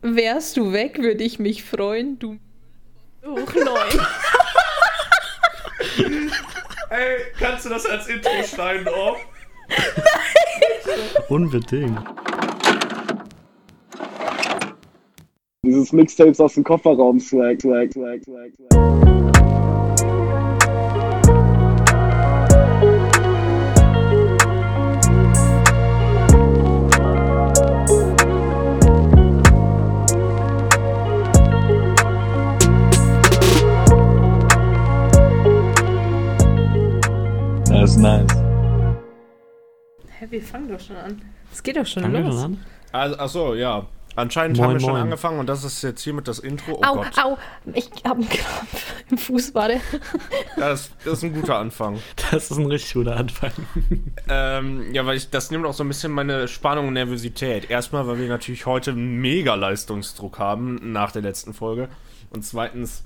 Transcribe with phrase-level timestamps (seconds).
[0.00, 2.38] Wärst du weg, würde ich mich freuen, du
[3.26, 4.00] hoch neun.
[6.90, 9.16] Ey, kannst du das als Intro schneiden, oh?
[11.28, 11.98] Unbedingt.
[15.64, 19.27] Dieses Mixtapes aus dem Kofferraum swag, swag, swag, swag, swag.
[40.30, 41.22] Wir fangen doch schon an.
[41.52, 42.34] Es geht doch schon Fangen wir los.
[42.34, 42.64] schon an?
[42.92, 43.86] Also, achso, ja.
[44.16, 45.02] Anscheinend Moin, haben wir schon moin.
[45.02, 46.72] angefangen und das ist jetzt hiermit das Intro.
[46.72, 47.18] Oh au, Gott.
[47.22, 47.38] au,
[47.72, 49.74] ich hab einen Krampf im Fuß, warte.
[50.56, 52.00] Ja, das, das ist ein guter Anfang.
[52.32, 53.52] Das ist ein richtig guter Anfang.
[54.28, 57.70] Ähm, ja, weil ich, das nimmt auch so ein bisschen meine Spannung und Nervosität.
[57.70, 61.88] Erstmal, weil wir natürlich heute einen mega Leistungsdruck haben nach der letzten Folge.
[62.30, 63.04] Und zweitens,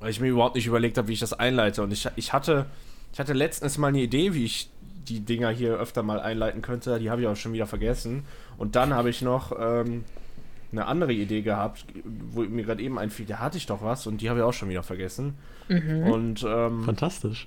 [0.00, 1.82] weil ich mir überhaupt nicht überlegt habe, wie ich das einleite.
[1.84, 2.66] Und ich, ich hatte,
[3.12, 4.68] ich hatte letztens mal eine Idee, wie ich
[5.08, 6.98] die Dinger hier öfter mal einleiten könnte.
[6.98, 8.24] Die habe ich auch schon wieder vergessen.
[8.56, 10.04] Und dann habe ich noch ähm,
[10.72, 14.20] eine andere Idee gehabt, wo mir gerade eben einfiel, da hatte ich doch was und
[14.20, 15.34] die habe ich auch schon wieder vergessen.
[15.68, 17.46] Und ähm, Fantastisch.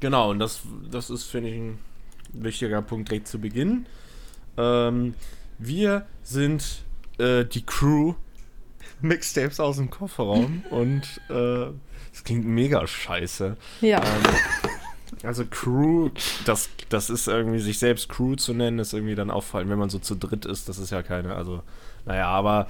[0.00, 1.78] Genau, und das, das ist, finde ich, ein
[2.32, 3.86] wichtiger Punkt direkt zu Beginn.
[4.56, 5.14] Ähm,
[5.58, 6.82] wir sind
[7.18, 8.14] äh, die Crew
[9.00, 11.72] Mixtapes aus dem Kofferraum und äh,
[12.12, 13.56] das klingt mega scheiße.
[13.80, 13.98] Ja.
[13.98, 14.70] Ähm,
[15.22, 16.10] also Crew,
[16.44, 19.90] das, das ist irgendwie, sich selbst Crew zu nennen, ist irgendwie dann auffallend, wenn man
[19.90, 21.62] so zu dritt ist, das ist ja keine, also,
[22.06, 22.68] naja, aber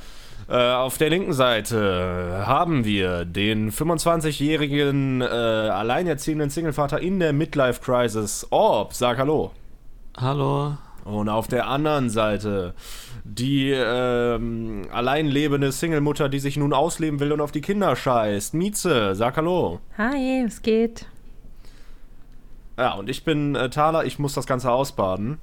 [0.48, 7.80] äh, auf der linken Seite haben wir den 25-jährigen äh, alleinerziehenden Singlevater in der Midlife
[7.80, 9.52] Crisis, Orb, sag Hallo.
[10.16, 10.76] Hallo.
[11.04, 12.74] Und auf der anderen Seite
[13.24, 18.54] die ähm, allein lebende Singlemutter, die sich nun ausleben will und auf die Kinder scheißt,
[18.54, 19.80] Mieze, sag Hallo.
[19.98, 21.06] Hi, es geht.
[22.80, 25.36] Ja, und ich bin äh, Thaler, ich muss das Ganze ausbaden.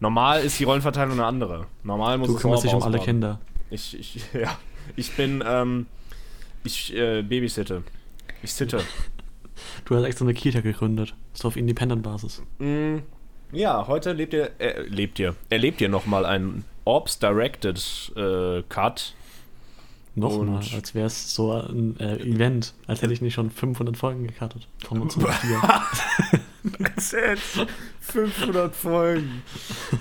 [0.00, 1.66] Normal ist die Rollenverteilung eine andere.
[1.82, 2.98] Normal muss Du es kümmerst dich um alle.
[2.98, 3.40] Kinder.
[3.70, 4.54] Ich, ich, ja,
[4.94, 5.86] ich bin, ähm,
[6.62, 7.84] ich äh, babysitte.
[8.42, 8.82] Ich sitte.
[9.86, 11.14] Du hast extra eine Kita gegründet.
[11.32, 12.42] So auf Independent-Basis.
[12.58, 12.98] mm,
[13.52, 19.14] ja, heute lebt ihr, äh, lebt ihr, erlebt ihr nochmal einen Orbs Directed äh, Cut.
[20.16, 22.74] Nochmal, als wäre es so ein äh, Event.
[22.86, 24.68] Als hätte ich nicht schon 500 Folgen gekartet.
[24.86, 25.60] Von uns vier.
[26.78, 27.14] Jetzt
[28.00, 29.42] 500 Folgen.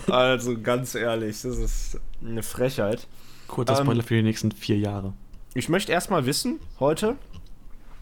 [0.09, 3.07] Also ganz ehrlich, das ist eine Frechheit.
[3.47, 5.13] Kurzer Ähm, Spoiler für die nächsten vier Jahre.
[5.53, 7.17] Ich möchte erstmal wissen, heute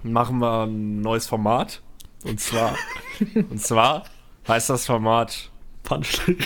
[0.03, 1.81] machen wir ein neues Format.
[2.23, 2.75] Und zwar,
[3.35, 4.05] und zwar
[4.47, 5.49] heißt das Format
[5.83, 6.37] Punchline.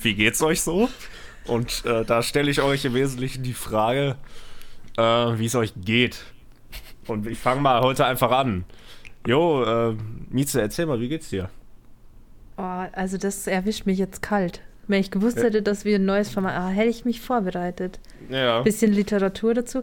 [0.00, 0.88] Wie geht's euch so?
[1.46, 4.16] Und äh, da stelle ich euch im Wesentlichen die Frage,
[4.96, 6.24] äh, wie es euch geht.
[7.06, 8.64] Und ich fange mal heute einfach an.
[9.26, 9.96] Jo, äh,
[10.30, 11.50] Mieze, erzähl mal, wie geht's dir?
[12.56, 14.60] Oh, also das erwischt mich jetzt kalt.
[14.88, 17.98] Wenn ich gewusst hätte, dass wir ein neues Format, ah, hätte ich mich vorbereitet.
[18.30, 18.62] Ja.
[18.62, 19.82] Bisschen Literatur dazu.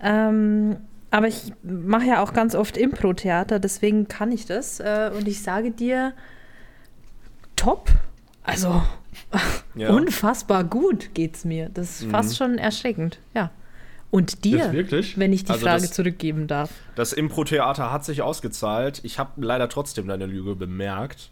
[0.00, 0.76] Ähm,
[1.10, 4.78] aber ich mache ja auch ganz oft Impro-Theater, deswegen kann ich das.
[4.78, 6.12] Äh, und ich sage dir,
[7.56, 7.90] top.
[8.44, 8.82] Also
[9.74, 9.90] ja.
[9.90, 11.68] unfassbar gut geht's mir.
[11.68, 13.18] Das ist fast schon erschreckend.
[13.34, 13.50] Ja.
[14.10, 14.72] Und dir,
[15.16, 16.70] wenn ich die Also Frage das- zurückgeben darf.
[16.94, 19.00] Das Impro-Theater hat sich ausgezahlt.
[19.02, 21.30] Ich habe leider trotzdem deine Lüge bemerkt.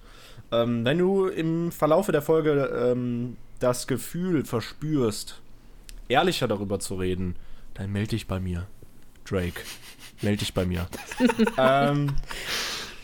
[0.53, 5.41] Ähm, wenn du im Verlaufe der Folge ähm, das Gefühl verspürst,
[6.09, 7.35] ehrlicher darüber zu reden,
[7.75, 8.67] dann melde dich bei mir.
[9.29, 9.61] Drake.
[10.23, 10.87] Melde dich bei mir.
[11.59, 12.13] ähm,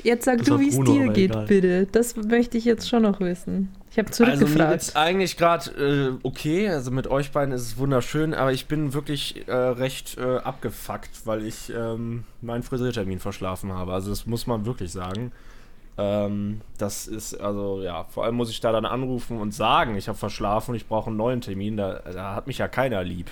[0.05, 1.47] Jetzt sag du, wie es dir geht, egal.
[1.47, 1.87] bitte.
[1.91, 3.71] Das möchte ich jetzt schon noch wissen.
[3.93, 4.73] Ich habe Also mir zurückgefragt.
[4.73, 8.95] geht's eigentlich gerade äh, okay, also mit euch beiden ist es wunderschön, aber ich bin
[8.95, 13.93] wirklich äh, recht äh, abgefuckt, weil ich ähm, meinen Friseurtermin verschlafen habe.
[13.93, 15.31] Also das muss man wirklich sagen.
[15.99, 20.09] Ähm, das ist, also ja, vor allem muss ich da dann anrufen und sagen, ich
[20.09, 21.77] habe verschlafen und ich brauche einen neuen Termin.
[21.77, 23.31] Da, da hat mich ja keiner lieb.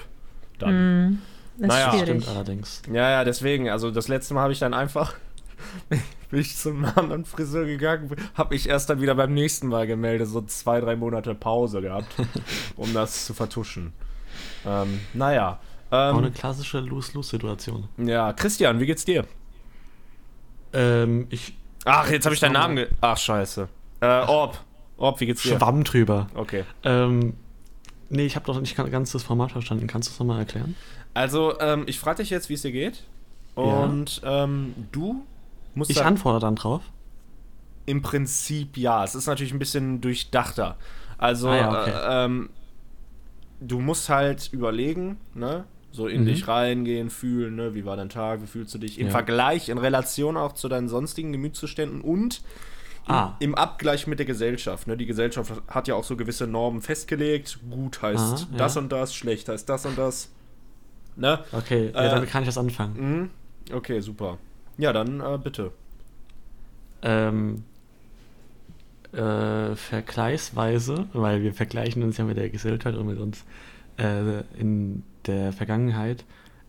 [0.58, 1.08] Dann.
[1.12, 1.22] Mm,
[1.56, 1.98] das Naja.
[2.02, 2.82] Stimmt allerdings.
[2.92, 5.14] Ja, ja, deswegen, also das letzte Mal habe ich dann einfach,
[5.88, 10.28] bin ich zum anderen Friseur gegangen, habe ich erst dann wieder beim nächsten Mal gemeldet,
[10.28, 12.14] so zwei, drei Monate Pause gehabt,
[12.76, 13.92] um das zu vertuschen.
[14.66, 15.58] Ähm, naja.
[15.90, 17.88] Auch eine Ähm, klassische Lose-Lose-Situation.
[17.98, 19.24] ja, Christian, wie geht's dir?
[20.72, 21.54] Ähm, ich
[21.84, 22.88] Ach, jetzt habe ich deinen Namen ge...
[23.00, 23.68] Ach, scheiße.
[24.00, 24.58] Äh, Orb.
[24.98, 25.56] Orb, wie geht's dir?
[25.56, 26.28] schwamm drüber.
[26.34, 26.64] Okay.
[26.84, 27.34] Ähm,
[28.10, 29.86] nee, ich habe doch nicht ganz das Format verstanden.
[29.86, 30.76] Kannst du es nochmal erklären?
[31.14, 33.04] Also, ähm, ich frage dich jetzt, wie es dir geht.
[33.56, 33.62] Ja.
[33.62, 35.24] Und ähm, du
[35.74, 36.82] musst Ich antworte dann drauf.
[37.86, 39.04] Im Prinzip ja.
[39.04, 40.76] Es ist natürlich ein bisschen durchdachter.
[41.18, 41.90] Also, Ah ja, okay.
[41.90, 42.50] äh, ähm,
[43.60, 45.64] du musst halt überlegen, ne?
[45.92, 46.26] So in Mhm.
[46.26, 47.74] dich reingehen, fühlen, ne?
[47.74, 48.98] Wie war dein Tag, wie fühlst du dich?
[48.98, 49.12] Im Ja.
[49.12, 52.42] Vergleich, in Relation auch zu deinen sonstigen Gemütszuständen und
[53.08, 53.36] im, Ah.
[53.40, 54.86] im Abgleich mit der Gesellschaft.
[54.86, 54.96] Ne?
[54.96, 57.58] Die Gesellschaft hat ja auch so gewisse Normen festgelegt.
[57.70, 58.58] Gut heißt Ah, ja.
[58.58, 60.30] das und das, schlecht heißt das und das.
[61.16, 61.40] Ne?
[61.52, 63.30] Okay, Äh, ja, damit kann ich was anfangen.
[63.68, 63.74] Mhm.
[63.74, 64.38] Okay, super.
[64.78, 65.72] Ja, dann äh, bitte.
[67.02, 67.64] Ähm,
[69.12, 73.44] äh, vergleichsweise, weil wir vergleichen uns ja mit der Gesellschaft und mit uns
[73.98, 76.24] äh, in der Vergangenheit,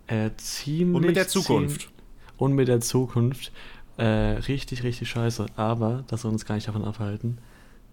[0.08, 0.96] äh, ziemlich.
[0.96, 1.90] Und mit der Zukunft.
[2.38, 3.52] Und mit der Zukunft.
[3.98, 5.46] Äh, richtig, richtig scheiße.
[5.56, 7.38] Aber das soll uns gar nicht davon abhalten,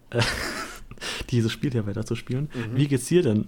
[0.09, 0.21] äh,
[1.29, 2.49] dieses Spiel hier weiter zu spielen.
[2.53, 2.75] Mhm.
[2.75, 3.47] Wie geht's dir denn?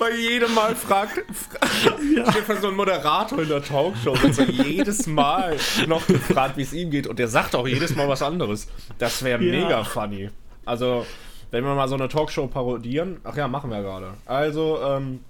[0.00, 1.58] Bei jedem Mal fragt, fra
[2.16, 2.32] ja.
[2.32, 5.56] steht so ein Moderator in der Talkshow und so jedes Mal
[5.86, 7.06] noch gefragt, wie es ihm geht.
[7.06, 8.66] Und der sagt auch jedes Mal was anderes.
[8.98, 9.60] Das wäre Ja.
[9.60, 10.30] mega funny.
[10.64, 11.04] Also,
[11.50, 13.20] wenn wir mal so eine Talkshow parodieren.
[13.24, 14.14] Ach ja, machen wir gerade.
[14.24, 15.20] Also, ähm,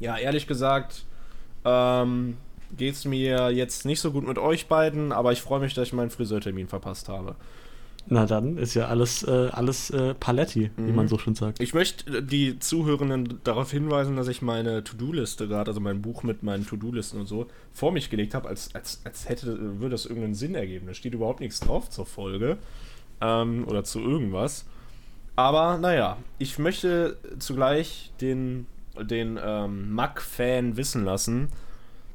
[0.00, 1.04] ja, ehrlich gesagt,
[1.64, 2.36] ähm,
[2.76, 5.92] geht's mir jetzt nicht so gut mit euch beiden, aber ich freue mich, dass ich
[5.92, 7.36] meinen Friseurtermin verpasst habe.
[8.08, 10.96] Na dann, ist ja alles, äh, alles äh, Paletti, wie Mhm.
[10.96, 11.60] man so schön sagt.
[11.62, 16.42] Ich möchte die Zuhörenden darauf hinweisen, dass ich meine To-Do-Liste gerade, also mein Buch mit
[16.42, 20.34] meinen To-Do-Listen und so, vor mich gelegt habe, als, als, als hätte, würde das irgendeinen
[20.34, 20.86] Sinn ergeben.
[20.86, 22.56] Da steht überhaupt nichts drauf zur Folge
[23.20, 24.64] ähm, oder zu irgendwas.
[25.36, 28.66] Aber naja, ich möchte zugleich den,
[29.00, 31.48] den ähm, Mac-Fan wissen lassen,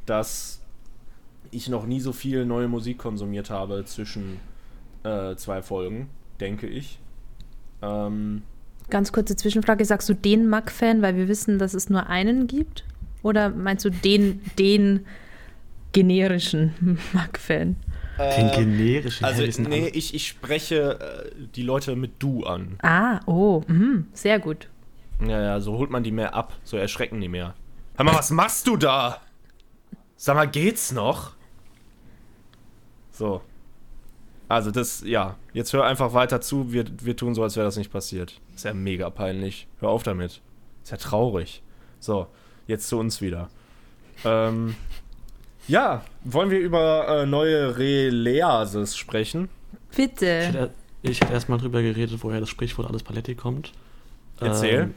[0.05, 0.59] dass
[1.51, 4.39] ich noch nie so viel neue Musik konsumiert habe zwischen
[5.05, 6.09] äh, zwei Folgen,
[6.39, 6.99] denke ich.
[7.81, 8.41] Ähm,
[8.89, 12.83] Ganz kurze Zwischenfrage, sagst du den Mac-Fan, weil wir wissen, dass es nur einen gibt?
[13.23, 15.05] Oder meinst du den, den
[15.91, 17.75] generischen Mac-Fan?
[18.17, 22.77] Den generischen Also, sind nee, ich, ich spreche äh, die Leute mit du an.
[22.81, 24.69] Ah, oh, mhm, sehr gut.
[25.21, 26.53] Ja, ja, so holt man die mehr ab.
[26.63, 27.55] So erschrecken die mehr.
[27.97, 29.21] Hör mal, was machst du da?
[30.15, 31.33] Sag mal, geht's noch?
[33.11, 33.41] So.
[34.47, 35.35] Also, das, ja.
[35.53, 36.71] Jetzt hör einfach weiter zu.
[36.71, 38.39] Wir, wir tun so, als wäre das nicht passiert.
[38.55, 39.67] Ist ja mega peinlich.
[39.79, 40.41] Hör auf damit.
[40.83, 41.63] Ist ja traurig.
[41.99, 42.27] So,
[42.67, 43.49] jetzt zu uns wieder.
[44.23, 44.75] Ähm.
[45.67, 49.49] Ja, wollen wir über äh, neue Releases sprechen?
[49.95, 50.71] Bitte.
[51.01, 53.71] ich hätte erstmal drüber geredet, woher das Sprichwort alles Paletti kommt.
[54.39, 54.93] Erzähl.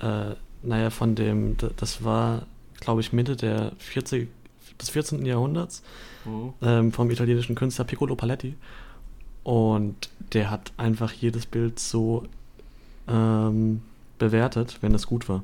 [0.00, 2.46] Ähm, äh, naja, von dem, das war,
[2.80, 4.28] glaube ich, Mitte der 40,
[4.80, 5.24] des 14.
[5.24, 5.82] Jahrhunderts
[6.62, 8.54] ähm, vom italienischen Künstler Piccolo Paletti.
[9.44, 12.24] Und der hat einfach jedes Bild so
[13.08, 13.82] ähm,
[14.18, 15.42] bewertet, wenn es gut war.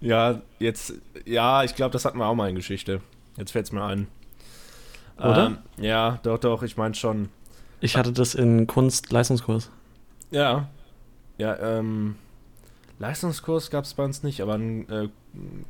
[0.00, 0.94] Ja, jetzt,
[1.24, 3.00] ja, ich glaube, das hatten wir auch mal in Geschichte.
[3.36, 4.08] Jetzt fällt es mir ein.
[5.18, 5.46] Oder?
[5.46, 7.28] Ähm, ja, doch, doch, ich meine schon.
[7.80, 9.70] Ich hatte das in Kunst-Leistungskurs.
[10.30, 10.68] Ja.
[11.38, 12.16] Ja, ähm,
[12.98, 15.08] Leistungskurs gab es bei uns nicht, aber ein äh,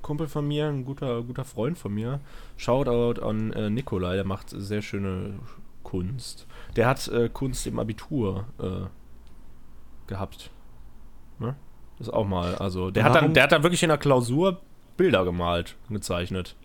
[0.03, 2.21] Kumpel von mir, ein guter, guter Freund von mir,
[2.57, 5.35] Shoutout an äh, Nikolai, der macht sehr schöne
[5.83, 6.47] Kunst.
[6.77, 8.87] Der hat äh, Kunst im Abitur äh,
[10.07, 10.51] gehabt.
[11.39, 11.55] Ne?
[11.99, 14.61] Das auch mal, also, der hat, dann, der hat dann wirklich in der Klausur
[14.97, 16.57] Bilder gemalt, gezeichnet.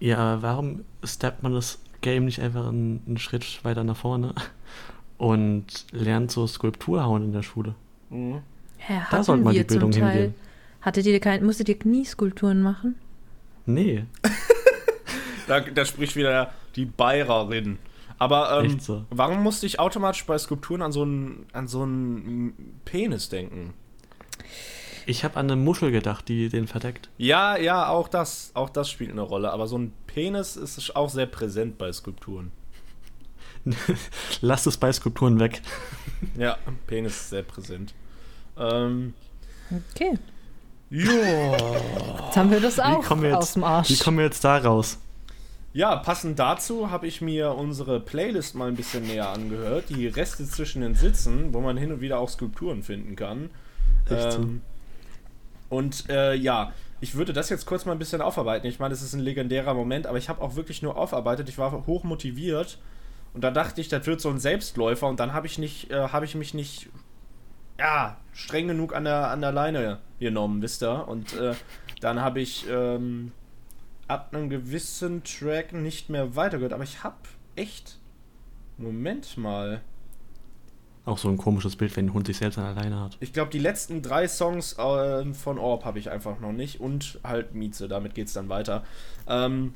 [0.00, 4.34] Ja, warum steppt man das Game nicht einfach einen, einen Schritt weiter nach vorne
[5.18, 7.74] und lernt so Skulptur hauen in der Schule?
[8.10, 8.40] Hä,
[8.88, 10.34] Da hatten sollte wir die Bildung hingehen.
[10.80, 12.96] Hattet ihr kein, musstet ihr Knieskulpturen machen?
[13.66, 14.04] Nee,
[15.46, 17.78] Da, da spricht wieder die Bayererin.
[18.18, 19.04] Aber ähm, Echt so.
[19.10, 23.74] warum musste ich automatisch bei Skulpturen an so einen an so einen Penis denken?
[25.06, 27.08] ich habe an eine Muschel gedacht, die den verdeckt.
[27.18, 29.50] Ja, ja, auch das, auch das spielt eine Rolle.
[29.50, 32.52] Aber so ein Penis ist auch sehr präsent bei Skulpturen.
[34.40, 35.62] Lasst es bei Skulpturen weg.
[36.36, 37.92] Ja, Penis ist sehr präsent.
[38.56, 39.14] Ähm,
[39.94, 40.18] Okay.
[40.90, 41.56] Ja.
[42.26, 43.90] Jetzt haben wir das Wie auch kommen wir aus jetzt, dem Arsch.
[43.90, 44.98] wie kommen wir jetzt da raus?
[45.72, 49.84] ja, passend dazu habe ich mir unsere Playlist mal ein bisschen näher angehört.
[49.88, 53.50] Die Reste zwischen den Sitzen, wo man hin und wieder auch Skulpturen finden kann.
[54.10, 54.62] Ähm,
[55.68, 58.66] und äh, ja, ich würde das jetzt kurz mal ein bisschen aufarbeiten.
[58.66, 61.48] Ich meine, es ist ein legendärer Moment, aber ich habe auch wirklich nur aufarbeitet.
[61.48, 62.78] Ich war hoch motiviert
[63.32, 66.08] und da dachte ich, das wird so ein Selbstläufer und dann habe ich nicht, äh,
[66.08, 66.88] habe ich mich nicht,
[67.80, 71.08] ja, streng genug an der, an der Leine genommen, wisst ihr?
[71.08, 71.54] Und äh,
[72.00, 73.32] dann habe ich ähm,
[74.06, 77.16] ab einem gewissen Track nicht mehr weitergehört, aber ich habe
[77.56, 77.98] echt,
[78.76, 79.80] Moment mal.
[81.06, 83.16] Auch so ein komisches Bild, wenn ein Hund sich selbst an alleine hat.
[83.20, 87.18] Ich glaube, die letzten drei Songs äh, von Orb habe ich einfach noch nicht und
[87.24, 88.84] halt Mieze, damit geht es dann weiter.
[89.26, 89.72] Ähm,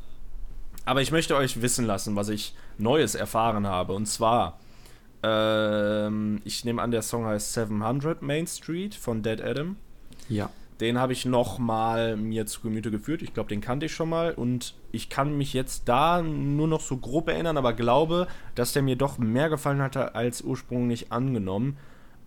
[0.84, 3.94] aber ich möchte euch wissen lassen, was ich Neues erfahren habe.
[3.94, 4.58] Und zwar
[5.26, 9.76] Ähm, ich nehme an, der Song heißt 700 Main Street von Dead Adam.
[10.28, 10.50] Ja.
[10.80, 13.22] Den habe ich noch mal mir zu Gemüte geführt.
[13.22, 14.34] Ich glaube, den kannte ich schon mal.
[14.34, 18.82] Und ich kann mich jetzt da nur noch so grob erinnern, aber glaube, dass der
[18.82, 21.78] mir doch mehr gefallen hatte als ursprünglich angenommen.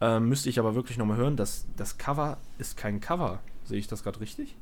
[0.02, 1.36] Ähm, müsste ich aber wirklich noch mal hören.
[1.36, 3.40] Das, das Cover ist kein Cover.
[3.66, 4.56] Sehe ich das gerade richtig?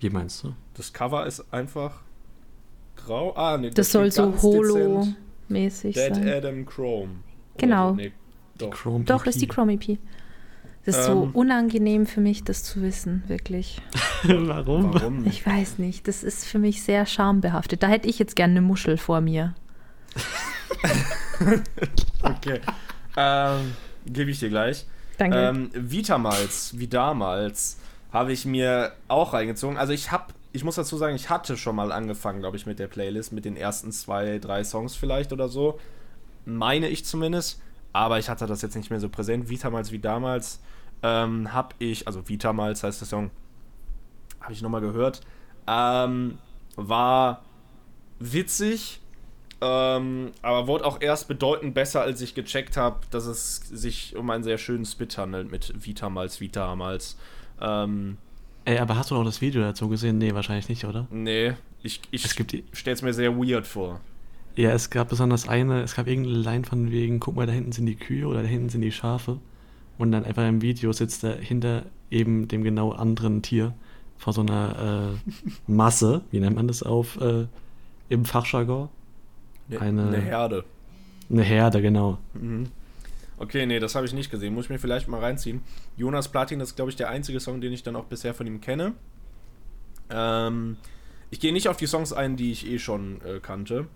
[0.00, 0.54] Wie meinst du?
[0.74, 2.00] Das Cover ist einfach
[2.96, 3.36] grau.
[3.36, 5.16] Ah, nee, Das soll steht so ganz dezent
[5.54, 6.28] Holo-mäßig Dead sein.
[6.28, 7.10] Adam Chrome.
[7.58, 7.90] Genau.
[7.90, 7.94] So.
[7.96, 8.12] Nee,
[8.58, 8.70] doch.
[8.70, 9.46] Chrome Doch, ist die.
[9.46, 9.98] Chrome EP.
[10.84, 11.30] Das ist so Ähm.
[11.32, 13.80] unangenehm für mich, das zu wissen, wirklich.
[14.24, 14.92] Warum?
[14.94, 15.26] Warum?
[15.26, 17.82] Ich weiß nicht, das ist für mich sehr schambehaftet.
[17.84, 19.54] Da hätte ich jetzt gerne eine Muschel vor mir.
[22.22, 22.60] Okay.
[23.16, 23.72] ähm,
[24.06, 24.86] Gebe ich dir gleich.
[25.18, 25.36] Danke.
[25.38, 27.78] Ähm, Vitamals, wie damals,
[28.12, 29.76] habe ich mir auch reingezogen.
[29.76, 32.78] Also ich habe, ich muss dazu sagen, ich hatte schon mal angefangen, glaube ich, mit
[32.78, 35.78] der Playlist, mit den ersten zwei, drei Songs vielleicht oder so.
[36.44, 37.60] Meine ich zumindest.
[37.92, 39.48] Aber ich hatte das jetzt nicht mehr so präsent.
[39.48, 40.60] Vitamals wie damals
[41.02, 43.30] ähm, habe ich, also Vitamals heißt der Song,
[44.40, 45.20] habe ich nochmal gehört.
[45.66, 46.38] Ähm,
[46.76, 47.42] war
[48.18, 49.00] witzig,
[49.60, 54.28] ähm, aber wurde auch erst bedeutend besser, als ich gecheckt habe, dass es sich um
[54.30, 57.18] einen sehr schönen Spit handelt mit Vitamals, Vitamals.
[57.60, 58.16] Ähm,
[58.64, 60.18] Ey, aber hast du noch das Video dazu gesehen?
[60.18, 61.06] Nee, wahrscheinlich nicht, oder?
[61.10, 61.52] nee,
[61.82, 64.00] ich, Es ich gibt die, stelle es mir sehr weird vor.
[64.54, 67.72] ja, es gab besonders eine, es gab irgendeine Line von wegen, guck mal, da hinten
[67.72, 69.38] sind die Kühe oder da hinten sind die Schafe.
[69.98, 73.74] Und dann einfach im Video sitzt er hinter eben dem genau anderen Tier
[74.16, 75.30] vor so einer äh,
[75.66, 77.46] Masse, wie nennt man das auf äh,
[78.08, 78.88] im Fachjargon?
[79.68, 80.64] Ne, Eine- eine Herde.
[81.30, 82.18] Eine Herde, genau.
[82.34, 82.66] Mhm.
[83.42, 84.54] Okay, nee, das habe ich nicht gesehen.
[84.54, 85.62] Muss ich mir vielleicht mal reinziehen.
[85.96, 88.60] Jonas Platin ist, glaube ich, der einzige Song, den ich dann auch bisher von ihm
[88.60, 88.92] kenne.
[90.10, 90.76] Ähm,
[91.32, 93.88] ich gehe nicht auf die Songs ein, die ich eh schon äh, kannte.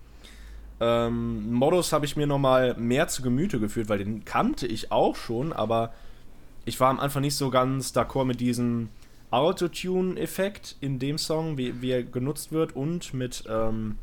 [0.80, 5.14] Ähm, Modus habe ich mir nochmal mehr zu Gemüte geführt, weil den kannte ich auch
[5.14, 5.94] schon, aber
[6.64, 8.88] ich war am Anfang nicht so ganz d'accord mit diesem
[9.30, 13.96] Autotune-Effekt in dem Song, wie, wie er genutzt wird und mit, ähm,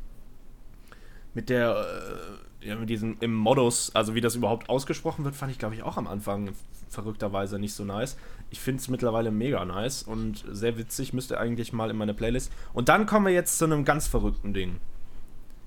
[1.33, 5.51] mit der, äh, ja, mit diesem im Modus, also wie das überhaupt ausgesprochen wird, fand
[5.51, 6.51] ich, glaube ich, auch am Anfang
[6.89, 8.17] verrückterweise nicht so nice.
[8.49, 12.51] Ich finde es mittlerweile mega nice und sehr witzig, müsste eigentlich mal in meine Playlist.
[12.73, 14.77] Und dann kommen wir jetzt zu einem ganz verrückten Ding.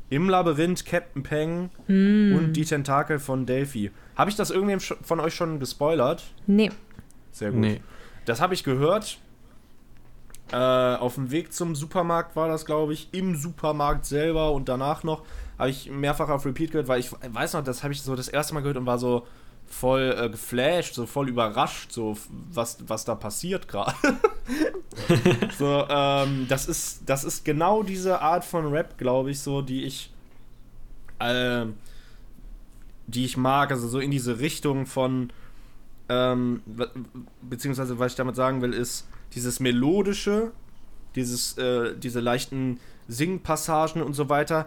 [0.09, 3.91] Im Labyrinth Captain Peng und die Tentakel von Delphi.
[4.15, 6.23] Habe ich das irgendwem von euch schon gespoilert?
[6.47, 6.71] nee.
[7.33, 7.61] Sehr gut.
[7.61, 7.83] Nee.
[8.25, 9.19] Das habe ich gehört.
[10.53, 15.03] Äh, auf dem Weg zum Supermarkt war das, glaube ich, im Supermarkt selber und danach
[15.03, 15.23] noch
[15.59, 18.29] habe ich mehrfach auf Repeat gehört, weil ich weiß noch, das habe ich so das
[18.29, 19.27] erste Mal gehört und war so
[19.69, 22.17] voll äh, geflasht, so voll überrascht, so
[22.53, 23.95] was, was da passiert gerade.
[25.59, 29.85] so, ähm, das ist, das ist genau diese Art von Rap, glaube ich, so, die
[29.85, 30.13] ich,
[31.21, 31.75] ähm,
[33.07, 35.33] die ich mag, also so in diese Richtung von,
[36.09, 36.91] ähm, be-
[37.43, 40.53] beziehungsweise was ich damit sagen will, ist dieses melodische,
[41.17, 44.67] dieses, äh, diese leichten Singpassagen und so weiter,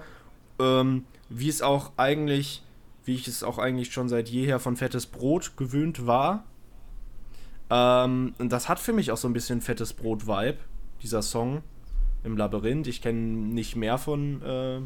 [0.60, 2.64] ähm, wie es auch eigentlich,
[3.06, 6.46] wie ich es auch eigentlich schon seit jeher von Fettes Brot gewöhnt war.
[7.70, 10.58] Ähm, und das hat für mich auch so ein bisschen Fettes Brot-Vibe,
[11.04, 11.62] dieser Song
[12.24, 12.88] im Labyrinth.
[12.88, 14.80] Ich kenne nicht mehr von äh,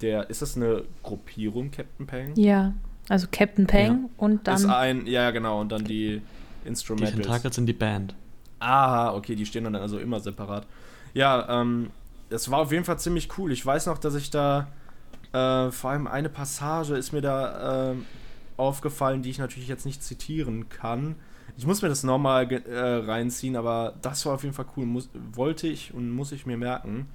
[0.00, 2.32] der, ist das eine Gruppierung, Captain Pang?
[2.36, 2.74] Ja.
[3.08, 4.70] Also Captain Peng und ist dann.
[4.70, 6.20] ein, ja genau, und dann die
[6.62, 7.16] Die Instrumentals.
[7.16, 8.14] Tentakel sind die Band.
[8.58, 10.66] Aha, okay, die stehen dann also immer separat.
[11.14, 11.90] Ja, ähm,
[12.28, 13.50] das war auf jeden Fall ziemlich cool.
[13.50, 14.68] Ich weiß noch, dass ich da,
[15.32, 17.94] äh, vor allem eine Passage ist mir da äh,
[18.56, 21.16] aufgefallen, die ich natürlich jetzt nicht zitieren kann.
[21.56, 24.86] Ich muss mir das nochmal äh, reinziehen, aber das war auf jeden Fall cool.
[24.86, 27.06] Muss, wollte ich und muss ich mir merken.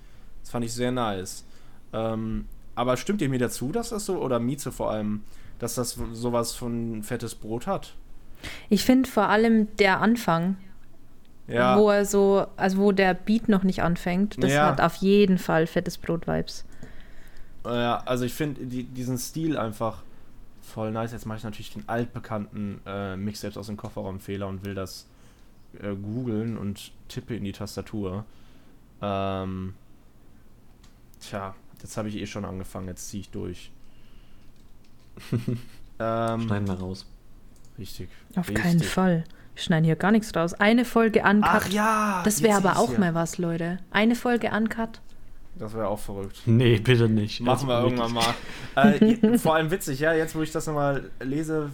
[0.41, 1.45] Das fand ich sehr nice.
[1.93, 5.23] Ähm, aber stimmt ihr mir dazu, dass das so, oder Mieze vor allem,
[5.59, 7.93] dass das sowas von fettes Brot hat?
[8.69, 10.57] Ich finde vor allem der Anfang,
[11.47, 11.77] Ja.
[11.77, 14.65] wo er so, also wo der Beat noch nicht anfängt, das Ja.
[14.67, 16.65] hat auf jeden Fall fettes Brot-Vibes.
[17.65, 20.03] Ja, also ich finde die, diesen Stil einfach
[20.61, 21.11] voll nice.
[21.11, 25.07] Jetzt mache ich natürlich den altbekannten äh, Mix selbst aus dem Kofferraumfehler und will das
[25.81, 28.25] äh, googeln und tippe in die Tastatur.
[29.01, 29.73] Ähm,
[31.19, 33.71] tja, jetzt habe ich eh schon angefangen, jetzt ziehe ich durch.
[35.99, 37.05] ähm, Schneiden wir raus.
[37.77, 38.09] richtig.
[38.35, 38.63] Auf richtig.
[38.63, 39.23] keinen Fall.
[39.55, 40.53] Wir schneiden hier gar nichts raus.
[40.53, 41.43] Eine Folge uncut.
[41.43, 42.21] Ach ja!
[42.23, 43.77] das wäre aber auch ich's mal was, Leute.
[43.91, 45.01] Eine Folge uncut.
[45.55, 46.41] Das wäre auch verrückt.
[46.45, 47.41] Nee, bitte nicht.
[47.41, 48.33] Machen wir Also irgendwann mal.
[48.75, 51.69] Äh, vor allem witzig, ja, jetzt wo ich das nochmal lese,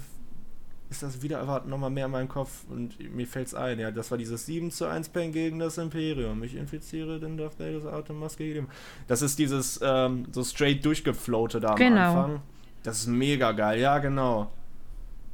[0.89, 3.91] ist das wieder erwarten nochmal mehr in meinem Kopf und mir fällt es ein, ja,
[3.91, 6.41] das war dieses 7 zu 1 Pen gegen das Imperium.
[6.43, 8.67] Ich infiziere den Darth Vader Atemmaske gegeben.
[9.07, 11.99] Das ist dieses ähm, so straight durchgefloate da am Genau.
[12.01, 12.41] Anfang.
[12.83, 14.51] Das ist mega geil, ja, genau.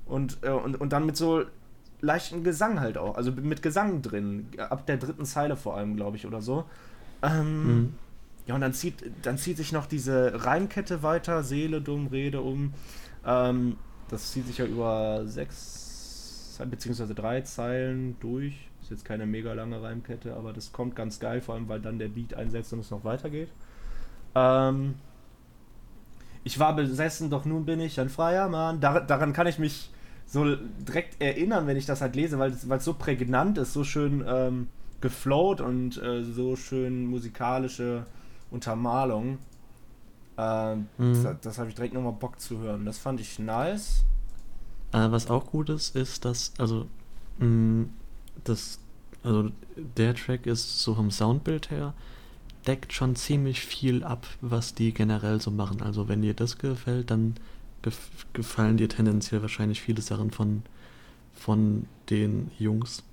[0.05, 1.43] Und, äh, und, und dann mit so
[2.01, 3.15] leichten Gesang halt auch.
[3.15, 4.47] Also mit Gesang drin.
[4.57, 6.65] Ab der dritten Zeile vor allem, glaube ich, oder so.
[7.23, 7.93] Ähm, mhm.
[8.47, 11.43] Ja, und dann zieht, dann zieht sich noch diese Reimkette weiter.
[11.43, 12.73] Seele, dumm, Rede um.
[13.25, 13.77] Ähm,
[14.09, 18.69] das zieht sich ja über sechs, beziehungsweise drei Zeilen durch.
[18.81, 21.97] Ist jetzt keine mega lange Reimkette, aber das kommt ganz geil, vor allem weil dann
[21.97, 23.49] der Beat einsetzt und es noch weitergeht.
[24.35, 24.93] Ähm,
[26.43, 28.79] ich war besessen, doch nun bin ich ein freier Mann.
[28.79, 29.89] Dar daran kann ich mich
[30.27, 34.23] so direkt erinnern, wenn ich das halt lese, weil es so prägnant ist, so schön
[34.27, 34.67] ähm,
[35.01, 38.05] geflowt und äh, so schön musikalische
[38.55, 39.37] Untermalung.
[40.37, 41.23] Ähm, mhm.
[41.23, 42.85] Das, das habe ich direkt nochmal Bock zu hören.
[42.85, 44.03] Das fand ich nice.
[44.91, 46.87] Äh, was auch gut ist, ist, dass, also,
[47.39, 47.89] mh, mm,
[48.43, 48.79] das,
[49.23, 49.51] also
[49.97, 51.93] der Track ist so vom Soundbild her,
[52.67, 55.81] deckt schon ziemlich viel ab, was die generell so machen.
[55.81, 57.35] Also wenn dir das gefällt, dann
[57.81, 60.63] gef gefallen dir tendenziell wahrscheinlich viele Sachen von,
[61.33, 63.03] von den Jungs.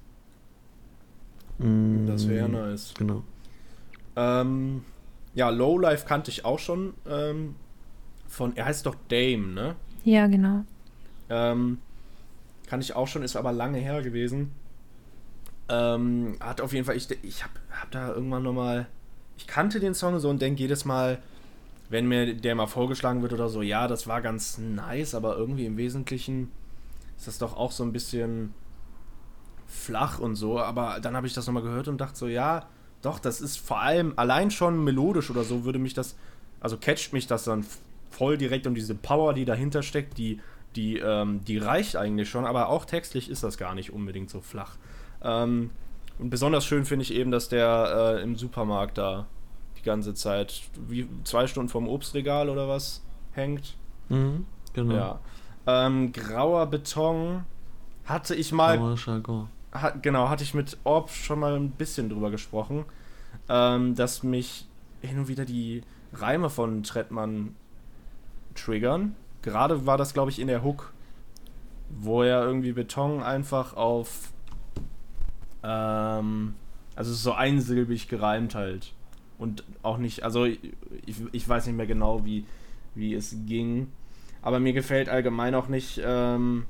[1.58, 2.94] Mm, das wäre nice.
[2.96, 3.22] Genau.
[4.16, 4.82] Ähm,
[5.34, 6.94] ja, Lowlife kannte ich auch schon.
[7.08, 7.54] Ähm,
[8.28, 9.76] von, er heißt doch Dame, ne?
[10.04, 10.64] Ja, genau.
[11.28, 11.78] Ähm,
[12.66, 14.52] kannte ich auch schon, ist aber lange her gewesen.
[15.68, 18.86] Ähm, hat auf jeden Fall, ich, ich habe hab da irgendwann nochmal,
[19.36, 21.18] ich kannte den Song so und denke jedes Mal,
[21.88, 25.66] wenn mir der mal vorgeschlagen wird oder so, ja, das war ganz nice, aber irgendwie
[25.66, 26.50] im Wesentlichen
[27.16, 28.54] ist das doch auch so ein bisschen
[29.66, 30.58] flach und so.
[30.58, 32.66] Aber dann habe ich das nochmal gehört und dachte so, ja,
[33.02, 36.16] doch, das ist vor allem allein schon melodisch oder so, würde mich das,
[36.60, 37.66] also catcht mich das dann
[38.10, 40.40] voll direkt und diese Power, die dahinter steckt, die,
[40.76, 44.40] die, ähm, die reicht eigentlich schon, aber auch textlich ist das gar nicht unbedingt so
[44.40, 44.76] flach.
[45.22, 45.70] Ähm,
[46.18, 49.26] und besonders schön finde ich eben, dass der äh, im Supermarkt da
[49.78, 53.76] die ganze Zeit, wie zwei Stunden vorm Obstregal oder was, hängt.
[54.08, 54.94] Mhm, genau.
[54.94, 55.20] Ja.
[55.66, 57.44] Ähm, grauer Beton
[58.04, 58.78] hatte ich mal.
[58.78, 62.84] Grauer Jargon hat, genau, hatte ich mit Orb schon mal ein bisschen drüber gesprochen,
[63.48, 64.66] ähm, dass mich
[65.00, 65.82] hin und wieder die
[66.12, 67.56] Reime von Trettmann
[68.54, 69.14] triggern.
[69.40, 70.92] Gerade war das, glaube ich, in der Hook,
[71.88, 74.32] wo er irgendwie Beton einfach auf.
[75.62, 76.54] Ähm,
[76.94, 78.92] also so einsilbig gereimt halt.
[79.38, 80.60] Und auch nicht, also ich,
[81.32, 82.46] ich weiß nicht mehr genau, wie,
[82.94, 83.88] wie es ging.
[84.42, 86.66] Aber mir gefällt allgemein auch nicht, ähm,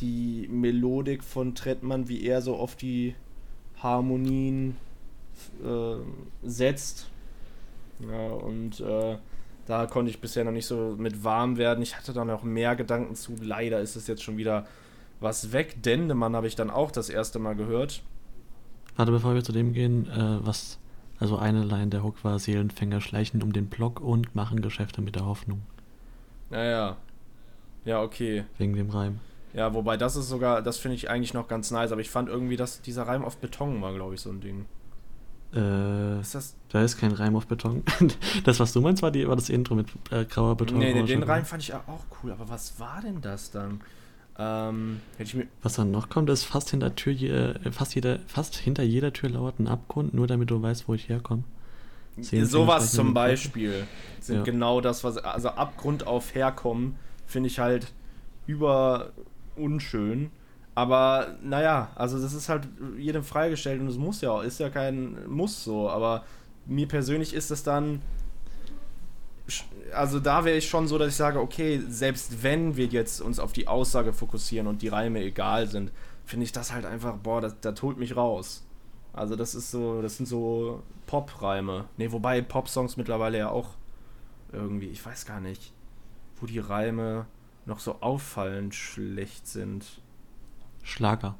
[0.00, 3.14] die Melodik von Trettmann, wie er so oft die
[3.82, 4.76] Harmonien
[5.64, 5.96] äh,
[6.42, 7.08] setzt.
[8.00, 9.16] Ja, und äh,
[9.66, 11.82] da konnte ich bisher noch nicht so mit warm werden.
[11.82, 13.36] Ich hatte da noch mehr Gedanken zu.
[13.40, 14.66] Leider ist es jetzt schon wieder
[15.20, 15.82] was weg.
[15.82, 18.02] Dendemann habe ich dann auch das erste Mal gehört.
[18.96, 20.78] Warte, bevor wir zu dem gehen, äh, was.
[21.18, 25.16] Also eine Line der Hook war: Seelenfänger schleichen um den Block und machen Geschäfte mit
[25.16, 25.60] der Hoffnung.
[26.48, 26.96] Naja.
[27.84, 28.44] Ja, okay.
[28.58, 29.20] Wegen dem Reim.
[29.52, 32.28] Ja, wobei das ist sogar, das finde ich eigentlich noch ganz nice, aber ich fand
[32.28, 34.66] irgendwie, dass dieser Reim auf Beton war, glaube ich, so ein Ding.
[35.52, 36.54] Äh, ist das?
[36.68, 37.82] Da ist kein Reim auf Beton.
[38.44, 40.78] das, was du meinst, war, die, war das Intro mit äh, grauer Beton.
[40.78, 43.80] Nee, nee den Reim fand ich auch cool, aber was war denn das dann?
[44.38, 45.00] Ähm,
[45.62, 49.30] was dann noch kommt, ist fast hinter Tür, äh, fast, jeder, fast hinter jeder Tür
[49.30, 51.42] lauert ein Abgrund, nur damit du weißt, wo ich herkomme.
[52.22, 53.86] Sowas zum Beispiel
[54.20, 54.42] sind ja.
[54.42, 57.92] genau das, was, also Abgrund auf herkommen, finde ich halt
[58.46, 59.12] über
[59.60, 60.30] unschön.
[60.74, 64.70] Aber naja, also das ist halt jedem freigestellt und es muss ja auch, ist ja
[64.70, 66.24] kein Muss so, aber
[66.66, 68.00] mir persönlich ist es dann,
[69.92, 73.40] also da wäre ich schon so, dass ich sage, okay, selbst wenn wir jetzt uns
[73.40, 75.90] auf die Aussage fokussieren und die Reime egal sind,
[76.24, 78.64] finde ich das halt einfach, boah, das, das holt mich raus.
[79.12, 81.86] Also das ist so, das sind so Pop-Reime.
[81.96, 83.70] Ne, wobei Pop-Songs mittlerweile ja auch
[84.52, 85.72] irgendwie, ich weiß gar nicht,
[86.40, 87.26] wo die Reime
[87.70, 89.86] noch so auffallend schlecht sind.
[90.82, 91.36] Schlager.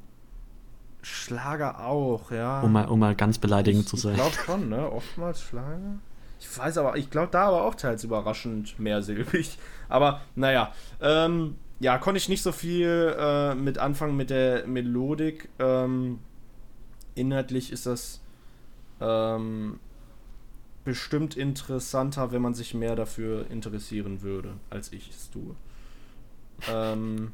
[1.03, 2.61] Schlager auch, ja.
[2.61, 4.13] Um mal, um mal ganz beleidigend ich, zu sein.
[4.13, 4.91] Ich glaube schon, ne?
[4.91, 5.99] Oftmals Schlager.
[6.39, 9.59] Ich weiß aber, ich glaube da aber auch teils überraschend mehrsilbig.
[9.89, 15.49] Aber naja, ähm, ja, konnte ich nicht so viel äh, mit anfangen mit der Melodik.
[15.59, 16.19] Ähm,
[17.13, 18.21] inhaltlich ist das
[18.99, 19.79] ähm,
[20.83, 25.55] bestimmt interessanter, wenn man sich mehr dafür interessieren würde, als ich es tue.
[26.69, 27.31] Ähm,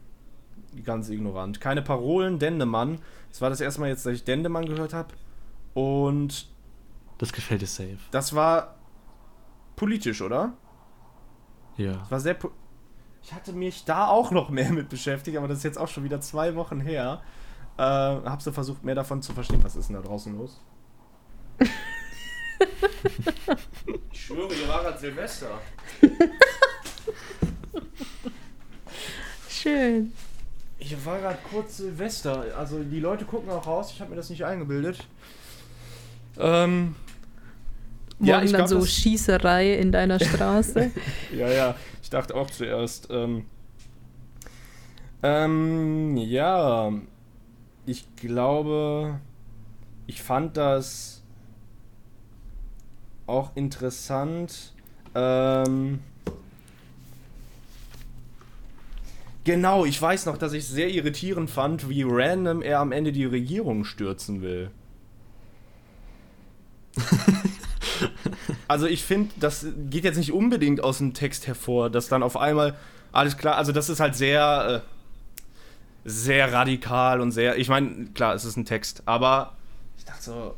[0.83, 1.59] ganz ignorant.
[1.59, 2.99] Keine Parolen, Dendemann.
[3.29, 5.13] Das war das erste Mal jetzt, dass ich Dendemann gehört habe.
[5.73, 6.49] Und.
[7.17, 7.97] Das gefällt dir safe.
[8.11, 8.75] Das war
[9.75, 10.53] politisch, oder?
[11.77, 11.93] Ja.
[11.93, 12.37] Das war sehr.
[13.23, 16.03] Ich hatte mich da auch noch mehr mit beschäftigt, aber das ist jetzt auch schon
[16.03, 17.21] wieder zwei Wochen her.
[17.77, 19.63] Äh, hab so versucht, mehr davon zu verstehen.
[19.63, 20.61] Was ist denn da draußen los?
[24.11, 25.59] ich schwöre, ihr war gerade Silvester.
[29.67, 30.13] schön.
[30.79, 32.45] Ich war gerade kurz Silvester.
[32.57, 33.91] Also die Leute gucken auch raus.
[33.91, 35.05] Ich habe mir das nicht eingebildet.
[36.39, 36.95] Ähm,
[38.19, 40.91] Morgen Ja, ich dann glaub, so Schießerei in deiner Straße.
[41.35, 41.75] ja, ja.
[42.01, 43.07] Ich dachte auch zuerst.
[43.11, 43.45] Ähm,
[45.23, 46.91] ähm, ja.
[47.85, 49.19] Ich glaube,
[50.05, 51.23] ich fand das
[53.25, 54.73] auch interessant.
[55.15, 55.99] Ähm,
[59.47, 63.25] genau, ich weiß noch, dass ich sehr irritierend fand, wie random er am Ende die
[63.25, 64.69] Regierung stürzen will.
[68.67, 72.35] Also ich finde, das geht jetzt nicht unbedingt aus dem Text hervor, dass dann auf
[72.35, 72.75] einmal
[73.11, 78.35] alles klar, also das ist halt sehr, äh, sehr radikal und sehr, ich meine, klar,
[78.35, 79.55] es ist ein Text, aber
[79.97, 80.55] ich dachte so,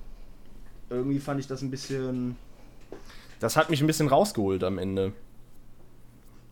[0.89, 2.35] irgendwie fand ich das ein bisschen,
[3.39, 5.13] das hat mich ein bisschen rausgeholt am Ende.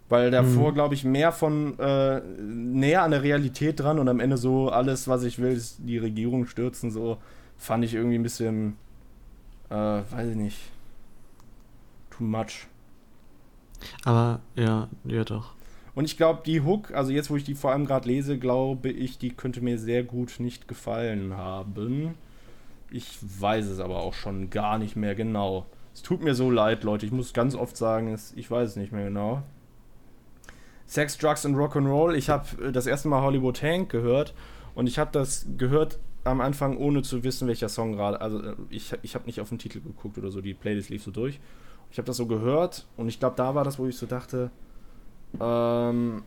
[0.10, 4.38] Weil davor, glaube ich, mehr von äh, näher an der Realität dran und am Ende
[4.38, 7.18] so alles, was ich will, ist die Regierung stürzen, so
[7.58, 8.78] fand ich irgendwie ein bisschen,
[9.70, 10.58] äh, weiß ich nicht,
[12.10, 12.68] too much.
[14.06, 15.54] Aber ja, ja doch.
[15.94, 18.90] Und ich glaube, die Hook, also jetzt, wo ich die vor allem gerade lese, glaube
[18.90, 22.14] ich, die könnte mir sehr gut nicht gefallen haben.
[22.92, 25.66] Ich weiß es aber auch schon gar nicht mehr genau.
[25.94, 27.06] Es tut mir so leid, Leute.
[27.06, 29.42] Ich muss ganz oft sagen, es, ich weiß es nicht mehr genau.
[30.88, 32.16] Sex, Drugs und Rock'n'Roll.
[32.16, 34.34] Ich habe das erste Mal Hollywood Hank gehört
[34.74, 38.22] und ich habe das gehört am Anfang, ohne zu wissen, welcher Song gerade.
[38.22, 40.42] Also äh, ich, ich habe nicht auf den Titel geguckt oder so.
[40.42, 41.40] Die Playlist lief so durch.
[41.92, 44.50] Ich habe das so gehört und ich glaube, da war das, wo ich so dachte,
[45.40, 46.24] ähm,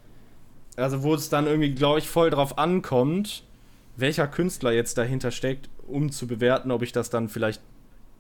[0.77, 3.45] also wo es dann irgendwie, glaube ich, voll drauf ankommt,
[3.97, 7.61] welcher Künstler jetzt dahinter steckt, um zu bewerten, ob ich das dann vielleicht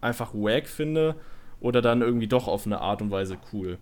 [0.00, 1.16] einfach wack finde
[1.60, 3.78] oder dann irgendwie doch auf eine Art und Weise cool.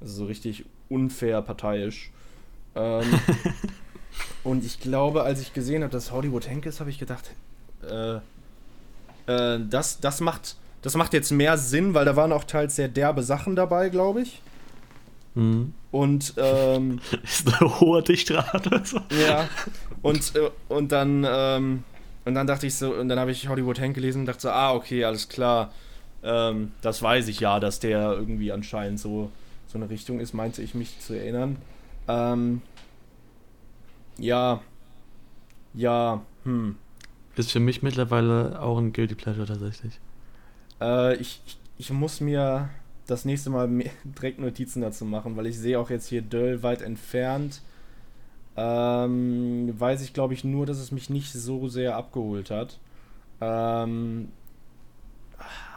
[0.00, 2.10] Also so richtig unfair parteiisch.
[2.74, 3.04] Ähm,
[4.44, 7.30] und ich glaube, als ich gesehen habe, dass Hollywood Hank ist, habe ich gedacht,
[7.88, 8.16] äh,
[9.26, 12.88] äh, das, das, macht, das macht jetzt mehr Sinn, weil da waren auch teils sehr
[12.88, 14.42] derbe Sachen dabei, glaube ich.
[15.34, 15.74] Mhm.
[15.90, 18.82] Und ähm, Ist eine hohe Dichtrate.
[18.84, 19.00] So.
[19.26, 19.48] ja,
[20.02, 21.84] und, äh, und dann ähm,
[22.24, 24.50] und dann dachte ich so, und dann habe ich Hollywood Hank gelesen und dachte so,
[24.50, 25.72] ah, okay, alles klar.
[26.22, 29.30] Ähm, das weiß ich ja, dass der irgendwie anscheinend so,
[29.70, 31.56] so eine Richtung ist, meinte ich mich zu erinnern.
[32.08, 32.62] Ähm,
[34.18, 34.60] ja,
[35.74, 36.76] ja, hm.
[37.36, 40.00] Ist für mich mittlerweile auch ein Guilty Pleasure tatsächlich.
[40.80, 42.68] Äh, ich, ich, ich muss mir
[43.06, 43.68] das nächste Mal
[44.04, 47.62] direkt Notizen dazu machen, weil ich sehe auch jetzt hier Döll weit entfernt.
[48.56, 52.78] Ähm, weiß ich, glaube ich, nur, dass es mich nicht so sehr abgeholt hat.
[53.40, 54.28] Ähm,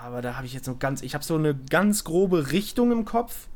[0.01, 3.05] aber da habe ich jetzt noch ganz, ich habe so eine ganz grobe Richtung im
[3.05, 3.47] Kopf,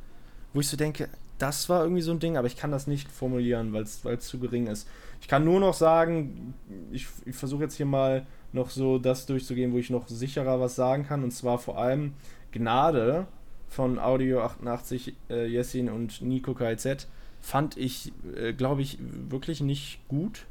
[0.58, 3.12] wo ich so denke, das war irgendwie so ein Ding, aber ich kann das nicht
[3.12, 4.88] formulieren, weil es zu gering ist.
[5.22, 6.56] Ich kann nur noch sagen,
[6.92, 10.76] ich, ich versuche jetzt hier mal noch so das durchzugehen, wo ich noch sicherer was
[10.76, 12.14] sagen kann, und zwar vor allem
[12.52, 13.28] Gnade
[13.68, 17.08] von Audio 88, äh, Jessin und Nico KZ
[17.40, 20.48] fand ich, äh, glaube ich, wirklich nicht gut.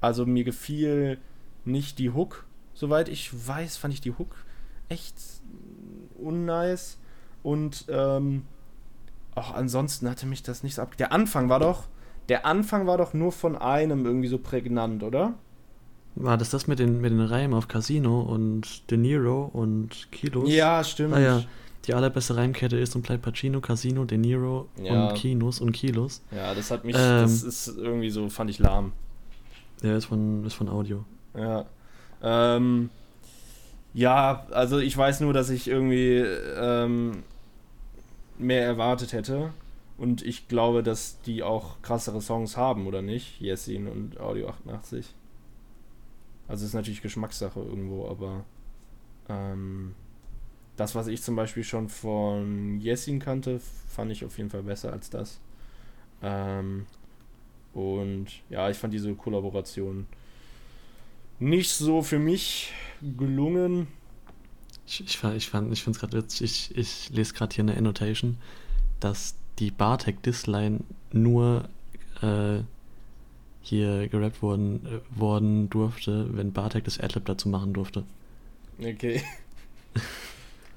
[0.00, 1.18] Also mir gefiel
[1.64, 2.46] nicht die Hook.
[2.72, 4.36] Soweit ich weiß, fand ich die Hook
[4.88, 5.16] echt
[6.22, 6.98] unnice.
[7.42, 8.44] Und ähm,
[9.34, 10.96] auch ansonsten hatte mich das nicht so ab.
[10.96, 11.84] Der Anfang war doch,
[12.28, 15.34] der Anfang war doch nur von einem irgendwie so prägnant, oder?
[16.16, 20.48] War das das mit den, mit den Reimen auf Casino und De Niro und Kilos?
[20.50, 21.14] Ja, stimmt.
[21.14, 21.42] Ah ja,
[21.86, 25.08] die allerbeste Reimkette ist und bleibt Pacino, Casino, De Niro Ja.
[25.08, 26.22] und Kinos und Kilos.
[26.30, 27.22] Ja, das hat mich, Ähm.
[27.22, 28.92] das ist irgendwie so, fand ich lahm.
[29.82, 31.04] Der ist von, ist von Audio.
[31.36, 31.66] Ja.
[32.22, 32.90] Ähm,
[33.92, 36.18] ja, also ich weiß nur, dass ich irgendwie
[36.56, 37.22] ähm,
[38.38, 39.52] mehr erwartet hätte.
[39.96, 43.40] Und ich glaube, dass die auch krassere Songs haben, oder nicht?
[43.40, 45.14] Yesin und Audio 88.
[46.48, 48.44] Also ist natürlich Geschmackssache irgendwo, aber
[49.28, 49.94] ähm,
[50.76, 54.92] das, was ich zum Beispiel schon von Yesin kannte, fand ich auf jeden Fall besser
[54.92, 55.40] als das.
[56.22, 56.86] Ähm,
[57.72, 60.06] und ja, ich fand diese Kollaboration
[61.38, 62.72] nicht so für mich
[63.16, 63.88] gelungen.
[64.86, 67.64] Ich, ich, fand- ich, fand- ich finde es gerade witzig, ich, ich lese gerade hier
[67.64, 68.36] eine Annotation,
[69.00, 70.80] dass die Bartek Disline
[71.12, 71.68] nur
[72.22, 72.58] äh,
[73.62, 78.04] hier gerappt worden, äh, worden durfte, wenn Bartek das Adlib dazu machen durfte.
[78.78, 79.22] Okay.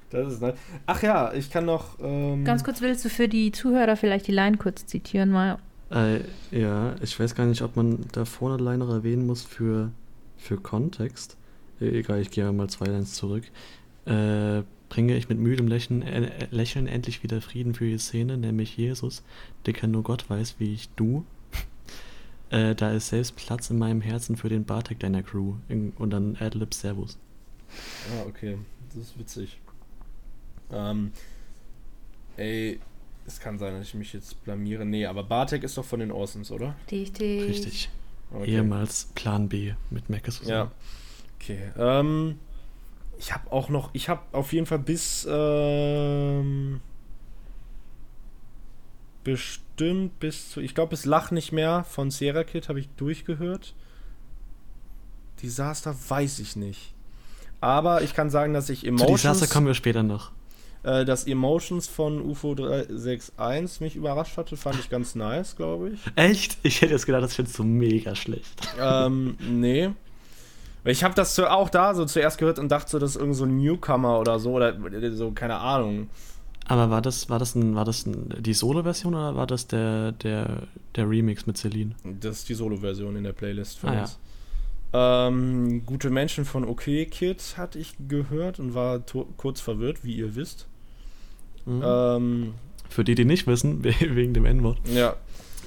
[0.09, 0.53] Das ist ne.
[0.85, 1.99] Ach ja, ich kann noch.
[1.99, 5.57] Ähm, Ganz kurz, willst du für die Zuhörer vielleicht die Line kurz zitieren mal?
[5.91, 9.91] Äh, ja, ich weiß gar nicht, ob man da vorne Line noch erwähnen muss für,
[10.37, 11.35] für Kontext.
[11.81, 13.43] E- Egal, ich gehe mal zwei Lines zurück.
[14.07, 18.77] Äh, bringe ich mit müdem Lächeln, äh, Lächeln endlich wieder Frieden für die Szene, nämlich
[18.77, 19.23] Jesus,
[19.65, 21.25] der kann nur Gott weiß, wie ich du.
[22.49, 25.55] äh, da ist selbst Platz in meinem Herzen für den Bartek deiner Crew.
[25.67, 27.17] In, und dann Adlib Servus.
[28.11, 28.57] Ah, okay.
[28.89, 29.59] Das ist witzig.
[30.71, 31.11] Ähm,
[32.37, 32.79] ey,
[33.25, 34.85] es kann sein, dass ich mich jetzt blamiere.
[34.85, 36.75] Nee, aber Bartek ist doch von den Orsons, oder?
[36.89, 37.43] Richtig.
[37.43, 37.89] Richtig.
[38.31, 38.51] Okay.
[38.51, 40.49] Ehemals Plan B mit Mac zusammen.
[40.49, 40.71] Ja.
[41.39, 41.71] Okay.
[41.77, 42.39] Ähm,
[43.19, 46.81] ich habe auch noch, ich habe auf jeden Fall bis ähm,
[49.23, 53.73] bestimmt bis zu, ich glaube, bis Lach nicht mehr von Sierra Kid habe ich durchgehört.
[55.41, 56.93] Disaster weiß ich nicht.
[57.59, 60.31] Aber ich kann sagen, dass ich Zu Emotions, Disaster kommen wir später noch.
[60.83, 65.99] äh, dass Emotions von UFO 361 mich überrascht hatte, fand ich ganz nice, glaube ich.
[66.15, 66.57] Echt?
[66.63, 68.67] Ich hätte jetzt gedacht, das findest du mega schlecht.
[68.79, 69.89] ähm, nee.
[70.87, 73.43] Ich habe das auch da so zuerst gehört und dachte so, das ist irgend so
[73.45, 74.73] ein Newcomer oder so oder
[75.15, 76.09] so, keine Ahnung.
[76.65, 80.11] Aber war das, war das, ein, war das ein, die Solo-Version oder war das der,
[80.13, 80.63] der,
[80.95, 81.95] der Remix mit Celine?
[82.03, 84.01] Das ist die Solo-Version in der Playlist von Ah, ja.
[84.01, 84.19] uns.
[84.93, 88.99] Ähm, Gute Menschen von OK Kid hatte ich gehört und war
[89.37, 90.67] kurz verwirrt, wie ihr wisst.
[91.65, 91.81] Mhm.
[91.85, 92.53] Ähm,
[92.89, 95.15] Für die, die nicht wissen, we- wegen dem N-Wort, ja,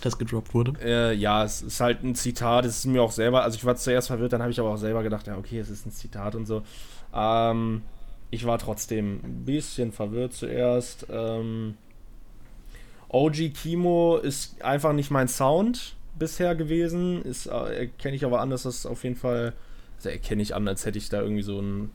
[0.00, 0.74] das gedroppt wurde.
[0.82, 3.76] äh, ja, es ist halt ein Zitat, es ist mir auch selber, also ich war
[3.76, 6.34] zuerst verwirrt, dann habe ich aber auch selber gedacht, ja, okay, es ist ein Zitat
[6.34, 6.62] und so.
[7.14, 7.82] Ähm,
[8.30, 11.06] ich war trotzdem ein bisschen verwirrt zuerst.
[11.10, 11.74] Ähm,
[13.08, 17.22] OG Kimo ist einfach nicht mein Sound bisher gewesen.
[17.22, 19.52] Ist, äh, erkenne ich aber an, dass das auf jeden Fall,
[19.96, 21.90] also erkenne ich an, als hätte ich da irgendwie so einen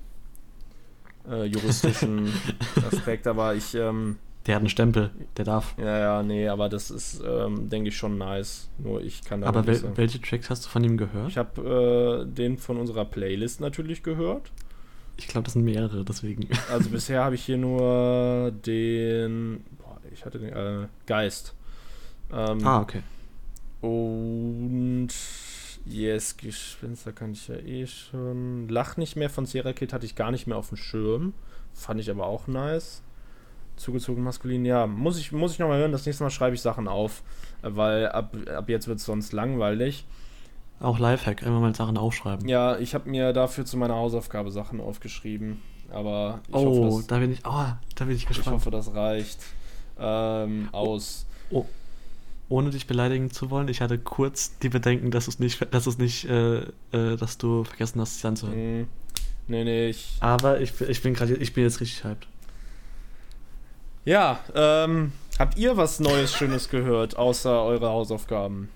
[1.30, 2.34] äh, juristischen
[2.92, 5.74] Aspekt, aber ich, ähm, Der hat einen Stempel, der darf.
[5.78, 8.70] ja, ja, nee, aber das ist, ähm, denke ich, schon nice.
[8.78, 9.98] Nur ich kann da Aber nicht wel sagen.
[9.98, 11.30] welche Tracks hast du von ihm gehört?
[11.30, 14.52] Ich habe äh, den von unserer Playlist natürlich gehört.
[15.18, 16.48] Ich glaube, das sind mehrere, deswegen.
[16.72, 21.56] Also bisher habe ich hier nur den, boah, ich hatte den äh, Geist.
[22.32, 23.02] Ähm, ah, okay.
[23.82, 25.10] Und
[25.88, 28.68] Yes, Gespenster kann ich ja eh schon.
[28.70, 31.34] Lach nicht mehr von Sierra Kid hatte ich gar nicht mehr auf dem Schirm.
[31.74, 33.04] Fand ich aber auch nice.
[33.76, 34.88] Zugezogen maskulin, ja.
[34.88, 35.92] Muss ich, muss ich nochmal hören.
[35.92, 37.24] Das nächste Mal schreibe ich Sachen auf.
[37.62, 40.06] Weil ab, ab jetzt wird es sonst langweilig.
[40.80, 42.48] Auch Lifehack, immer mal Sachen aufschreiben.
[42.48, 45.62] Ja, ich habe mir dafür zu meiner Hausaufgabe Sachen aufgeschrieben.
[45.90, 48.58] Aber ich oh, hoffe, das, da bin ich, oh, da bin ich ich gespannt.
[48.58, 49.40] hoffe, das reicht.
[49.98, 51.26] Ähm, aus.
[51.52, 51.66] Oh,
[52.50, 55.98] ohne dich beleidigen zu wollen, ich hatte kurz die Bedenken, dass es nicht, dass es
[55.98, 56.58] nicht, äh,
[56.92, 58.58] äh, dass du vergessen hast, sich anzuhören.
[58.58, 58.88] Hm,
[59.48, 60.18] nee, nee, ich.
[60.20, 62.28] Aber ich, ich bin gerade, ich bin jetzt richtig hyped.
[64.06, 68.70] Ja, ähm, habt ihr was Neues, Schönes gehört, außer eure Hausaufgaben?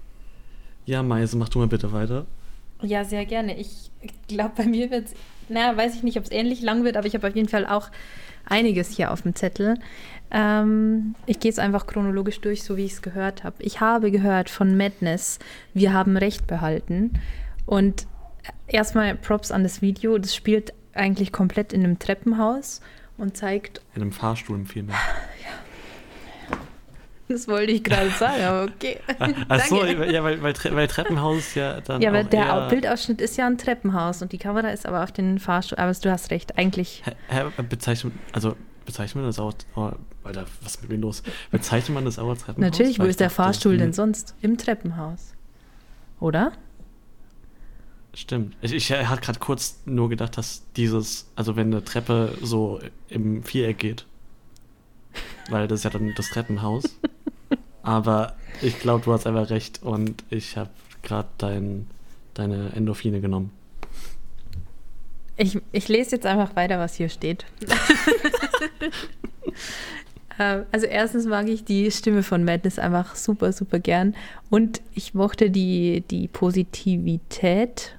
[0.85, 2.25] Ja, Meise, mach du mal bitte weiter.
[2.81, 3.55] Ja, sehr gerne.
[3.55, 3.91] Ich
[4.27, 5.13] glaube, bei mir wird es,
[5.47, 7.67] naja, weiß ich nicht, ob es ähnlich lang wird, aber ich habe auf jeden Fall
[7.67, 7.89] auch
[8.45, 9.75] einiges hier auf dem Zettel.
[10.31, 13.57] Ähm, ich gehe es einfach chronologisch durch, so wie ich es gehört habe.
[13.59, 15.37] Ich habe gehört von Madness,
[15.75, 17.19] wir haben Recht behalten.
[17.67, 18.07] Und
[18.65, 20.17] erstmal Props an das Video.
[20.17, 22.81] Das spielt eigentlich komplett in einem Treppenhaus
[23.19, 24.95] und zeigt, In einem Fahrstuhl vielmehr.
[27.27, 28.99] das wollte ich gerade sagen, aber okay.
[29.49, 30.11] Achso, Danke.
[30.11, 32.01] ja, weil, weil, weil Treppenhaus ja dann.
[32.01, 35.39] Ja, aber der Bildausschnitt ist ja ein Treppenhaus und die Kamera ist aber auf den
[35.39, 35.77] Fahrstuhl.
[35.77, 37.03] Aber du hast recht, eigentlich
[37.69, 38.55] bezeichnet, also
[38.85, 39.91] bezeichnet man das auch, oh,
[40.23, 41.23] Alter, was ist mit mir los?
[41.51, 42.71] Bezeichnet man das auch als Treppenhaus?
[42.71, 44.35] Natürlich, wo ist der Fahrstuhl denn sonst?
[44.41, 45.33] Im Treppenhaus.
[46.19, 46.51] Oder?
[48.19, 48.57] Stimmt.
[48.61, 53.43] Ich, ich hatte gerade kurz nur gedacht, dass dieses, also wenn eine Treppe so im
[53.43, 54.05] Viereck geht,
[55.49, 56.83] weil das ist ja dann das Treppenhaus.
[57.81, 60.69] Aber ich glaube, du hast einfach recht und ich habe
[61.01, 61.87] gerade dein,
[62.33, 63.51] deine Endorphine genommen.
[65.37, 67.45] Ich, ich lese jetzt einfach weiter, was hier steht.
[70.41, 74.15] Ähm, also erstens mag ich die Stimme von Madness einfach super, super gern.
[74.49, 77.98] Und ich mochte die, die Positivität.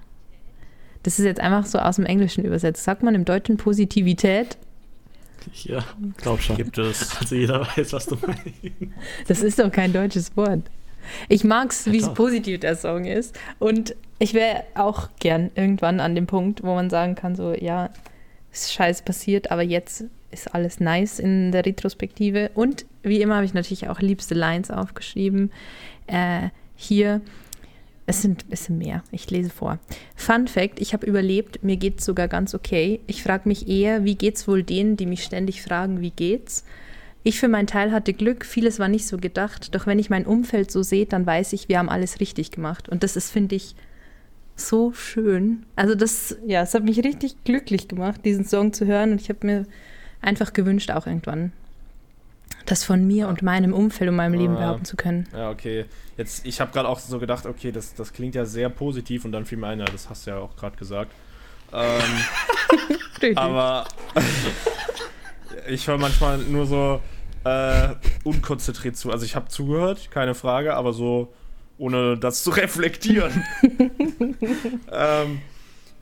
[1.03, 2.85] Das ist jetzt einfach so aus dem Englischen übersetzt.
[2.85, 4.59] Sagt man im Deutschen Positivität?
[5.65, 5.83] Ja,
[6.19, 6.57] glaub schon.
[6.57, 7.17] Gibt es.
[7.19, 8.45] Also jeder weiß, was du meinst.
[9.27, 10.63] Das ist doch kein deutsches Wort.
[11.29, 12.15] Ich mag es, Ja, wie doch.
[12.15, 13.39] positiv der Song ist.
[13.59, 17.89] Und ich wäre auch gern irgendwann an dem Punkt, wo man sagen kann, so, ja,
[18.53, 22.51] ist scheiß passiert, aber jetzt ist alles nice in der Retrospektive.
[22.55, 25.51] Und wie immer habe ich natürlich auch liebste Lines aufgeschrieben.
[26.07, 27.23] Äh, hier,
[28.11, 29.03] es sind, es sind mehr.
[29.13, 29.79] Ich lese vor.
[30.17, 31.63] Fun Fact: Ich habe überlebt.
[31.63, 33.01] Mir geht's sogar ganz okay.
[33.07, 36.65] Ich frage mich eher, wie geht's wohl denen, die mich ständig fragen, wie geht's?
[37.23, 40.25] Ich für meinen Teil hatte Glück, vieles war nicht so gedacht, doch wenn ich mein
[40.25, 42.89] Umfeld so sehe, dann weiß ich, wir haben alles richtig gemacht.
[42.89, 43.75] Und das ist, finde ich,
[44.57, 45.67] so schön.
[45.77, 49.13] Also das, ja, es hat mich richtig glücklich gemacht, diesen Song zu hören.
[49.13, 49.67] Und ich habe mir
[50.23, 51.53] einfach gewünscht, auch irgendwann
[52.67, 54.61] Das von mir und meinem Umfeld und meinem Leben Ah.
[54.61, 55.29] behaupten zu können.
[55.33, 55.87] Ja, okay.
[56.17, 59.33] Jetzt, ich habe gerade auch so gedacht, okay, das, das klingt ja sehr positiv und
[59.33, 61.13] dann fiel mir ein, ja, das hast du ja auch gerade gesagt.
[61.73, 63.87] Ähm, aber
[65.69, 67.01] ich höre manchmal nur so
[67.45, 67.89] äh,
[68.25, 69.11] unkonzentriert zu.
[69.11, 71.33] Also ich habe zugehört, keine Frage, aber so
[71.79, 73.43] ohne das zu reflektieren.
[74.93, 75.41] ähm,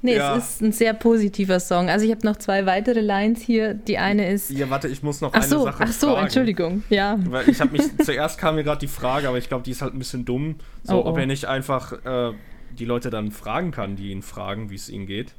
[0.03, 0.37] nee, ja.
[0.37, 1.89] es ist ein sehr positiver Song.
[1.89, 3.75] Also ich habe noch zwei weitere Lines hier.
[3.75, 4.51] Die eine ist.
[4.51, 6.25] ja, warte, ich muss noch Ach eine so, Sache ach so, fragen.
[6.25, 6.83] Entschuldigung.
[6.91, 7.19] Ja.
[7.29, 9.83] Weil ich habe mich, zuerst kam mir gerade die Frage, aber ich glaube, die ist
[9.83, 10.57] halt ein bisschen dumm.
[10.83, 11.11] So, Oh, oh.
[11.11, 12.33] ob er nicht einfach äh,
[12.79, 15.35] die Leute dann fragen kann, die ihn fragen, wie es ihnen geht.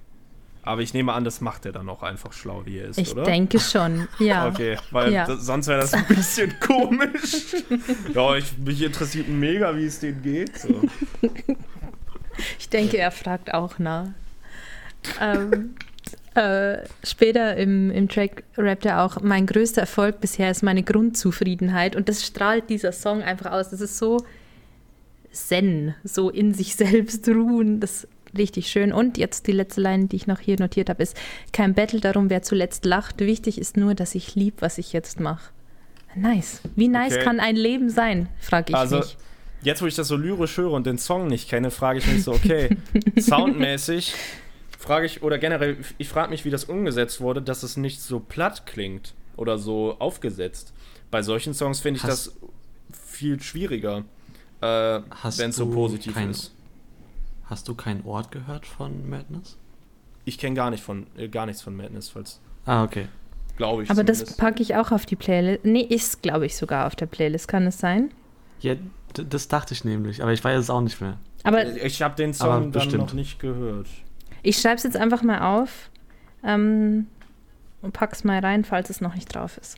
[0.62, 3.14] Aber ich nehme an, das macht er dann auch einfach schlau, wie er ist, Ich
[3.14, 3.24] oder?
[3.24, 4.08] denke schon.
[4.20, 4.46] Ja.
[4.50, 5.26] Okay, weil Ja.
[5.26, 7.56] das, sonst wäre das ein bisschen komisch.
[8.14, 10.58] ja, ich, mich interessiert mega, wie es denen geht.
[10.60, 10.82] So.
[12.60, 14.08] Ich denke, er fragt auch nach.
[15.22, 15.76] Ähm,
[16.36, 21.96] äh, später im, im Track rappt er auch, mein größter Erfolg bisher ist meine Grundzufriedenheit.
[21.96, 23.70] Und das strahlt dieser Song einfach aus.
[23.70, 24.24] Das ist so
[25.32, 27.80] zen, so in sich selbst ruhen.
[27.80, 28.08] Das ist
[28.38, 28.94] richtig schön.
[28.94, 31.18] Und jetzt die letzte Line, die ich noch hier notiert habe, ist,
[31.52, 33.20] kein Battle darum, wer zuletzt lacht.
[33.20, 35.50] Wichtig ist nur, dass ich lieb, was ich jetzt mache.
[36.16, 36.62] Nice.
[36.76, 37.24] Wie nice Okay.
[37.24, 39.18] kann ein Leben sein, frage ich Also, mich.
[39.62, 42.24] jetzt, wo ich das so lyrisch höre und den Song nicht kenne, frage ich mich
[42.24, 42.78] so, okay,
[43.20, 44.14] soundmäßig
[44.80, 48.20] frage ich, oder generell, ich frage mich, wie das umgesetzt wurde, dass es nicht so
[48.20, 50.74] platt klingt oder so aufgesetzt.
[51.12, 52.36] Bei solchen Songs finde ich Hast- das
[53.12, 54.06] viel schwieriger,
[54.62, 56.54] äh, Hast wenn es so du positiv kein- ist.
[57.46, 59.58] Hast du keinen Ort gehört von Madness?
[60.26, 63.08] Ich kenne gar, nicht von, äh, gar nichts von Madness, falls, Ah, okay.
[63.58, 64.40] glaube ich Aber das zumindest.
[64.40, 65.66] packe ich auch auf die Playlist.
[65.66, 67.48] Nee, ist, glaube ich, sogar auf der Playlist.
[67.48, 68.12] Kann es sein?
[68.62, 71.18] Ja, d- das dachte ich nämlich, aber ich weiß es auch nicht mehr.
[71.44, 73.08] Aber Ich habe den Song dann bestimmt.
[73.08, 73.88] noch nicht gehört.
[74.44, 75.90] Ich schreibe es jetzt einfach mal auf
[76.44, 77.08] ähm,
[77.82, 79.78] und pack's mal rein, falls es noch nicht drauf ist.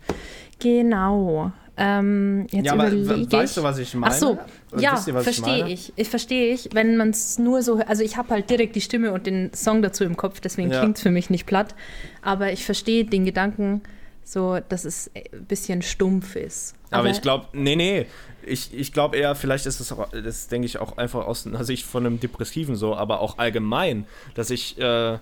[0.59, 1.51] Genau.
[1.77, 4.13] Ähm, jetzt ja, aber weißt du, was ich meine?
[4.13, 4.37] Ach so,
[4.71, 5.93] Oder ja, verstehe ich.
[5.95, 9.13] Ich verstehe ich, wenn man es nur so, also ich habe halt direkt die Stimme
[9.13, 10.79] und den Song dazu im Kopf, deswegen Ja.
[10.79, 11.73] klingt es für mich nicht platt.
[12.21, 13.81] Aber ich verstehe den Gedanken
[14.23, 16.75] so, dass es ein bisschen stumpf ist.
[16.91, 18.05] Aber, ich glaube, nee, nee.
[18.45, 21.63] Ich, ich glaube eher, vielleicht ist es auch, das denke ich auch einfach aus einer
[21.63, 25.19] Sicht von einem Depressiven so, aber auch allgemein, dass ich, äh,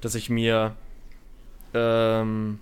[0.00, 0.74] dass ich mir,
[1.74, 2.58] ähm,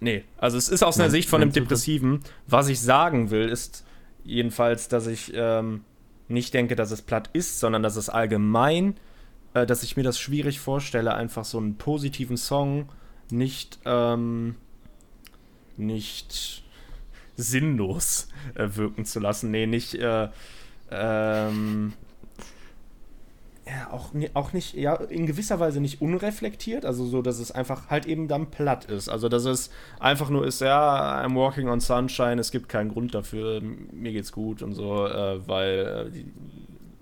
[0.00, 1.62] nee, also es ist aus einer Sicht von einem das?
[1.62, 2.20] Depressiven.
[2.46, 3.84] Was ich sagen will, ist
[4.24, 5.84] jedenfalls, dass ich ähm,
[6.28, 8.96] nicht denke, dass es platt ist, sondern dass es allgemein,
[9.54, 12.88] äh, dass ich mir das schwierig vorstelle, einfach so einen positiven Song
[13.30, 14.56] nicht, ähm,
[15.76, 16.62] nicht
[17.36, 19.50] sinnlos äh, wirken zu lassen.
[19.50, 20.28] Nee, nicht, äh,
[20.90, 21.92] ähm,
[23.66, 27.90] ja, auch, auch nicht, ja, in gewisser Weise nicht unreflektiert, also so, dass es einfach
[27.90, 29.08] halt eben dann platt ist.
[29.08, 33.14] Also, dass es einfach nur ist, ja, I'm walking on sunshine, es gibt keinen Grund
[33.14, 36.24] dafür, mir geht's gut und so, äh, weil äh,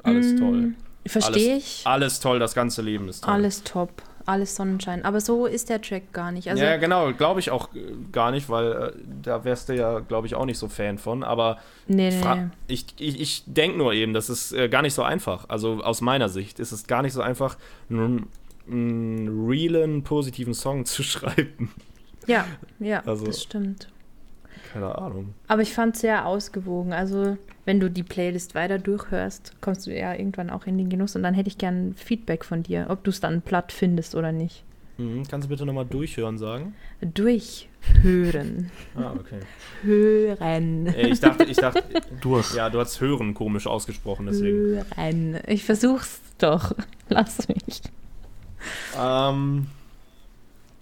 [0.03, 0.75] alles Mm, toll.
[1.07, 1.87] Verstehe alles, ich.
[1.87, 3.35] Alles toll, das ganze Leben ist toll.
[3.35, 4.03] Alles top.
[4.27, 5.05] Alles Sonnenschein.
[5.05, 6.49] Aber so ist der Track gar nicht.
[6.49, 9.99] Also, ja, genau, glaube ich auch äh, gar nicht, weil äh, da wärst du ja,
[10.01, 11.23] glaube ich, auch nicht so Fan von.
[11.23, 15.03] Aber nee, nee, ich, ich, ich denke nur eben, das ist äh, gar nicht so
[15.03, 15.49] einfach.
[15.49, 17.59] Also aus meiner Sicht ist es gar nicht so einfach,
[17.91, 18.29] einen,
[18.67, 21.71] einen realen, positiven Song zu schreiben.
[22.27, 22.47] Ja,
[22.79, 23.89] ja, Also- das stimmt.
[24.75, 25.35] Keine Ahnung.
[25.47, 26.93] Aber ich fand es sehr ausgewogen.
[26.93, 31.15] Also, wenn du die Playlist weiter durchhörst, kommst du ja irgendwann auch in den Genuss.
[31.15, 34.33] Und dann hätte ich gern Feedback von dir, ob du es dann platt findest oder
[34.33, 34.65] nicht.
[34.99, 35.23] Mhm.
[35.29, 36.75] Kannst du bitte nochmal durchhören sagen?
[37.01, 38.71] Durchhören.
[38.97, 39.39] Ah, okay.
[39.83, 40.87] Hören.
[40.89, 41.83] Ey, ich dachte, ich dachte,
[42.21, 42.55] Durch.
[42.55, 44.85] ja, du hast hören komisch ausgesprochen, deswegen.
[44.97, 45.39] Hören.
[45.47, 46.75] Ich versuch's doch.
[47.09, 47.83] Lass mich.
[48.99, 49.67] Ähm,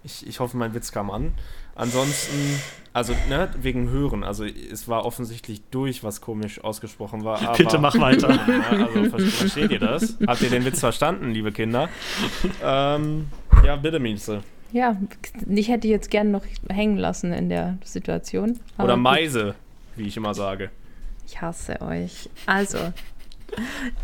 [0.03, 1.33] ich, ich hoffe, mein Witz kam an.
[1.75, 2.59] Ansonsten,
[2.93, 4.23] also, ne, wegen Hören.
[4.23, 7.41] Also, es war offensichtlich durch, was komisch ausgesprochen war.
[7.41, 8.29] Aber, Bitte mach weiter.
[8.47, 10.17] Ja, also, ver versteht ihr das?
[10.27, 11.89] Habt ihr den Witz verstanden, liebe Kinder?
[12.63, 13.27] Ähm,
[13.65, 14.43] ja, bitte, Mieze.
[14.71, 14.97] Ja,
[15.47, 18.59] ich hätte jetzt gern noch hängen lassen in der Situation.
[18.77, 18.97] aber Oder.
[18.97, 19.55] Meise,
[19.95, 20.71] wie ich immer sage.
[21.27, 22.29] Ich hasse euch.
[22.45, 22.79] Also,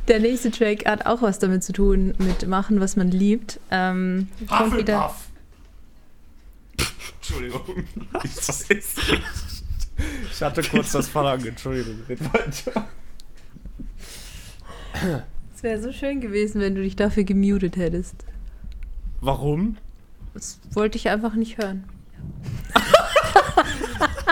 [0.07, 3.59] der nächste Track hat auch was damit zu tun, mit machen, was man liebt.
[3.71, 5.13] Ähm, kommt wieder.
[7.17, 7.61] Entschuldigung.
[8.23, 8.85] Ich,
[10.31, 11.47] ich hatte kurz das Verlangen.
[11.47, 11.99] Entschuldigung.
[15.55, 18.15] Es wäre so schön gewesen, wenn du dich dafür gemutet hättest.
[19.21, 19.77] Warum?
[20.33, 21.83] Das wollte ich einfach nicht hören.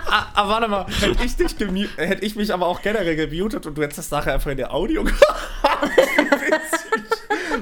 [0.10, 1.54] Ah, ah, warte mal, hätte ich, dich
[1.98, 4.74] hätte ich mich aber auch generell gemutet und du hättest das nachher einfach in der
[4.74, 5.92] Audio gehabt.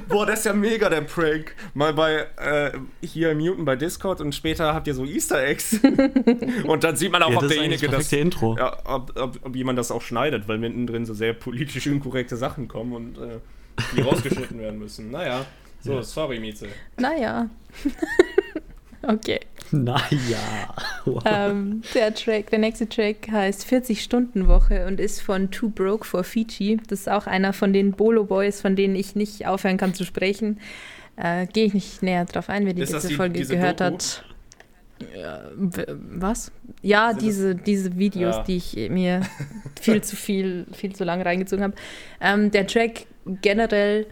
[0.08, 1.56] Boah, das ist ja mega der Prank.
[1.74, 2.72] Mal bei äh,
[3.06, 5.80] hier im Muten bei Discord und später habt ihr so Easter Eggs.
[6.68, 8.12] und dann sieht man auch, Ja, ob das ist derjenige das.
[8.14, 8.56] Intro.
[8.58, 12.68] Ja, ob, ob, ob jemand das auch schneidet, weil mittendrin so sehr politisch inkorrekte Sachen
[12.68, 13.40] kommen und äh,
[13.96, 15.12] die rausgeschnitten werden müssen.
[15.12, 15.46] Naja.
[15.82, 16.68] So, sorry, Mieze.
[16.98, 17.50] Naja.
[19.08, 19.40] okay.
[19.72, 20.74] Naja.
[21.06, 21.24] Wow.
[21.26, 26.78] Ähm, der Track, der nächste Track heißt 40-Stunden-Woche und ist von Too Broke for Fiji.
[26.88, 30.04] Das ist auch einer von den Bolo Boys, von denen ich nicht aufhören kann zu
[30.04, 30.60] sprechen.
[31.18, 33.80] Äh, Gehe ich nicht näher drauf ein, wer die Ist letzte die- Folge diese gehört
[33.82, 33.94] Doku?
[33.94, 34.24] hat.
[35.16, 36.52] Ja, w- was?
[36.82, 38.44] Ja, Sind das- diese, diese Videos, Ja.
[38.44, 39.22] die ich mir
[39.82, 41.76] viel zu viel, viel zu lange reingezogen habe.
[42.22, 43.06] Ähm, der Track
[43.42, 44.08] generell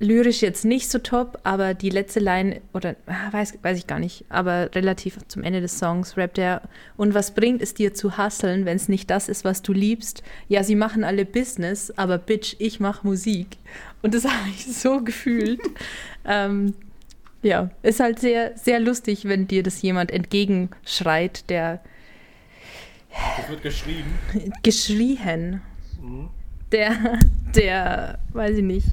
[0.00, 3.98] lyrisch jetzt nicht so top, aber die letzte Line, oder ah, weiß, weiß ich gar
[3.98, 6.62] nicht, aber relativ zum Ende des Songs rappt er,
[6.96, 10.22] und was bringt es dir zu hasseln, wenn es nicht das ist, was du liebst?
[10.48, 13.58] Ja, sie machen alle Business, aber Bitch, ich mach Musik.
[14.02, 15.60] Und das habe ich so gefühlt.
[16.24, 16.74] ähm,
[17.42, 21.80] ja, ist halt sehr, sehr lustig, wenn dir das jemand entgegenschreit, der
[23.36, 24.14] Das wird geschrieben.
[24.62, 25.60] geschrien,
[26.72, 27.18] der,
[27.54, 28.86] der, weiß ich nicht,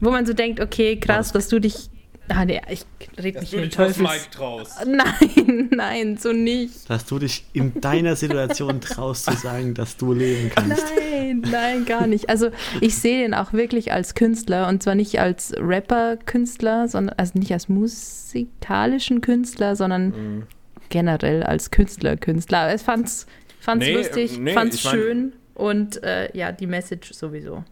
[0.00, 1.90] wo man so denkt, okay, krass, dass du dich,
[2.28, 2.84] ah nee, ich
[3.18, 3.98] red Dass nicht Teufels.
[3.98, 4.84] Mike traust.
[4.86, 6.88] Nein, nein, so nicht.
[6.88, 10.82] Dass du dich in deiner Situation traust zu sagen, dass du leben kannst.
[10.96, 12.28] Nein, nein, gar nicht.
[12.28, 17.38] Also ich sehe den auch wirklich als Künstler und zwar nicht als Rapper-Künstler, sondern also
[17.38, 20.42] nicht als musikalischen Künstler, sondern Mhm.
[20.88, 22.74] generell als Künstler-Künstler.
[22.74, 23.26] Ich fand's,
[23.60, 27.64] fand's Nee, lustig, nee, fand's ich mein- schön und äh, ja, die Message sowieso.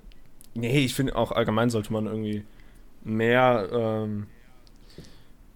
[0.59, 2.45] Nee, ich finde auch allgemein sollte man irgendwie
[3.05, 4.27] mehr, ähm,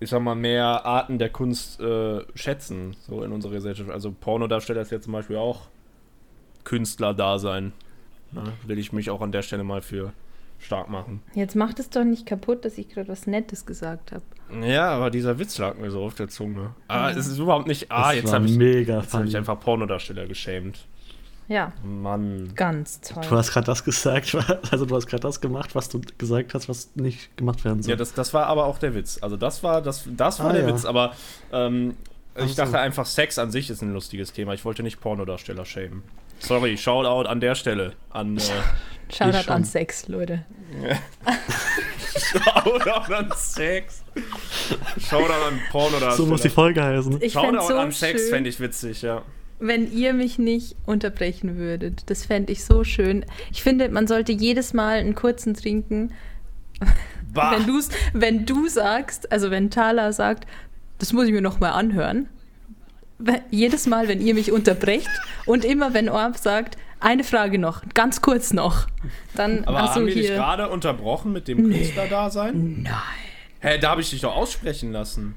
[0.01, 3.91] ich sag mal, mehr Arten der Kunst äh, schätzen, so in unserer Gesellschaft.
[3.91, 5.63] Also Pornodarsteller ist ja zum Beispiel auch
[6.65, 7.73] Künstler-Dasein.
[8.33, 8.43] Ne?
[8.67, 10.13] Will ich mich auch an der Stelle mal für
[10.59, 11.21] stark machen.
[11.35, 14.23] Jetzt macht es doch nicht kaputt, dass ich gerade was Nettes gesagt habe.
[14.65, 16.75] Ja, aber dieser Witz lag mir so auf der Zunge.
[16.89, 17.91] Ah, es ist überhaupt nicht.
[17.91, 20.87] Ah, Das jetzt habe ich, mega jetzt hab ich einfach Pornodarsteller geschämt.
[21.53, 22.53] Ja, Mann.
[22.55, 23.23] ganz toll.
[23.29, 24.35] Du hast gerade das gesagt,
[24.71, 27.91] also du hast gerade das gemacht, was du gesagt hast, was nicht gemacht werden soll.
[27.91, 29.19] Ja, das, das war aber auch der Witz.
[29.21, 30.69] Also das war, das, das war Ah, der ja.
[30.69, 31.13] Witz, aber
[31.53, 31.95] ähm,
[32.37, 34.55] ich dachte einfach, Sex an sich ist ein lustiges Thema.
[34.55, 36.03] Ich wollte nicht Pornodarsteller schämen.
[36.39, 37.93] Sorry, Shoutout an der Stelle.
[38.11, 38.41] An, äh,
[39.13, 40.45] Shoutout an Sex, Leute.
[42.17, 44.03] Shoutout an Sex.
[44.99, 46.17] Shoutout an Pornodarsteller.
[46.17, 47.21] so muss die Folge heißen.
[47.21, 49.23] Ich Shoutout so an Sex fände ich witzig, ja.
[49.63, 52.11] Wenn ihr mich nicht unterbrechen würdet.
[52.11, 53.25] Das fände ich so schön.
[53.53, 56.13] Ich finde, man sollte jedes Mal einen kurzen trinken.
[57.35, 57.53] Bah.
[57.57, 60.47] Wenn, du's, wenn du sagst, also wenn Thala sagt,
[60.99, 62.29] das muss ich mir noch mal anhören.
[63.51, 65.09] Jedes Mal, wenn ihr mich unterbrecht
[65.47, 68.87] und immer, wenn Orb sagt, eine Frage noch, ganz kurz noch,
[69.35, 70.35] dann Aber hast du haben wir dich hier.
[70.35, 72.83] gerade unterbrochen mit dem Künstlerdasein?
[72.83, 72.93] Nein.
[73.61, 75.35] Hä, da habe ich dich doch aussprechen lassen.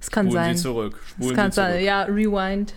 [0.00, 0.56] Es kann Spulen sein.
[0.56, 0.98] Sie zurück.
[1.04, 1.70] Es Spulen kann Sie zurück.
[1.72, 1.84] sein.
[1.84, 2.74] Ja, rewind.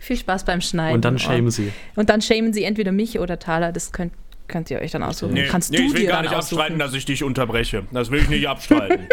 [0.00, 0.96] Viel Spaß beim Schneiden.
[0.96, 1.72] Und dann schämen sie.
[1.94, 3.72] Und dann schämen sie entweder mich oder Thaler.
[3.72, 4.12] Das könnt,
[4.48, 5.32] könnt ihr euch dann aussuchen.
[5.34, 6.58] Nee, Kannst nee du ich will dir gar dann nicht aussuchen.
[6.60, 7.84] abstreiten, dass ich dich unterbreche.
[7.92, 9.08] Das will ich nicht abstreiten.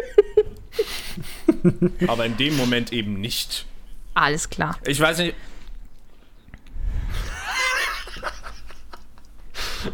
[2.07, 3.65] Aber in dem Moment eben nicht.
[4.13, 4.77] Alles klar.
[4.85, 5.35] Ich weiß nicht.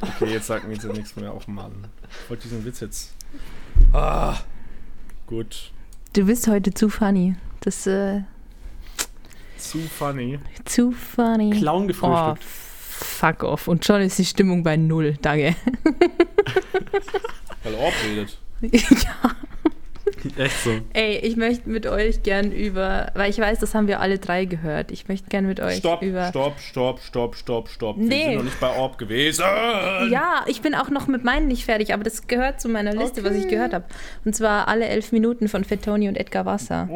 [0.02, 1.88] Okay, jetzt sagt mir jetzt nichts mehr auf Mann.
[2.24, 3.14] Ich wollte diesen Witz jetzt.
[3.94, 4.36] Ah.
[5.28, 5.72] Gut.
[6.14, 7.36] Du bist heute zu funny.
[7.62, 8.22] Das ist äh,
[9.58, 10.40] Zu funny.
[10.66, 11.50] zu funny.
[11.52, 12.44] Clown Oh, gefrühstückt.
[12.44, 13.68] fuck off.
[13.68, 15.16] Und schon ist die Stimmung bei null.
[15.22, 15.56] Danke.
[17.64, 18.38] Weil Orb redet.
[18.72, 19.36] ja.
[20.38, 20.72] Echt so.
[20.94, 24.46] Ey, ich möchte mit euch gern über, weil ich weiß, das haben wir alle drei
[24.46, 24.92] gehört.
[24.92, 26.30] Ich möchte gern mit euch Stopp, über.
[26.30, 27.98] stopp, stopp, stopp, stopp, stopp.
[27.98, 28.24] Wir Nee.
[28.26, 29.42] sind noch nicht bei Orb gewesen.
[30.10, 33.24] Ja, ich bin auch noch mit meinen nicht fertig, aber das gehört zu meiner Liste,
[33.24, 33.86] was ich gehört habe.
[34.26, 36.88] Und zwar alle elf Minuten von Fettoni und Edgar Wasser.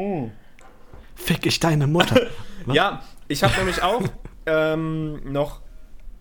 [1.16, 2.22] Fick ich deine Mutter.
[2.72, 4.04] Ja, ich habe nämlich auch
[4.46, 5.62] ähm, noch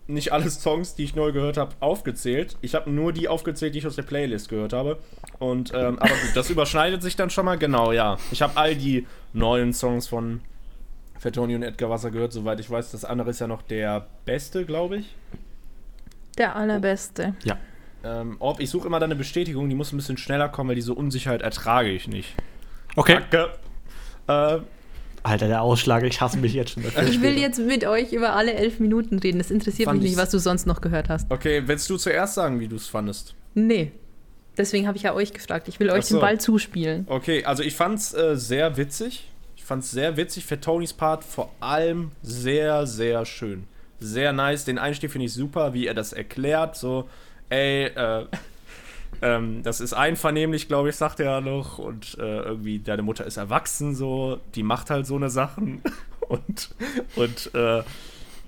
[0.07, 2.57] nicht alle Songs, die ich neu gehört habe, aufgezählt.
[2.61, 4.97] Ich habe nur die aufgezählt, die ich aus der Playlist gehört habe.
[5.39, 7.57] Und ähm, aber gut, das überschneidet sich dann schon mal.
[7.57, 8.17] Genau, ja.
[8.31, 10.41] Ich habe all die neuen Songs von
[11.19, 12.91] Fettoni und Edgar Wasser gehört, soweit ich weiß.
[12.91, 15.15] Das andere ist ja noch der beste, glaube ich.
[16.37, 17.35] Der allerbeste.
[17.43, 17.57] Ja.
[18.03, 20.93] Ähm, Orb, ich suche immer deine Bestätigung, die muss ein bisschen schneller kommen, weil diese
[20.93, 22.33] Unsicherheit ertrage ich nicht.
[22.95, 23.19] Okay.
[23.29, 23.51] Danke.
[24.27, 24.61] Äh,
[25.23, 27.03] Alter, der Ausschlag, ich hasse mich jetzt schon dafür.
[27.03, 29.37] Ich will jetzt mit euch über alle elf Minuten reden.
[29.37, 31.29] Das interessiert Fand mich nicht, ich- was du sonst noch gehört hast.
[31.31, 33.35] okay, willst du zuerst sagen, wie du es fandest?
[33.53, 33.91] Nee.
[34.57, 35.67] Deswegen habe ich ja euch gefragt.
[35.67, 36.15] Ich will euch so.
[36.17, 37.05] den Ball zuspielen.
[37.07, 39.27] Okay, also ich fand's äh, sehr witzig.
[39.55, 43.65] Ich fand's sehr witzig für Tonys Part, vor allem sehr, sehr schön.
[43.99, 44.65] Sehr nice.
[44.65, 46.75] Den Einstieg finde ich super, wie er das erklärt.
[46.75, 47.07] So,
[47.49, 48.25] ey, äh,
[49.21, 51.77] ähm, das ist einvernehmlich, glaube ich, sagt er ja noch.
[51.77, 55.81] Und äh, irgendwie, deine Mutter ist erwachsen so, die macht halt so eine Sachen.
[56.27, 56.73] und,
[57.15, 57.83] und, äh,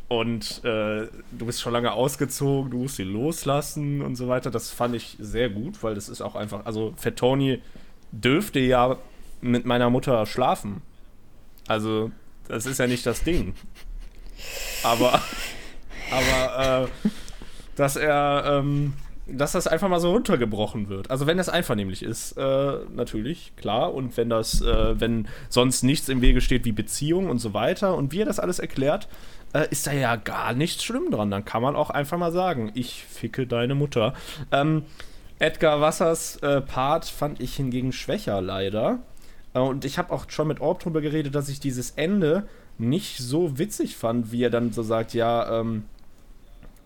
[0.08, 4.52] und äh, du bist schon lange ausgezogen, du musst sie loslassen und so weiter.
[4.52, 7.62] Das fand ich sehr gut, weil das ist auch einfach, also Fettoni
[8.12, 8.98] dürfte ja
[9.42, 10.82] mit meiner Mutter schlafen.
[11.68, 12.12] Also,
[12.48, 13.54] das ist ja nicht das Ding.
[14.84, 15.22] Aber,
[16.12, 17.10] aber, äh,
[17.76, 18.94] dass er, ähm,
[19.26, 21.10] dass das einfach mal so runtergebrochen wird.
[21.10, 23.94] Also wenn das einvernehmlich ist, äh, natürlich, klar.
[23.94, 27.96] Und wenn das, äh, wenn sonst nichts im Wege steht wie Beziehung und so weiter
[27.96, 29.08] und wie er das alles erklärt,
[29.54, 31.32] äh, ist da ja gar nichts schlimm dran.
[31.32, 34.14] Dann kann man auch einfach mal sagen, ich ficke deine Mutter.
[34.52, 34.84] Ähm,
[35.40, 39.00] Edgar Wassers äh, Part fand ich hingegen schwächer, leider.
[39.54, 42.48] Äh, und ich habe auch schon mit Orb drüber geredet, dass ich dieses Ende
[42.78, 45.86] nicht so witzig fand, wie er dann so sagt, ja, ähm,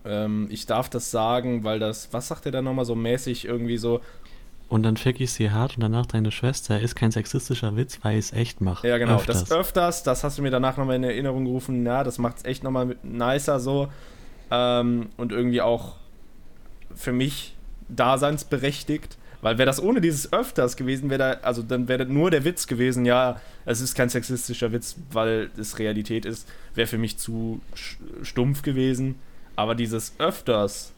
[0.04, 3.78] ähm, ich darf das sagen, weil das, was sagt er da nochmal so mäßig irgendwie
[3.78, 4.00] so?
[4.68, 6.78] Und dann fick ich sie hart und danach deine Schwester.
[6.78, 8.86] Ist kein sexistischer Witz, weil ich es echt mache.
[8.86, 9.16] Ja, genau.
[9.16, 9.44] Öfters.
[9.44, 11.86] Das öfters, das hast du mir danach nochmal in Erinnerung gerufen.
[11.86, 13.88] Ja, das macht es echt nochmal nicer so.
[14.50, 15.96] Ähm, und irgendwie auch
[16.94, 17.56] für mich
[17.88, 19.16] daseinsberechtigt.
[19.40, 22.66] Weil wäre das ohne dieses öfters gewesen, wäre da, also dann wäre nur der Witz
[22.66, 27.60] gewesen, ja, es ist kein sexistischer Witz, weil es Realität ist, wäre für mich zu
[28.22, 29.14] stumpf gewesen.
[29.58, 30.92] Aber dieses öfters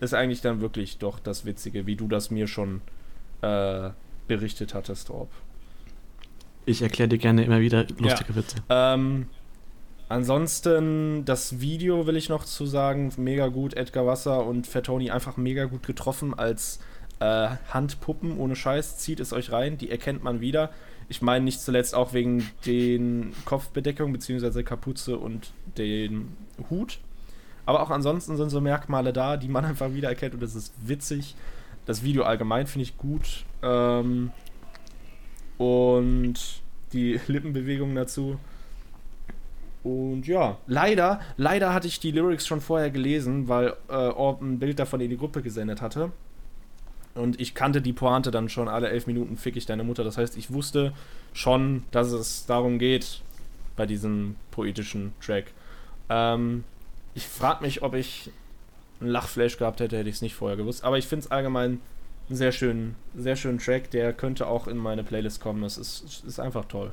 [0.00, 2.82] ist eigentlich dann wirklich doch das Witzige, wie du das mir schon
[3.40, 3.88] äh,
[4.28, 5.30] berichtet hattest, Orb.
[6.66, 8.36] Ich erkläre dir gerne immer wieder lustige ja.
[8.36, 8.56] Witze.
[8.68, 9.30] Ähm,
[10.10, 13.72] ansonsten, das Video will ich noch zu sagen, mega gut.
[13.72, 16.80] Edgar Wasser und Fettoni einfach mega gut getroffen als
[17.20, 18.98] äh, Handpuppen, ohne Scheiß.
[18.98, 20.68] Zieht es euch rein, die erkennt man wieder.
[21.08, 24.64] Ich meine nicht zuletzt auch wegen den Kopfbedeckungen bzw.
[24.64, 26.36] Kapuze und den
[26.68, 26.98] Hut.
[27.66, 31.34] Aber auch ansonsten sind so Merkmale da, die man einfach wiedererkennt und das ist witzig.
[31.84, 33.44] Das Video allgemein finde ich gut.
[33.62, 34.30] Ähm,
[35.58, 36.62] und
[36.92, 38.38] die Lippenbewegungen dazu.
[39.82, 44.58] Und ja, leider, leider hatte ich die Lyrics schon vorher gelesen, weil äh, Orb ein
[44.58, 46.10] Bild davon in die Gruppe gesendet hatte.
[47.14, 50.04] Und ich kannte die Pointe dann schon alle elf Minuten fick ich deine Mutter.
[50.04, 50.92] Das heißt, ich wusste
[51.32, 53.22] schon, dass es darum geht
[53.76, 55.52] bei diesem poetischen Track.
[56.08, 56.64] Ähm,
[57.16, 58.30] ich frage mich, ob ich
[59.00, 60.84] einen Lachflash gehabt hätte, hätte ich es nicht vorher gewusst.
[60.84, 61.80] Aber ich finde es allgemein
[62.28, 63.90] einen sehr schönen, sehr schönen Track.
[63.90, 65.62] Der könnte auch in meine Playlist kommen.
[65.62, 66.92] Das ist, ist einfach toll.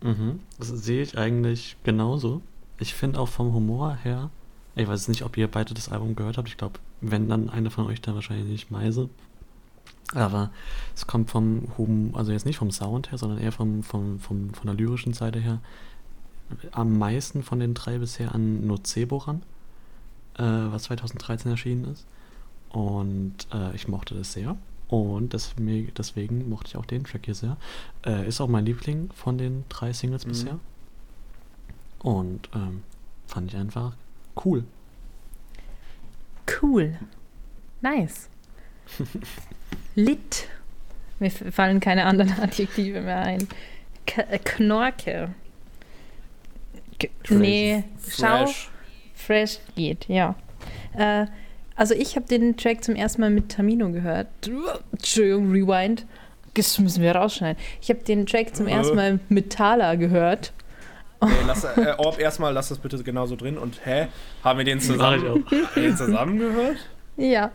[0.00, 0.38] Mhm.
[0.58, 2.40] Das sehe ich eigentlich genauso.
[2.78, 4.30] Ich finde auch vom Humor her,
[4.76, 6.48] ich weiß nicht, ob ihr beide das Album gehört habt.
[6.48, 9.08] Ich glaube, wenn dann eine von euch da wahrscheinlich nicht Meise.
[10.14, 10.50] Aber
[10.94, 14.54] es kommt vom Hum, also jetzt nicht vom Sound her, sondern eher vom, vom, vom,
[14.54, 15.60] von der lyrischen Seite her,
[16.72, 19.42] am meisten von den drei bisher an Nocebo ran,
[20.36, 22.06] äh, was 2013 erschienen ist.
[22.70, 24.56] Und äh, ich mochte das sehr.
[24.88, 27.56] Und deswegen, deswegen mochte ich auch den Track hier sehr.
[28.06, 30.30] Äh, ist auch mein Liebling von den drei Singles mhm.
[30.30, 30.58] bisher.
[31.98, 32.82] Und ähm,
[33.26, 33.94] fand ich einfach
[34.44, 34.64] cool.
[36.62, 36.96] Cool.
[37.80, 38.28] Nice.
[39.94, 40.48] Lit.
[41.18, 43.48] Mir fallen keine anderen Adjektive mehr ein.
[44.06, 45.34] K Knorke.
[47.28, 48.46] Nee, schau.
[49.14, 50.34] Fresh geht, ja.
[50.96, 51.26] Äh,
[51.76, 54.28] also ich habe den Track zum ersten Mal mit Tamino gehört.
[54.92, 56.06] Entschuldigung, Rewind.
[56.54, 57.62] Das müssen wir rausschneiden.
[57.80, 60.52] Ich habe den Track zum ersten Mal mit Thala gehört.
[61.20, 63.58] Nee, lass, äh, Orb, erstmal lass das bitte genauso drin.
[63.58, 64.08] Und hä?
[64.42, 65.44] Haben wir den zusammen,
[65.76, 66.76] den zusammen gehört?
[67.16, 67.50] Ja.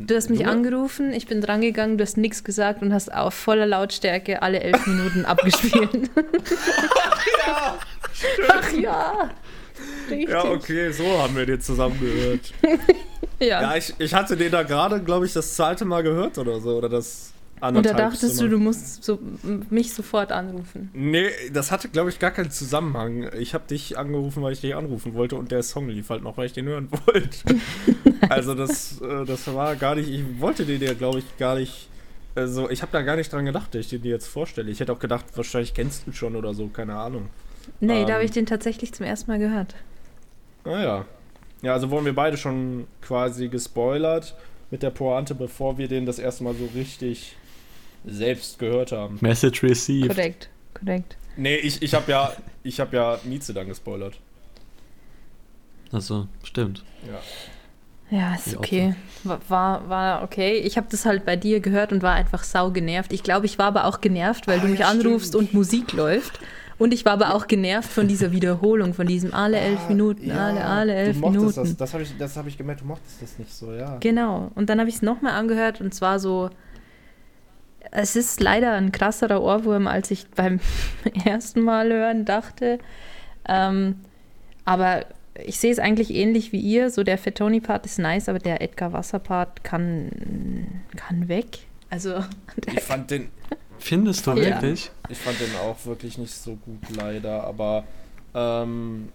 [0.00, 0.46] Du hast mich du?
[0.48, 4.86] angerufen, ich bin drangegangen, du hast nichts gesagt und hast auf voller Lautstärke alle elf
[4.86, 6.10] Minuten abgespielt.
[6.14, 7.78] Ach ja!
[8.12, 8.48] Stimmt.
[8.48, 9.30] Ach ja!
[10.08, 10.28] Richtig.
[10.28, 12.52] Ja, okay, so haben wir den zusammen gehört.
[13.40, 13.60] ja.
[13.60, 16.76] Ja, ich, ich hatte den da gerade, glaube ich, das zweite Mal gehört oder so.
[16.76, 19.18] Oder das und da dachtest du, du musst so,
[19.70, 20.90] mich sofort anrufen.
[20.92, 23.30] Nee, das hatte, glaube ich, gar keinen Zusammenhang.
[23.38, 26.36] Ich habe dich angerufen, weil ich dich anrufen wollte und der Song lief halt noch,
[26.36, 27.38] weil ich den hören wollte.
[28.28, 31.88] also das, äh, das war gar nicht, ich wollte den ja, glaube ich, gar nicht,
[32.34, 34.70] also ich habe da gar nicht dran gedacht, dass ich den dir jetzt vorstelle.
[34.70, 37.28] Ich hätte auch gedacht, wahrscheinlich kennst du schon oder so, keine Ahnung.
[37.80, 39.74] Nee, ähm, da habe ich den tatsächlich zum ersten Mal gehört.
[40.64, 40.98] Naja.
[40.98, 41.04] Ah,
[41.62, 44.36] ja, also wurden wir beide schon quasi gespoilert
[44.70, 47.36] mit der Pointe, bevor wir den das erste Mal so richtig
[48.08, 49.18] selbst gehört haben.
[49.20, 50.08] Message received.
[50.08, 51.16] Korrekt, korrekt.
[51.36, 52.32] Nee, ich, ich habe ja,
[52.62, 54.18] ich hab ja Nietzsche dann gespoilert.
[55.92, 56.84] Also, stimmt.
[57.06, 57.20] Ja.
[58.10, 58.94] Ja, ist okay.
[59.48, 60.54] War, war okay.
[60.58, 63.12] Ich habe das halt bei dir gehört und war einfach sau genervt.
[63.12, 65.48] Ich glaube, ich war aber auch genervt, weil ah, du mich ja, anrufst stimmt.
[65.48, 66.40] und Musik läuft.
[66.78, 70.28] Und ich war aber auch genervt von dieser Wiederholung, von diesem alle elf Ah, Minuten,
[70.28, 71.56] ja, alle, alle elf du mochtest Minuten.
[71.60, 73.96] Das, das habe ich, das hab ich gemerkt, du mochtest das nicht so, ja.
[73.98, 74.52] Genau.
[74.54, 76.50] Und dann habe ich es nochmal angehört und zwar so.
[77.90, 80.60] Es ist leider ein krasserer Ohrwurm, als ich beim
[81.24, 82.78] ersten Mal hören dachte.
[83.48, 84.00] Ähm,
[84.64, 85.06] aber
[85.44, 86.90] ich sehe es eigentlich ähnlich wie ihr.
[86.90, 90.10] So der Fettoni-Part ist nice, aber der Edgar Wasser-Part kann,
[90.96, 91.58] kann weg.
[91.90, 92.24] Also,
[92.66, 93.28] Ich fand den,
[93.78, 94.36] Findest du Ja.
[94.60, 94.90] wirklich?
[95.08, 97.84] ich fand den auch wirklich nicht so gut, leider, aber
[98.34, 99.08] ähm,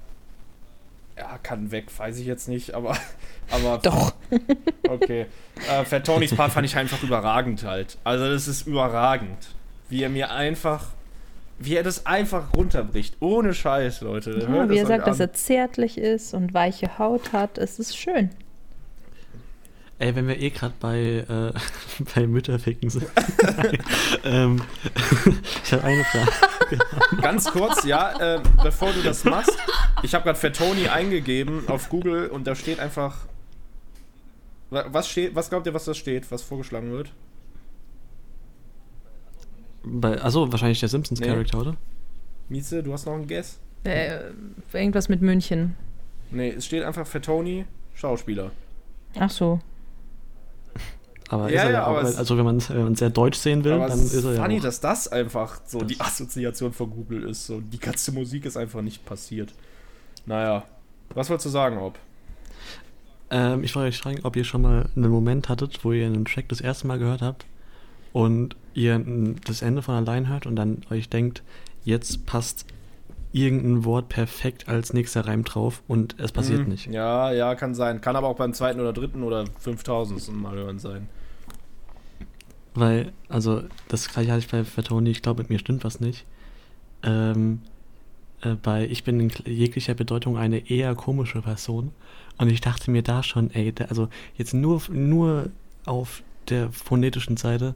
[1.18, 2.97] ja, kann weg, weiß ich jetzt nicht, aber,
[3.51, 4.14] aber doch.
[4.88, 5.28] Okay.
[5.70, 7.97] Äh, Fattonis Part fand ich einfach überragend halt.
[8.03, 9.49] Also das ist überragend.
[9.89, 10.88] Wie er mir einfach,
[11.59, 13.18] wie er das einfach runterbricht.
[13.20, 14.47] Ohne Scheiß, Leute.
[14.49, 15.28] Ja, wie er sagt, euch dass an.
[15.28, 17.57] er zärtlich ist und weiche Haut hat.
[17.57, 18.32] Es ist schön.
[20.04, 20.99] Ey, wenn wir eh gerade bei,
[21.30, 21.54] äh,
[22.16, 23.06] bei Mütterficken sind.
[24.26, 24.62] Ähm,
[25.66, 26.32] ich habe eine Frage.
[27.22, 29.51] Ganz kurz, ja, äh, bevor du das machst.
[30.01, 33.26] Ich habe gerade Fettoni eingegeben auf Google und da steht einfach.
[34.70, 37.12] Wa- Was steht, was glaubt ihr, was da steht, was vorgeschlagen wird?
[39.84, 41.76] Bei, achso, wahrscheinlich der Simpsons-Charakter, oder?
[42.49, 43.60] Mieze, du hast noch einen Guess?
[43.84, 44.20] Äh,
[44.72, 45.76] irgendwas mit München.
[46.32, 48.51] Nee, es steht einfach Fettoni, Schauspieler.
[49.20, 49.60] Ach so.
[51.34, 53.72] Aber Ja, ist er ja, auch, es- also wenn man man sehr deutsch sehen will,
[53.80, 54.64] dann es ist er ja funny, auch.
[54.64, 57.48] dass das einfach so die Assoziation von Google ist.
[57.48, 59.52] So, die ganze Musik ist einfach nicht passiert.
[60.28, 60.64] Naja,
[61.16, 61.98] was wolltest du sagen, Ob?
[63.32, 66.26] Ähm, ich wollte euch fragen, ob ihr schon mal einen Moment hattet, wo ihr einen
[66.26, 67.46] Track das erste Mal gehört habt
[68.12, 69.04] und ihr
[69.46, 71.42] das Ende von allein hört und dann euch denkt,
[71.84, 72.66] jetzt passt
[73.32, 76.86] irgendein Wort perfekt als nächster Reim drauf und es passiert Hm, nicht.
[76.92, 78.02] Ja, ja, kann sein.
[78.02, 81.08] Kann aber auch beim zweiten oder dritten oder fünftausendsten Mal hören sein.
[82.76, 86.26] Weil, also, das gleiche hatte ich bei Fatoni, ich glaube, mit mir stimmt was nicht.
[87.04, 87.62] Ähm,
[88.42, 91.92] äh, bei Ich bin in jeglicher Bedeutung eine eher komische Person.
[92.38, 95.50] Und ich dachte mir da schon, ey, da, also jetzt nur, nur
[95.86, 97.76] auf der phonetischen Seite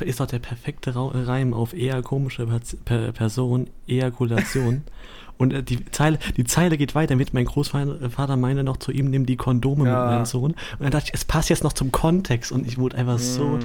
[0.00, 2.46] ist doch der perfekte Ra Reim auf eher komische
[2.84, 4.82] per Person, Ejakulation.
[5.38, 8.92] Und äh, die, Zeile, die Zeile geht weiter mit, mein Großvater Vater meinte noch zu
[8.92, 9.96] ihm, nimm die Kondome Ja.
[9.98, 10.52] mit meinem Sohn.
[10.52, 13.54] Und dann dachte ich, es passt jetzt noch zum Kontext und ich wurde einfach so,
[13.54, 13.60] Hm.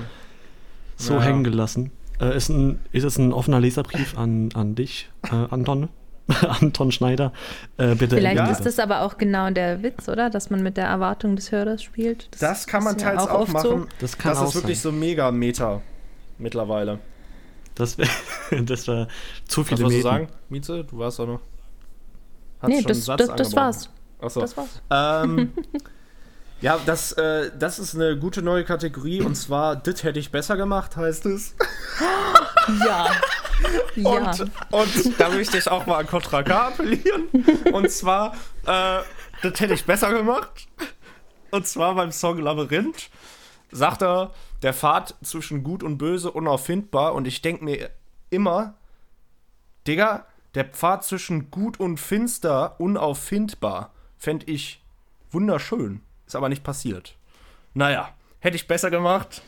[0.97, 1.21] So Ja.
[1.21, 1.91] hängen gelassen.
[2.19, 5.87] Äh, ist, ein, ist es ein offener Leserbrief an, an dich, äh, Anton?
[6.59, 7.31] Anton Schneider.
[7.77, 8.47] Äh, bitte Vielleicht Ja.
[8.51, 10.29] ist das aber auch genau der Witz, oder?
[10.29, 12.27] Dass man mit der Erwartung des Hörers spielt.
[12.41, 13.87] Das kann man ist ja teils auch, oft machen.
[14.01, 14.91] Das kann das auch ist wirklich sein.
[14.91, 15.81] so mega Meta
[16.37, 16.99] mittlerweile.
[17.75, 17.95] Das,
[18.65, 19.07] das war
[19.47, 20.83] zu Was viele wolltest du sagen, Mieze?
[20.83, 21.39] Du warst doch noch.
[22.61, 23.89] Hast Nee, das, Satz das, das war's.
[24.19, 24.41] Achso.
[24.41, 24.81] Das war's.
[24.89, 25.51] Ähm,
[26.61, 30.57] ja, das, äh, das ist eine gute neue Kategorie und zwar, das hätte ich besser
[30.57, 31.55] gemacht, heißt es.
[32.85, 33.09] Ja.
[33.95, 34.31] ja.
[34.31, 37.29] Und, und da möchte ich auch mal an Contra K appellieren.
[37.71, 38.33] Und zwar,
[38.65, 38.99] äh,
[39.41, 40.67] das hätte ich besser gemacht.
[41.51, 43.09] Und zwar beim Song Labyrinth
[43.71, 44.33] sagt er,
[44.63, 47.13] der Pfad zwischen Gut und Böse unauffindbar.
[47.13, 47.89] Und ich denke mir
[48.29, 48.73] immer,
[49.87, 54.83] Digga, der Pfad zwischen Gut und Finster unauffindbar fände ich
[55.31, 56.01] wunderschön.
[56.27, 57.15] Ist aber nicht passiert.
[57.73, 58.09] Naja,
[58.39, 59.41] hätte ich besser gemacht.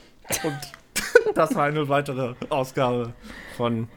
[0.43, 0.57] Und
[1.35, 3.13] das war eine weitere Ausgabe
[3.57, 3.87] von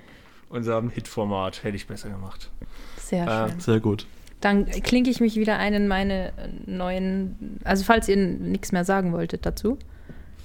[0.48, 1.62] unserem Hit-Format.
[1.64, 2.50] Hätte ich besser gemacht.
[2.98, 3.60] Sehr Äh, schön.
[3.60, 4.06] Sehr gut.
[4.40, 6.32] Dann klinke ich mich wieder ein in meine
[6.66, 7.60] neuen.
[7.62, 9.78] Also, falls ihr nichts mehr sagen wolltet dazu,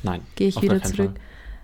[0.04, 0.22] Nein.
[0.36, 1.14] gehe ich wieder zurück.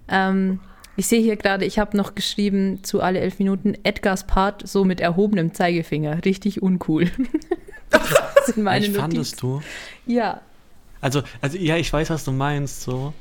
[0.07, 0.59] Ähm,
[0.95, 4.83] ich sehe hier gerade, ich habe noch geschrieben zu alle elf Minuten Edgars Part so
[4.83, 6.25] mit erhobenem Zeigefinger.
[6.25, 7.11] Richtig uncool.
[7.91, 9.63] das sind meine Ich fandest Notizen.
[10.07, 10.11] du.
[10.11, 10.41] Ja,
[11.03, 13.13] Also, also, ja, ich weiß, was du meinst, so.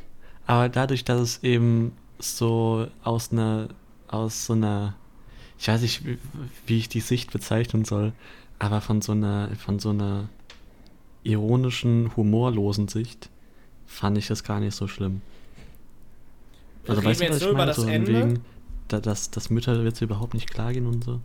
[0.47, 3.69] Aber dadurch, dass es eben so aus einer,
[4.07, 4.95] aus so einer,
[5.59, 6.03] ich weiß nicht,
[6.67, 8.13] wie, ich die Sicht bezeichnen soll,
[8.61, 10.29] aber von so einer, von so einer
[11.25, 13.31] ironischen, humorlosen Sicht
[13.87, 15.21] fand ich das gar nicht so schlimm.
[16.87, 17.67] Also, Reden weißt du, was jetzt ich meine?
[17.67, 18.15] das So Ende?
[18.15, 18.45] wegen,
[18.87, 21.21] da, dass, dass Mütterwitze überhaupt nicht klar gehen und so.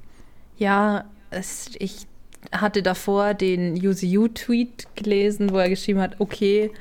[0.58, 2.08] Ja, es, ich
[2.52, 6.72] hatte davor den UCU-Tweet gelesen, wo er geschrieben hat, okay,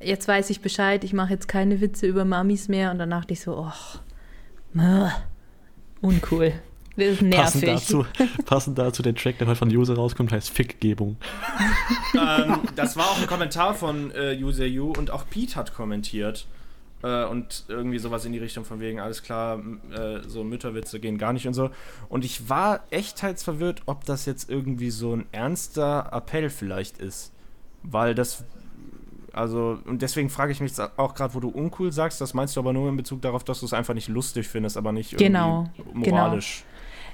[0.00, 2.90] jetzt weiß ich Bescheid, ich mache jetzt keine Witze über Mamis mehr.
[2.90, 4.00] Und dann dachte ich so, och,
[4.72, 5.10] mäh,
[6.00, 6.52] uncool.
[6.96, 7.88] Das ist Passend nervig.
[7.88, 8.06] dazu,
[8.44, 11.16] passend dazu der Track, der heute von User rauskommt, heißt Fickgebung.
[12.14, 16.46] ähm, das war auch ein Kommentar von äh, User U und auch Pete hat kommentiert.
[17.04, 19.60] Äh, und irgendwie sowas in die Richtung von wegen, alles klar,
[19.92, 21.68] äh, so Mütterwitze gehen gar nicht und so.
[22.08, 26.96] Und ich war echt teils verwirrt, ob das jetzt irgendwie so ein ernster Appell vielleicht
[26.96, 27.32] ist.
[27.82, 28.44] Weil das.
[29.34, 32.56] Also, und deswegen frage ich mich jetzt auch gerade, wo du uncool sagst, das meinst
[32.56, 35.12] du aber nur in Bezug darauf, dass du es einfach nicht lustig findest, aber nicht
[35.12, 36.64] irgendwie Genau, moralisch.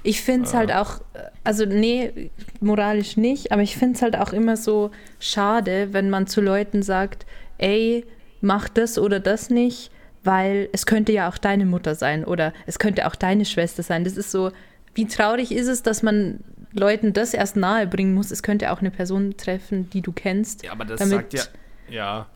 [0.03, 1.01] Ich finde es halt auch,
[1.43, 6.27] also nee, moralisch nicht, aber ich finde es halt auch immer so schade, wenn man
[6.27, 7.25] zu Leuten sagt,
[7.57, 8.05] ey,
[8.41, 9.91] mach das oder das nicht,
[10.23, 14.03] weil es könnte ja auch deine Mutter sein oder es könnte auch deine Schwester sein.
[14.03, 14.51] Das ist so,
[14.93, 16.39] wie traurig ist es, dass man
[16.73, 18.31] Leuten das erst nahe bringen muss.
[18.31, 20.63] Es könnte auch eine Person treffen, die du kennst.
[20.63, 21.43] Ja, aber das sagt ja.
[21.89, 22.27] Ja.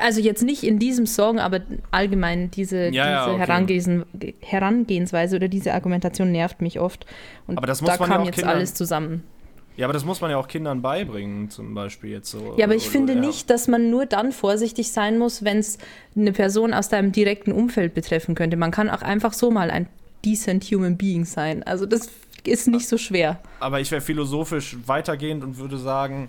[0.00, 3.38] Also jetzt nicht in diesem Song, aber allgemein diese, Ja, ja, diese okay.
[3.40, 3.88] Herangehens,
[4.40, 7.06] Herangehensweise oder diese Argumentation nervt mich oft.
[7.46, 9.24] Und Aber das muss da man ja kam auch jetzt Kindern- alles zusammen.
[9.76, 12.54] Ja, aber das muss man ja auch Kindern beibringen, zum Beispiel jetzt so.
[12.58, 15.58] Ja, aber ich Oder- finde oder- nicht, dass man nur dann vorsichtig sein muss, wenn
[15.58, 15.78] es
[16.14, 18.56] eine Person aus deinem direkten Umfeld betreffen könnte.
[18.56, 19.88] Man kann auch einfach so mal ein
[20.24, 21.62] decent human being sein.
[21.62, 22.10] Also das
[22.44, 23.40] ist nicht so schwer.
[23.60, 26.28] Aber ich wäre philosophisch weitergehend und würde sagen,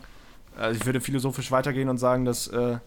[0.57, 2.77] also ich würde philosophisch weitergehen und sagen, dass äh,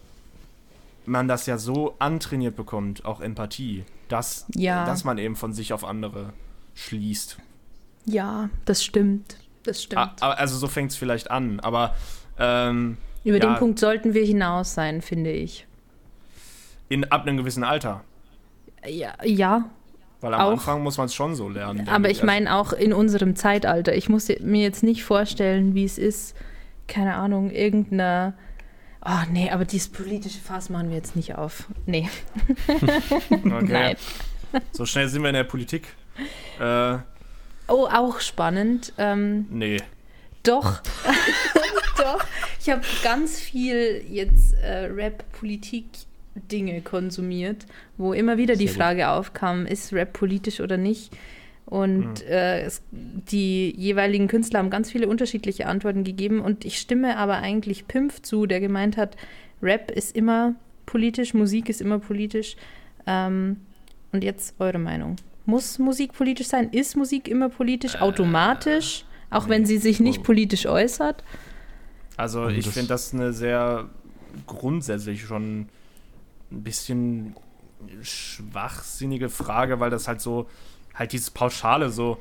[1.05, 4.85] man das ja so antrainiert bekommt, auch Empathie, dass, Ja.
[4.85, 6.33] dass man eben von sich auf andere
[6.75, 7.37] schließt.
[8.05, 9.37] Ja, das stimmt.
[9.67, 10.01] Das stimmt.
[10.01, 11.93] A- aber- Also so fängt es vielleicht an, aber
[12.39, 13.45] ähm, Über ja.
[13.45, 15.65] den Punkt sollten wir hinaus sein, finde ich.
[16.89, 18.03] in, ab einem gewissen Alter.
[18.87, 19.65] Ja, ja
[20.21, 20.51] Weil am Auch.
[20.51, 21.87] Anfang muss man es schon so lernen.
[21.89, 23.93] aber ich meine auch in unserem Zeitalter.
[23.95, 26.35] Ich muss mir jetzt nicht vorstellen, wie es ist,
[26.87, 28.33] keine Ahnung, irgendeiner.
[29.05, 31.67] Oh nee, aber dieses politische Fass machen wir jetzt nicht auf.
[31.85, 32.09] Nee,
[32.67, 33.41] okay.
[33.63, 33.95] nein.
[34.71, 35.87] So schnell sind wir in der Politik.
[36.59, 36.97] Äh,
[37.67, 38.93] Oh, auch spannend.
[38.97, 39.77] Ähm, nee.
[40.43, 40.81] Doch.
[41.97, 42.23] Doch.
[42.61, 47.65] Ich habe ganz viel jetzt äh, Rap-Politik-Dinge konsumiert,
[47.97, 48.83] wo immer wieder die Sehr gut.
[48.83, 51.11] Frage aufkam, ist Rap politisch oder nicht?
[51.65, 56.39] Und äh, es, die jeweiligen Künstler haben ganz viele unterschiedliche Antworten gegeben.
[56.39, 59.17] Und ich stimme aber eigentlich Pimpf zu, der gemeint hat,
[59.61, 60.55] Rap ist immer
[60.85, 62.55] politisch, Musik ist immer politisch.
[63.05, 63.57] Ähm,
[64.13, 65.17] und jetzt eure Meinung.
[65.47, 66.69] Muss Musik politisch sein?
[66.71, 70.23] Ist Musik immer politisch automatisch, auch wenn sie sich nicht Oh.
[70.23, 71.23] politisch äußert?
[72.17, 73.89] Also Und ich das- finde das eine sehr
[74.45, 75.69] grundsätzlich schon
[76.51, 77.33] ein bisschen
[78.01, 80.47] schwachsinnige Frage, weil das halt so,
[80.93, 82.17] halt dieses Pauschale so,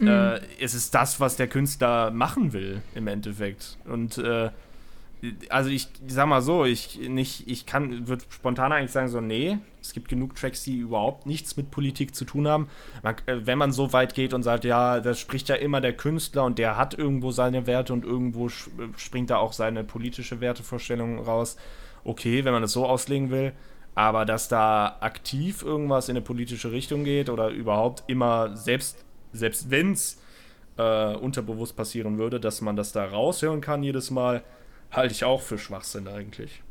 [0.00, 3.78] äh, es ist das, was der Künstler machen will im Endeffekt.
[3.84, 4.50] Und äh,
[5.48, 9.58] also ich sag mal so, ich nicht, ich kann, würde spontan eigentlich sagen so, nee,
[9.80, 12.68] es gibt genug Tracks, die überhaupt nichts mit Politik zu tun haben.
[13.02, 15.92] Man, äh, wenn man so weit geht und sagt, ja, das spricht ja immer der
[15.94, 18.50] Künstler und der hat irgendwo seine Werte und irgendwo äh,
[18.96, 21.56] springt da auch seine politische Wertevorstellung raus.
[22.04, 23.52] Okay, wenn man es so auslegen will.
[23.94, 29.70] Aber dass da aktiv irgendwas in eine politische Richtung geht oder überhaupt immer, selbst, selbst
[29.70, 30.20] wenn es
[30.76, 34.44] äh, unterbewusst passieren würde, dass man das da raushören kann jedes Mal,
[34.90, 36.62] halte ich auch für Schwachsinn eigentlich.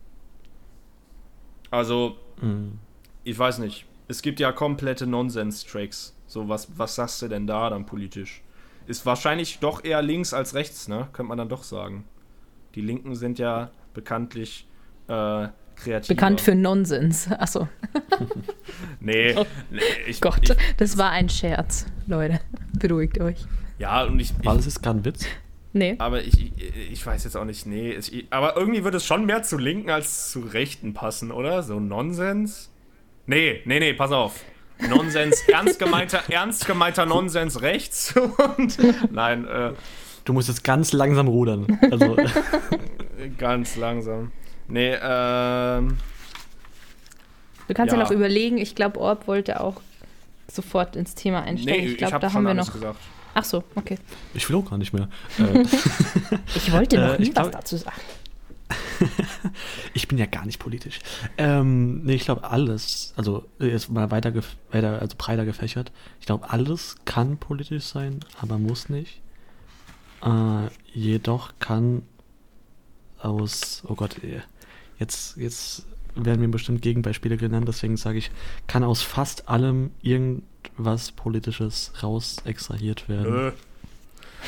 [1.72, 2.80] Also, Mhm.
[3.24, 3.86] ich weiß nicht.
[4.08, 6.16] Es gibt ja komplette Nonsens-Tracks.
[6.28, 8.42] So, was, was sagst du denn da dann politisch?
[8.86, 11.10] Ist wahrscheinlich doch eher links als rechts, ne?
[11.12, 12.06] Könnte man dann doch sagen.
[12.76, 14.66] Die Linken sind ja bekanntlich
[15.08, 16.08] äh, kreativ.
[16.08, 17.30] Bekannt für Nonsens.
[17.32, 17.68] Achso,
[19.00, 19.36] Nee,
[19.72, 22.40] nee ich, Gott, Ich, das war ein Scherz, Leute.
[22.80, 23.46] Beruhigt euch.
[23.80, 25.26] ja, und ich, War das jetzt gerade ein Witz?
[25.74, 25.96] Nee.
[26.00, 27.92] aber ich, ich, ich weiß jetzt auch nicht, nee.
[27.92, 31.62] Ich, aber irgendwie würde es schon mehr zu Linken als zu Rechten passen, oder?
[31.64, 32.72] So Nonsens?
[33.28, 34.44] Nee, nee, nee, pass auf.
[34.90, 38.16] Nonsens, ernst gemeinter, ernst gemeinter Nonsens rechts
[38.58, 38.78] und
[39.12, 39.74] nein, äh,
[40.26, 41.80] Du musst jetzt ganz langsam rudern.
[41.90, 42.18] Also,
[43.38, 44.32] ganz langsam.
[44.68, 45.98] Nee, ähm,
[47.68, 48.04] Du kannst ja, Ja.
[48.04, 48.58] noch überlegen.
[48.58, 49.82] Ich glaube, Orb wollte auch
[50.52, 51.80] sofort ins Thema einsteigen.
[51.82, 52.72] nee, ich ich glaube, da schon haben wir noch.
[52.74, 53.00] gesagt.
[53.40, 54.00] Ach so, okay.
[54.34, 55.08] ich will auch gar nicht mehr.
[55.38, 55.64] Äh,
[56.56, 58.02] Ich wollte noch Äh, nie ich was dazu sagen.
[59.94, 61.00] ich bin ja gar nicht politisch.
[61.38, 64.34] Ähm, nee, ich glaube alles, also jetzt mal weiter,
[64.72, 65.92] weiter also breiter gefächert.
[66.20, 69.22] Ich glaube, alles kann politisch sein, aber muss nicht.
[70.24, 72.02] Äh, jedoch kann
[73.20, 74.42] aus, oh Gott, eh,
[74.98, 75.86] jetzt, jetzt
[76.26, 78.32] werden mir bestimmt Gegenbeispiele genannt, deswegen sage ich,
[78.68, 83.34] kann aus fast allem irgendwas Politisches raus extrahiert werden.
[83.34, 83.52] Nö.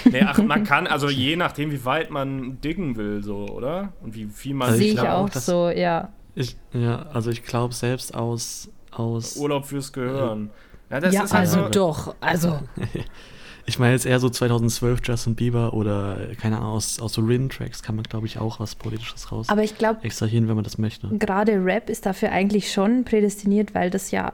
[0.05, 3.93] Nee, ach, man kann, also je nachdem, wie weit man diggen will, so, oder?
[4.01, 6.09] Und wie viel man Also Sehe ich auch so, ja.
[6.35, 10.51] Ich, ja, also ich glaube selbst aus, aus Urlaub fürs Gehören.
[10.89, 12.15] Ja, das ja, ist halt also so, doch.
[12.19, 12.59] Also,
[13.69, 17.83] Ich meine jetzt eher so 2012 Justin Bieber oder keine Ahnung, aus, aus so Rin-Tracks
[17.83, 20.79] kann man, glaube ich, auch was Politisches raus aber ich glaube, extrahieren, wenn man das
[20.79, 21.07] möchte.
[21.19, 24.33] gerade Rap ist dafür eigentlich schon prädestiniert, weil das ja,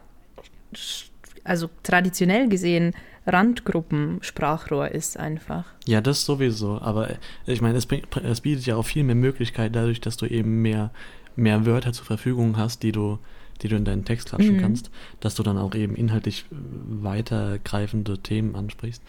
[1.43, 2.93] also traditionell gesehen,
[3.27, 5.65] Randgruppen-Sprachrohr ist einfach.
[5.85, 7.87] Ja, das sowieso, aber äh, ich meine, es,
[8.23, 10.91] es bietet ja auch viel mehr Möglichkeiten dadurch, dass du eben mehr,
[11.35, 13.19] mehr Wörter zur Verfügung hast, die du
[13.61, 14.61] die du in deinen Text klatschen Mhm.
[14.61, 16.55] kannst, dass du dann auch eben inhaltlich äh,
[17.03, 19.01] weitergreifende Themen ansprichst.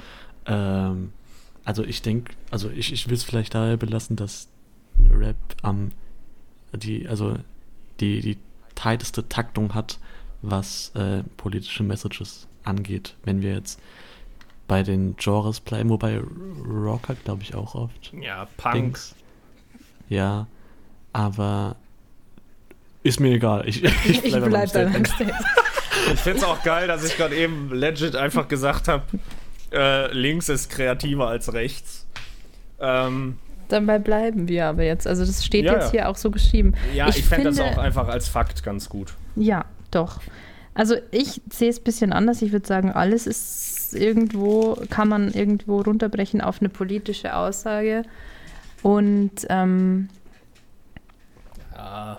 [0.46, 1.12] Ähm,
[1.64, 4.48] also ich denke, also ich, ich will es vielleicht daher belassen, dass
[5.10, 5.90] Rap am
[6.72, 7.36] die, also
[8.00, 8.38] die, die
[8.74, 9.98] tighteste Taktung hat,
[10.42, 13.14] was äh, politische Messages angeht.
[13.24, 13.80] Wenn wir jetzt
[14.68, 16.20] bei den Genres bleiben, wobei
[16.66, 18.12] Rock hat, glaube ich, auch oft.
[18.20, 18.74] Ja, Punk.
[18.74, 19.14] Dings.
[20.08, 20.46] Ja,
[21.12, 21.76] aber
[23.06, 23.68] ist mir egal.
[23.68, 23.92] Ich, ich
[24.24, 25.08] Ich bleib bleib bei meinem Statement.
[25.08, 25.38] Statement.
[26.14, 29.04] Ich finde es auch geil, dass ich gerade eben legit einfach gesagt habe,
[29.72, 32.06] äh, links ist kreativer als rechts.
[32.80, 33.38] Ähm,
[33.68, 35.06] Dabei bleiben wir aber jetzt.
[35.08, 35.90] Also das steht Ja, jetzt ja.
[36.02, 36.74] hier auch so geschrieben.
[36.94, 39.14] ja, ich, Ich fände das auch einfach als Fakt ganz gut.
[39.34, 40.20] Ja, doch.
[40.74, 42.42] Also ich sehe es ein bisschen anders.
[42.42, 48.02] Ich würde sagen, alles ist irgendwo, kann man irgendwo runterbrechen auf eine politische Aussage.
[48.82, 50.08] Und ähm,
[51.74, 52.18] Ja.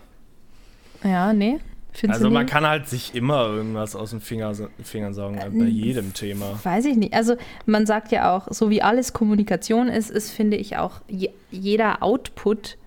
[1.04, 1.60] Ja, nee.
[1.94, 5.66] Findest Also man kann halt sich immer irgendwas aus den Finger, Fingern sagen, äh, bei
[5.66, 6.60] jedem Thema.
[6.64, 7.16] Weiß ich nicht.
[7.16, 11.32] Also man sagt ja auch, so wie alles Kommunikation ist, ist, finde ich auch je,
[11.50, 12.78] jeder Output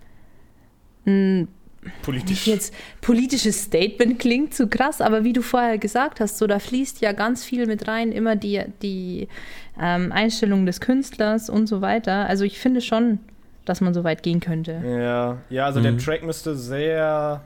[1.07, 1.49] ein
[2.03, 2.47] Politisch.
[2.47, 7.01] jetzt politisches Statement klingt zu krass, aber wie du vorher gesagt hast, so da fließt
[7.01, 9.27] ja ganz viel mit rein, immer die, die
[9.81, 12.27] ähm, Einstellung des Künstlers und so weiter.
[12.27, 13.19] Also ich finde schon,
[13.65, 14.81] dass man so weit gehen könnte.
[14.85, 15.85] Ja, ja also Mhm.
[15.85, 17.43] der Track müsste sehr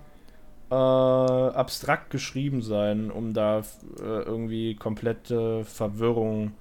[0.71, 3.63] äh, abstrakt geschrieben sein, um da äh,
[4.03, 6.53] irgendwie komplette Verwirrung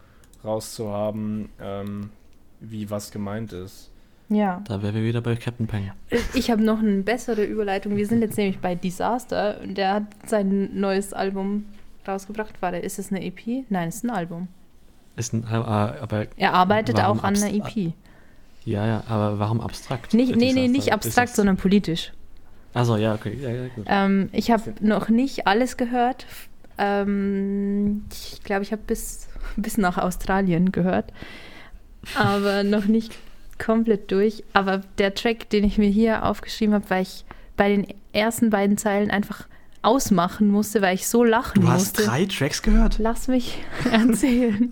[0.43, 2.09] rauszuhaben, ähm,
[2.59, 3.89] wie was gemeint ist.
[4.29, 4.61] Ja.
[4.67, 5.91] Da wären wir wieder bei Captain Peng.
[6.33, 7.95] Ich habe noch eine bessere Überleitung.
[7.97, 9.59] Wir sind jetzt nämlich bei Disaster.
[9.61, 11.65] und Der hat sein neues Album
[12.07, 12.55] rausgebracht.
[12.61, 13.65] Warte, ist es eine EP?
[13.69, 14.47] Nein, es ist ein Album.
[15.15, 17.93] Ist ein, aber, aber Er arbeitet auch an einer EP.
[18.65, 20.13] ja, ja, aber warum abstrakt?
[20.13, 20.71] Nicht, nee, nee, Disaster?
[20.71, 22.11] nicht abstrakt, sondern politisch.
[22.73, 23.85] Also ja, okay, ja, ja, gut.
[23.87, 26.25] Ähm, ich habe noch nicht alles gehört.
[26.77, 31.13] Ähm, ich glaube, ich habe bis, bis nach Australien gehört.
[32.15, 33.13] Aber noch nicht
[33.63, 34.43] komplett durch.
[34.53, 38.77] Aber der Track, den ich mir hier aufgeschrieben habe, weil ich bei den ersten beiden
[38.77, 39.47] Zeilen einfach
[39.83, 42.03] ausmachen musste, weil ich so lachen Du hast musste.
[42.09, 42.97] drei Tracks gehört?
[42.99, 43.59] Lass mich
[43.91, 44.71] erzählen.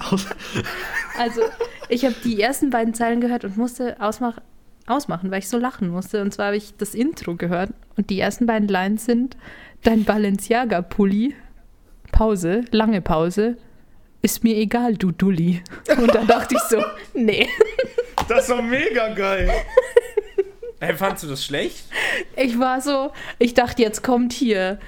[1.18, 1.42] Also,
[1.90, 4.40] ich habe die ersten beiden Zeilen gehört und musste ausmach
[4.88, 6.22] ausmachen, weil ich so lachen musste.
[6.22, 9.38] Und zwar habe ich das Intro gehört und die ersten beiden Lines sind:
[9.84, 11.36] Dein Balenciaga-Pulli,
[12.12, 13.58] Pause, lange Pause,
[14.22, 15.62] ist mir egal, du Dulli.
[15.98, 17.48] Und da dachte ich so: Nee.
[18.28, 19.52] Das war mega geil.
[20.80, 21.86] Hey, fandst du das schlecht?
[22.36, 24.80] Ich war so, ich dachte, jetzt kommt hier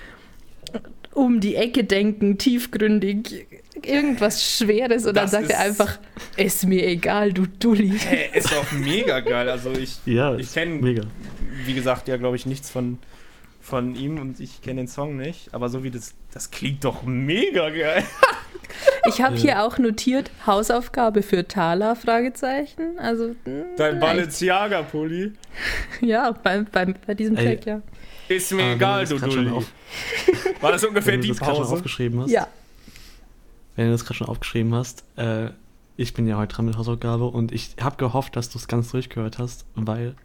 [1.13, 3.45] um die Ecke denken, tiefgründig,
[3.85, 5.99] irgendwas Schweres und dann Das sagt er einfach:
[6.37, 7.97] Ist mir egal, du Dulli.
[7.99, 9.49] Hey, ist auch mega geil.
[9.49, 11.03] Also ich, Ja, ich kenne, mega.
[11.65, 12.99] wie gesagt, ja, glaube ich, nichts von,
[13.61, 15.53] von ihm und ich kenne den Song nicht.
[15.53, 18.03] Aber so wie das, das klingt doch mega geil.
[19.07, 22.97] Ich habe hier auch notiert, Hausaufgabe für Thaler, Fragezeichen.
[22.97, 23.99] Also, mh, Dein.
[23.99, 25.33] Balenciaga-Pulli.
[26.01, 27.45] Ja, bei, bei, bei diesem Ey.
[27.57, 27.81] Track, ja.
[28.29, 29.51] Ist mir wenn egal, du Dulli.
[30.59, 31.73] War das ungefähr Wenn du die Pause?
[31.75, 32.47] aufgeschrieben hast, Ja.
[33.75, 35.49] Wenn du das gerade schon aufgeschrieben hast, äh,
[35.95, 38.91] ich bin ja heute dran mit Hausaufgabe und ich habe gehofft, dass du es ganz
[38.91, 40.15] durchgehört hast, weil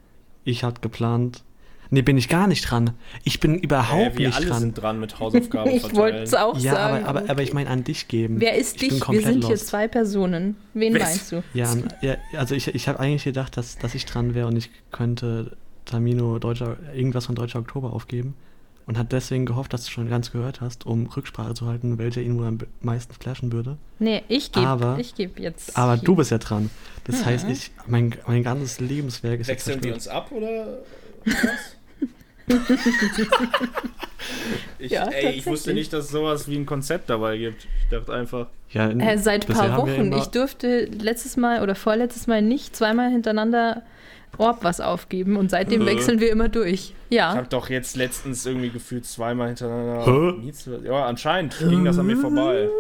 [0.44, 1.44] ich hatte geplant.
[1.90, 2.90] Nee, bin ich gar nicht dran.
[3.24, 4.60] Ich bin überhaupt wir nicht alle dran.
[4.60, 7.04] sind dran mit Hausaufgaben Ich wollte es auch ja, sagen.
[7.04, 8.40] aber, aber, aber ich meine an dich geben.
[8.40, 9.08] Wer ist ich bin dich?
[9.08, 9.68] Wir sind hier lost.
[9.68, 10.56] zwei Personen.
[10.74, 11.42] Wen Wer meinst du?
[11.54, 14.70] Ja, ja also ich, ich habe eigentlich gedacht, dass, dass ich dran wäre und ich
[14.90, 18.34] könnte Tamino Deutscher, irgendwas von Deutscher Oktober aufgeben
[18.88, 22.20] und hat deswegen gehofft, dass du schon ganz gehört hast, um Rücksprache zu halten, welcher
[22.22, 23.76] ihn wohl am meisten flashen würde.
[24.00, 25.76] Nee, ich gebe Aber- ich geb jetzt.
[25.76, 26.04] Aber hier.
[26.04, 26.70] du bist ja dran.
[27.04, 27.26] Das Ja.
[27.26, 30.26] heißt, ich, mein, mein ganzes Lebenswerk ist jetzt Wechseln wir zerstört.
[30.26, 30.78] uns ab oder
[31.26, 31.76] was?
[34.78, 37.66] ich, Ja, ey, ich wusste nicht, dass es sowas wie ein Konzept dabei gibt.
[37.82, 40.12] Ich dachte einfach, Ja, Äh, seit bisher paar wir Wochen.
[40.14, 43.82] Ich durfte letztes Mal oder vorletztes Mal nicht zweimal hintereinander
[44.36, 46.94] Orb was aufgeben und seitdem wechseln wir immer durch.
[47.08, 47.34] ich Ja.
[47.34, 50.36] habe doch jetzt letztens irgendwie gefühlt zweimal hintereinander.
[50.84, 52.68] Ja, anscheinend ging das an mir vorbei.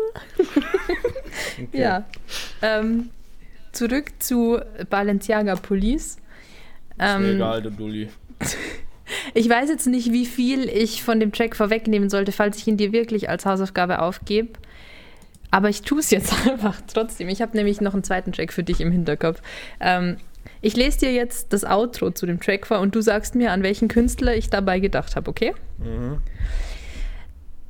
[1.60, 1.80] Okay.
[1.80, 2.04] Ja.
[2.62, 3.10] Ähm,
[3.72, 4.58] zurück zu
[4.90, 6.16] Balenciaga Police.
[6.16, 6.18] Ist
[6.98, 8.08] mir Ähm, egal, du Dulli.
[9.32, 12.76] Ich weiß jetzt nicht, wie viel ich von dem Track vorwegnehmen sollte, falls ich ihn
[12.76, 14.50] dir wirklich als Hausaufgabe aufgebe.
[15.50, 17.28] Aber ich tue es jetzt einfach trotzdem.
[17.30, 19.40] Ich habe nämlich noch einen zweiten Track für dich im Hinterkopf.
[19.80, 20.18] Ähm,
[20.60, 23.62] ich lese dir jetzt das Outro zu dem Track vor und du sagst mir, an
[23.62, 25.54] welchen Künstler ich dabei gedacht habe, okay?
[25.78, 26.18] Mhm.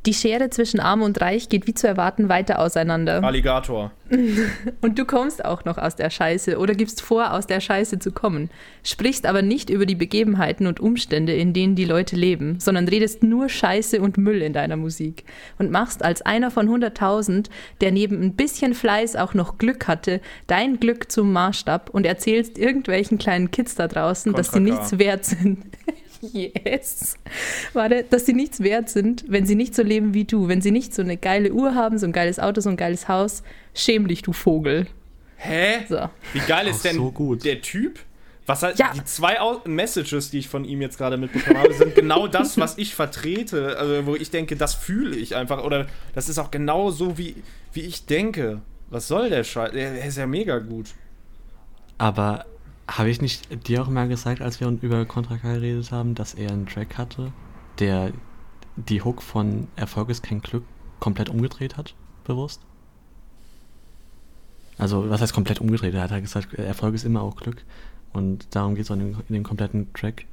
[0.07, 3.23] Die Schere zwischen Arm und Reich geht wie zu erwarten weiter auseinander.
[3.25, 3.91] Alligator.
[4.81, 8.13] Und du kommst auch noch aus der Scheiße oder gibst vor, aus der Scheiße zu
[8.13, 8.49] kommen.
[8.83, 13.23] Sprichst aber nicht über die Begebenheiten und Umstände, in denen die Leute leben, sondern redest
[13.23, 15.25] nur Scheiße und Müll in deiner Musik.
[15.59, 17.49] Und machst als einer von 100.000,
[17.83, 22.57] der neben ein bisschen Fleiß auch noch Glück hatte, dein Glück zum Maßstab und erzählst
[22.57, 25.59] irgendwelchen kleinen Kids da draußen, dass sie nichts wert sind.
[26.33, 27.17] Yes.
[27.73, 30.71] Warte, dass sie nichts wert sind, wenn sie nicht so leben wie du, wenn sie
[30.73, 33.43] nicht so eine geile Uhr haben, so ein geiles Auto, so ein geiles Haus.
[33.75, 34.87] Schäm dich, du Vogel.
[35.37, 35.85] Hä?
[35.89, 36.09] So.
[36.33, 37.45] Wie geil ist denn so gut.
[37.45, 38.01] der Typ?
[38.47, 38.93] Was halt, Ja.
[38.95, 42.79] die zwei Messages, die ich von ihm jetzt gerade mitbekommen habe, sind genau das, was
[42.79, 43.77] ich vertrete.
[43.77, 45.63] Also, wo ich denke, das fühle ich einfach.
[45.63, 47.37] Oder das ist auch genau so, wie,
[47.75, 48.63] wie ich denke.
[48.89, 49.73] Was soll der Scheiß?
[49.73, 50.87] Der, der ist ja mega gut.
[51.99, 52.47] Aber
[52.89, 56.35] habe ich nicht dir auch mal gesagt, als wir über Contra K geredet haben, dass
[56.35, 57.33] er einen Track hatte,
[57.79, 58.13] der
[58.77, 60.65] die Hook von Erfolg ist kein Glück
[61.01, 61.95] komplett umgedreht hat?
[62.25, 62.61] Bewusst?
[64.79, 65.95] Also, was heißt komplett umgedreht?
[65.95, 67.65] Er hat halt gesagt, Erfolg ist immer auch Glück.
[68.13, 70.25] Und darum geht es in, dem- in dem kompletten Track.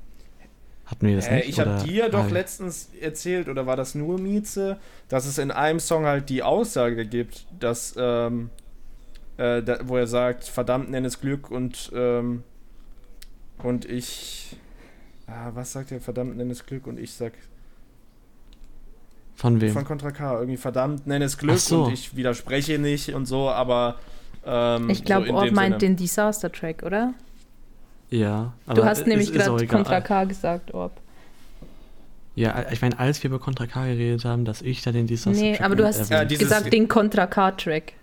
[0.85, 1.49] Hatten wir das Äh, nicht?
[1.49, 4.77] ich habe dir doch Ah, letztens erzählt, oder war das nur Mieze,
[5.09, 8.51] dass es in einem Song halt die Aussage gibt, dass, ähm,
[9.37, 12.43] äh, da, wo er sagt, verdammt, nenn es Glück und, ähm,
[13.63, 14.55] und ich,
[15.27, 17.33] ah, was sagt er, verdammt, nenn es Glück und ich sag,
[19.35, 19.73] Von wem?
[19.73, 21.85] von Contra K, irgendwie verdammt, nenn es Glück so.
[21.85, 23.95] und ich widerspreche nicht und so, aber,
[24.45, 25.91] ähm, Ich glaube, so dem meint Sinne.
[25.91, 27.13] den Disaster-Track, oder?
[28.09, 28.53] ja.
[28.73, 29.65] Du hast es nämlich gerade.
[29.67, 31.01] Contra K gesagt, Orb.
[32.35, 35.31] Ja, ich meine, als wir über Contra K geredet haben, dass ich da den Disaster
[35.41, 37.93] Nee, Track aber du hast Ja, gesagt, den Contra K-Track.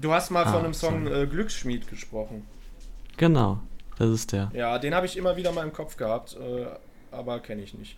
[0.00, 2.46] Du hast mal Ah, von einem Song äh, Glücksschmied gesprochen.
[3.16, 3.60] Genau,
[3.98, 4.50] das ist der.
[4.54, 6.66] Ja, den habe ich immer wieder mal im Kopf gehabt, äh,
[7.14, 7.96] aber kenne ich nicht.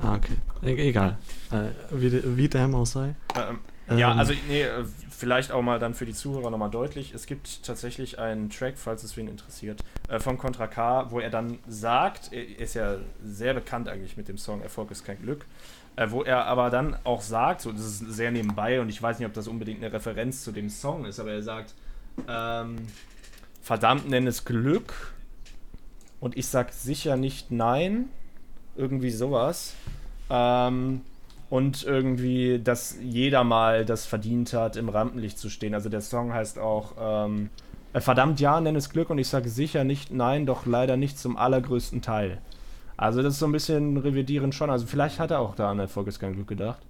[0.00, 0.34] Ah, okay.
[0.62, 1.18] E egal.
[1.50, 3.16] Äh, wie, wie dem auch sei.
[3.36, 3.58] Ähm,
[3.98, 4.18] ja, Ähm.
[4.18, 7.12] also nee, äh, vielleicht auch mal dann für die Zuhörer nochmal deutlich.
[7.14, 11.30] Es gibt tatsächlich einen Track, falls es wen interessiert, äh, von Contra K, wo er
[11.30, 15.46] dann sagt, er ist ja sehr bekannt eigentlich mit dem Song Erfolg ist kein Glück,
[15.98, 19.18] äh, wo er aber dann auch sagt, so das ist sehr nebenbei und ich weiß
[19.18, 21.74] nicht, ob das unbedingt eine Referenz zu dem Song ist, aber er sagt,
[22.28, 22.76] ähm,
[23.62, 25.12] verdammt nenn es Glück
[26.20, 28.08] und ich sag sicher nicht nein,
[28.76, 29.74] irgendwie sowas.
[30.30, 31.00] Ähm,
[31.50, 35.72] und irgendwie, dass jeder mal das verdient hat, im Rampenlicht zu stehen.
[35.72, 37.48] Also der Song heißt auch ähm,
[37.92, 41.18] äh, Verdammt ja, nenn es Glück und ich sage sicher nicht nein, doch leider nicht
[41.18, 42.38] zum allergrößten Teil.
[42.98, 44.70] Also das ist so ein bisschen revidierend schon.
[44.70, 46.80] Also vielleicht hat er auch da an Erfolg ist kein Glück gedacht.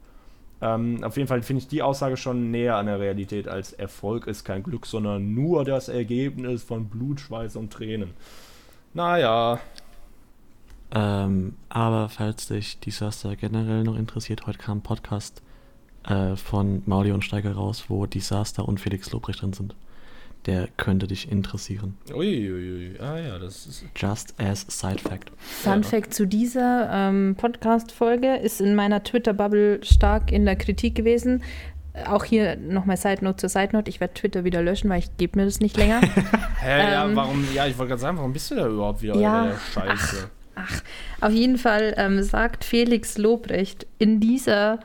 [0.60, 4.26] Ähm, auf jeden Fall finde ich die Aussage schon näher an der Realität als Erfolg
[4.26, 8.14] ist kein Glück, sondern nur das Ergebnis von Blut, Schweiß und Tränen.
[8.94, 9.60] Naja,
[10.90, 15.42] Ähm, aber falls dich Disaster generell noch interessiert, heute kam ein Podcast
[16.04, 19.74] äh, von Mauli und Steiger raus, wo Disaster und Felix Lobrecht drin sind.
[20.46, 21.98] Der könnte dich interessieren.
[22.10, 25.30] uiuiui, ah ja, das ist Just as Side Fact.
[25.38, 25.88] Fun Ja.
[25.88, 31.42] Fact zu dieser ähm, Podcast-Folge ist in meiner Twitter-Bubble stark in der Kritik gewesen.
[32.06, 33.90] Auch hier nochmal Side Note zur Side Note.
[33.90, 36.00] Ich werde Twitter wieder löschen, weil ich gebe mir das nicht länger.
[36.60, 39.16] Hä, ja, Ähm, warum, ja, ich wollte gerade sagen, warum bist du da überhaupt wieder
[39.16, 40.30] Ja, der Scheiße?
[41.20, 44.80] Auf jeden Fall ähm, sagt Felix Lobrecht in dieser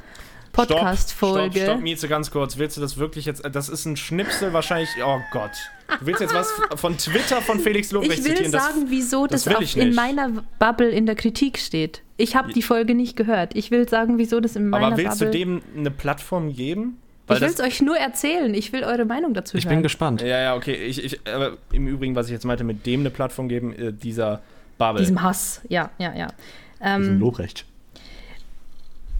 [0.53, 1.61] Podcast-Folge.
[1.61, 2.57] stopp, Mieze, ganz kurz.
[2.57, 5.51] Willst du das wirklich jetzt, das ist ein Schnipsel wahrscheinlich, oh Gott.
[5.99, 8.51] Du willst jetzt was von Twitter von Felix Lobrecht Ich will zitieren?
[8.51, 10.29] das- sagen, wieso das das, auf, ich in meiner
[10.59, 12.01] Bubble in der Kritik steht.
[12.17, 13.55] Ich habe die Folge nicht gehört.
[13.55, 15.31] Ich will sagen, wieso das in meiner aber willst Bubble...
[15.31, 16.97] du dem eine Plattform geben?
[17.25, 18.53] ich will das, es euch nur erzählen.
[18.53, 19.75] Ich will eure Meinung dazu Ich hören.
[19.77, 20.21] bin gespannt.
[20.21, 20.75] Ja, ja, okay.
[20.75, 23.91] Ich, ich, aber im Übrigen, was ich jetzt meinte, mit dem eine Plattform geben, äh,
[23.93, 24.41] dieser
[24.77, 24.99] Bubble.
[25.01, 25.61] Diesem Hass.
[25.69, 26.27] Ja, ja, ja.
[26.81, 27.65] Ähm, Lobrecht.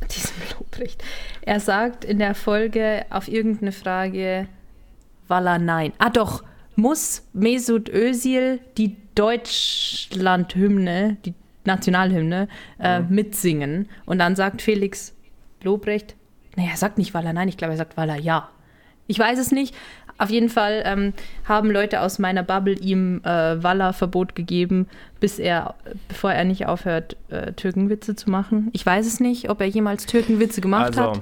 [0.11, 1.03] diesem Lobrecht.
[1.41, 4.47] Er sagt in der Folge auf irgendeine Frage,
[5.27, 5.93] Walla nein.
[5.97, 6.43] Ah doch,
[6.75, 11.33] muss Mesut Özil die Deutschlandhymne, die
[11.65, 12.47] Nationalhymne,
[12.79, 13.89] äh, mitsingen?
[14.05, 15.13] Und dann sagt Felix
[15.61, 16.15] Lobrecht,
[16.55, 18.49] naja, er sagt nicht Walla nein, ich glaube, er sagt Walla ja.
[19.07, 19.75] Ich weiß es nicht.
[20.17, 21.13] Auf jeden Fall ähm,
[21.45, 24.87] haben Leute aus meiner Bubble ihm äh, Walla-Verbot gegeben,
[25.19, 25.75] bis er,
[26.07, 28.69] bevor er nicht aufhört, äh, Türkenwitze zu machen.
[28.73, 31.21] Ich weiß es nicht, ob er jemals Türkenwitze gemacht also, hat.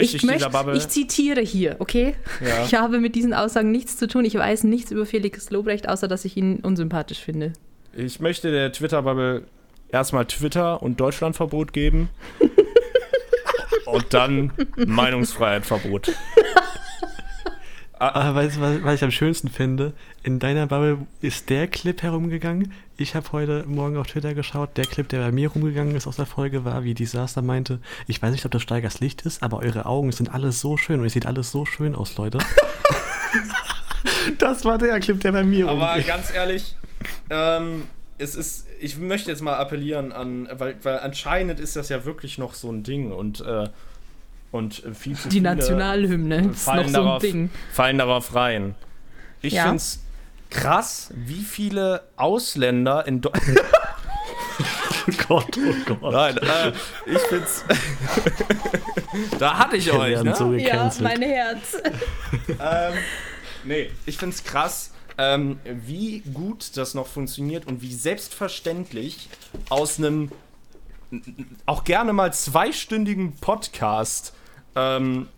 [0.00, 0.76] ich, Ich, möchte, Bubble.
[0.76, 2.14] ich zitiere hier, okay?
[2.40, 2.64] Ja.
[2.64, 4.24] Ich habe mit diesen Aussagen nichts zu tun.
[4.24, 7.52] Ich weiß nichts über Felix Lobrecht, außer dass ich ihn unsympathisch finde.
[7.92, 9.42] Ich möchte der Twitter-Bubble
[9.88, 12.08] erstmal Twitter und Deutschlandverbot geben.
[13.86, 16.12] und dann Meinungsfreiheitverbot.
[18.00, 19.92] Aber weißt du, was, was ich am schönsten finde?
[20.22, 22.72] In deiner Bubble ist der Clip herumgegangen.
[22.96, 24.78] Ich habe heute Morgen auf Twitter geschaut.
[24.78, 28.22] Der Clip, der bei mir rumgegangen ist aus der Folge, war, wie Disaster meinte, ich
[28.22, 31.06] weiß nicht, ob das Steigers Licht ist, aber eure Augen sind alles so schön und
[31.06, 32.38] es sieht alles so schön aus, Leute.
[34.38, 36.06] das war der Clip, der bei mir Aber rumging.
[36.06, 36.76] ganz ehrlich,
[37.28, 37.82] ähm,
[38.16, 42.38] es ist, ich möchte jetzt mal appellieren an, weil, weil anscheinend ist das ja wirklich
[42.38, 43.68] noch so ein Ding und, äh,
[44.52, 47.50] und viel zu Die viele Nationalhymne ist noch fallen, so ein darauf, Ding.
[47.72, 48.74] fallen darauf rein.
[49.42, 49.64] Ich Ja.
[49.68, 50.00] find's
[50.50, 53.60] krass, wie viele Ausländer in Deutschland.
[55.08, 56.12] Oh Gott, oh Gott.
[56.12, 56.72] Nein, äh,
[57.06, 57.64] ich find's.
[59.38, 60.36] da hatte ich Wir euch, ne?
[60.36, 61.78] so Ja, mein Herz.
[62.60, 62.92] ähm,
[63.64, 69.28] nee, ich find's krass, ähm, wie gut das noch funktioniert und wie selbstverständlich
[69.70, 70.30] aus einem
[71.66, 74.34] auch gerne mal zweistündigen Podcast
[74.76, 75.28] ähm,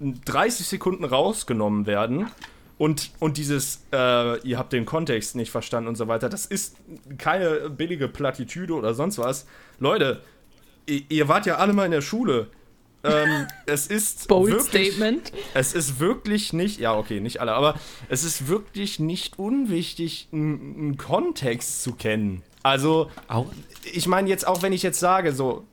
[0.00, 2.30] 30 Sekunden rausgenommen werden.
[2.78, 6.76] Und, und dieses, äh, ihr habt den Kontext nicht verstanden und so weiter, das ist
[7.18, 9.46] keine billige Plattitüde oder sonst was.
[9.80, 10.22] Leute,
[10.86, 12.46] ihr, ihr wart ja alle mal in der Schule.
[13.02, 15.32] Ähm, es ist Bold wirklich, Statement.
[15.54, 17.74] es ist wirklich nicht, ja, okay, nicht alle, aber
[18.08, 22.42] es ist wirklich nicht unwichtig, einen Kontext zu kennen.
[22.62, 23.10] Also,
[23.92, 25.64] ich meine jetzt auch, wenn ich jetzt sage, so,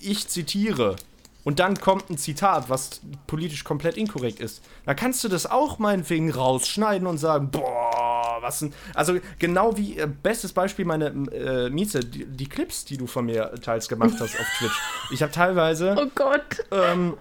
[0.00, 0.96] ich zitiere
[1.44, 5.78] und dann kommt ein Zitat, was politisch komplett inkorrekt ist, da kannst du das auch
[5.78, 8.72] meinetwegen rausschneiden und sagen, boah, was ein.
[8.94, 13.26] Also genau wie äh, bestes Beispiel meine äh, Mieze, die, die Clips, die du von
[13.26, 14.78] mir teils gemacht hast auf Twitch.
[15.10, 16.64] Ich habe teilweise Oh Gott.
[16.70, 17.14] ähm,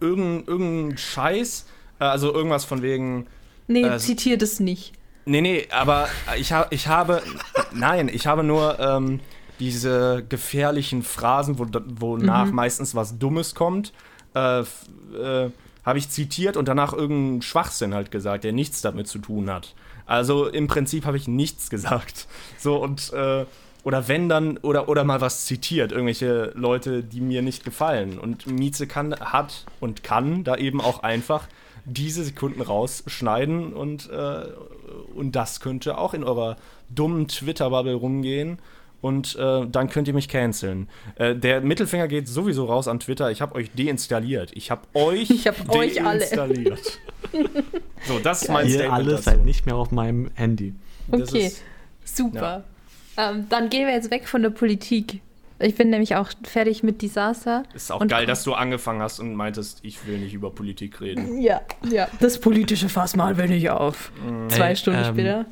[0.00, 1.66] irgendein, irgendein Scheiß,
[2.00, 3.26] äh, also irgendwas von wegen.
[3.66, 4.92] Nee, Äh, zitiert es nicht.
[5.26, 6.08] Nee, nee, aber
[6.38, 7.22] ich, ha ich habe.
[7.72, 9.20] Nein, ich habe nur ähm,
[9.60, 11.66] diese gefährlichen Phrasen, wo,
[12.00, 13.92] wonach meistens was Dummes kommt,
[14.34, 15.50] äh, äh,
[15.84, 19.74] habe ich zitiert und danach irgendeinen Schwachsinn halt gesagt, der nichts damit zu tun hat.
[20.06, 22.26] Also im Prinzip habe ich nichts gesagt.
[22.58, 23.12] So und.
[23.12, 23.46] Äh,
[23.84, 28.18] oder wenn dann, oder, oder mal was zitiert, irgendwelche Leute, die mir nicht gefallen.
[28.18, 31.46] Und Mieze kann, hat und kann da eben auch einfach
[31.86, 34.46] diese Sekunden rausschneiden und, äh,
[35.14, 36.56] und das könnte auch in eurer
[36.90, 38.58] dummen Twitter-Bubble rumgehen.
[39.00, 40.88] Und äh, dann könnt ihr mich canceln.
[41.14, 43.30] Äh, der Mittelfinger geht sowieso raus an Twitter.
[43.30, 44.50] Ich habe euch deinstalliert.
[44.54, 46.18] Ich habe euch Ich hab euch alle.
[46.18, 46.98] deinstalliert.
[48.06, 49.22] so, das ist mein Ihr Statement alle dazu.
[49.22, 50.74] seid nicht mehr auf meinem Handy.
[51.08, 51.62] Das Okay, ist-
[52.04, 52.64] super.
[53.16, 55.20] Ähm, dann gehen wir jetzt weg von der Politik.
[55.60, 57.64] Ich bin nämlich auch fertig mit Disaster.
[57.74, 61.40] Ist auch geil, dass du angefangen hast und meintest, ich will nicht über Politik reden.
[61.40, 62.06] Ja, ja.
[62.20, 64.12] Das politische Fass mal will ich auf.
[64.48, 65.46] Zwei Ey, Stunden ähm, später.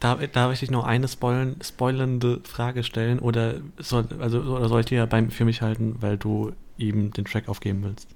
[0.00, 4.80] Darf, darf ich dich noch eine spoilen, spoilernde Frage stellen oder soll, also, oder soll
[4.80, 8.08] ich dir beim für mich halten, weil du ihm den Track aufgeben willst?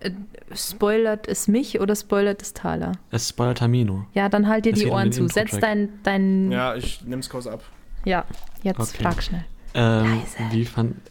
[0.00, 0.10] Äh,
[0.54, 2.92] spoilert es mich oder spoilert es Thaler?
[3.12, 4.06] Es spoilert Tamino.
[4.14, 5.28] Ja, dann halt dir Es die um Ohren zu.
[5.28, 5.60] Setz Intro-Track.
[5.60, 6.72] dein, dein ja.
[6.72, 7.62] Ja, ich nehm's kurz ab.
[8.04, 9.02] jetzt Okay.
[9.04, 9.44] frag schnell.
[9.74, 10.36] Ähm, Leise.
[10.50, 10.96] wie fand.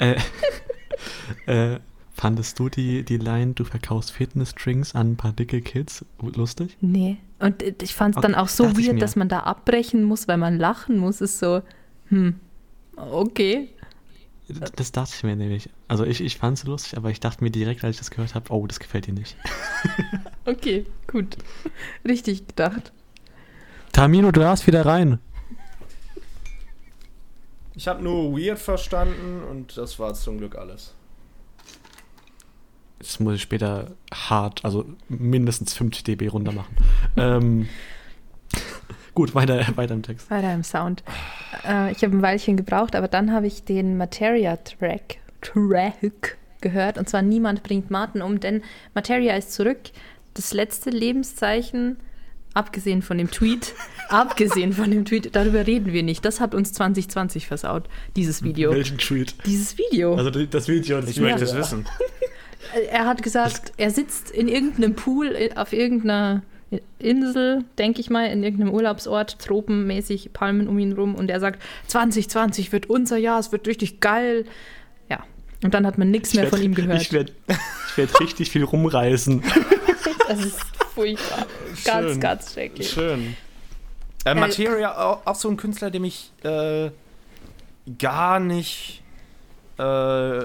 [0.00, 0.14] Äh,
[1.46, 1.80] äh,
[2.18, 6.76] fandest du die, die Line, du verkaufst Fitness-Drinks an ein paar dicke Kids lustig?
[6.80, 7.18] Nee.
[7.38, 10.38] Und ich fand es Okay, dann auch so weird, dass man da abbrechen muss, weil
[10.38, 11.20] man lachen muss.
[11.20, 11.62] Ist so,
[12.08, 12.34] hm,
[12.96, 13.68] okay.
[14.76, 15.68] Das dachte ich mir nämlich.
[15.86, 18.34] Also ich, ich fand es lustig, aber ich dachte mir direkt, als ich das gehört
[18.34, 19.36] habe, oh, das gefällt dir nicht.
[20.44, 21.36] Okay, gut.
[22.06, 22.90] Richtig gedacht.
[23.92, 25.18] Tamino, du darfst wieder rein.
[27.74, 30.94] Ich habe nur weird verstanden und das war zum Glück alles.
[32.98, 36.76] Das muss ich später hart, also mindestens 50 dB runter machen.
[37.16, 37.68] ähm,
[39.14, 40.30] gut, weiter, weiter im Text.
[40.30, 41.04] Weiter im Sound.
[41.66, 46.98] Äh, ich habe ein Weilchen gebraucht, aber dann habe ich den Materia-Track Track gehört.
[46.98, 48.62] Und zwar Niemand bringt Martin um, denn
[48.94, 49.78] Materia ist zurück.
[50.34, 51.98] Das letzte Lebenszeichen,
[52.54, 53.74] abgesehen von dem Tweet,
[54.08, 56.24] abgesehen von dem Tweet, darüber reden wir nicht.
[56.24, 58.72] Das hat uns 2020 versaut, dieses Video.
[58.72, 59.34] Welchen Tweet?
[59.46, 60.14] Dieses Video.
[60.16, 61.86] Also das Video, das Ich möchte es wissen.
[62.90, 66.42] er hat gesagt, er sitzt in irgendeinem Pool äh, auf irgendeiner
[66.98, 71.62] Insel, denke ich mal, in irgendeinem Urlaubsort, tropenmäßig, Palmen um ihn rum und er sagt,
[71.86, 74.44] 2020 wird unser Jahr, es wird richtig geil.
[75.08, 75.24] Ja,
[75.62, 77.00] und dann hat man nichts mehr von ihm gehört.
[77.00, 77.32] Ich werde
[77.88, 79.42] ich werd richtig viel rumreißen.
[80.28, 80.60] das ist
[80.94, 81.46] furchtbar.
[81.84, 82.20] Ganz, Schön.
[82.20, 82.90] ganz schrecklich.
[82.90, 83.36] Schön.
[84.24, 86.90] Äh, Materia, auch, auch so ein Künstler, der mich äh,
[87.98, 89.02] gar nicht
[89.78, 90.44] äh,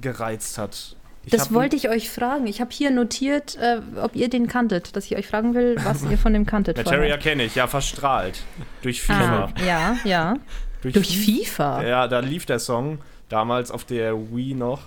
[0.00, 0.96] gereizt hat.
[1.26, 2.46] Ich Das wollte ich euch fragen.
[2.46, 6.02] Ich habe hier notiert, äh, ob ihr den kanntet, dass ich euch fragen will, was
[6.04, 6.76] ihr von dem kanntet.
[6.76, 8.42] Materia kenne ich, ja, verstrahlt.
[8.82, 9.44] Durch FIFA.
[9.56, 10.36] Ah, ja, ja.
[10.82, 11.82] Durch FIFA.
[11.82, 12.98] Ja, da lief der Song
[13.28, 14.82] damals auf der Wii noch.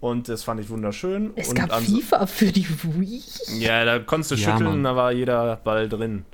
[0.00, 1.32] Und das fand ich wunderschön.
[1.36, 3.22] Es und gab FIFA für die Wii.
[3.58, 4.84] Ja, da konntest du Ja, schütteln, Mann.
[4.84, 6.24] da war jeder Ball drin.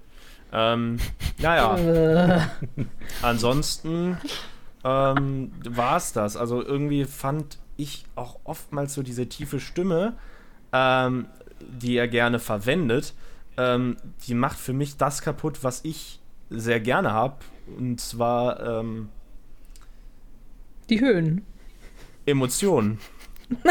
[0.53, 0.99] Ähm,
[1.39, 2.41] naja, Äh,
[3.23, 4.19] ansonsten
[4.85, 6.37] ähm, war es das.
[6.37, 10.15] Also irgendwie fand ich auch oftmals so diese tiefe Stimme,
[10.73, 11.27] ähm,
[11.61, 13.15] die er gerne verwendet,
[13.57, 13.97] ähm,
[14.27, 16.21] die macht für mich das kaputt, was ich
[16.51, 17.37] sehr gerne habe.
[17.79, 19.09] Und zwar ähm,
[20.89, 21.45] die Höhen.
[22.27, 22.99] Emotionen.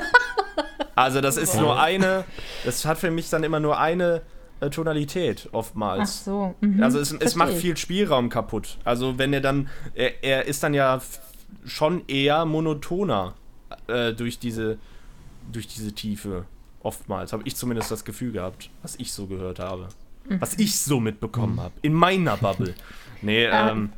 [0.98, 2.24] Also das ist nur eine,
[2.64, 4.22] das hat für mich dann immer nur eine
[4.62, 6.24] äh, Tonalität Ach oftmals.
[6.24, 6.56] so.
[6.62, 8.78] mhm, Also es, es macht viel Spielraum kaputt.
[8.86, 11.02] Also wenn er dann, er, er ist dann ja
[11.66, 13.34] schon eher monotoner
[13.88, 14.78] äh, durch diese,
[15.52, 16.46] durch diese Tiefe.
[16.84, 19.88] Oftmals habe ich zumindest das Gefühl gehabt, was ich so gehört habe.
[20.30, 20.42] Mhm.
[20.42, 21.74] Was ich so mitbekommen habe.
[21.82, 22.74] In meiner Bubble.
[23.22, 23.90] Nee, Ah, ähm,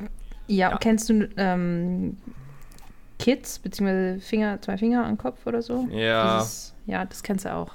[0.46, 0.78] Ja, Ja.
[0.78, 2.16] kennst du ähm,
[3.18, 5.88] Kids, beziehungsweise Finger, zwei Finger am Kopf oder so?
[5.90, 6.38] Ja.
[6.38, 7.72] Dieses, ja, das kennst du auch.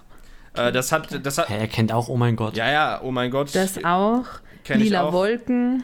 [0.56, 2.56] äh, das hat, das hat, er kennt auch, oh mein Gott.
[2.56, 3.54] ja, ja, oh mein Gott.
[3.54, 4.26] Das auch.
[4.64, 5.14] kenn ich Lila auch.
[5.14, 5.84] Wolken.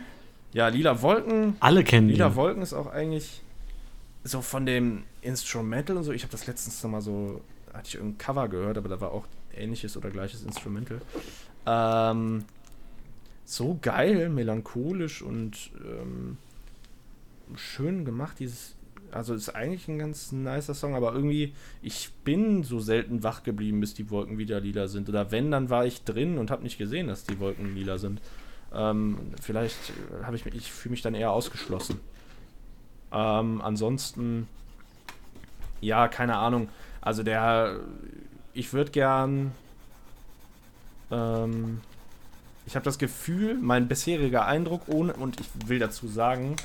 [0.54, 1.56] Ja, Lila Wolken.
[1.60, 2.14] Alle kennen ihn.
[2.14, 3.42] Lila Wolken ist auch eigentlich
[4.24, 6.12] so von dem Instrumental und so.
[6.12, 7.42] Ich habe das letztens noch mal so,
[7.74, 9.26] hatte ich irgendein Cover gehört, aber da war auch
[9.56, 11.02] ähnliches oder gleiches Instrumental.
[11.66, 12.46] Ähm,
[13.46, 16.38] so geil, melancholisch und ähm,
[17.56, 18.38] schön gemacht.
[18.40, 18.76] Dieses,
[19.12, 23.80] also ist eigentlich ein ganz nicer Song, aber irgendwie, ich bin so selten wach geblieben,
[23.80, 25.10] bis die Wolken wieder lila sind.
[25.10, 28.22] Oder wenn, dann war ich drin und habe nicht gesehen, dass die Wolken lila sind.
[28.74, 29.94] Ähm, vielleicht
[30.24, 32.00] habe ich mich, ich fühle mich dann eher ausgeschlossen.
[33.12, 34.48] Ähm, ansonsten,
[35.82, 36.70] ja, keine Ahnung.
[37.02, 37.78] Also der,
[38.54, 39.52] ich würde gern,
[41.12, 41.82] ähm,
[42.66, 46.56] ich habe das Gefühl, mein bisheriger Eindruck ohne, und ich will dazu sagen,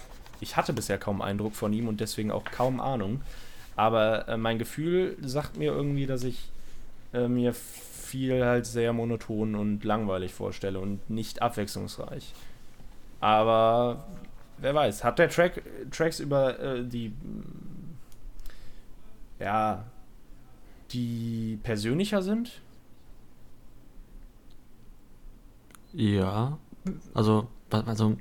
[0.41, 3.23] ich hatte bisher kaum Eindruck von ihm und deswegen auch kaum Ahnung.
[3.77, 6.51] Aber äh, mein Gefühl sagt mir irgendwie, dass ich
[7.13, 12.33] äh, mir viel halt sehr monoton und langweilig vorstelle und nicht abwechslungsreich.
[13.21, 14.05] Aber
[14.59, 17.13] wer weiß, hat der Track Tracks über äh, die
[19.41, 19.85] ja
[20.93, 22.61] die persönlicher sind?
[25.93, 26.59] Ja.
[27.15, 28.17] Also, also,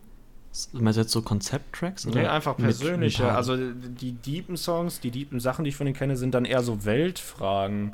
[0.73, 2.05] meinst du jetzt so Konzepttracks?
[2.05, 3.23] Nee, einfach mit- mit persönlicher.
[3.25, 3.35] Paaren?
[3.37, 6.61] Also die deepen Songs, die deepen Sachen, die ich von denen kenne, sind dann eher
[6.61, 7.93] so Weltfragen.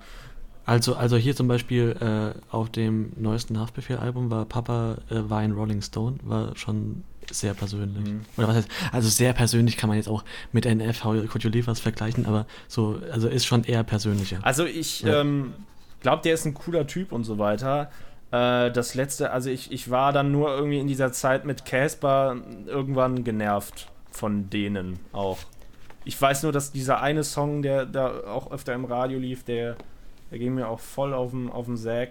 [0.65, 5.53] Also, also hier zum Beispiel äh, auf dem neuesten Haftbefehl-Album war Papa äh, war ein
[5.53, 8.05] Rolling Stone, war schon sehr persönlich.
[8.05, 8.21] Mhm.
[8.37, 11.67] Oder was heißt, also sehr persönlich kann man jetzt auch mit NF, Could You Leave
[11.69, 14.39] Us vergleichen, aber so, also ist schon eher persönlicher.
[14.43, 15.21] Also ich Ja.
[15.21, 15.53] ähm,
[16.01, 17.89] glaube, der ist ein cooler Typ und so weiter.
[18.31, 22.37] Äh, das letzte, also ich, ich war dann nur irgendwie in dieser Zeit mit Casper
[22.65, 25.39] irgendwann genervt von denen auch.
[26.05, 29.75] Ich weiß nur, dass dieser eine Song, der da auch öfter im Radio lief, der,
[30.31, 32.09] der ging mir auch voll auf den auf den Sack.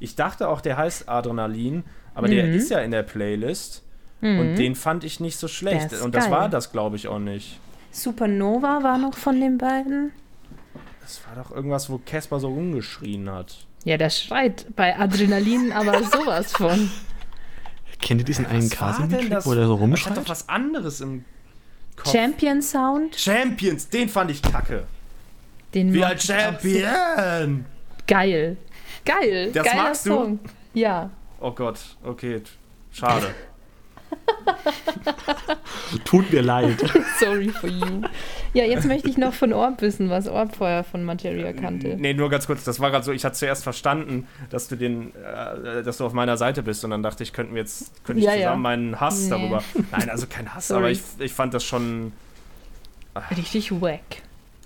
[0.00, 1.84] Ich dachte auch, der heißt Adrenalin,
[2.14, 2.54] aber der Mhm.
[2.54, 3.82] ist ja in der Playlist
[4.24, 4.38] Mhm.
[4.40, 5.92] und den fand ich nicht so schlecht.
[6.00, 6.32] Und das geil.
[6.32, 7.60] war das, glaube ich, auch nicht.
[7.90, 10.12] Supernova war noch von den beiden.
[11.02, 13.66] Das war doch irgendwas, wo Casper so rumgeschrien hat.
[13.84, 16.90] Ja, der schreit bei Adrenalin aber sowas von.
[18.00, 20.16] Kennt ihr diesen einen Casimir, wo der so Ich hatte rumschreit?
[20.16, 21.24] doch was anderes im
[21.94, 22.10] Kopf.
[22.10, 23.14] Champion Sound.
[23.16, 24.84] Champions, den fand ich kacke.
[25.74, 26.18] Den Wie ein.
[26.18, 27.66] Champion!
[28.06, 28.56] Geil.
[29.04, 29.52] Geil.
[29.52, 30.10] Das Geiler magst du?
[30.10, 30.38] Song.
[30.72, 31.10] Ja.
[31.40, 32.42] Oh Gott, okay,
[32.90, 33.34] schade.
[36.04, 36.76] Tut mir leid.
[37.18, 38.02] Sorry for you.
[38.52, 41.96] Ja, jetzt möchte ich noch von Orb wissen, was Orb vorher von Materia kannte.
[41.96, 45.14] nee, nur ganz kurz, das war gerade so, ich hatte zuerst verstanden, dass du den,
[45.16, 48.20] äh, dass du auf meiner Seite bist und dann dachte ich, könnten wir jetzt, könnte
[48.20, 48.56] ich Ja, zusammen ja.
[48.56, 49.30] meinen Hass Nee.
[49.30, 49.62] darüber.
[49.92, 50.78] Nein, also kein Hass, Sorry.
[50.80, 52.12] aber ich, ich fand das schon.
[53.36, 54.00] Richtig wack.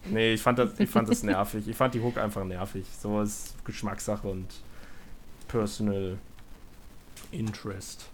[0.07, 1.69] Nee, ich fand das, ich fand das nervig.
[1.69, 2.85] Ich fand die Hook einfach nervig.
[3.01, 4.47] So ist Geschmackssache und
[5.49, 6.17] Personal
[7.31, 8.07] Interest.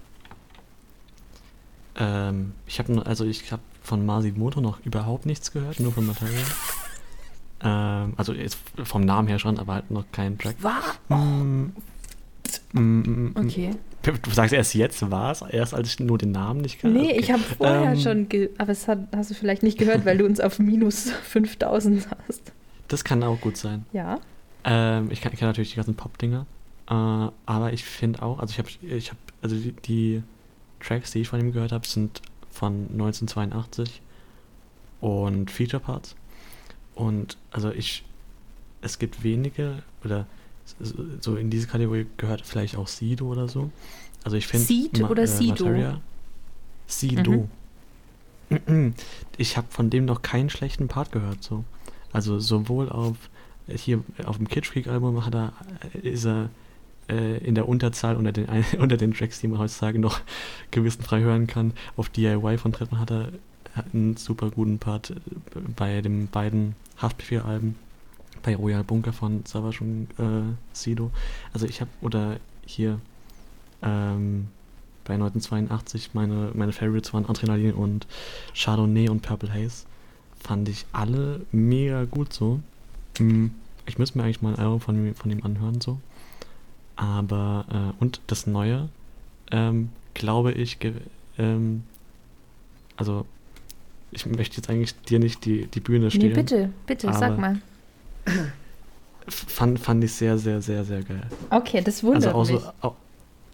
[1.97, 6.45] Ähm, ich habe also ich habe von Masimoto noch überhaupt nichts gehört, nur von Materia.
[7.63, 10.57] Ähm, also jetzt vom Namen her schon, aber halt noch keinen Track.
[10.61, 10.83] War?
[11.09, 11.73] Mm,
[12.73, 13.35] mm, mm.
[13.37, 13.71] Okay.
[14.03, 16.99] Du sagst erst jetzt war's, erst als ich nur den Namen nicht kannte.
[16.99, 17.21] Nee, Okay.
[17.21, 20.27] ich habe vorher Ähm, schon, aber das hat, hast du vielleicht nicht gehört, weil du
[20.27, 22.53] uns auf minus 5000 hast.
[22.89, 23.87] Das kann auch gut sein.
[23.95, 24.21] Ja.
[24.65, 26.45] Ähm, ich kenne kenn natürlich die ganzen Pop-Dinger.
[26.91, 30.23] Äh, aber ich finde auch, also ich habe, ich hab, also die, die
[30.85, 32.21] Tracks, die ich von ihm gehört habe, sind
[32.51, 34.01] von 1982
[35.01, 36.15] und Feature Parts.
[36.95, 38.05] Und also ich,
[38.83, 40.27] es gibt wenige, oder
[41.21, 43.71] so- in diese Kategorie gehört vielleicht auch Sido oder so.
[44.23, 44.65] Also ich finde.
[44.67, 45.65] Seed oder Sido?
[46.87, 47.49] Sido.
[49.37, 51.65] Ich habe von dem noch keinen schlechten Part gehört, so.
[52.13, 53.17] Also sowohl auf
[53.69, 55.53] hier auf dem Kitsch Freak Album hat er,
[56.03, 56.51] ist er
[57.09, 58.47] äh, in der Unterzahl unter den,
[58.79, 60.21] unter den Tracks, die man heutzutage noch
[60.71, 61.73] gewissenfrei hören kann.
[61.97, 63.29] Auf DIY von Trettmann hat er
[63.93, 65.15] einen super guten Part äh,
[65.77, 67.77] bei den beiden Haftbefehl-Alben,
[68.43, 71.11] bei Royal Bunker von Savage und äh, Sido.
[71.53, 72.37] Also ich habe, oder
[72.67, 73.01] hier
[73.83, 74.49] ähm,
[75.05, 78.07] bei 1982 meine, meine Favorites waren Adrenalin und
[78.55, 79.87] Chardonnay und Purple Haze.
[80.41, 82.61] Fand ich alle mega gut so.
[83.19, 83.53] Hm,
[83.87, 85.99] ich müsste mir eigentlich mal ein Album von, von ihm anhören so.
[86.97, 88.89] Aber, äh, und das Neue,
[89.51, 90.79] ähm, glaube ich,
[91.39, 91.83] ähm,
[92.97, 93.27] also
[94.11, 96.29] ich möchte jetzt eigentlich dir nicht die, die Bühne stehen.
[96.29, 97.61] Nee, bitte, bitte, sag mal.
[99.27, 101.27] Fand, fand ich sehr, sehr, sehr, sehr geil.
[101.51, 102.61] Okay, das wundert also auch mich.
[102.61, 102.95] So,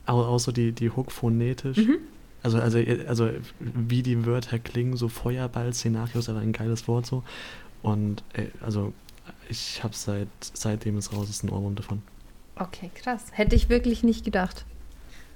[0.07, 1.79] auch, auch so die, die Hook phonetisch.
[1.79, 1.99] Mhm.
[2.43, 7.23] Also, also, also wie die Wörter klingen, so Feuerball-Szenarios, aber ein geiles Wort so.
[7.83, 8.93] Und ey, also
[9.49, 12.03] ich habe seit seitdem es raus ist ein Ohrwurm davon.
[12.61, 13.25] Okay, krass.
[13.33, 14.67] Hätte ich wirklich nicht gedacht.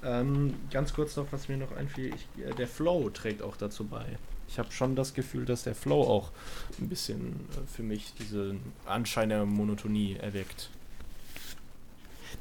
[0.04, 2.12] Ähm, ganz kurz noch, was mir noch einfiel.
[2.14, 4.04] Ich, äh, der Flow trägt auch dazu bei.
[4.46, 6.30] Ich habe schon das Gefühl, dass der Flow auch
[6.78, 10.68] ein bisschen äh, für mich diesen Anschein der Monotonie erweckt.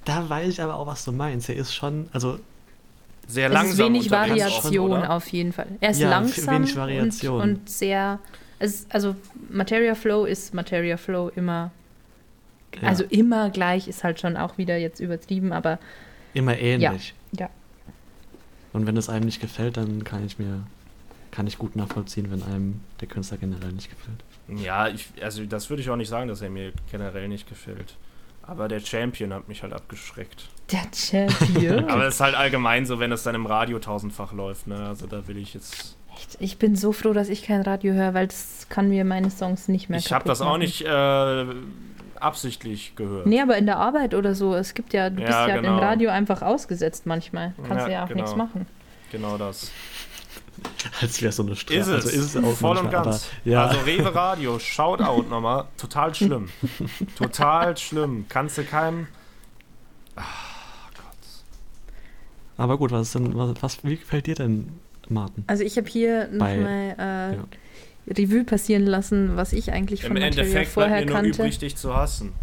[0.04, 1.48] Da weiß ich aber auch, was du meinst.
[1.48, 2.40] Er ist schon, also
[3.26, 3.72] sehr es langsam.
[3.72, 5.68] Ist wenig Variation offen, auf jeden Fall.
[5.80, 7.42] Er ist ja, langsam wenig Variation.
[7.42, 8.20] Und, und sehr.
[8.60, 9.16] Es, also
[9.50, 11.72] Materia Flow ist Materia Flow immer
[12.82, 12.88] ja.
[12.88, 15.80] Also immer gleich ist halt schon auch wieder jetzt übertrieben, aber.
[16.34, 17.14] Immer ähnlich.
[17.32, 17.46] Ja.
[17.46, 17.50] ja.
[18.74, 20.64] Und wenn es einem nicht gefällt, dann kann ich mir,
[21.32, 24.24] kann ich gut nachvollziehen, wenn einem der Künstler generell nicht gefällt.
[24.48, 27.96] Ja, ich, also das würde ich auch nicht sagen, dass er mir generell nicht gefällt.
[28.46, 30.50] Aber der Champion hat mich halt abgeschreckt.
[30.72, 31.86] Der Champion?
[31.90, 34.88] Aber es ist halt allgemein so, wenn es dann im Radio tausendfach läuft, ne?
[34.88, 35.96] Also da will ich jetzt.
[36.14, 36.38] Echt?
[36.40, 39.70] Ich bin so froh, dass ich kein Radio höre, weil das kann mir meine Songs
[39.70, 41.46] nicht mehr Ich habe das auch nicht äh,
[42.24, 43.26] absichtlich gehört.
[43.26, 44.56] Nee, aber in der Arbeit oder so.
[44.56, 45.78] Es gibt ja, du ja, bist ja genau.
[45.78, 47.54] im Radio einfach ausgesetzt manchmal.
[47.68, 48.22] Kannst ja, ja auch genau.
[48.22, 48.66] nichts machen.
[49.12, 49.72] Genau das.
[51.02, 51.80] Als wäre so eine Strafe.
[51.80, 51.94] Ist es.
[51.94, 53.30] Also ist es auch Voll und ganz.
[53.44, 53.66] Ja.
[53.66, 55.66] Also Rewe Radio, Shoutout nochmal.
[55.78, 56.50] Total schlimm.
[57.18, 58.26] Total schlimm.
[58.30, 59.08] Kannst du keinem.
[60.16, 61.04] Ach Gott.
[62.58, 64.80] Aber gut, was ist denn, was, was, wie gefällt dir denn,
[65.10, 65.44] Martin?
[65.48, 67.44] Also ich habe hier nochmal äh, ja.
[68.08, 71.38] Revue passieren lassen, was ich eigentlich von Im Materia Endeffekt vorher bleibt mir kannte.
[71.38, 72.34] Nur übrig, dich zu hassen.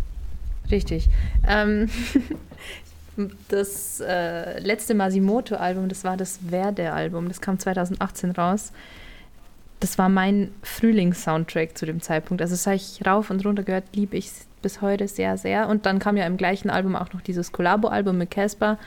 [0.70, 1.09] Richtig.
[1.47, 1.89] Ähm,
[3.49, 8.73] das äh, letzte Masimoto-Album, das war das Verde-Album, das kam 2018 raus.
[9.81, 12.43] Das war mein Frühlings-Soundtrack zu dem Zeitpunkt.
[12.43, 14.31] Also das habe ich rauf und runter gehört, liebe ich
[14.61, 15.69] bis heute sehr, sehr.
[15.69, 18.78] Und dann kam ja im gleichen Album auch noch dieses Collabo-Album mit Casper.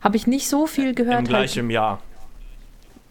[0.00, 1.20] Habe ich nicht so viel gehört.
[1.20, 1.72] Im gleichen halt.
[1.72, 2.02] Jahr.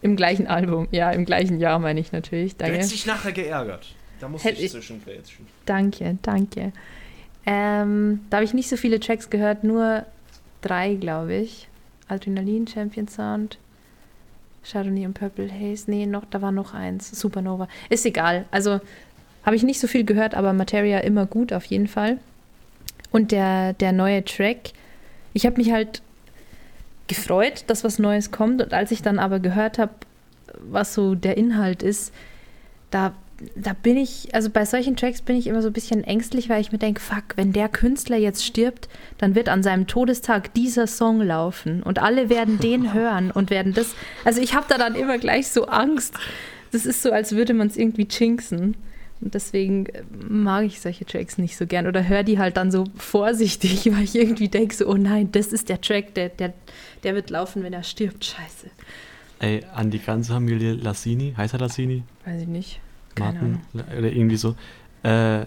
[0.02, 2.56] Im gleichen Album, ja, im gleichen Jahr meine ich natürlich.
[2.56, 2.72] Danke.
[2.72, 3.94] Du hättest dich nachher geärgert.
[4.20, 5.46] Da muss Hätt ich zwischengrätschen.
[5.66, 6.72] Danke, danke.
[7.46, 10.04] Ähm, da habe ich nicht so viele Tracks gehört, nur
[10.62, 11.68] drei, glaube ich.
[12.08, 13.58] Adrenalin, Champion Sound,
[14.64, 15.90] Chardonnay und Purple Haze.
[15.90, 17.10] Nee, noch, da war noch eins.
[17.18, 17.68] Supernova.
[17.88, 18.44] Ist egal.
[18.50, 18.80] Also
[19.44, 22.18] habe ich nicht so viel gehört, aber Materia immer gut auf jeden Fall.
[23.10, 24.72] Und der, der neue Track,
[25.32, 26.02] ich habe mich halt
[27.10, 28.62] gefreut, dass was Neues kommt.
[28.62, 29.92] Und als ich dann aber gehört habe,
[30.60, 32.14] was so der Inhalt ist,
[32.90, 33.12] da,
[33.56, 36.60] da bin ich, also bei solchen Tracks bin ich immer so ein bisschen ängstlich, weil
[36.60, 38.88] ich mir denke, fuck, wenn der Künstler jetzt stirbt,
[39.18, 43.74] dann wird an seinem Todestag dieser Song laufen und alle werden den hören und werden
[43.74, 43.94] das.
[44.24, 46.14] Also ich habe da dann immer gleich so Angst.
[46.70, 48.76] Das ist so, als würde man es irgendwie jinxen.
[49.20, 52.70] Und deswegen äh, mag ich solche Tracks nicht so gern oder höre die halt dann
[52.70, 56.52] so vorsichtig, weil ich irgendwie denke so, oh nein, das ist der Track, der, der,
[57.02, 58.24] der wird laufen, wenn er stirbt.
[58.24, 58.70] Scheiße.
[59.40, 62.02] Ey, an die ganze Familie Lassini, heißt er Lassini?
[62.24, 62.80] Weiß ich nicht.
[63.14, 63.98] Keine Martin, Ahnung.
[63.98, 64.54] Oder irgendwie so.
[65.02, 65.46] Äh,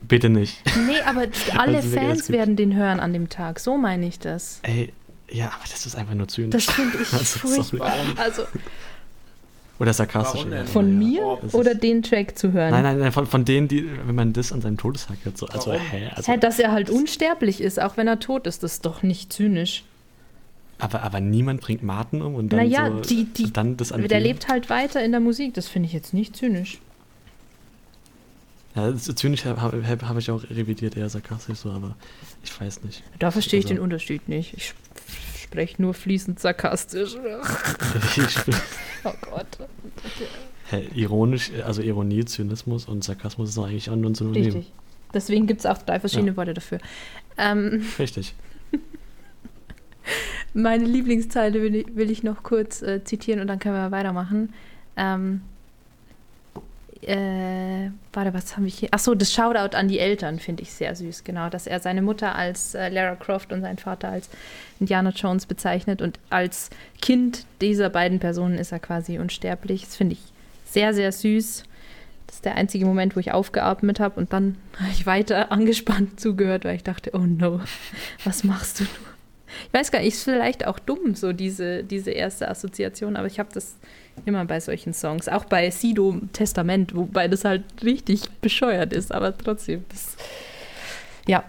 [0.00, 0.62] bitte nicht.
[0.86, 1.26] Nee, aber
[1.58, 3.60] alle also, Fans werden den hören an dem Tag.
[3.60, 4.60] So meine ich das.
[4.62, 4.92] Ey,
[5.30, 6.66] ja, aber das ist einfach nur zynisch.
[6.66, 7.94] Das finde ich also, furchtbar.
[8.16, 8.44] Also,
[9.78, 10.44] oder sarkastisch.
[10.66, 12.70] Von mir oh, oder den Track zu hören?
[12.70, 15.38] Nein, nein, nein, von, von denen, die, wenn man das an seinem Todestag hört.
[15.38, 16.10] So, also, hä?
[16.14, 19.02] Also, hä, dass er halt unsterblich ist, auch wenn er tot ist, das ist doch
[19.02, 19.84] nicht zynisch.
[20.78, 24.06] Aber, aber niemand bringt Martin um und dann, naja, so, die, die, dann das an
[24.06, 26.78] Der lebt halt weiter in der Musik, das finde ich jetzt nicht zynisch.
[28.74, 31.94] Ja, zynisch habe hab, hab ich auch revidiert, eher sarkastisch so, aber
[32.42, 33.02] ich weiß nicht.
[33.18, 34.54] Da verstehe ich also, den Unterschied nicht.
[34.54, 34.74] Ich
[35.52, 37.16] spreche nur fließend sarkastisch.
[39.04, 39.46] oh Gott.
[40.70, 44.44] Hä, ironisch, also Ironie, Zynismus und Sarkasmus ist eigentlich nur ein Synonym.
[44.44, 44.72] Richtig.
[45.12, 46.36] Deswegen gibt es auch drei verschiedene ja.
[46.38, 46.78] Worte dafür.
[47.36, 48.34] Ähm, Richtig.
[50.54, 54.54] meine Lieblingsteile will ich, will ich noch kurz äh, zitieren und dann können wir weitermachen.
[54.96, 55.42] Ähm,
[57.02, 58.88] äh, warte, was haben wir hier?
[58.92, 61.48] Achso, das Shoutout an die Eltern finde ich sehr süß, genau.
[61.48, 64.28] Dass er seine Mutter als äh, Lara Croft und seinen Vater als
[64.78, 66.70] Indiana Jones bezeichnet und als
[67.00, 69.84] Kind dieser beiden Personen ist er quasi unsterblich.
[69.84, 70.22] Das finde ich
[70.64, 71.64] sehr, sehr süß.
[72.26, 76.20] Das ist der einzige Moment, wo ich aufgeatmet habe und dann habe ich weiter angespannt
[76.20, 77.60] zugehört, weil ich dachte, oh no,
[78.24, 79.12] was machst du nur?
[79.66, 83.38] Ich weiß gar nicht, ist vielleicht auch dumm, so diese, diese erste Assoziation, aber ich
[83.38, 83.76] habe das
[84.24, 89.36] immer bei solchen Songs, auch bei Sido Testament, wobei das halt richtig bescheuert ist, aber
[89.36, 90.16] trotzdem, das,
[91.26, 91.42] ja.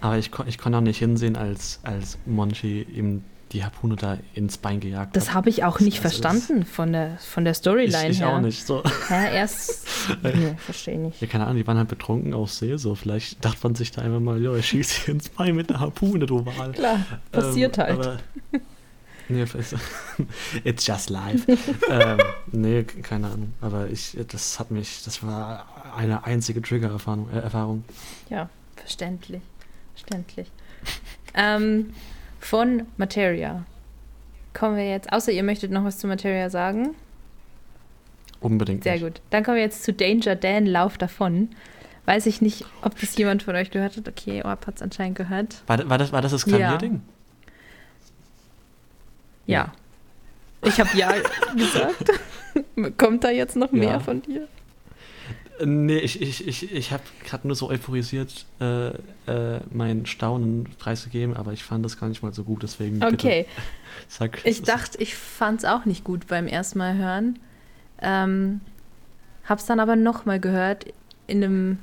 [0.00, 4.58] Aber ich, ich konnte auch nicht hinsehen, als, als Monchi ihm die Harpune da ins
[4.58, 8.16] Bein gejagt Das habe ich auch nicht Also verstanden von der, von der Storyline Ich,
[8.16, 8.30] ich her.
[8.36, 8.66] auch nicht.
[8.66, 8.82] So.
[9.08, 9.86] Hä, erst.
[10.24, 11.20] nee, verstehe nicht.
[11.20, 12.96] Ja, keine Ahnung, die waren halt betrunken auf See, so.
[12.96, 16.26] Vielleicht dachte man sich da einfach mal, ja, ich schieße ins Bein mit einer Harpune,
[16.26, 16.72] du Wal.
[16.72, 16.98] Klar,
[17.30, 17.98] passiert Ähm, halt.
[18.00, 18.18] Aber,
[19.28, 19.42] nee,
[20.64, 21.46] it's just live.
[21.90, 22.18] ähm,
[22.52, 23.54] nee, keine Ahnung.
[23.60, 27.28] Aber ich, das hat mich, das war eine einzige Trigger-Erfahrung.
[27.30, 27.84] Äh, Erfahrung.
[28.30, 29.42] Ja, verständlich.
[29.94, 30.50] Verständlich.
[31.34, 31.94] ähm,
[32.40, 33.64] von Materia
[34.52, 36.94] kommen wir jetzt, außer ihr möchtet noch was zu Materia sagen.
[38.40, 38.84] Unbedingt.
[38.84, 39.02] Sehr nicht.
[39.02, 39.20] gut.
[39.30, 41.48] Dann kommen wir jetzt zu Danger Dan, Lauf davon.
[42.06, 44.06] Weiß ich nicht, ob das jemand von euch gehört hat.
[44.06, 45.62] Okay, Orb hat es anscheinend gehört.
[45.66, 46.44] War, war, das, war das das.
[46.44, 46.94] Klavierding?
[46.94, 47.13] Ja.
[49.46, 51.12] Ich habe ja
[51.56, 52.10] gesagt.
[52.96, 54.00] Kommt da jetzt noch mehr Ja.
[54.00, 54.48] von dir?
[55.64, 61.36] Nee, ich, ich, ich, ich habe gerade nur so euphorisiert äh, äh, mein Staunen preisgegeben,
[61.36, 63.46] aber ich fand das gar nicht mal so gut, deswegen Okay.
[64.08, 64.40] sag.
[64.44, 67.38] Ich dachte, ich fand es auch nicht gut beim ersten Mal hören.
[68.02, 68.62] Ähm,
[69.48, 70.86] hab's dann aber nochmal gehört
[71.28, 71.78] in einem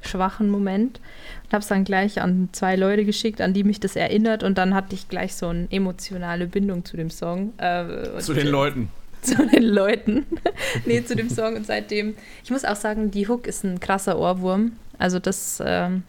[0.00, 1.00] schwachen Moment
[1.44, 4.74] und hab's dann gleich an zwei Leute geschickt, an die mich das erinnert und dann
[4.74, 7.52] hatte ich gleich so eine emotionale Bindung zu dem Song.
[7.58, 8.90] Äh, Zu den Leuten.
[9.22, 10.26] zu den Leuten.
[10.86, 12.14] nee, zu dem Song und seitdem.
[12.44, 14.72] Ich muss auch sagen, die Hook ist ein krasser Ohrwurm.
[14.98, 16.04] Also das ähm,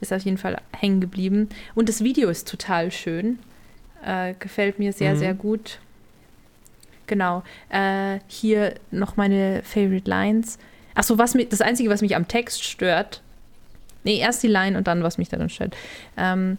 [0.00, 1.50] ist auf jeden Fall hängen geblieben.
[1.74, 3.38] Und das Video ist total schön.
[4.04, 5.18] Äh, gefällt mir sehr, Mhm.
[5.18, 5.78] sehr gut.
[7.06, 7.42] Genau.
[7.68, 10.58] Äh, hier noch meine Favorite Lines.
[10.94, 13.22] Achso, was mich, das Einzige, was mich am Text stört.
[14.04, 15.76] Nee, erst die Line und dann, was mich daran stört.
[16.16, 16.58] Ähm,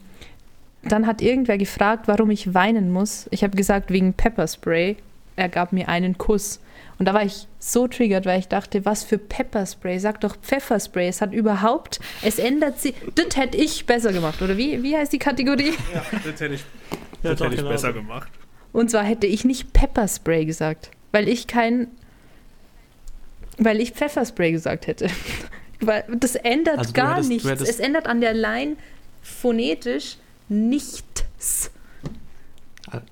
[0.83, 3.27] dann hat irgendwer gefragt, warum ich weinen muss.
[3.31, 4.97] Ich habe gesagt, wegen Pepperspray.
[5.35, 6.59] Er gab mir einen Kuss.
[6.99, 9.97] Und da war ich so triggert, weil ich dachte, was für Pepperspray?
[9.97, 11.07] Sag doch Pfefferspray.
[11.07, 12.93] Es hat überhaupt, es ändert sich.
[13.15, 14.41] Das hätte ich besser gemacht.
[14.41, 15.73] Oder wie, wie heißt die Kategorie?
[15.93, 16.61] Ja, das hätte ich,
[17.23, 17.71] Ja, das doch, hätte ich genau.
[17.71, 18.29] besser gemacht.
[18.71, 21.87] Und zwar hätte ich nicht Pepperspray gesagt, weil ich kein,
[23.57, 25.07] weil ich Pfefferspray gesagt hätte.
[25.81, 27.45] weil das ändert Also gar hättest- nichts.
[27.61, 28.75] es ändert an der Line
[29.21, 30.17] phonetisch
[30.49, 31.71] nichts.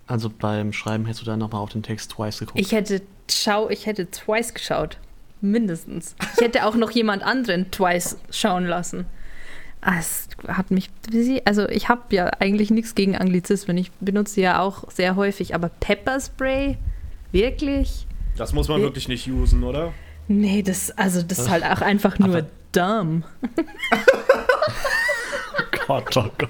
[0.08, 2.60] Also beim Schreiben hättest du dann nochmal auf den Text twice geguckt.
[2.60, 3.02] Ich hätte
[3.32, 4.98] schau, ich hätte twice geschaut,
[5.42, 6.16] mindestens.
[6.36, 9.06] Ich hätte auch noch jemand anderen twice schauen lassen.
[9.82, 10.90] Ah, Es hat mich,
[11.46, 13.78] also ich habe ja eigentlich nichts gegen Anglizismen.
[13.78, 16.78] Ich benutze sie ja auch sehr häufig, aber Pepperspray,
[17.32, 18.06] wirklich?
[18.36, 19.94] Das muss man wirklich nicht usen, oder?
[20.32, 23.24] Nee, das, also das ist halt auch einfach nur Aber- dumm.
[25.88, 26.50] Gott, oh Gott.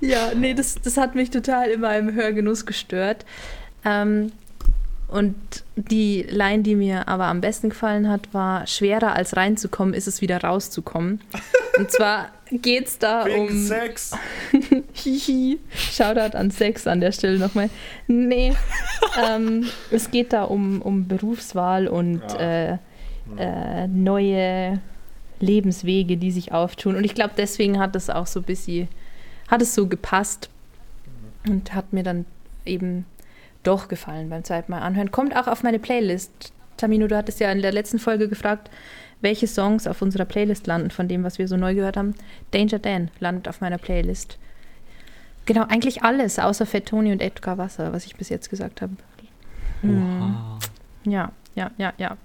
[0.00, 3.24] Ja, nee, das, das hat mich total in meinem Hörgenuss gestört.
[3.84, 4.32] Ähm,
[5.12, 5.34] und
[5.76, 10.22] die Line, die mir aber am besten gefallen hat, war, schwerer als reinzukommen, ist es
[10.22, 11.20] wieder rauszukommen.
[11.78, 13.66] Und zwar geht es da Wegen um...
[13.66, 14.12] Sex.
[14.94, 15.58] Hihi.
[15.74, 17.68] Shoutout an Sex an der Stelle nochmal.
[18.06, 18.54] Nee,
[19.28, 22.78] ähm, es geht da um, um Berufswahl und äh,
[23.36, 24.80] äh, neue
[25.40, 26.96] Lebenswege, die sich auftun.
[26.96, 28.88] Und ich glaube, deswegen hat es auch so ein bisschen,
[29.48, 30.48] hat es so gepasst
[31.46, 32.24] und hat mir dann
[32.64, 33.04] eben
[33.62, 35.10] doch gefallen beim zweiten Mal anhören.
[35.10, 36.52] Kommt auch auf meine Playlist.
[36.76, 38.70] Tamino, du hattest ja in der letzten Folge gefragt,
[39.20, 42.14] welche Songs auf unserer Playlist landen von dem, was wir so neu gehört haben.
[42.50, 44.38] Danger Dan landet auf meiner Playlist.
[45.44, 48.94] Genau, eigentlich alles, außer Fat Tony und Edgar Wasser, was ich bis jetzt gesagt habe.
[49.82, 50.58] Hm.
[51.04, 52.16] Ja, ja, ja, ja.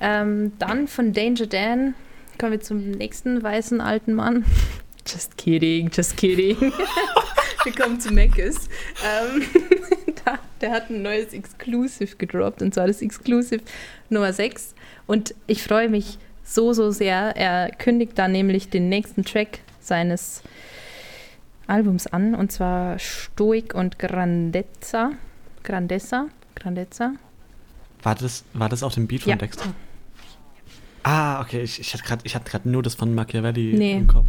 [0.00, 1.94] Ähm, dann von Danger Dan
[2.38, 4.44] kommen wir zum nächsten weißen alten Mann.
[5.06, 6.56] Just kidding, just kidding.
[7.64, 8.70] wir kommen zu Meckes.
[9.04, 9.42] Ähm,
[10.64, 13.62] der hat ein neues Exclusive gedroppt, und zwar das Exclusive
[14.08, 14.74] Nummer 6.
[15.06, 17.36] Und ich freue mich so, so sehr.
[17.36, 20.42] Er kündigt da nämlich den nächsten Track seines
[21.66, 25.12] Albums an, und zwar Stoik und Grandezza.
[25.62, 26.28] Grandezza?
[26.54, 27.12] Grandezza?
[28.02, 29.36] War das, war das auf dem Beat von Ja.
[29.36, 29.72] Dexter?
[31.02, 33.92] Ah, okay, ich, ich hatte gerade hatte nur das von Machiavelli Nee.
[33.98, 34.28] im Kopf.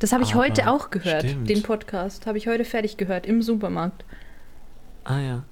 [0.00, 1.48] Das habe ich Aber heute auch gehört, stimmt.
[1.48, 2.26] den Podcast.
[2.26, 4.04] Habe ich heute fertig gehört im Supermarkt.
[5.04, 5.44] Ah ja.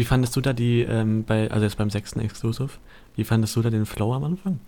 [0.00, 2.70] Wie fandest du da die, ähm, bei, also jetzt beim sechsten Exclusive,
[3.16, 4.58] Wie fandest du da den Flow am Anfang?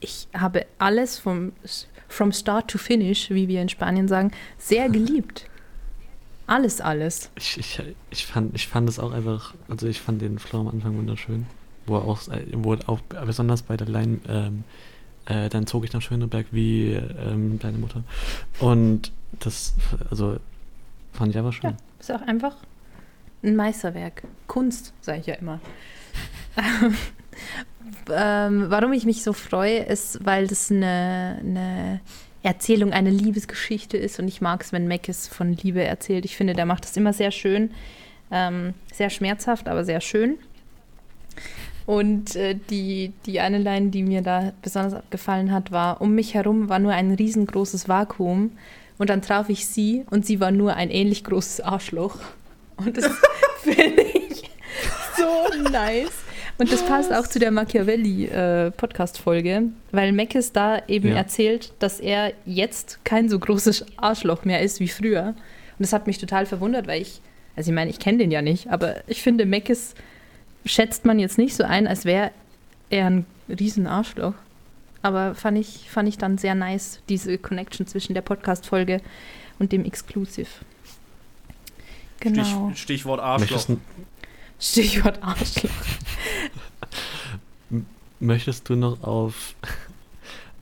[0.00, 1.52] Ich habe alles vom
[2.08, 5.50] from start to finish, wie wir in Spanien sagen, sehr geliebt.
[6.46, 7.30] Alles, alles.
[7.36, 10.68] Ich, ich, ich, fand, ich fand es auch einfach, also ich fand den Flow am
[10.68, 11.44] Anfang wunderschön.
[11.84, 14.64] Wo er auch, äh, wo er auch besonders bei der Line, ähm,
[15.26, 18.02] äh, dann zog ich nach Schöneberg wie ähm, deine Mutter.
[18.60, 19.74] Und das,
[20.10, 20.38] also
[21.12, 21.72] fand ich einfach schön.
[21.72, 22.56] Ja, ist auch einfach
[23.42, 24.22] ein Meisterwerk.
[24.46, 25.60] Kunst, sage ich ja immer.
[28.12, 32.00] ähm, warum ich mich so freue, ist, weil das eine, eine
[32.42, 36.24] Erzählung, eine Liebesgeschichte ist und ich mag es, wenn Meckes von Liebe erzählt.
[36.24, 37.70] Ich finde, der macht das immer sehr schön.
[38.30, 40.38] Ähm, sehr schmerzhaft, aber sehr schön.
[41.86, 46.34] Und äh, die, die eine Line, die mir da besonders gefallen hat, war, um mich
[46.34, 48.52] herum war nur ein riesengroßes Vakuum
[48.98, 52.18] und dann traf ich sie und sie war nur ein ähnlich großes Arschloch.
[52.84, 53.10] Und das
[53.62, 54.42] finde ich
[55.16, 56.10] so nice.
[56.58, 59.62] Und das passt auch zu der Machiavelli-Podcast-Folge, äh,
[59.92, 61.14] weil Meckes da eben ja.
[61.16, 65.28] erzählt, dass er jetzt kein so großes Arschloch mehr ist wie früher.
[65.28, 65.36] Und
[65.78, 67.22] das hat mich total verwundert, weil ich,
[67.56, 69.94] also ich meine, ich kenne den ja nicht, aber ich finde, Meckes
[70.66, 72.30] schätzt man jetzt nicht so ein, als wäre
[72.90, 74.34] er ein riesen Arschloch.
[75.00, 79.00] Aber fand ich, fand ich dann sehr nice, diese Connection zwischen der Podcast-Folge
[79.58, 80.48] und dem Exclusive.
[82.20, 82.70] Genau.
[82.70, 83.66] Stich, Stichwort Arschloch.
[84.58, 85.70] Stichwort Arschloch.
[88.20, 89.54] Möchtest du noch auf,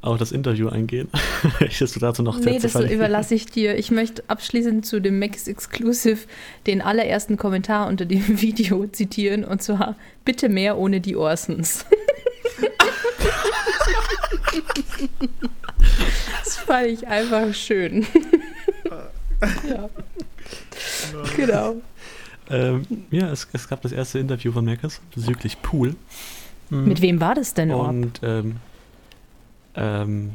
[0.00, 1.08] auf das Interview eingehen?
[1.60, 3.76] Möchtest du dazu noch Nee, das überlasse ich dir.
[3.76, 6.28] Ich möchte abschließend zu dem Max Exclusive
[6.68, 11.84] den allerersten Kommentar unter dem Video zitieren und zwar: Bitte mehr ohne die Orsons.
[16.44, 18.06] das fand ich einfach schön.
[19.68, 19.90] ja.
[21.36, 21.76] Genau.
[22.50, 25.96] Ähm, ja, es, es, gab das erste Interview von Merkers bezüglich Pool.
[26.70, 26.84] Mhm.
[26.88, 28.56] Mit wem war das denn Und ähm,
[29.74, 30.34] ähm,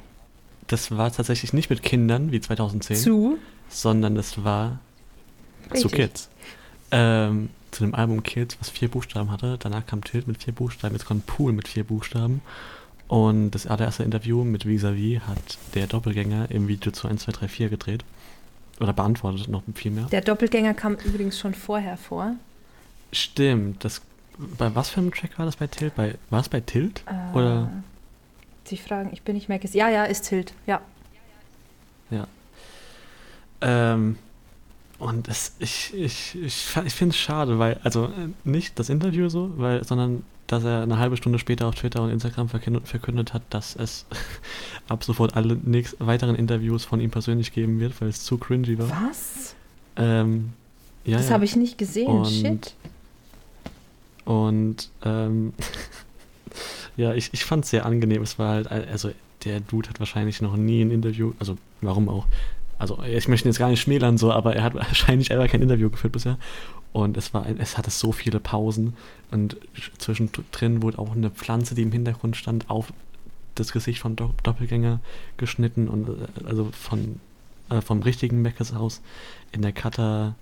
[0.68, 3.38] das war tatsächlich nicht mit Kindern wie 2010, zu?
[3.69, 4.80] sondern das war
[5.65, 5.81] Richtig.
[5.81, 6.30] zu Kids.
[6.91, 9.57] Ähm, zu dem Album Kids, was vier Buchstaben hatte.
[9.60, 12.41] Danach kam Tilt mit vier Buchstaben, jetzt kommt Pool mit vier Buchstaben.
[13.07, 17.48] Und das allererste Interview mit Visavi hat der Doppelgänger im Video zu 1, 2, 3,
[17.48, 18.03] 4 gedreht.
[18.84, 20.08] Oder beantwortet noch viel mehr.
[20.12, 22.36] Der Doppelgänger kam übrigens schon vorher vor.
[23.14, 23.86] Stimmt.
[23.86, 24.02] Das,
[24.58, 25.96] bei was für einem Track war das bei Tilt?
[25.96, 27.02] Bei, war es bei Tilt?
[27.06, 27.72] Äh, Oder?
[28.66, 30.54] Sie fragen, ich bin nicht mehr Ja, ja, ist Tilt.
[30.68, 30.82] Ja.
[32.12, 32.28] Ja.
[33.62, 34.18] Ähm,
[35.00, 39.30] und das, ich, ich, ich, ich finde es schade, weil, also äh, nicht das Interview
[39.30, 43.44] so, weil, sondern dass er eine halbe Stunde später auf Twitter und Instagram verkündet, hat,
[43.49, 44.06] dass es
[44.88, 48.78] ab sofort alle nächst, weiteren Interviews von ihm persönlich geben wird, weil es zu cringy
[48.78, 48.90] war.
[48.90, 49.56] Was?
[49.95, 50.53] Ähm,
[51.06, 51.34] ja, das ja.
[51.34, 52.74] habe ich nicht gesehen, und, shit.
[54.26, 55.53] Und ähm,
[56.98, 58.22] ja, ich, ich fand es sehr angenehm.
[58.22, 59.11] Es war halt, also
[59.44, 62.26] der Dude hat wahrscheinlich noch nie ein Interview, also warum auch,
[62.80, 65.61] also ich möchte ihn jetzt gar nicht schmälern so, aber er hat wahrscheinlich einfach kein
[65.61, 66.38] Interview geführt bisher.
[66.94, 68.95] Und es war, es hatte so viele Pausen.
[69.32, 69.57] Und
[69.98, 72.94] zwischendrin wurde auch eine Pflanze, die im Hintergrund stand, auf
[73.56, 74.99] das Gesicht von Do Doppelgänger
[75.38, 77.20] geschnitten und äh, also von
[77.70, 79.02] äh, vom richtigen Meckes aus.
[79.52, 80.36] In der Cutter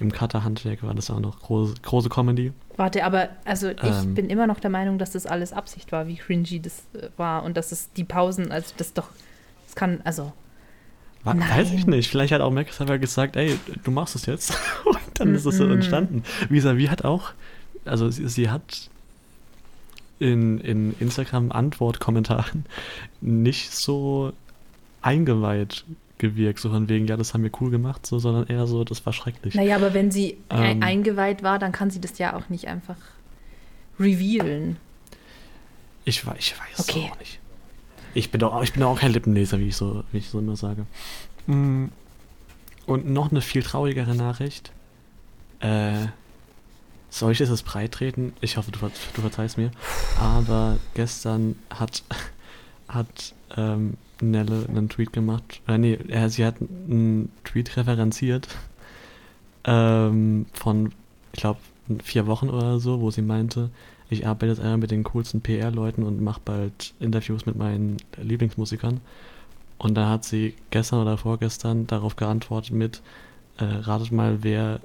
[0.00, 2.52] im Cutter-Handwerk war das auch noch große, große Comedy.
[2.76, 6.08] Warte, aber also ich ähm, bin immer noch der Meinung, dass das alles Absicht war,
[6.08, 9.08] wie cringy das äh, war und dass es die Pausen, also das doch,
[9.66, 10.32] das kann, also
[11.24, 12.08] war, weiß ich nicht.
[12.08, 14.52] Vielleicht hat auch Max einfach gesagt, ey, du machst es jetzt.
[14.84, 15.36] Und dann mm -mm.
[15.36, 16.22] ist es so entstanden.
[16.48, 17.32] Visavi hat auch,
[17.84, 18.88] also sie, sie hat
[20.18, 22.64] in, in Instagram-Antwort-Kommentaren
[23.20, 24.32] nicht so
[25.02, 25.84] eingeweiht
[26.18, 29.04] gewirkt, so von wegen, ja, das haben wir cool gemacht, so, sondern eher so, das
[29.06, 29.54] war schrecklich.
[29.54, 32.98] Naja, aber wenn sie ähm, eingeweiht war, dann kann sie das ja auch nicht einfach
[33.98, 34.76] revealen.
[36.04, 37.10] Ich, ich weiß es okay.
[37.10, 37.39] auch nicht.
[38.14, 40.56] Ich bin doch ich bin auch kein Lippenleser, wie ich so, wie ich so immer
[40.56, 40.86] sage.
[41.46, 41.86] Mm.
[42.86, 44.72] Und noch eine viel traurigere Nachricht.
[45.60, 46.06] Äh,
[47.10, 48.32] soll ich jetzt breit treten?
[48.40, 49.70] Ich hoffe, du, du verzeihst mir.
[50.18, 52.02] Aber gestern hat,
[52.88, 55.60] hat ähm, Nelle einen Tweet gemacht.
[55.66, 58.48] Äh, nee, äh, sie hat einen Tweet referenziert
[59.64, 60.92] ähm, von,
[61.32, 61.60] ich glaube,
[62.02, 63.70] vier Wochen oder so, wo sie meinte,
[64.10, 69.00] ich arbeite jetzt einmal mit den coolsten PR-Leuten und mache bald Interviews mit meinen Lieblingsmusikern.
[69.78, 73.02] Und da hat sie gestern oder vorgestern darauf geantwortet mit,
[73.58, 74.80] äh, ratet mal, wer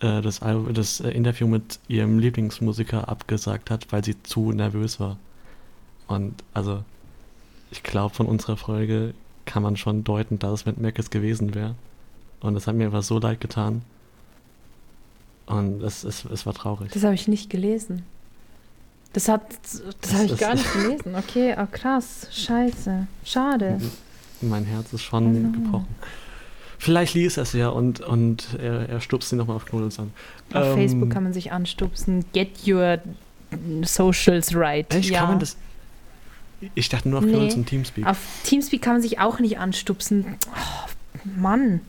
[0.00, 0.40] äh, das,
[0.72, 5.18] das äh, Interview mit ihrem Lieblingsmusiker abgesagt hat, weil sie zu nervös war.
[6.06, 6.84] Und also,
[7.70, 9.14] ich glaube, von unserer Folge
[9.46, 11.74] kann man schon deuten, dass es mit Mac gewesen wäre.
[12.40, 13.82] Und das hat mir einfach so leid getan.
[15.46, 16.92] Und es, es, es war traurig.
[16.92, 18.04] Das habe ich nicht gelesen.
[19.14, 19.42] Das hat,
[20.02, 21.14] das habe ich gar nicht gelesen.
[21.14, 23.80] Okay, oh krass, scheiße, schade.
[24.42, 25.52] Mein Herz ist schon no.
[25.52, 25.86] gebrochen.
[26.78, 30.10] Vielleicht liest er es ja und, und er, er stupst ihn nochmal auf Knuddels an.
[30.52, 32.24] Auf Ähm, Facebook kann man sich anstupsen.
[32.34, 32.98] Get your
[33.82, 34.92] socials right.
[34.92, 35.20] Echt, ja.
[35.20, 35.56] kann man das?
[36.74, 37.30] Ich dachte nur auf Nee.
[37.32, 38.06] Knuddels und Teamspeak.
[38.06, 40.36] Auf Teamspeak kann man sich auch nicht anstupsen.
[40.50, 40.88] Oh,
[41.36, 41.80] Mann.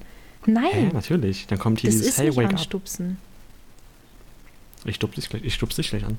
[0.45, 0.91] Hä, Nein.
[0.93, 1.47] natürlich.
[1.47, 2.51] Dann kommt hier das dieses ist Hey, nicht wake up.
[2.53, 3.17] anstupsen.
[4.85, 6.17] Ich stupse dich, gleich- ich stupse dich gleich an.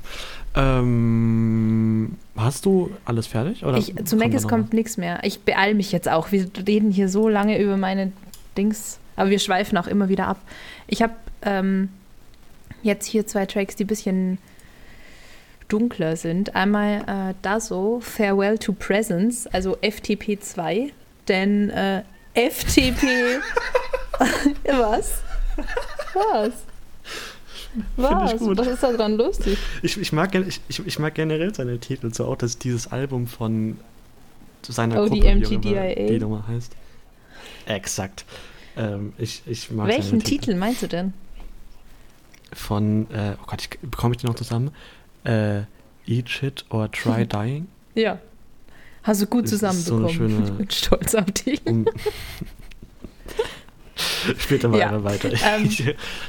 [0.54, 3.64] Ähm, hast du alles fertig?
[3.64, 5.20] Oder Ich, zu kommen Mac wir es noch kommt nichts mehr.
[5.22, 6.32] Ich beeil mich jetzt auch.
[6.32, 8.12] Wir reden hier so lange über meine
[8.56, 10.40] Dings, aber wir schweifen auch immer wieder ab.
[10.88, 11.90] Ich habe ähm,
[12.82, 14.38] jetzt hier zwei Tracks, die ein bisschen
[15.68, 16.54] dunkler sind.
[16.56, 20.92] Einmal äh, Dazo, Farewell to Presence, also FTP 2,
[21.28, 22.02] denn äh,
[22.34, 23.06] FTP.
[24.64, 25.22] Was?
[26.14, 26.52] Was?
[27.96, 28.32] Was?
[28.32, 28.58] ich gut.
[28.58, 29.58] Was ist da dran lustig?
[29.82, 33.76] Ich, ich, mag, ich, ich, mag generell seine Titel, so auch dass dieses Album von
[34.62, 35.94] seiner Oh, Gruppe, die MTDIA.
[36.08, 36.72] die Nummer heißt.
[37.66, 38.24] Exakt.
[38.76, 41.12] Ähm, ich, ich mag Welchen Titel meinst du denn?
[42.52, 44.70] Von, äh, oh Gott, ich, bekomme ich die noch zusammen?
[45.24, 45.62] Äh,
[46.06, 47.66] Eat Shit or Try Dying?
[47.94, 48.18] Ja.
[49.02, 50.08] Hast du gut ist so zusammenbekommen.
[50.10, 51.64] schöne- ich bin stolz auf dich.
[51.66, 51.86] Um
[54.38, 54.88] Später mal Ja.
[54.90, 55.32] einfach weiter.
[55.32, 55.64] Ich, Ähm,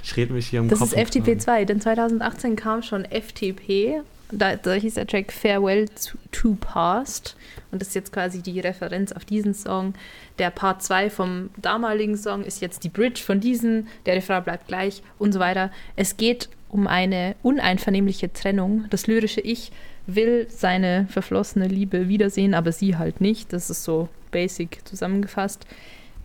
[0.04, 0.94] ich, rede mich hier im Das Kopf.
[0.94, 4.02] ist FTP 2, denn 2018 kam schon FTP.
[4.30, 7.38] Da, da hieß der Track Farewell to, to Past.
[7.72, 9.94] Und das ist jetzt quasi die Referenz auf diesen Song.
[10.38, 13.88] Der Part 2 vom damaligen Song ist jetzt die Bridge von diesem.
[14.06, 15.72] Der Refrain bleibt gleich und so weiter.
[15.96, 18.86] Es geht um eine uneinvernehmliche Trennung.
[18.90, 19.72] Das lyrische Ich
[20.08, 23.54] will seine verflossene Liebe wiedersehen, aber sie halt nicht.
[23.54, 25.66] Das ist so basic zusammengefasst.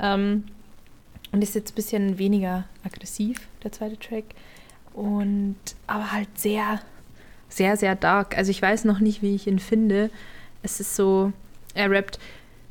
[0.01, 0.45] Ähm,
[1.33, 4.25] und ist jetzt ein bisschen weniger aggressiv, der zweite Track.
[4.93, 5.57] Und
[5.87, 6.81] aber halt sehr,
[7.49, 8.37] sehr, sehr dark.
[8.37, 10.11] Also ich weiß noch nicht, wie ich ihn finde.
[10.63, 11.33] Es ist so,
[11.75, 12.19] er rappt,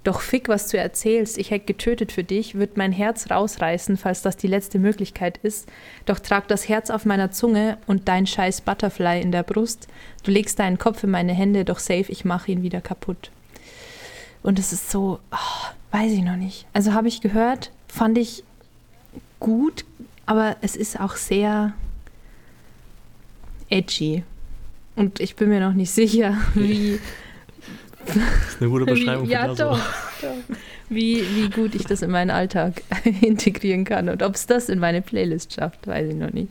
[0.04, 4.24] doch Fick, was du erzählst, ich hätte getötet für dich, wird mein Herz rausreißen, falls
[4.24, 5.70] das die letzte Möglichkeit ist.
[6.06, 9.88] Doch trag das Herz auf meiner Zunge und dein scheiß Butterfly in der Brust.
[10.24, 13.30] Du legst deinen Kopf in meine Hände, doch safe, ich mache ihn wieder kaputt.
[14.42, 16.66] Und es ist so, ah, weiß ich noch nicht.
[16.74, 18.44] Also habe ich gehört, fand ich
[19.42, 19.84] gut,
[20.26, 21.74] aber es ist auch sehr
[23.70, 24.24] edgy.
[24.96, 27.00] Und ich bin mir noch nicht sicher, wie.
[28.06, 29.80] Das ist eine gute Beschreibung wie, ja, für doch,
[30.22, 30.56] doch.
[30.90, 32.82] Wie, wie gut ich das in meinen Alltag
[33.22, 36.50] integrieren kann und ob es das in meine Playlist schafft, weiß ich noch nicht.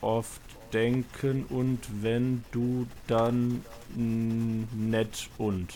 [0.00, 0.40] oft
[0.72, 5.68] denken und wenn du dann nett und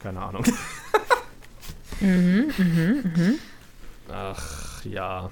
[0.00, 0.44] keine Ahnung.
[2.00, 3.38] Mhm, mhm, mhm.
[4.12, 5.30] Ach ja.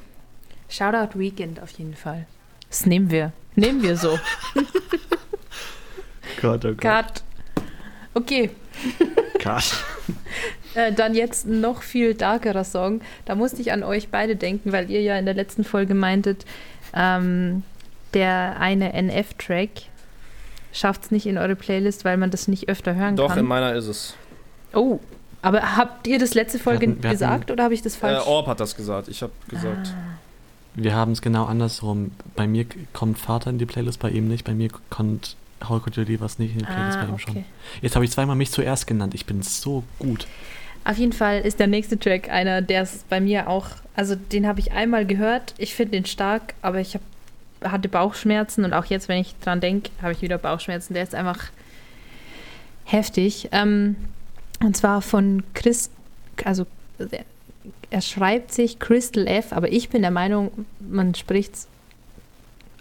[0.69, 2.27] Shoutout Weekend auf jeden Fall.
[2.69, 3.33] Das nehmen wir.
[3.57, 4.19] Nehmen wir so.
[6.41, 6.81] Gott, oh Gott.
[6.81, 7.23] Cut.
[8.15, 8.51] Okay,
[9.39, 9.65] Cut.
[10.75, 13.01] Äh, dann jetzt ein noch viel darkerer Song.
[13.25, 16.45] Da musste ich an euch beide denken, weil ihr ja in der letzten Folge meintet,
[16.95, 17.65] ähm,
[18.15, 19.71] der eine NF-Track
[20.73, 23.47] schafft es nicht in eure Playlist, weil man das nicht öfter hören Doch, in kann.
[23.47, 24.15] meiner ist es.
[24.73, 25.01] Oh,
[25.43, 27.99] aber habt ihr das letzte Folge hatten- wir hatten- gesagt oder habe ich das Äh,
[27.99, 28.27] falsch?
[28.27, 29.09] Orb hat das gesagt.
[29.09, 29.95] Ich habe gesagt.
[29.95, 30.19] Ah.
[30.75, 32.13] Wir haben es genau andersrum.
[32.37, 34.45] Bei mir kommt Vater in die Playlist, bei ihm nicht.
[34.45, 35.37] Bei mir kommt
[35.69, 37.31] How Could You Leave Us nicht in die Playlist, Ah, bei ihm schon.
[37.37, 37.45] okay.
[37.83, 39.15] Jetzt habe ich zweimal mich zuerst genannt.
[39.15, 40.27] Ich bin so gut.
[40.85, 44.47] Auf jeden Fall ist der nächste Track einer, der ist bei mir auch, also den
[44.47, 45.55] habe ich einmal gehört.
[45.59, 47.03] Ich finde den stark, aber ich hab,
[47.63, 50.95] hatte Bauchschmerzen und auch jetzt, wenn ich dran denke, habe ich wieder Bauchschmerzen.
[50.95, 51.51] Der ist einfach
[52.85, 53.49] heftig.
[53.53, 53.97] Ähm,
[54.61, 55.91] und zwar von Chris,
[56.45, 56.67] also
[57.91, 61.69] er schreibt sich Crystal F, aber ich bin der Meinung, man spricht es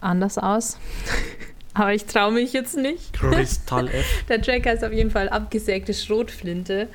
[0.01, 0.77] anders aus.
[1.73, 3.13] aber ich traue mich jetzt nicht.
[3.13, 4.25] Crystal F.
[4.27, 6.87] Der Track heißt auf jeden Fall abgesägte Schrotflinte.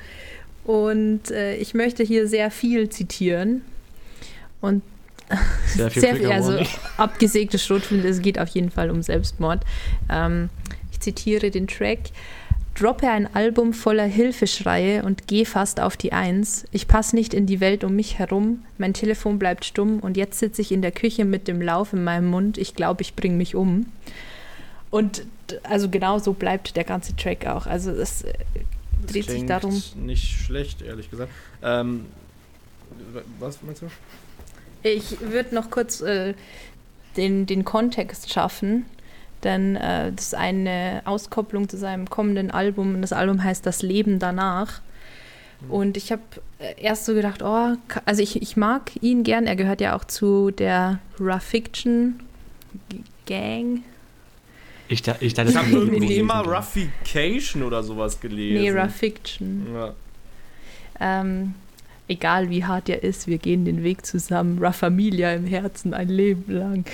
[0.63, 3.61] Und äh, ich möchte hier sehr viel zitieren.
[4.61, 4.81] Und
[5.75, 6.59] Sehr viel sehr viel, also
[6.97, 9.61] abgesägte Schrotflinte, es geht auf jeden Fall um Selbstmord.
[10.09, 10.49] Ähm,
[10.91, 11.99] ich zitiere den Track.
[12.75, 16.65] Droppe ein Album voller Hilfeschreie und geh fast auf die Eins.
[16.71, 18.65] Ich pass nicht in die Welt um mich herum.
[18.77, 22.03] Mein Telefon bleibt stumm und jetzt sitze ich in der Küche mit dem Lauf in
[22.03, 22.57] meinem Mund.
[22.57, 23.85] Ich glaube, ich bringe mich um.
[24.91, 25.25] Und
[25.63, 27.65] also genau so bleibt der ganze Track auch.
[27.65, 28.33] Also es äh,
[29.07, 29.81] dreht sich darum.
[29.95, 31.31] Nicht schlecht, ehrlich gesagt.
[31.63, 32.05] Ähm,
[33.39, 33.87] was meinst du?
[34.83, 36.33] Ich würde noch kurz äh,
[37.15, 38.85] den, den Kontext schaffen,
[39.45, 43.81] denn äh, das ist eine Auskopplung zu seinem kommenden Album und das Album heißt Das
[43.81, 44.81] Leben danach.
[45.69, 46.21] Und ich habe
[46.59, 50.03] äh, erst so gedacht, oh, also ich, ich mag ihn gern, er gehört ja auch
[50.03, 52.19] zu der Rough Fiction
[53.25, 53.83] Gang.
[54.87, 58.61] Ich, da, ich dachte, Ich habe irgendwie immer Ruffication oder sowas gelesen.
[58.61, 59.67] Nee, Rough Fiction.
[59.73, 59.93] Ja.
[60.99, 61.55] Ähm,
[62.07, 64.63] egal wie hart er ist, wir gehen den Weg zusammen.
[64.63, 66.85] Rough Familia im Herzen, ein Leben lang.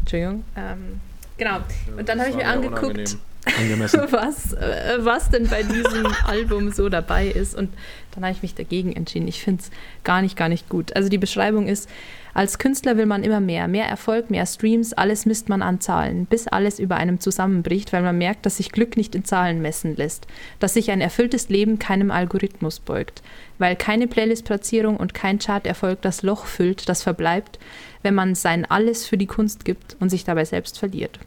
[0.00, 0.44] Entschuldigung.
[0.56, 1.00] Ähm,
[1.38, 1.60] genau.
[1.96, 3.20] Und dann habe ich mir angeguckt, unangenehm.
[3.44, 4.00] Angemessen.
[4.10, 7.54] was, äh, was denn bei diesem Album so dabei ist.
[7.54, 7.72] Und
[8.12, 9.28] dann habe ich mich dagegen entschieden.
[9.28, 9.70] Ich finde es
[10.04, 10.94] gar nicht, gar nicht gut.
[10.96, 11.88] Also die Beschreibung ist,
[12.34, 13.68] als Künstler will man immer mehr.
[13.68, 18.02] Mehr Erfolg, mehr Streams, alles misst man an Zahlen, bis alles über einem zusammenbricht, weil
[18.02, 20.26] man merkt, dass sich Glück nicht in Zahlen messen lässt.
[20.60, 23.22] Dass sich ein erfülltes Leben keinem Algorithmus beugt.
[23.58, 27.58] Weil keine Playlist-Platzierung und kein Chart-Erfolg das Loch füllt, das verbleibt,
[28.02, 31.18] wenn man sein Alles für die Kunst gibt und sich dabei selbst verliert.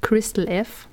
[0.00, 0.86] Crystal F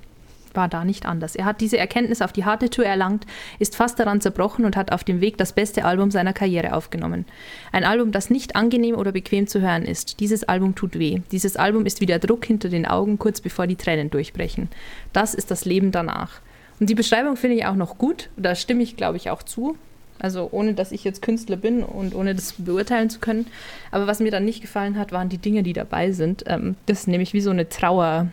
[0.56, 1.36] war da nicht anders.
[1.36, 3.26] Er hat diese Erkenntnis auf die harte Tour erlangt,
[3.58, 7.24] ist fast daran zerbrochen und hat auf dem Weg das beste Album seiner Karriere aufgenommen.
[7.72, 10.20] Ein Album, das nicht angenehm oder bequem zu hören ist.
[10.20, 11.20] Dieses Album tut weh.
[11.30, 14.68] Dieses Album ist wie der Druck hinter den Augen, kurz bevor die Tränen durchbrechen.
[15.12, 16.40] Das ist das Leben danach.
[16.80, 18.28] Und die Beschreibung finde ich auch noch gut.
[18.36, 19.76] Da stimme ich, glaube ich, auch zu.
[20.18, 23.46] Also ohne, dass ich jetzt Künstler bin und ohne das beurteilen zu können.
[23.90, 26.44] Aber was mir dann nicht gefallen hat, waren die Dinge, die dabei sind.
[26.46, 28.28] Ähm, das ist nämlich wie so eine Trauer.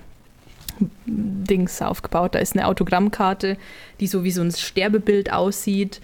[1.06, 2.36] Dings aufgebaut.
[2.36, 3.58] Da ist eine Autogrammkarte,
[4.00, 6.02] die so wie so ein Sterbebild aussieht.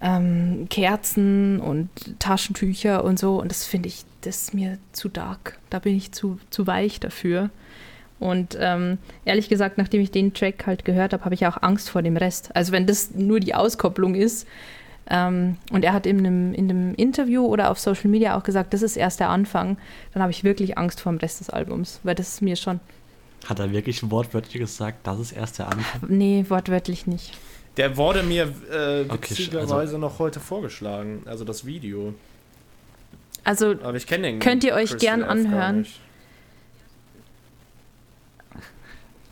[0.00, 1.88] Ähm, Kerzen und
[2.18, 3.40] Taschentücher und so.
[3.40, 5.58] Und das finde ich, das ist mir zu dark.
[5.70, 7.50] Da bin ich zu, zu weich dafür.
[8.18, 11.90] Und ähm, ehrlich gesagt, nachdem ich den Track halt gehört habe, habe ich auch Angst
[11.90, 12.54] vor dem Rest.
[12.54, 14.46] Also wenn das nur die Auskopplung ist,
[15.10, 18.72] ähm, und er hat in einem, in einem Interview oder auf Social Media auch gesagt,
[18.72, 19.76] das ist erst der Anfang,
[20.12, 22.80] dann habe ich wirklich Angst vor dem Rest des Albums, weil das ist mir schon,
[23.46, 26.02] Hat er wirklich wortwörtlich gesagt, das ist erst der Anfang?
[26.08, 27.32] nee, wortwörtlich nicht.
[27.76, 32.14] Der wurde mir äh, Okay, witzigerweise also- noch heute vorgeschlagen, also das Video.
[33.44, 34.38] Also Aber ich kenne den.
[34.38, 35.86] Könnt ihr euch Crystal gern anhören?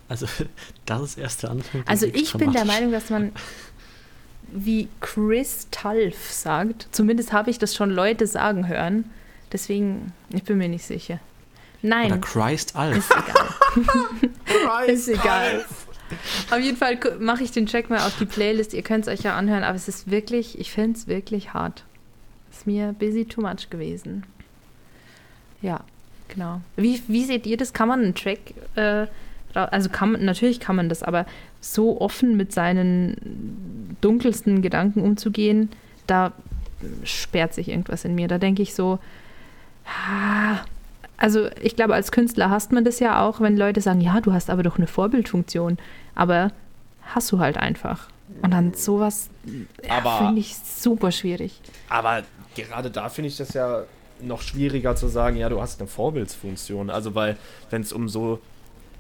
[0.09, 0.27] Also,
[0.87, 1.85] das ist erst der Anfang.
[1.87, 2.65] Also ich bin der.
[2.65, 3.33] Meinung, dass man
[4.53, 6.89] wie Chris Talf sagt.
[6.91, 9.05] Zumindest habe ich das schon Leute sagen hören.
[9.53, 11.21] Deswegen, ich bin mir nicht sicher.
[11.83, 12.97] Oder Nein, Christ Alf.
[12.97, 14.89] ist egal.
[14.89, 15.65] ist egal.
[16.51, 18.75] Auf jeden Fall mache ich den Track mal auf die Playlist.
[18.75, 21.85] Ihr könnt es euch ja anhören, aber es ist wirklich, ich finde es wirklich hart.
[22.51, 24.25] Ist mir busy too much gewesen.
[25.63, 25.81] Ja,
[26.29, 26.61] genau.
[26.77, 27.73] Wie, wie seht ihr das?
[27.73, 28.39] Kann man einen Track,
[28.75, 29.07] äh,
[29.55, 31.27] also kann man, natürlich kann man das, aber
[31.61, 35.71] so offen mit seinen dunkelsten Gedanken umzugehen,
[36.07, 36.33] da
[37.05, 38.27] sperrt sich irgendwas in mir.
[38.27, 38.99] Da denke ich so,
[39.87, 40.61] ah,
[41.21, 44.33] also ich glaube, als Künstler hasst man das ja auch, wenn Leute sagen, ja, du
[44.33, 45.79] hast aber doch eine Vorbildfunktion.
[46.17, 46.51] Aber
[47.03, 48.09] hast du halt einfach.
[48.43, 49.29] Und dann sowas
[49.87, 51.61] ja, Aber- finde ich super schwierig.
[51.89, 52.23] Aber
[52.57, 53.83] gerade da finde ich das ja
[54.23, 56.91] noch schwieriger zu sagen, ja, du hast eine Vorbildsfunktion.
[56.91, 57.37] Also, weil,
[57.71, 58.41] wenn es um so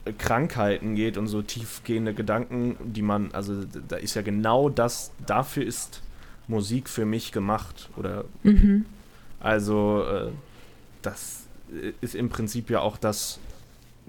[0.05, 5.13] äh, Krankheiten geht und so tiefgehende Gedanken, die man, also da ist ja genau das,
[5.27, 6.03] dafür ist
[6.49, 7.89] Musik für mich gemacht.
[7.97, 8.85] Oder Mhm.
[9.41, 10.29] also, äh,
[11.03, 11.40] das äh,
[12.01, 13.39] ist im Prinzip ja auch das,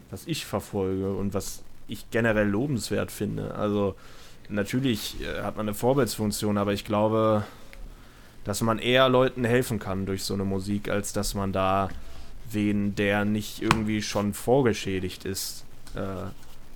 [0.10, 3.56] was ich verfolge und was ich generell lobenswert finde.
[3.56, 3.96] Also,
[4.50, 7.46] natürlich äh, hat man eine Vorbildsfunktion, aber ich glaube,
[8.44, 11.90] dass man eher Leuten helfen kann durch so eine Musik, als dass man da
[12.50, 15.64] wen, der nicht irgendwie schon vorgeschädigt ist,
[15.96, 16.30] äh,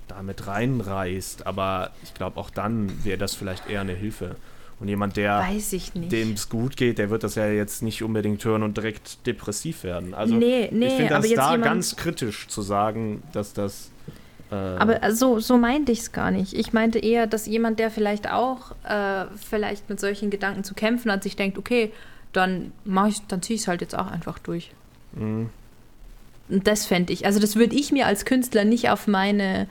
[0.08, 1.48] damit reinreißt.
[1.48, 4.36] Aber ich glaube, auch dann wäre das vielleicht eher eine Hilfe.
[4.80, 5.48] Und jemand, der
[5.94, 9.84] dem es gut geht, der wird das ja jetzt nicht unbedingt hören und direkt depressiv
[9.84, 10.14] werden.
[10.14, 13.92] Also Nee, nee, ich finde das da ganz kritisch zu sagen, dass das
[14.52, 16.54] äh, Aber so, so meinte ich es gar nicht.
[16.54, 21.12] Ich meinte eher, dass jemand, der vielleicht auch äh, vielleicht mit solchen Gedanken zu kämpfen
[21.12, 21.92] hat, sich denkt, okay,
[22.34, 24.72] dann mache ich, dann ziehe ich es halt jetzt auch einfach durch.
[25.14, 25.48] mh.
[26.48, 29.68] Und das fände ich, also das würde ich mir als Künstler nicht auf meine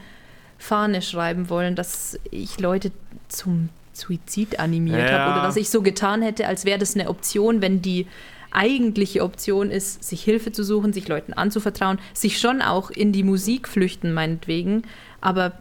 [0.58, 2.90] Fahne schreiben wollen, dass ich Leute
[3.28, 5.18] zum Suizid animiert Ja.
[5.20, 8.06] habe oder dass ich so getan hätte, als wäre das eine Option, wenn die
[8.50, 13.22] eigentliche Option ist, sich Hilfe zu suchen, sich Leuten anzuvertrauen, sich schon auch in die
[13.24, 14.82] Musik flüchten, meinetwegen.
[15.20, 15.52] Aber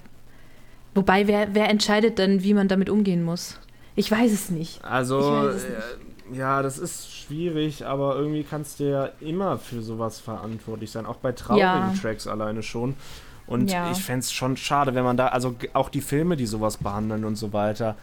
[0.95, 3.59] wobei, wer, wer entscheidet dann, wie man damit umgehen muss?
[3.95, 4.77] Ich weiß es nicht.
[4.79, 5.69] Ich Also, es äh,
[6.35, 11.17] ja, das ist schwierig, aber irgendwie kannst du ja immer für sowas verantwortlich sein, auch
[11.17, 11.93] bei traurigen Ja.
[12.01, 12.95] Tracks alleine schon.
[13.45, 13.91] Und Ja.
[13.91, 17.25] ich fände es schon schade, wenn man da, also auch die Filme, die sowas behandeln
[17.25, 17.95] und so weiter,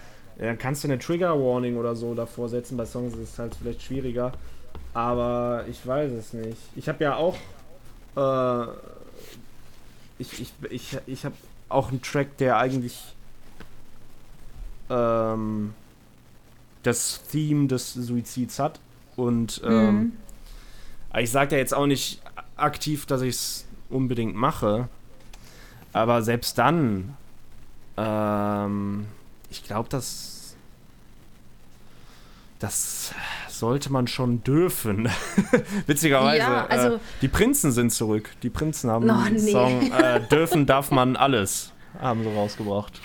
[0.47, 2.77] dann kannst du eine Trigger Warning oder so davor setzen.
[2.77, 4.33] Bei Songs ist es halt vielleicht schwieriger.
[4.95, 6.59] Aber ich weiß es nicht.
[6.77, 7.37] Ich habe ja auch.
[8.17, 8.71] Äh,
[10.19, 11.35] ich ich, ich, ich habe
[11.69, 12.99] auch einen Track, der eigentlich.
[14.89, 15.75] Ähm,
[16.83, 18.81] das Theme des Suizids hat.
[19.17, 20.13] Und ähm, Mhm.
[21.19, 22.23] ich sage ja jetzt auch nicht
[22.57, 24.89] aktiv, dass ich es unbedingt mache.
[25.93, 27.17] Aber selbst dann,
[27.97, 29.07] ähm,
[29.51, 30.55] ich glaube, das,
[32.59, 33.15] das
[33.49, 35.09] sollte man schon dürfen.
[35.87, 38.31] Witzigerweise, Ja, also- äh, die Prinzen sind zurück.
[38.43, 39.53] Die Prinzen haben Oh, einen nee.
[39.53, 43.01] Song äh, Dürfen darf man alles, haben sie rausgebracht.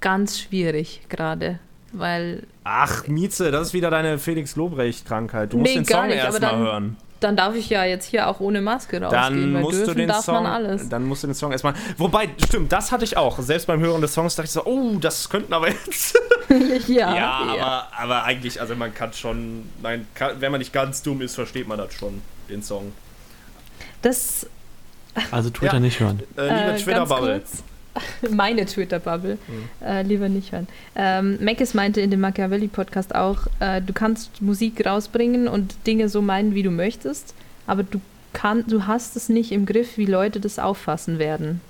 [0.00, 1.58] Ganz schwierig gerade,
[1.92, 5.52] weil Ach, Mieze, das ist wieder deine Felix Lobrecht-Krankheit.
[5.52, 6.96] Du musst Nee, den Song erstmal hören.
[7.20, 9.94] Dann darf ich ja jetzt hier auch ohne Maske rausgehen, Dann weil musst dürfen du
[10.00, 10.88] den darf Song, man alles.
[10.88, 11.74] dann musst du den Song erstmal.
[11.96, 13.38] Wobei, stimmt, das hatte ich auch.
[13.40, 16.18] Selbst beim Hören des Songs dachte ich so, oh, das könnten aber jetzt.
[16.88, 21.02] ja, ja, Aber, aber eigentlich, also man kann schon, man kann, wenn man nicht ganz
[21.02, 22.92] dumm ist, versteht man das schon, den Song.
[24.02, 24.46] Das
[25.30, 25.80] Also Twitter Ja.
[25.80, 26.22] nicht hören.
[26.36, 27.42] Äh, liebe Äh, Twitter-Bubble.
[28.30, 29.38] Meine Twitter-Bubble.
[29.46, 29.86] Mhm.
[29.86, 30.66] Äh, lieber nicht hören.
[30.96, 36.22] Ähm, Mackes meinte in dem Machiavelli-Podcast auch, äh, du kannst Musik rausbringen und Dinge so
[36.22, 37.34] meinen, wie du möchtest,
[37.66, 38.00] aber du,
[38.32, 41.60] kann, du hast es nicht im Griff, wie Leute das auffassen werden.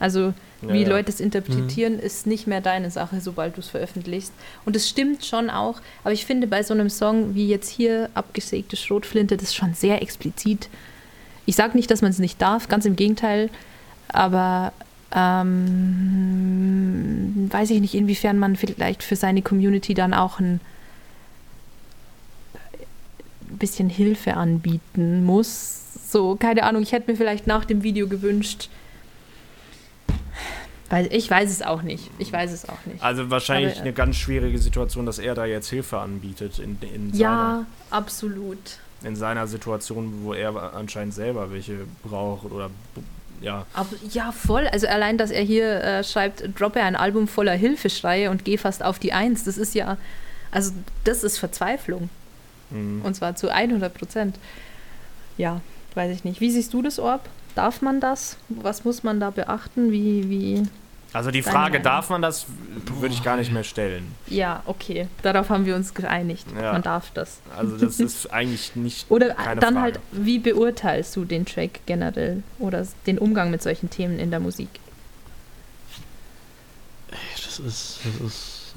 [0.00, 0.88] Also Ja, wie ja.
[0.88, 4.32] Leute es interpretieren, ist nicht mehr deine Sache, sobald du es veröffentlichst.
[4.64, 8.10] Und es stimmt schon auch, aber ich finde bei so einem Song wie jetzt hier
[8.14, 10.68] abgesägte Schrotflinte, das ist schon sehr explizit.
[11.44, 13.48] Ich sage nicht, dass man es nicht darf, ganz im Gegenteil,
[14.08, 14.72] aber
[15.14, 16.26] ähm,
[17.50, 20.60] weiß ich nicht, inwiefern man vielleicht für seine Community dann auch ein
[23.48, 25.82] bisschen Hilfe anbieten muss.
[26.10, 28.68] So, keine Ahnung, ich hätte mir vielleicht nach dem Video gewünscht,
[30.88, 32.10] weil ich weiß es auch nicht.
[32.18, 33.02] Ich weiß es auch nicht.
[33.02, 36.78] Also wahrscheinlich Aber, äh, eine ganz schwierige Situation, dass er da jetzt Hilfe anbietet in,
[36.82, 38.58] in, seiner, Ja, absolut.
[39.02, 42.70] in seiner Situation, wo er anscheinend selber welche braucht oder
[43.40, 43.66] ja.
[43.74, 44.66] Aber, ja, voll.
[44.68, 48.82] Also allein, dass er hier äh, schreibt, droppe ein Album voller Hilfeschreie und geh fast
[48.82, 49.44] auf die Eins.
[49.44, 49.96] Das ist ja,
[50.50, 50.72] also
[51.04, 52.08] das ist Verzweiflung.
[52.70, 53.02] mhm.
[53.02, 54.38] Und zwar zu 100 Prozent.
[55.38, 55.60] Ja,
[55.94, 56.40] weiß ich nicht.
[56.40, 57.28] Wie siehst du das, Orb?
[57.54, 58.36] Darf man das?
[58.48, 59.90] Was muss man da beachten?
[59.90, 60.62] Wie, wie?
[61.16, 62.44] Also die Frage, darf man das,
[63.00, 64.14] würde ich gar nicht mehr stellen.
[64.26, 65.08] Ja, okay.
[65.22, 66.46] Darauf haben wir uns geeinigt.
[66.54, 66.74] Ja.
[66.74, 67.40] Man darf das.
[67.56, 69.82] Also das ist eigentlich nicht Oder keine dann Frage.
[69.82, 72.42] halt, wie beurteilst du den Track generell?
[72.58, 74.68] Oder den Umgang mit solchen Themen in der Musik?
[77.34, 78.74] Das ist, das ist,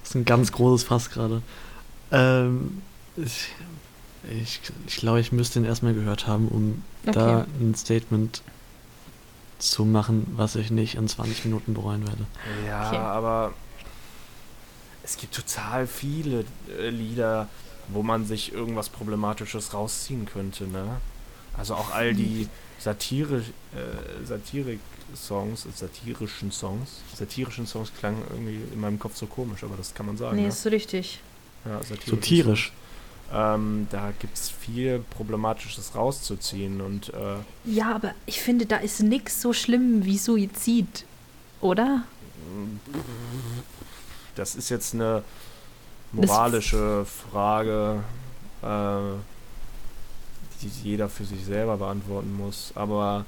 [0.00, 1.42] das ist ein ganz großes Fass gerade.
[2.10, 2.80] Ähm,
[3.18, 3.48] ich,
[4.42, 8.40] ich, ich glaube, ich müsste ihn erstmal gehört haben, um da ein Statement
[9.60, 12.26] zu machen, was ich nicht in 20 Minuten bereuen werde.
[12.66, 12.96] Ja, Okay.
[12.96, 13.52] aber
[15.02, 16.44] es gibt total viele
[16.78, 17.48] äh, Lieder,
[17.88, 21.00] wo man sich irgendwas Problematisches rausziehen könnte, ne?
[21.56, 23.38] Also auch all die Satire,
[23.74, 27.00] äh, Satirik-Songs, satirischen Songs.
[27.14, 30.36] Satirischen Songs klangen irgendwie in meinem Kopf so komisch, aber das kann man sagen.
[30.36, 30.48] Nee, ne?
[30.48, 31.20] ist richtig.
[31.64, 32.72] ja, satirische So tierisch.
[33.32, 39.00] Ähm, da gibt es viel Problematisches rauszuziehen und äh, Ja, aber ich finde, da ist
[39.00, 41.04] nichts so schlimm wie Suizid,
[41.60, 42.02] oder?
[44.34, 45.22] das ist jetzt eine
[46.12, 48.02] moralische Frage,
[48.62, 48.66] äh,
[50.62, 52.72] die jeder für sich selber beantworten muss.
[52.74, 53.24] Aber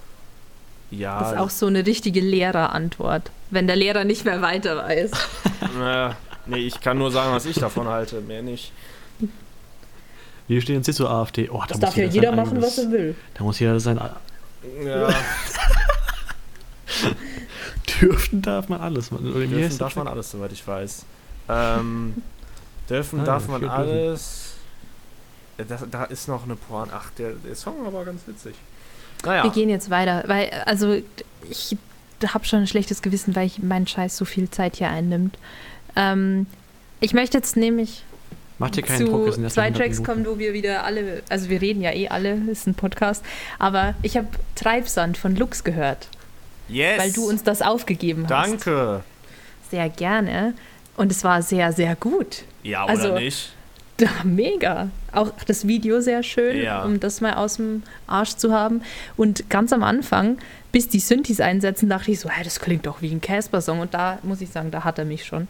[0.90, 5.10] ja, Das ist auch so eine richtige Lehrerantwort, wenn der Lehrer nicht mehr weiter weiß.
[5.80, 6.10] äh,
[6.46, 8.72] nee, ich kann nur sagen, was ich davon halte, mehr nicht.
[10.48, 11.48] Wie stehen Sie zur AfD?
[11.50, 13.14] Oh, da Das muss darf ja jeder machen, eigenes- was er will.
[13.34, 13.98] Da muss jeder sein.
[13.98, 14.16] A-
[14.84, 15.08] Ja,
[18.00, 19.10] Dürfen darf man alles.
[19.10, 21.04] Man, oder wie dürfen der darf man alles, soweit ich weiß.
[21.48, 22.14] Ähm,
[22.90, 24.54] dürfen Ah, darf man alles.
[25.58, 26.94] Äh, Da, da ist noch eine Pointe.
[26.96, 28.54] Ach, der, der Song war ganz witzig.
[29.24, 29.44] Naja.
[29.44, 31.00] Wir gehen jetzt weiter, weil, also,
[31.48, 31.76] ich
[32.26, 35.38] habe schon ein schlechtes Gewissen, weil ich mein Scheiß so viel Zeit hier einnimmt.
[35.96, 36.46] Ähm,
[37.00, 38.04] ich möchte jetzt nämlich.
[38.62, 40.24] Macht ihr keinen Druck, wir sind zwei bei 100 Tracks Minuten.
[40.24, 43.24] kommen, wo wir wieder alle, also wir reden ja eh alle, ist ein Podcast,
[43.58, 46.08] aber ich habe Treibsand von Lux gehört,
[46.68, 46.98] Yes.
[47.00, 48.30] weil du uns das aufgegeben hast.
[48.30, 49.02] Danke.
[49.70, 50.54] Sehr gerne.
[50.96, 52.44] Und es war sehr, sehr gut.
[52.62, 53.52] Ja, Also- oder nicht?
[54.00, 54.88] Ja, mega.
[55.12, 56.82] Auch das Video sehr schön, Ja.
[56.82, 58.82] um das mal aus dem Arsch zu haben.
[59.16, 60.38] Und ganz am Anfang,
[60.72, 63.78] bis die Synthes einsetzen, dachte ich so, hey, das klingt doch wie ein Casper-Song.
[63.80, 65.46] Und da muss ich sagen, da hat er mich schon.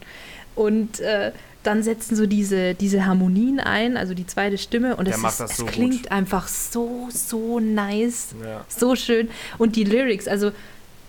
[0.55, 1.33] Und äh,
[1.63, 4.97] dann setzen so diese, diese Harmonien ein, also die zweite Stimme.
[4.97, 6.13] Und Der es, ist, es so klingt gut.
[6.13, 8.35] einfach so, so nice.
[8.45, 8.65] Ja.
[8.69, 9.29] So schön.
[9.59, 10.51] Und die Lyrics, also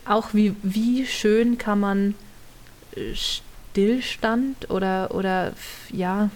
[0.05, 2.15] auch wie, wie schön kann man
[2.95, 3.13] äh,
[3.73, 5.53] Stillstand oder, oder
[5.91, 6.29] ja,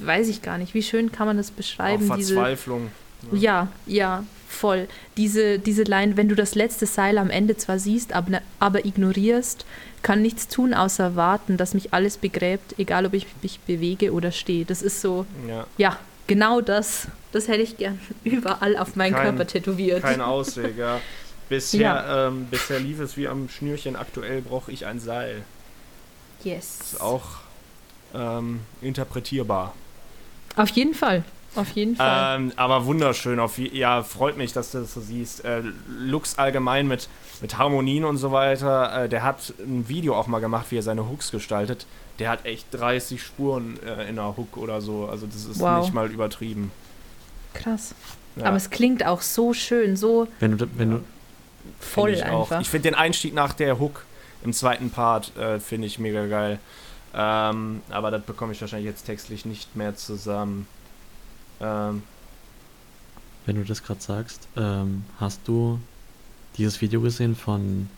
[0.00, 2.12] weiß ich gar nicht, wie schön kann man das Auch beschreiben?
[2.16, 2.90] diese, Verzweiflung.
[3.32, 4.88] ja, ja, voll.
[5.16, 9.64] Diese, diese Line, wenn du das letzte Seil am Ende zwar siehst, aber, aber ignorierst,
[10.02, 14.32] kann nichts tun, außer warten, dass mich alles begräbt, egal ob ich mich bewege oder
[14.32, 14.64] stehe.
[14.64, 15.66] Das ist so, Ja.
[15.78, 15.96] ja,
[16.26, 17.08] genau das.
[17.32, 20.02] Das hätte ich gern überall auf meinen Kein- Körper tätowiert.
[20.02, 21.00] Kein Ausweg, ja.
[21.48, 22.28] Bisher, Ja.
[22.28, 23.94] ähm, bisher lief es wie am Schnürchen.
[23.96, 25.42] Aktuell brauche ich ein Seil.
[26.44, 26.78] Yes.
[26.92, 27.24] Ist auch
[28.14, 29.74] ähm, interpretierbar.
[30.56, 31.24] Auf jeden Fall.
[31.54, 32.36] Auf jeden Fall.
[32.40, 33.38] Ähm, aber wunderschön.
[33.38, 35.44] Auf, ja, freut mich, dass du das so siehst.
[35.44, 35.62] Äh,
[35.98, 37.08] Lux allgemein mit,
[37.42, 39.04] mit Harmonien und so weiter.
[39.04, 41.86] Äh, der hat ein Video auch mal gemacht, wie er seine Hooks gestaltet.
[42.18, 45.06] Der hat echt 30 Spuren äh, in einer Hook oder so.
[45.10, 45.80] Also das ist Wow.
[45.84, 46.70] nicht mal übertrieben.
[47.54, 47.94] Krass.
[48.36, 48.46] Ja.
[48.46, 51.00] Aber es klingt auch so schön, so Wenn du, wenn du,
[51.80, 52.42] voll Find ich auch.
[52.50, 52.60] einfach.
[52.62, 54.04] Ich finde den Einstieg nach der Hook
[54.42, 56.58] im zweiten Part äh, finde ich mega geil.
[57.14, 60.66] Ähm, aber das bekomme ich wahrscheinlich jetzt textlich nicht mehr zusammen.
[61.62, 62.02] Ähm,
[63.46, 65.78] wenn du das gerade sagst, ähm, hast du
[66.56, 67.88] dieses Video gesehen von,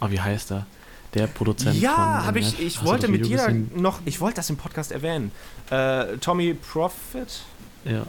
[0.00, 0.66] ah, wie heißt er?
[1.14, 2.60] Der Produzent von ja, habe ich.
[2.60, 3.70] Ich Hast wollte das mit dir gesehen?
[3.74, 4.00] noch.
[4.04, 5.32] Ich wollte das im Podcast erwähnen.
[5.70, 7.42] Äh, Tommy Profit
[7.84, 8.02] Ja.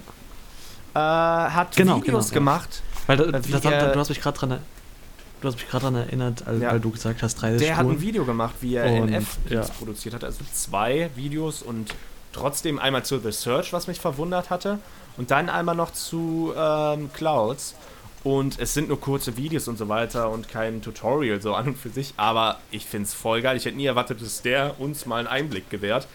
[0.94, 2.34] äh, hat Genau, Videos genau, ja.
[2.34, 2.82] gemacht.
[3.08, 4.60] Weil da, Äh, das, hat- er- du hast mich gerade dran,
[5.42, 6.72] du hast mich gerade dran erinnert, als, Ja.
[6.74, 7.96] weil du gesagt hast, 30 Der hat Spuren.
[7.98, 9.62] ein Video gemacht, wie er Und, NF ja.
[9.62, 10.24] produziert hat.
[10.24, 11.96] Also zwei Videos und
[12.34, 14.80] trotzdem einmal zu The Search, was mich verwundert hatte.
[15.18, 17.76] Und dann einmal noch zu ähm, Clouds.
[18.24, 21.78] Und es sind nur kurze Videos und so weiter und kein Tutorial so an und
[21.78, 22.14] für sich.
[22.18, 23.58] Aber ich finde es voll geil.
[23.58, 26.08] Ich hätte nie erwartet, dass der uns mal einen Einblick gewährt.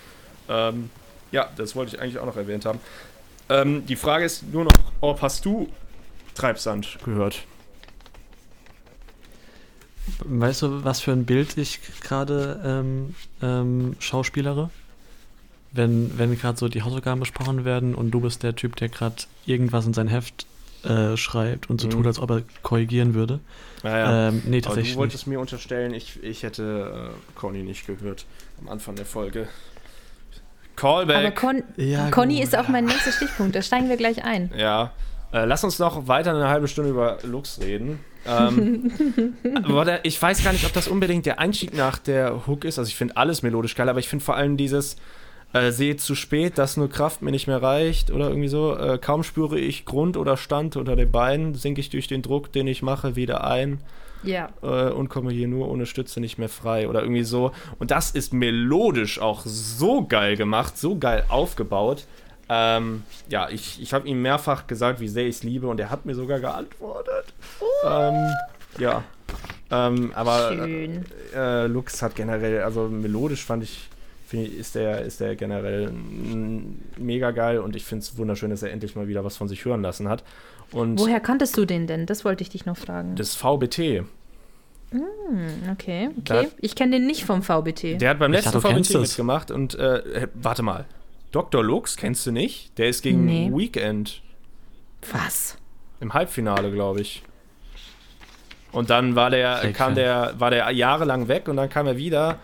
[0.48, 0.90] Ähm,
[1.32, 2.80] ja, das wollte ich eigentlich auch noch erwähnt haben.
[3.48, 5.68] Ähm, die Frage ist nur noch, ob hast du
[6.34, 7.44] Treibsand gehört?
[10.24, 14.70] Weißt du, was für ein Bild ich gerade ähm, ähm, schauspielere?
[15.76, 19.16] Wenn, wenn gerade so die Hausaufgaben besprochen werden und du bist der Typ, der gerade
[19.44, 20.46] irgendwas in sein Heft
[20.84, 21.92] äh, schreibt und so Mhm.
[21.92, 23.40] tut, als ob er korrigieren würde.
[23.82, 24.28] Naja.
[24.28, 25.34] Ähm, nee, Aber du tatsächlich wolltest nicht.
[25.34, 28.24] mir unterstellen, ich, ich hätte äh, Conny nicht gehört
[28.60, 29.48] am Anfang der Folge.
[30.76, 31.16] Callback.
[31.16, 32.44] Aber Con Ja, Conny gut.
[32.44, 34.50] ist auch mein nächster Stichpunkt, da steigen wir gleich ein.
[34.56, 34.92] ja.
[35.32, 37.98] Äh, lass uns noch weiter eine halbe Stunde über Lux reden.
[38.24, 38.92] Ähm,
[39.84, 42.78] der, ich weiß gar nicht, ob das unbedingt der Einstieg nach der Hook ist.
[42.78, 44.96] Also ich finde alles melodisch geil, aber ich finde vor allem dieses
[45.56, 48.76] äh, sehe zu spät, dass nur Kraft mir nicht mehr reicht oder irgendwie so.
[48.76, 52.52] Äh, kaum spüre ich Grund oder Stand unter den Beinen, sinke ich durch den Druck,
[52.52, 53.80] den ich mache, wieder ein.
[54.22, 54.48] Ja.
[54.62, 57.52] äh, und komme hier nur ohne Stütze nicht mehr frei oder irgendwie so.
[57.78, 62.06] Und das ist melodisch auch so geil gemacht, so geil aufgebaut.
[62.48, 65.90] Ähm, ja, ich, ich habe ihm mehrfach gesagt, wie sehr ich es liebe und er
[65.90, 67.26] hat mir sogar geantwortet.
[67.84, 68.30] Ähm,
[68.78, 69.04] ja.
[69.70, 71.04] Ähm, aber Schön.
[71.34, 73.88] äh, Lux hat generell, also melodisch fand ich,
[74.32, 75.92] ich ist der, ist der generell
[76.98, 79.64] mega geil und ich finde es wunderschön, dass er endlich mal wieder was von sich
[79.64, 80.24] hören lassen hat.
[80.72, 82.06] Und Woher kanntest du den denn?
[82.06, 83.14] Das wollte ich dich noch fragen.
[83.16, 84.04] das VBT,
[84.92, 85.02] Hm,
[85.72, 86.48] okay, Da- okay.
[86.60, 88.00] Ich kenne den nicht vom VBT.
[88.00, 90.84] Der hat beim Ich letzten dachte, VBT mitgemacht und äh, warte mal.
[91.32, 91.62] Dr.
[91.62, 92.78] Lux kennst du nicht?
[92.78, 93.50] Der ist gegen Nee.
[93.52, 94.22] Weekend
[95.12, 95.58] Was?
[96.00, 97.22] im Halbfinale, glaube ich.
[98.72, 102.38] Und dann war der, kam der, war der jahrelang weg und dann kam er wieder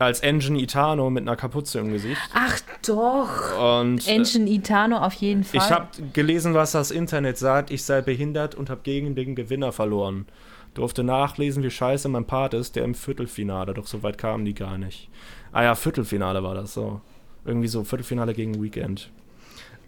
[0.00, 2.20] als Engine Itano mit einer Kapuze im Gesicht.
[2.32, 3.80] Ach doch.
[3.80, 5.60] Und äh, Engine Itano auf jeden Fall.
[5.62, 7.70] ich habe gelesen, was das Internet sagt.
[7.70, 10.26] Ich sei behindert und habe gegen den Gewinner verloren.
[10.74, 13.74] Durfte nachlesen, wie scheiße mein Part ist, der im Viertelfinale.
[13.74, 15.10] Doch so weit kamen die gar nicht.
[15.52, 17.00] Ah ja, Viertelfinale war das so.
[17.44, 19.10] Irgendwie so Viertelfinale gegen Weekend.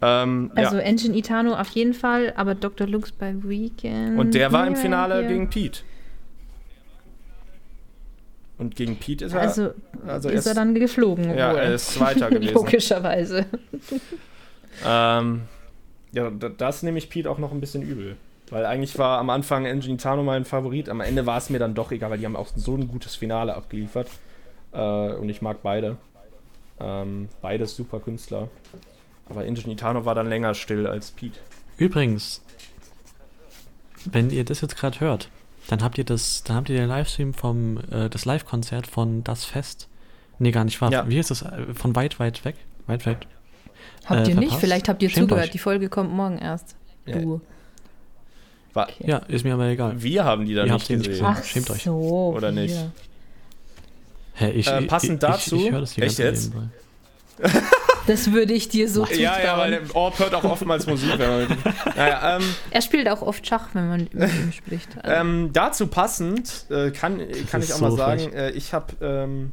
[0.01, 0.81] Ähm, also ja.
[0.83, 2.85] Engine Itano auf jeden Fall, aber Dr.
[2.87, 4.19] Lux bei Weekend.
[4.19, 5.27] Und der war im Ja, Finale hier.
[5.29, 5.79] gegen Pete.
[8.57, 9.41] Und gegen Pete ist er.
[9.41, 9.71] Also,
[10.05, 11.59] also ist er er dann geflogen ja, wohl.
[11.59, 12.53] er ist Zweiter gewesen.
[12.53, 13.45] Logischerweise.
[14.85, 15.41] Ähm,
[16.11, 18.15] ja, da- das nehme ich Pete auch noch ein bisschen übel.
[18.49, 20.87] Weil eigentlich war am Anfang Engine Tano mein Favorit.
[20.89, 23.15] Am Ende war es mir dann doch egal, weil die haben auch so ein gutes
[23.15, 24.07] Finale abgeliefert.
[24.71, 25.97] Äh, und ich mag beide.
[26.79, 28.49] Ähm, beides super Künstler.
[29.27, 31.39] Aber Ingenitano war dann länger still als Pete.
[31.77, 32.41] Übrigens,
[34.05, 35.29] wenn ihr das jetzt gerade hört,
[35.67, 39.45] dann habt ihr das, dann habt ihr den Livestream vom, äh, das Live-Konzert von Das
[39.45, 39.87] Fest.
[40.39, 40.91] Nee, gar nicht wahr.
[40.91, 41.07] Ja.
[41.07, 41.41] Wie ist das?
[41.43, 42.55] Äh, Von weit, weit weg?
[42.87, 43.19] Weit weg.
[44.05, 44.43] Habt Äh, ihr nicht?
[44.49, 44.59] verpasst?
[44.61, 45.45] Vielleicht habt ihr Schämt zugehört.
[45.47, 45.51] euch.
[45.51, 46.75] Die Folge kommt morgen erst.
[47.05, 47.19] Ja.
[47.19, 47.39] Du.
[48.73, 50.01] War, Ja, ist mir aber egal.
[50.01, 51.25] Wir haben die da Ihr nicht habt sie nicht gesehen.
[51.27, 51.43] gesehen.
[51.45, 51.83] Schämt euch.
[51.83, 52.33] so.
[52.35, 52.75] Oder nicht?
[54.33, 56.51] Hä, ich, Äh, ich- passend ich, dazu- Ich, ich höre das die Echt ganze jetzt?
[58.07, 59.87] Das würde ich dir so Ja, ja, weil zutrauen.
[59.87, 61.17] der Orb hört auch oftmals Musik.
[61.17, 64.89] Naja, ähm, Er spielt auch oft Schach, wenn man mit ihm spricht.
[65.01, 67.19] Also, ähm, dazu passend äh, kann,
[67.49, 69.51] kann ist ich auch so mal sagen, äh, ich habe ähm,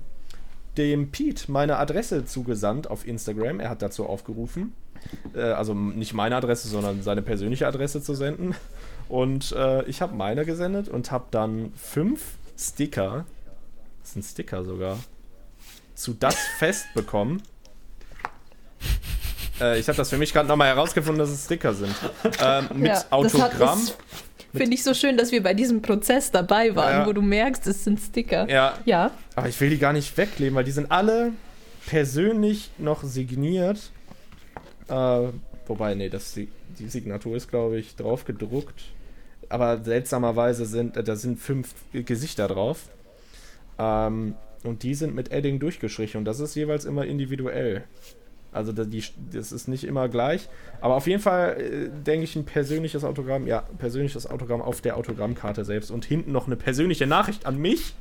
[0.76, 3.60] dem Pete meine Adresse zugesandt auf Instagram.
[3.60, 4.72] Er hat dazu aufgerufen.
[5.34, 8.54] Äh, also nicht meine Adresse, sondern seine persönliche Adresse zu senden.
[9.08, 12.22] Und äh, ich habe meine gesendet und habe dann fünf
[12.58, 13.24] Sticker,
[14.02, 14.98] das sind Sticker sogar,
[15.94, 17.42] zu das Fest bekommen.
[19.60, 21.94] Äh, ich habe das für mich gerade nochmal herausgefunden, dass es Sticker sind.
[22.42, 23.80] Ähm, mit Ja, Autogramm.
[24.54, 27.06] Finde ich so schön, dass wir bei diesem Prozess dabei waren, Ja.
[27.06, 28.48] wo du merkst, es sind Sticker.
[28.50, 29.12] Ja, Ja.
[29.36, 31.32] aber ich will die gar nicht weglegen, weil die sind alle
[31.86, 33.78] persönlich noch signiert.
[34.88, 35.28] Äh,
[35.66, 38.80] wobei, nee, das, die die Signatur ist, glaube ich, drauf gedruckt.
[39.48, 42.88] Aber seltsamerweise sind, äh, da sind fünf Gesichter drauf.
[43.78, 44.34] Ähm,
[44.64, 47.84] und die sind mit Edding durchgestrichen und das ist jeweils immer individuell.
[48.52, 50.48] Also die, das ist nicht immer gleich.
[50.80, 54.96] Aber auf jeden Fall äh, denke ich ein persönliches Autogramm, ja, persönliches Autogramm auf der
[54.96, 57.94] Autogrammkarte selbst und hinten noch eine persönliche Nachricht an mich.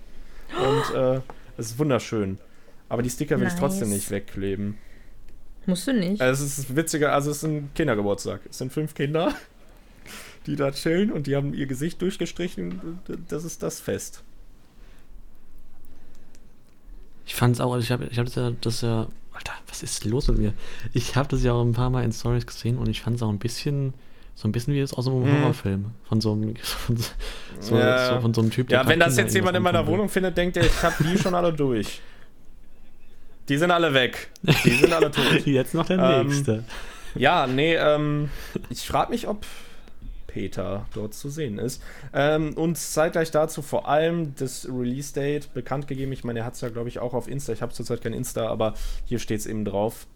[0.57, 1.21] Und äh,
[1.57, 2.39] es ist wunderschön.
[2.87, 3.99] Aber die Sticker will ich trotzdem Nice.
[3.99, 4.77] nicht wegkleben.
[5.67, 6.19] Musst du nicht.
[6.19, 8.41] Also es ist witziger, also es ist ein Kindergeburtstag.
[8.49, 9.35] Es sind fünf Kinder,
[10.47, 12.99] die da chillen und die haben ihr Gesicht durchgestrichen.
[13.27, 14.23] Das ist das Fest.
[17.27, 19.07] Ich fand's auch, also ich habe ich hab das ja, das ja,
[19.39, 20.53] Alter, was ist los mit mir?
[20.93, 23.21] Ich habe das ja auch ein paar Mal in Stories gesehen und ich fand es
[23.23, 23.93] auch ein bisschen,
[24.35, 25.41] so ein bisschen wie das aus so einem Mhm.
[25.41, 25.85] Horrorfilm.
[26.07, 27.09] Von so einem, von so,
[27.59, 28.15] so, Ja.
[28.15, 29.87] so, von so einem Typ, Ja, grad wenn das jetzt jemand in meiner.
[29.87, 32.01] Wohnung findet, denkt er, ich habe die schon alle durch.
[33.47, 34.29] Die sind alle weg.
[34.43, 35.45] Die sind alle tot.
[35.45, 36.63] Jetzt noch der Ähm, nächste.
[37.15, 38.29] Ja, nee, ähm,
[38.69, 39.45] ich frage mich, ob
[40.29, 41.81] Peter dort zu sehen ist.
[42.13, 46.11] Ähm, und zeitgleich dazu vor allem das Release-Date bekannt gegeben.
[46.11, 47.51] Ich meine, er hat es ja, glaube ich, auch auf Insta.
[47.51, 48.75] Ich habe zurzeit kein Insta, aber
[49.05, 50.07] hier steht es eben drauf.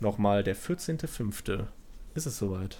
[0.00, 1.64] Nochmal, der 14.05.
[2.14, 2.78] Ist es soweit.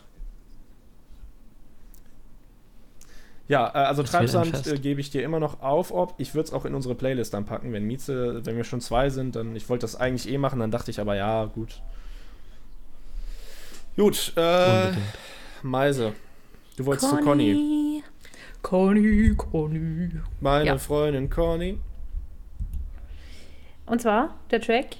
[3.46, 6.14] Ja, äh, also Das Treibsand äh, gebe ich dir immer noch auf, ob.
[6.18, 9.10] Ich würde es auch in unsere Playlist dann packen, wenn Mieze, wenn wir schon zwei
[9.10, 11.82] sind, dann, ich wollte das eigentlich eh machen, dann dachte ich aber, ja, gut.
[13.96, 14.92] Gut, äh.
[15.62, 16.14] Meise,
[16.80, 18.02] du wolltest zu Conny.
[18.62, 20.10] Conny, Conny.
[20.40, 20.78] Meine Ja.
[20.78, 21.78] Freundin Conny.
[23.86, 24.96] Und zwar der Track.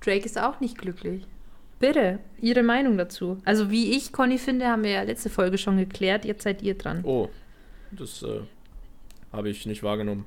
[0.00, 1.26] Drake ist auch nicht glücklich.
[1.78, 3.38] Bitte, Ihre Meinung dazu.
[3.44, 6.24] Also wie ich Conny finde, haben wir ja letzte Folge schon geklärt.
[6.24, 7.00] Jetzt seid ihr dran.
[7.04, 7.28] Oh,
[7.90, 8.40] das äh,
[9.32, 10.24] habe ich nicht wahrgenommen.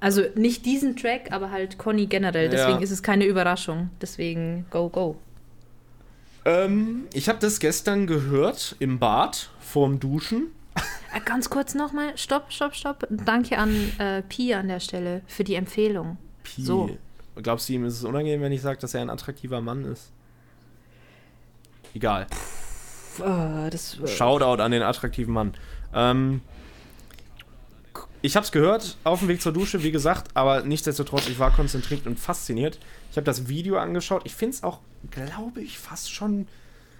[0.00, 2.48] Also nicht diesen Track, aber halt Conny generell.
[2.50, 2.82] Deswegen Ja.
[2.82, 3.90] ist es keine Überraschung.
[4.00, 5.16] Deswegen go, go.
[6.44, 10.48] Ähm, ich habe das gestern gehört im Bad vorm Duschen.
[11.14, 12.16] Äh, Ganz kurz nochmal.
[12.16, 13.06] Stopp, stopp, stopp.
[13.10, 16.18] Danke an äh, Pi an der Stelle für die Empfehlung.
[16.42, 16.62] Pi.
[16.62, 16.96] So.
[17.36, 20.10] Glaubst du, ihm ist es unangenehm, wenn ich sage, dass er ein attraktiver Mann ist?
[21.94, 22.26] Egal.
[23.18, 25.54] Äh, das, Shoutout an den attraktiven Mann.
[25.92, 26.42] Ähm,
[28.22, 31.50] ich habe es gehört auf dem Weg zur Dusche, wie gesagt, aber nichtsdestotrotz, ich war
[31.50, 32.78] konzentriert und fasziniert.
[33.14, 34.22] Ich habe das Video angeschaut.
[34.24, 34.80] Ich finde es auch,
[35.12, 36.48] glaube ich, fast schon.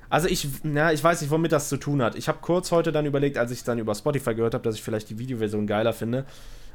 [0.08, 2.14] Also ich, na, ich weiß nicht, womit das zu tun hat.
[2.14, 4.76] Ich habe kurz heute dann überlegt, als ich es dann über Spotify gehört habe, dass
[4.76, 6.24] ich vielleicht die Videoversion geiler finde.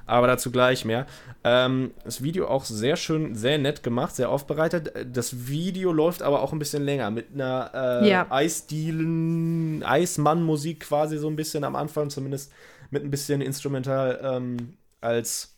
[0.06, 1.06] Aber dazu gleich mehr.
[1.45, 4.91] Ähm, das Video auch sehr schön, sehr nett gemacht, sehr aufbereitet.
[5.16, 8.28] Das Video läuft aber auch ein bisschen länger mit einer äh, Ja.
[8.30, 12.52] Eisdielen, Eismann-Musik quasi so ein bisschen am Anfang, zumindest
[12.90, 15.56] mit ein bisschen Instrumental ähm, als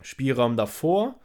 [0.00, 1.20] Spielraum davor.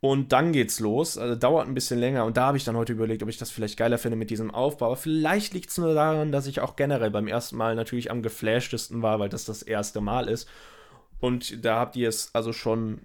[0.00, 1.18] Und dann geht's los.
[1.18, 2.24] Also dauert ein bisschen länger.
[2.24, 4.52] Und da habe ich dann heute überlegt, ob ich das vielleicht geiler finde mit diesem
[4.52, 4.86] Aufbau.
[4.86, 8.22] Aber vielleicht liegt es nur daran, dass ich auch generell beim ersten Mal natürlich am
[8.22, 10.48] geflashtesten war, weil das das erste Mal ist.
[11.20, 13.00] Und da habt ihr es also schon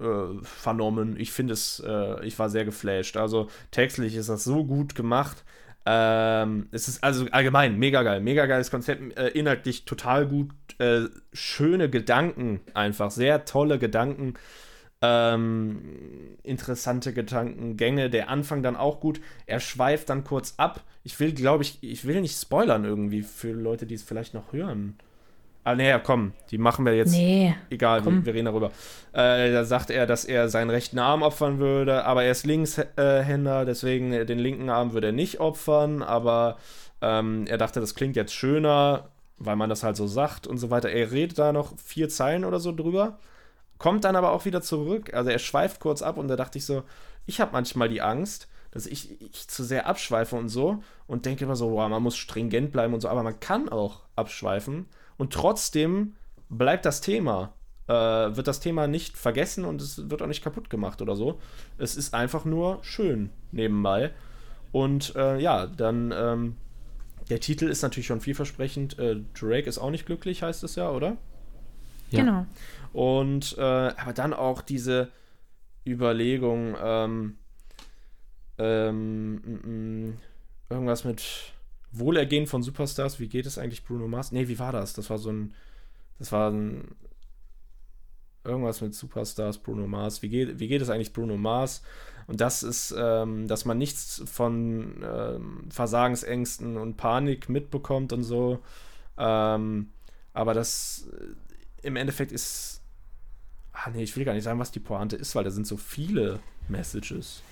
[0.00, 1.16] äh, vernommen.
[1.18, 3.18] Ich finde es, äh, ich war sehr geflasht.
[3.18, 5.44] Also textlich ist das so gut gemacht.
[5.84, 11.04] Ähm, es ist also allgemein mega geil, mega geiles Konzept, äh, inhaltlich total gut, äh,
[11.32, 14.34] schöne Gedanken einfach, sehr tolle Gedanken,
[15.00, 15.80] ähm,
[16.42, 20.82] interessante Gedankengänge, der Anfang dann auch gut, er schweift dann kurz ab.
[21.04, 24.52] Ich will, glaube ich, ich will nicht spoilern irgendwie für Leute, die es vielleicht noch
[24.52, 24.96] hören.
[25.64, 27.12] Ah, naja, komm, die machen wir jetzt.
[27.12, 27.54] Nee.
[27.68, 28.24] Egal, wir, komm.
[28.24, 28.70] wir reden darüber.
[29.12, 33.66] Äh, da sagt er, dass er seinen rechten Arm opfern würde, aber er ist Linkshänder,
[33.66, 36.56] deswegen den linken Arm würde er nicht opfern, aber
[37.02, 40.70] ähm, er dachte, das klingt jetzt schöner, weil man das halt so sagt und so
[40.70, 40.88] weiter.
[40.88, 43.18] Er redet da noch vier Zeilen oder so drüber,
[43.78, 45.14] kommt dann aber auch wieder zurück.
[45.14, 46.82] Also er schweift kurz ab und da dachte ich so,
[47.26, 51.44] ich habe manchmal die Angst, dass ich, ich zu sehr abschweife und so und denke
[51.44, 54.86] immer so, wow, man muss stringent bleiben und so, aber man kann auch abschweifen
[55.16, 56.14] und trotzdem
[56.48, 57.52] bleibt das Thema.
[57.86, 57.92] Äh,
[58.36, 61.40] wird das Thema nicht vergessen und es wird auch nicht kaputt gemacht oder so.
[61.78, 64.10] Es ist einfach nur schön nebenbei.
[64.72, 66.56] Und äh, ja, dann ähm,
[67.30, 68.98] der Titel ist natürlich schon vielversprechend.
[68.98, 71.16] Äh, Drake ist auch nicht glücklich, heißt es ja, oder?
[72.10, 72.20] Ja.
[72.20, 72.46] Genau.
[72.92, 75.10] Und äh, aber dann auch diese
[75.86, 77.36] Überlegung, ähm,
[78.58, 80.18] ähm, mm, mm,
[80.70, 81.52] irgendwas mit
[81.92, 84.32] Wohlergehen von Superstars, wie geht es eigentlich Bruno Mars?
[84.32, 84.92] Nee, wie war das?
[84.94, 85.54] Das war so ein,
[86.18, 86.96] das war ein,
[88.44, 90.22] irgendwas mit Superstars, Bruno Mars.
[90.22, 91.82] Wie geht, wie geht es eigentlich Bruno Mars?
[92.26, 98.58] Und das ist, ähm, dass man nichts von ähm, Versagensängsten und Panik mitbekommt und so.
[99.16, 99.90] Ähm,
[100.34, 102.77] aber das äh, im Endeffekt ist.
[103.84, 105.76] Ah, nee, ich will gar nicht sagen, was die Pointe ist, weil da sind so
[105.76, 107.42] viele Messages.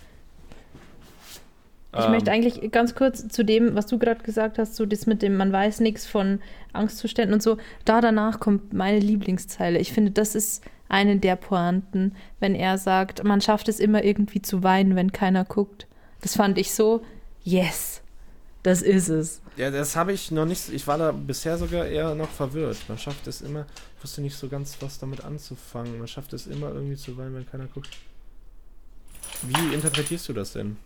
[1.97, 5.07] Ich Ähm, möchte eigentlich ganz kurz zu dem, was du gerade gesagt hast, so das
[5.07, 6.41] mit dem, man weiß nichts von
[6.73, 7.57] Angstzuständen und so.
[7.85, 9.79] Da danach kommt meine Lieblingszeile.
[9.79, 14.43] Ich finde, das ist eine der Pointen, wenn er sagt, man schafft es immer irgendwie
[14.43, 15.87] zu weinen, wenn keiner guckt.
[16.21, 17.03] Das fand ich so,
[17.43, 18.03] yes,
[18.63, 19.41] das ist es.
[19.57, 20.69] Ja, das habe ich noch nicht.
[20.73, 22.77] Ich war da bisher sogar eher noch verwirrt.
[22.89, 23.65] Man schafft es immer.
[24.07, 25.99] Ich wusste nicht so ganz, was damit anzufangen.
[25.99, 27.89] Man schafft es immer irgendwie zu weinen, wenn keiner guckt.
[29.43, 30.77] Wie interpretierst du das denn?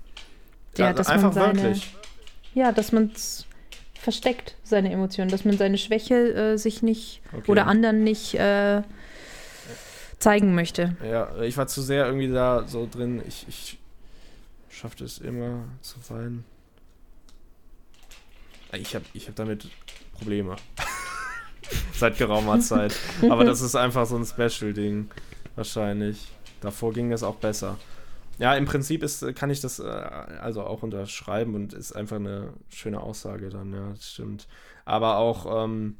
[0.78, 1.94] Ja, dass man einfach seine- wirklich.
[2.54, 3.44] Ja, dass man es
[3.92, 7.50] versteckt, seine Emotionen, dass man seine Schwäche äh, sich nicht Okay.
[7.52, 8.80] oder anderen nicht äh,
[10.18, 10.96] zeigen möchte.
[11.04, 13.22] Ja, ich war zu sehr irgendwie da so drin.
[13.28, 13.78] Ich, ich
[14.70, 16.42] schaffte es immer zu weinen.
[18.72, 19.68] Ich habe ich hab damit
[20.14, 20.56] Probleme.
[21.92, 22.96] Seit geraumer Zeit.
[23.28, 25.10] Aber das ist einfach so ein Special-Ding.
[25.56, 26.28] Wahrscheinlich.
[26.60, 27.78] Davor ging es auch besser.
[28.38, 32.54] Ja, im Prinzip ist, kann ich das äh, also auch unterschreiben und ist einfach eine
[32.70, 34.48] schöne Aussage dann, ja, das stimmt.
[34.86, 35.98] Aber auch, ähm,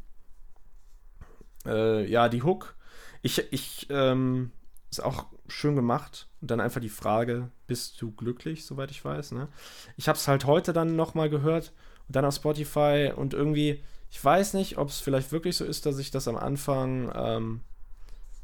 [1.67, 2.77] äh, ja, die Hook.
[3.23, 4.53] Ich, ich, ähm,
[4.91, 6.29] ist auch schön gemacht.
[6.41, 9.49] Und dann einfach die Frage, bist du glücklich, soweit ich weiß, ne?
[9.97, 11.73] Ich habe es halt heute dann nochmal gehört
[12.09, 15.87] und dann auf Spotify und irgendwie, ich weiß nicht, ob es vielleicht wirklich so ist,
[15.87, 17.61] dass ich das am Anfang, ähm,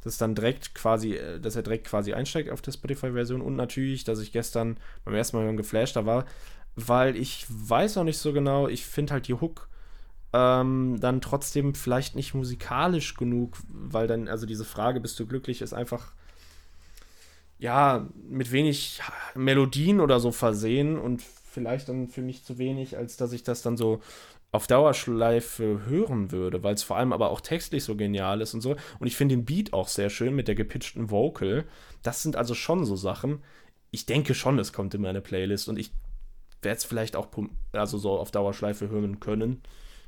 [0.02, 3.40] das dann direkt quasi, äh, dass er direkt quasi einsteigt auf der Spotify-Version.
[3.40, 6.24] Und natürlich, dass ich gestern beim ersten Mal hören geflasht war,
[6.76, 9.68] weil ich weiß noch nicht so genau, ich finde halt die Hook
[10.32, 15.62] ähm, dann trotzdem vielleicht nicht musikalisch genug, weil dann, also diese Frage, bist du glücklich,
[15.62, 16.12] ist einfach,
[17.58, 19.00] ja, mit wenig
[19.34, 23.62] Melodien oder so versehen und vielleicht dann für mich zu wenig, als dass ich das
[23.62, 24.02] dann so
[24.52, 28.60] auf Dauerschleife hören würde, weil es vor allem aber auch textlich so genial ist und
[28.60, 28.76] so.
[28.98, 31.64] Und ich finde den Beat auch sehr schön mit der gepitchten Vocal.
[32.02, 33.42] Das sind also schon so Sachen.
[33.90, 35.92] Ich denke schon, es kommt in meine Playlist und ich
[36.62, 37.28] werde es vielleicht auch
[37.72, 39.62] also so auf Dauerschleife hören können,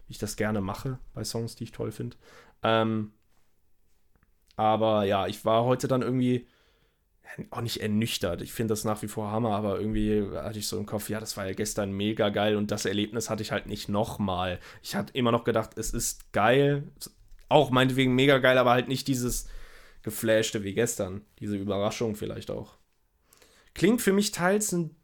[0.07, 2.17] wie ich das gerne mache bei Songs, die ich toll finde.
[2.63, 3.13] Ähm,
[4.57, 6.47] aber ja, ich war heute dann irgendwie
[7.51, 8.43] auch nicht ernüchtert.
[8.43, 11.21] Ich finde das nach wie vor Hammer, aber irgendwie hatte ich so im Kopf, ja,
[11.21, 14.59] das war ja gestern mega geil und das Erlebnis hatte ich halt nicht nochmal.
[14.83, 16.85] Ich hatte immer noch gedacht, es ist geil,
[17.49, 19.49] auch meinetwegen mega geil, aber halt nicht dieses
[20.03, 21.23] Geflashte wie gestern.
[21.39, 22.77] Diese Überraschung vielleicht auch.
[23.75, 24.95] Klingt für mich teils ein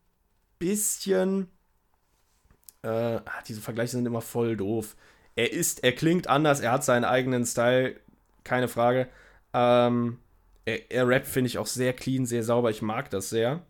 [0.58, 1.48] bisschen.
[2.82, 4.96] Äh, ah, diese Vergleiche sind immer voll doof.
[5.36, 7.96] Er ist, er klingt anders, er hat seinen eigenen Style,
[8.44, 9.08] keine Frage.
[9.52, 10.18] Ähm,
[10.64, 12.70] er, er rappt, finde ich, auch sehr clean, sehr sauber.
[12.70, 13.62] Ich mag das sehr.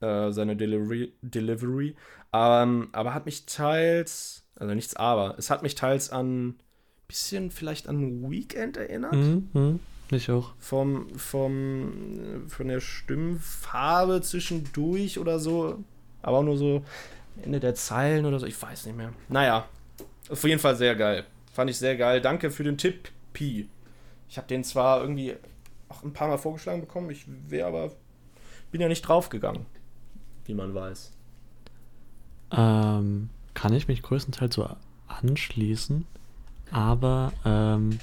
[0.00, 1.12] Äh, seine Delivery.
[1.22, 1.96] Delivery.
[2.32, 4.44] Ähm, aber hat mich teils.
[4.56, 5.36] Also nichts aber.
[5.38, 6.54] Es hat mich teils an.
[7.06, 9.14] Bisschen vielleicht an Weekend erinnert.
[9.14, 10.52] Mhm, mhm, ich auch.
[10.58, 15.82] Vom, vom, von der Stimmfarbe zwischendurch oder so.
[16.20, 16.84] Aber auch nur so
[17.42, 18.44] Ende der Zeilen oder so.
[18.44, 19.14] Ich weiß nicht mehr.
[19.28, 19.66] Naja.
[20.28, 21.24] Auf jeden Fall sehr geil.
[21.54, 22.20] Fand ich sehr geil.
[22.20, 23.68] Danke für den Tipp, Pi.
[24.28, 25.34] Ich habe den zwar irgendwie
[25.88, 27.10] auch ein paar Mal vorgeschlagen bekommen.
[27.10, 27.92] Ich wäre aber.
[28.70, 29.66] Bin ja nicht draufgegangen.
[30.44, 31.12] Wie man weiß.
[32.50, 34.68] Ähm, kann ich mich größtenteils so
[35.08, 36.06] anschließen,
[36.70, 37.98] aber ähm,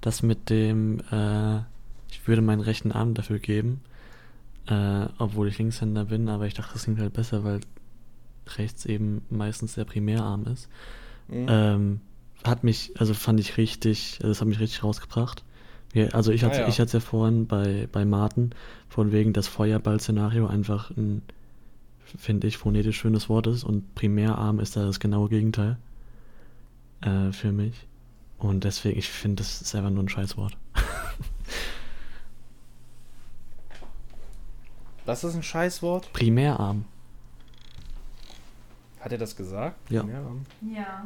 [0.00, 1.58] das mit dem, äh,
[2.10, 3.82] ich würde meinen rechten Arm dafür geben,
[4.66, 7.60] äh, obwohl ich Linkshänder bin, aber ich dachte, das klingt halt besser, weil
[8.56, 10.68] rechts eben meistens der Primärarm ist.
[11.28, 11.46] Mhm.
[11.48, 12.00] Ähm,
[12.44, 15.44] hat mich, also fand ich richtig, also das hat mich richtig rausgebracht.
[15.92, 16.68] Ja, also ich Ah, hatte ja.
[16.68, 18.50] ich hatte ja vorhin bei, bei Martin,
[18.88, 21.22] von wegen das Feuerball-Szenario einfach ein,
[22.16, 25.78] finde ich, phonetisch schönes Wort ist und Primärarm ist da das genaue Gegenteil
[27.00, 27.86] äh, für mich.
[28.38, 30.56] Und deswegen, ich finde, das ist einfach nur ein Scheißwort.
[35.04, 36.12] Was ist ein Scheißwort?
[36.12, 36.84] Primärarm.
[39.00, 39.90] Hat er das gesagt?
[39.90, 40.04] Ja.
[40.04, 41.04] Ja.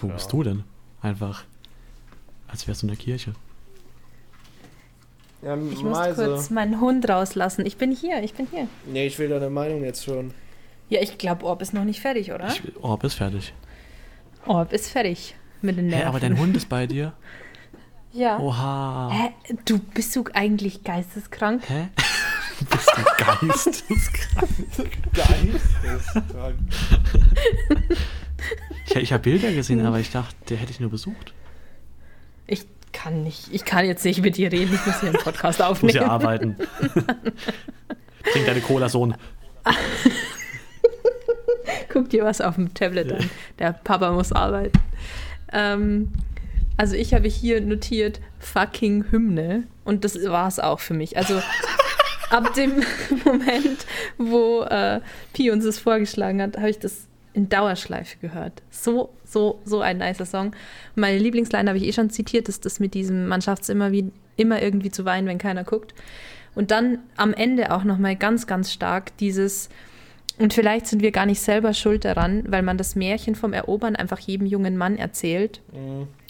[0.00, 0.12] Wo Ja.
[0.14, 0.64] bist du denn?
[1.00, 1.44] Einfach,
[2.48, 3.34] als wärst du in der Kirche.
[5.42, 7.66] Ja, Ich muss kurz meinen Hund rauslassen.
[7.66, 8.68] Ich bin hier, ich bin hier.
[8.86, 10.32] Nee, ich will deine Meinung jetzt schon.
[10.88, 12.48] Ja, ich glaube, Orb ist noch nicht fertig, oder?
[12.48, 13.52] Ich, oh, bist fertig.
[14.46, 16.02] Orb ist fertig mit den Nerven.
[16.02, 17.12] Hä, aber dein Hund ist bei dir?
[18.14, 18.38] Ja.
[18.38, 19.08] Oha.
[19.10, 19.54] Hä?
[19.64, 21.62] Du bist du eigentlich geisteskrank?
[21.66, 21.88] Hä?
[22.70, 23.02] bist du
[23.46, 24.50] geisteskrank?
[25.14, 26.58] Geisteskrank.
[28.86, 31.32] Ich, ich habe Bilder gesehen, aber ich dachte, der hätte ich nur besucht.
[32.46, 33.48] Ich kann nicht.
[33.52, 34.74] Ich kann jetzt nicht mit dir reden.
[34.74, 35.96] Ich muss hier einen Podcast Ich muss aufnehmen.
[35.96, 36.56] ja arbeiten.
[38.32, 39.14] Trink deine Cola, Sohn.
[41.88, 43.30] Guck dir was auf dem Tablet an.
[43.58, 44.78] Der Papa muss arbeiten.
[45.52, 46.12] Ähm,
[46.76, 51.16] also ich habe hier notiert fucking Hymne und das war es auch für mich.
[51.16, 51.40] Also
[52.30, 52.82] ab dem
[53.24, 53.86] Moment,
[54.18, 55.00] wo äh,
[55.34, 58.62] Pi uns das vorgeschlagen hat, habe ich das in Dauerschleife gehört.
[58.70, 60.54] So, so, so ein nicer Song.
[60.94, 63.92] Meine Lieblingsline habe ich eh schon zitiert, ist das mit diesem, man schafft es immer,
[63.92, 65.94] wie, immer irgendwie zu weinen, wenn keiner guckt.
[66.54, 69.70] Und dann am Ende auch nochmal ganz, ganz stark dieses,
[70.38, 73.96] und vielleicht sind wir gar nicht selber schuld daran, weil man das Märchen vom Erobern
[73.96, 75.60] einfach jedem jungen Mann erzählt.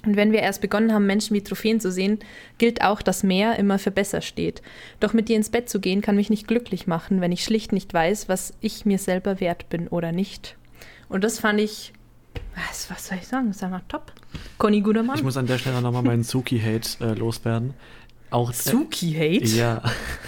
[0.04, 2.18] Und wenn wir erst begonnen haben, Menschen wie Trophäen zu sehen,
[2.58, 4.60] gilt auch, dass mehr immer für besser steht.
[4.98, 7.72] Doch mit dir ins Bett zu gehen, kann mich nicht glücklich machen, wenn ich schlicht
[7.72, 10.56] nicht weiß, was ich mir selber wert bin oder nicht.
[11.08, 11.92] Und das fand ich,
[12.56, 14.12] was, was soll ich sagen, das ist einfach top.
[14.58, 15.16] Conny, guter Mann.
[15.16, 17.74] Ich muss an der Stelle nochmal meinen Suki-Hate äh, loswerden.
[18.30, 19.44] Auch, äh, Suki-Hate?
[19.44, 19.82] Ja.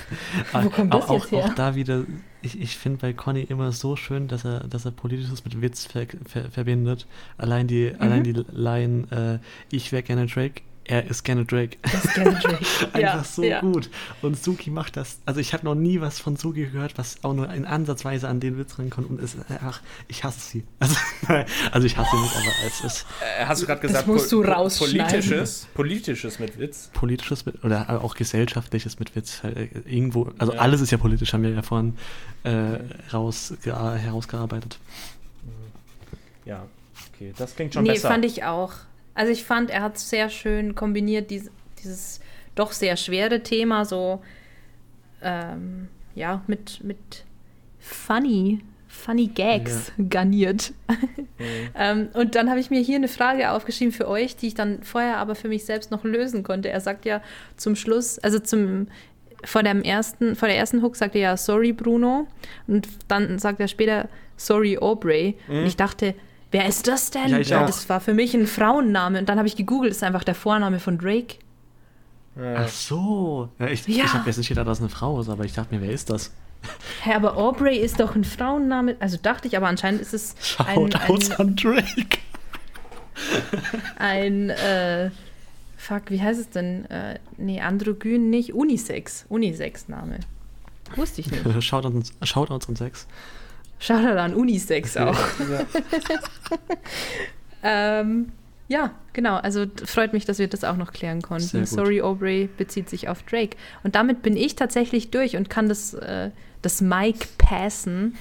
[0.52, 1.44] Wo kommt das auch, jetzt her?
[1.46, 2.04] Auch da wieder,
[2.42, 5.86] ich, ich finde bei Conny immer so schön, dass er, dass er Politisches mit Witz
[5.86, 7.06] ver, ver, verbindet.
[7.38, 8.00] Allein die, Mhm.
[8.02, 11.78] allein die Line, äh, ich wäre gerne Drake, er ist gerne Drake.
[11.82, 12.58] Das ist gerne Drake.
[12.92, 13.60] Einfach Ja, so ja.
[13.60, 13.88] gut.
[14.22, 15.18] Und Suki macht das.
[15.24, 18.40] Also ich habe noch nie was von Suki gehört, was auch nur in Ansatzweise an
[18.40, 19.08] den Witz rankommt.
[19.10, 20.64] Und es, ach, ich hasse sie.
[20.80, 20.96] Also,
[21.72, 24.42] also ich hasse sie nicht, aber es ist Äh, hast du gerade gesagt, musst du
[24.42, 25.06] po- rausschneiden.
[25.08, 26.90] politisches, politisches mit Witz?
[26.92, 29.42] politisches mit, oder auch gesellschaftliches mit Witz.
[29.44, 30.60] Äh, Irgendwo, also Ja.
[30.60, 31.96] alles ist ja politisch, haben wir ja vorhin
[32.44, 32.78] äh,
[33.12, 34.78] raus, herausgearbeitet.
[36.44, 36.66] Ja,
[37.14, 38.08] okay, das klingt schon nee, besser.
[38.08, 38.72] fand ich auch.
[39.14, 41.50] Also ich fand, er hat sehr schön kombiniert, dies,
[41.82, 42.20] dieses
[42.54, 44.22] doch sehr schwere Thema, so
[45.22, 47.24] ähm, ja, mit, mit
[47.78, 50.72] funny, funny Gags garniert.
[51.74, 54.82] ähm, und dann habe ich mir hier eine Frage aufgeschrieben für euch, die ich dann
[54.82, 56.68] vorher aber für mich selbst noch lösen konnte.
[56.68, 57.20] Er sagt ja
[57.56, 58.88] zum Schluss, also zum
[59.44, 62.26] vor dem ersten, vor der ersten Hook sagt er ja sorry Bruno.
[62.66, 65.36] Und dann sagt er später sorry Aubrey.
[65.48, 66.14] Und ich dachte,
[66.54, 67.42] wer ist das denn?
[67.42, 67.66] Ja, auch.
[67.66, 70.36] das war für mich ein Frauenname und dann habe ich gegoogelt, das ist einfach der
[70.36, 71.38] Vorname von Drake.
[72.36, 72.54] Ja.
[72.58, 73.48] Ach so.
[73.58, 74.04] Ja, ich Ja.
[74.04, 75.90] ich habe jetzt nicht gedacht, dass es eine Frau ist, aber ich dachte mir, wer
[75.90, 76.32] ist das?
[77.02, 80.74] Hä, aber Aubrey ist doch ein Frauenname, also dachte ich, aber anscheinend ist es ein,
[80.74, 82.18] Shoutouts ein, an Drake.
[83.98, 85.10] ein äh,
[85.76, 86.84] fuck, wie heißt es denn?
[86.86, 90.20] Äh, nee, androgyn nicht, Unisex, Unisex-Name.
[90.94, 91.42] Wusste ich nicht.
[91.64, 93.06] Shoutouts, Shoutouts an Sex.
[93.84, 95.14] Shoutout an Unisex auch.
[95.14, 95.60] Ja.
[97.66, 98.32] Ähm,
[98.68, 99.36] ja, genau.
[99.36, 101.64] Also freut mich, dass wir das auch noch klären konnten.
[101.66, 103.56] Sorry, Aubrey bezieht sich auf Drake.
[103.82, 106.30] Und damit bin ich tatsächlich durch und kann das, äh,
[106.62, 108.16] das Mic passen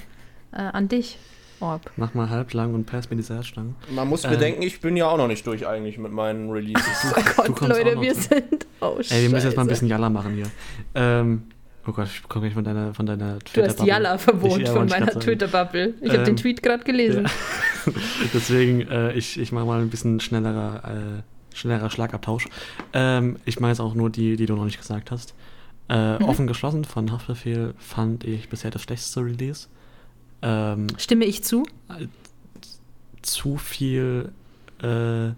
[0.52, 1.18] äh, an dich,
[1.60, 1.90] Orb.
[1.96, 3.74] Mach mal halblang und pass mir die Salzstangen.
[3.90, 4.30] Man muss Ähm.
[4.30, 7.14] bedenken, ich bin ja auch noch nicht durch eigentlich mit meinen Releases.
[7.36, 8.22] Oh Gott, Leute, wir dran.
[8.22, 8.66] sind.
[8.80, 10.46] Oh, Ey, wir müssen jetzt mal ein bisschen Jalla machen hier.
[10.94, 11.44] Ähm,
[11.86, 13.86] oh Gott, ich komme gleich von deiner, von deiner Du hast Twitter-Bubble.
[13.88, 15.06] Jalla-Verbot Ich- ja, von meiner.
[15.06, 15.94] Twitter-Bubble.
[16.00, 17.24] Ich habe Ähm, den Tweet gerade gelesen.
[17.24, 17.92] Ja.
[18.34, 22.48] Deswegen, äh, ich, ich mache mal ein bisschen schnellerer, äh, schnellerer Schlagabtausch.
[22.92, 25.34] Ähm, ich mache jetzt auch nur die, die du noch nicht gesagt hast.
[25.88, 26.24] Äh, Mhm.
[26.24, 29.68] Offen geschlossen von Haftbefehl fand ich bisher das schlechteste Release.
[30.42, 31.64] Ähm, Stimme ich zu?
[33.22, 34.32] zu viel
[34.82, 35.30] äh,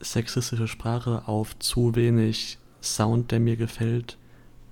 [0.00, 4.16] sexistische Sprache auf zu wenig Sound, der mir gefällt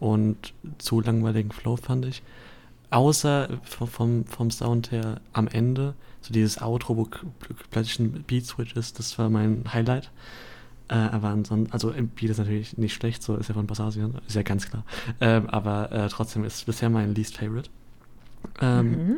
[0.05, 2.22] und zu langweiligen Flow fand ich.
[2.90, 7.09] Außer vom, vom, vom Sound her am Ende, so dieses Outro, wo
[7.70, 10.10] plötzlich ein Beat-Switch ist, das war mein Highlight.
[10.89, 14.36] Äh, aber ansonsten, also Beat ist natürlich nicht schlecht, so ist ja von Basasian, ist
[14.36, 14.85] ja ganz klar.
[15.20, 17.70] Ähm, aber äh, trotzdem ist bisher mein Least Favorite.
[18.60, 19.16] Ähm, Mhm.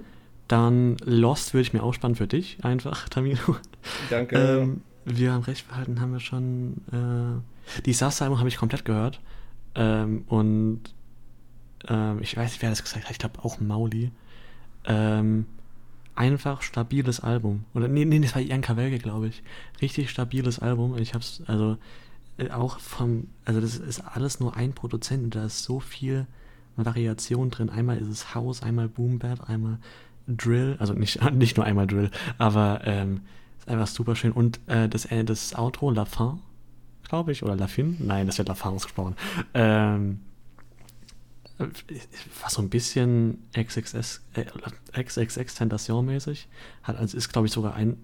[0.48, 3.56] Dann Lost würde ich mir aufspannen für dich, einfach, Tamino.
[4.10, 4.36] Danke.
[4.36, 6.76] Ähm, wir haben recht behalten, haben wir schon.
[6.92, 7.40] Äh,
[7.78, 9.20] die Disaster-Album habe ich komplett gehört.
[9.76, 10.80] Ähm, und
[11.88, 13.10] ähm, ich weiß nicht, wer das gesagt hat.
[13.12, 14.10] Ich glaube auch Mauli.
[14.84, 15.46] Ähm,
[16.16, 17.64] einfach stabiles Album.
[17.74, 19.42] Oder nee, nee, das war Ian Welge, glaube ich.
[19.80, 20.96] Richtig stabiles Album.
[20.98, 21.76] Ich hab's, also
[22.38, 26.26] äh, auch vom, also das ist alles nur ein Produzent und da ist so viel
[26.76, 27.70] Variation drin.
[27.70, 29.78] Einmal ist es House, einmal Boom Bap, einmal
[30.26, 33.20] Drill, also nicht, nicht nur einmal Drill, aber ähm,
[33.58, 34.32] ist einfach super schön.
[34.32, 36.40] Und äh, das, äh, das Outro, La Fin,
[37.08, 37.96] glaube ich, oder La Fin?
[38.00, 39.16] Nein, das wird La Fin ausgesprochen.
[39.54, 40.20] Ähm,
[41.58, 44.44] war so ein bisschen XXS, äh,
[45.02, 46.48] XXX Tentation mäßig.
[46.82, 47.96] Hat, also ist, glaube ich, sogar ein,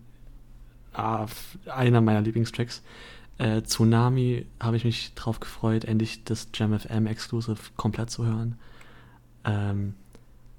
[0.94, 1.26] ah,
[1.66, 2.82] einer meiner Lieblingstracks.
[3.38, 8.58] Äh, Tsunami habe ich mich drauf gefreut, endlich das JamFM Exclusive komplett zu hören.
[9.44, 9.94] Ähm,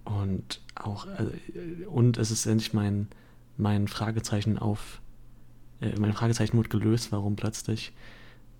[0.05, 3.07] und auch, äh, und es ist endlich mein,
[3.57, 5.01] mein Fragezeichen auf,
[5.81, 7.93] äh, mein Fragezeichen wurde gelöst, warum plötzlich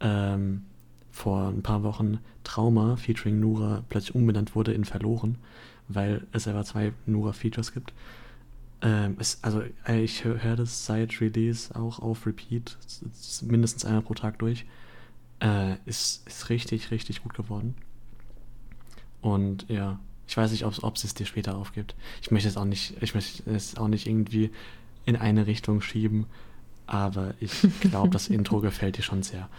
[0.04, 0.66] ähm,
[1.12, 5.38] vor ein paar Wochen Trauma featuring Nura plötzlich umbenannt wurde in Verloren,
[5.88, 7.94] weil es selber zwei Nura-Features gibt.
[8.82, 12.78] Ähm, es, also ich höre hör das seit Release auch auf Repeat,
[13.42, 14.66] mindestens einmal pro Tag durch.
[15.40, 17.76] Äh, ist, ist richtig, richtig gut geworden.
[19.22, 21.96] Und ja, ich weiß nicht, ob es dir später aufgibt.
[22.22, 24.52] Ich möchte es auch nicht, ich möchte es auch nicht irgendwie
[25.06, 26.26] in eine Richtung schieben,
[26.88, 27.52] aber ich
[27.82, 29.50] glaube, das Intro gefällt dir schon sehr.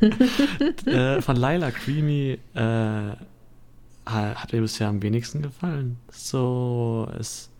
[0.86, 3.12] äh, von Lila Creamy äh,
[4.06, 5.98] hat mir bisher am wenigsten gefallen.
[6.10, 7.50] So ist.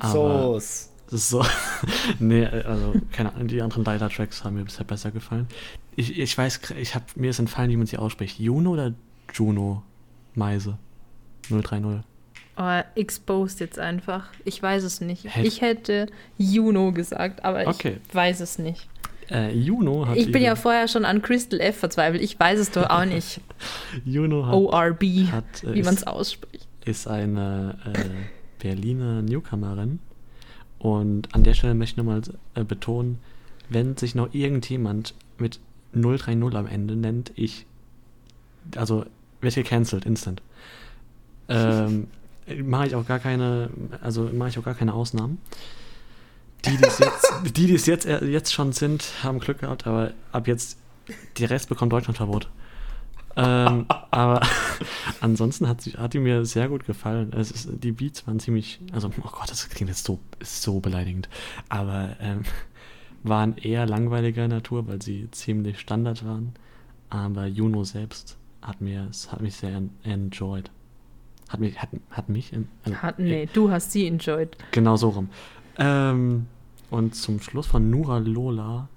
[0.00, 0.90] Sauce.
[1.10, 1.44] So.
[2.18, 5.48] nee, also, keine Ahnung, die anderen Lila-Tracks haben mir bisher besser gefallen.
[5.96, 8.38] Ich, ich weiß, ich hab, mir ist entfallen, wie man sie ausspricht.
[8.38, 8.92] Juno oder
[9.32, 9.82] Juno
[10.34, 10.78] Meise?
[11.48, 12.02] 030.
[12.60, 14.26] Oh, exposed jetzt einfach.
[14.44, 15.24] Ich weiß es nicht.
[15.32, 16.08] Hätt ich hätte
[16.38, 17.98] Juno gesagt, aber okay.
[18.08, 18.88] ich weiß es nicht.
[19.30, 20.16] Äh, Juno hat.
[20.16, 22.20] Ich bin ja vorher schon an Crystal F verzweifelt.
[22.20, 23.40] Ich weiß es doch auch nicht.
[24.04, 24.54] Juno hat.
[24.54, 26.66] ORB, hat, äh, wie man es ausspricht.
[26.84, 27.98] Ist eine äh,
[28.60, 30.00] Berliner Newcomerin.
[30.80, 32.22] Und an der Stelle möchte ich nochmal
[32.54, 33.20] äh, betonen,
[33.68, 35.60] wenn sich noch irgendjemand mit
[35.92, 37.66] 030 am Ende nennt, ich.
[38.74, 39.04] Also,
[39.40, 40.42] wird gecancelt, instant.
[41.50, 42.08] Ähm,
[42.62, 43.70] mache ich auch gar keine,
[44.02, 45.38] also mache ich auch gar keine Ausnahmen.
[46.64, 50.12] Die, die es jetzt, die, die es jetzt, jetzt schon sind, haben Glück gehabt, aber
[50.32, 50.78] ab jetzt,
[51.38, 52.50] der Rest bekommt Deutschlandverbot.
[53.36, 54.40] ähm, aber
[55.20, 57.32] ansonsten hat, sie, hat die mir sehr gut gefallen.
[57.32, 61.28] Es ist, die Beats waren ziemlich, also, oh Gott, das klingt jetzt so, so beleidigend,
[61.68, 62.42] aber ähm,
[63.22, 66.54] waren eher langweiliger Natur, weil sie ziemlich Standard waren.
[67.10, 70.70] Aber Juno selbst hat mir, hat mich sehr enjoyed.
[71.48, 72.52] Hat mich, hat, hat mich.
[72.52, 74.56] In, äh, hat, nee, äh, du hast sie enjoyed.
[74.72, 75.30] Genau so rum.
[75.78, 76.46] Ähm,
[76.90, 78.88] und zum Schluss von Nura Lola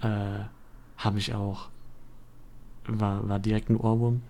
[0.00, 0.44] äh,
[0.96, 1.68] habe ich auch.
[2.86, 4.22] War, war direkt ein Ohrwurm.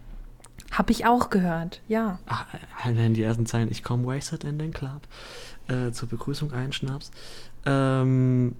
[0.71, 2.19] Hab ich auch gehört, ja.
[2.27, 2.47] Ach,
[2.83, 3.71] allein die ersten Zeilen.
[3.71, 5.03] Ich komme wasted in den Club.
[5.69, 7.11] Äh, zur Begrüßung einen Schnaps.
[7.65, 8.55] Ähm,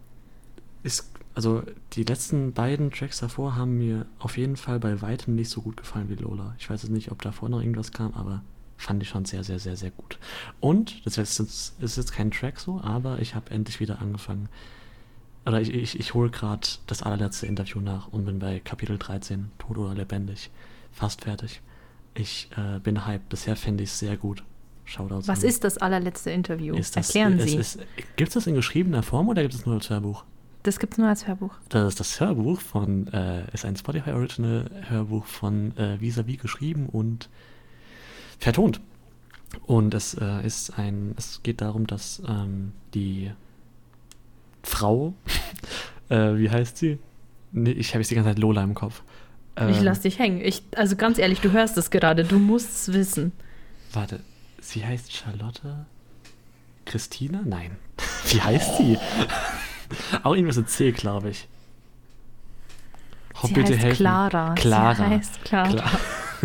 [0.83, 1.63] ist, also
[1.93, 5.77] die letzten beiden Tracks davor haben mir auf jeden Fall bei weitem nicht so gut
[5.77, 6.55] gefallen wie Lola.
[6.59, 8.43] Ich weiß jetzt nicht, ob davor noch irgendwas kam, aber
[8.83, 10.19] fand ich schon sehr, sehr, sehr, sehr gut.
[10.61, 14.49] Und, das ist jetzt, ist jetzt kein Track so, aber ich habe endlich wieder angefangen.
[15.47, 19.51] Oder ich, ich, ich hole gerade das allerletzte Interview nach und bin bei Kapitel 13,
[19.59, 20.51] Tot oder Lebendig,
[20.93, 21.61] fast fertig.
[22.15, 23.29] Ich äh, bin hyped.
[23.29, 24.45] Bisher fände ich es sehr gut.
[24.85, 25.49] Shoutouts Was an.
[25.49, 26.75] ist das allerletzte Interview?
[26.77, 27.57] Das, Erklären Sie.
[28.17, 30.25] Gibt es das in geschriebener Form oder gibt es nur als Hörbuch?
[30.65, 31.55] Das gibt es nur als Hörbuch.
[31.71, 36.89] Das ist das Hörbuch von, äh, ist ein Spotify Original Hörbuch von äh, Visavi geschrieben
[36.89, 37.29] und
[38.43, 38.81] vertont.
[39.67, 43.31] Und es äh, ist ein, es geht darum, dass ähm, die
[44.63, 45.15] Frau,
[46.09, 46.99] äh, wie heißt sie?
[47.53, 49.03] Nee, ich habe jetzt die ganze Zeit Lola im Kopf.
[49.57, 50.41] Ähm, ich lass dich hängen.
[50.41, 53.33] Ich, also ganz ehrlich, du hörst es gerade, du musst es wissen.
[53.93, 54.21] Warte,
[54.61, 55.87] sie heißt Charlotte?
[56.87, 57.43] Christina?
[57.45, 57.77] Nein.
[58.29, 58.99] Wie heißt sie?
[60.23, 61.47] Auch irgendwas mit C, glaube ich.
[63.35, 63.97] Hopp, sie bitte heißt helfen.
[63.99, 64.55] Clara.
[64.55, 64.95] Clara.
[64.95, 65.69] Sie heißt Clara.
[65.69, 66.01] Clara.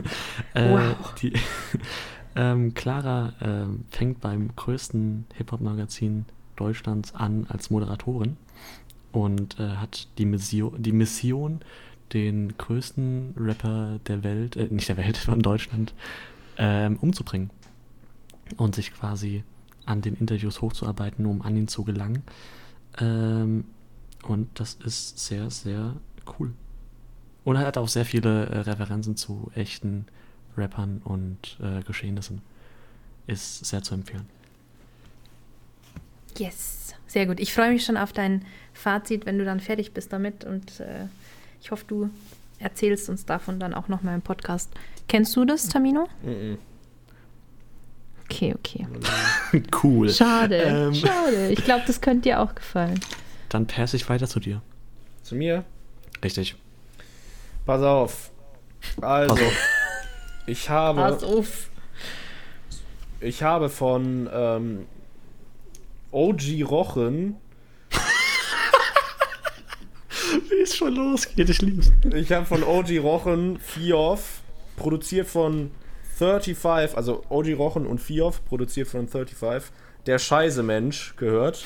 [0.53, 1.15] äh, wow.
[1.15, 1.33] Die,
[2.35, 6.25] ähm, Clara ähm, fängt beim größten Hip-Hop-Magazin
[6.55, 8.37] Deutschlands an als Moderatorin
[9.11, 11.61] und äh, hat die Mission, die Mission,
[12.13, 15.93] den größten Rapper der Welt, äh, nicht der Welt, von Deutschland,
[16.57, 17.51] ähm, umzubringen.
[18.55, 19.43] Und sich quasi
[19.85, 22.23] an den Interviews hochzuarbeiten, um an ihn zu gelangen.
[22.99, 23.65] Ähm,
[24.23, 25.95] und das ist sehr, sehr
[26.39, 26.53] cool.
[27.47, 30.05] Und er hat auch sehr viele äh, Referenzen zu echten
[30.57, 32.41] Rappern und äh, Geschehnissen.
[33.25, 34.27] Ist sehr zu empfehlen.
[36.37, 36.93] Yes.
[37.07, 37.39] sehr gut.
[37.39, 38.43] Ich freue mich schon auf dein
[38.73, 40.43] Fazit, wenn du dann fertig bist damit.
[40.43, 41.05] Und äh,
[41.61, 42.09] ich hoffe, du
[42.59, 44.69] erzählst uns davon dann auch nochmal im Podcast.
[45.07, 46.09] Kennst du das, Tamino?
[46.23, 46.57] Mhm.
[48.25, 48.85] Okay, okay.
[49.83, 50.09] cool.
[50.09, 50.93] Schade, Ähm.
[50.93, 51.47] schade.
[51.53, 52.99] Ich glaube, das könnte dir auch gefallen.
[53.47, 54.61] Dann passe ich weiter zu dir.
[55.23, 55.63] Zu mir?
[56.21, 56.57] Richtig.
[57.67, 58.31] Pass auf.
[59.01, 59.53] Also, Pass auf.
[60.47, 61.69] ich habe, auf.
[63.19, 64.85] ich habe von ähm,
[66.11, 67.35] OG Rochen,
[70.49, 71.91] Wie es schon losgeht, ich lieb's.
[72.15, 74.39] ich habe von OG Rochen Fioff,
[74.77, 75.71] produziert von
[76.19, 79.69] 35, also OG Rochen und Fioff, produziert von 35,
[80.05, 81.65] der Scheiße Mensch gehört.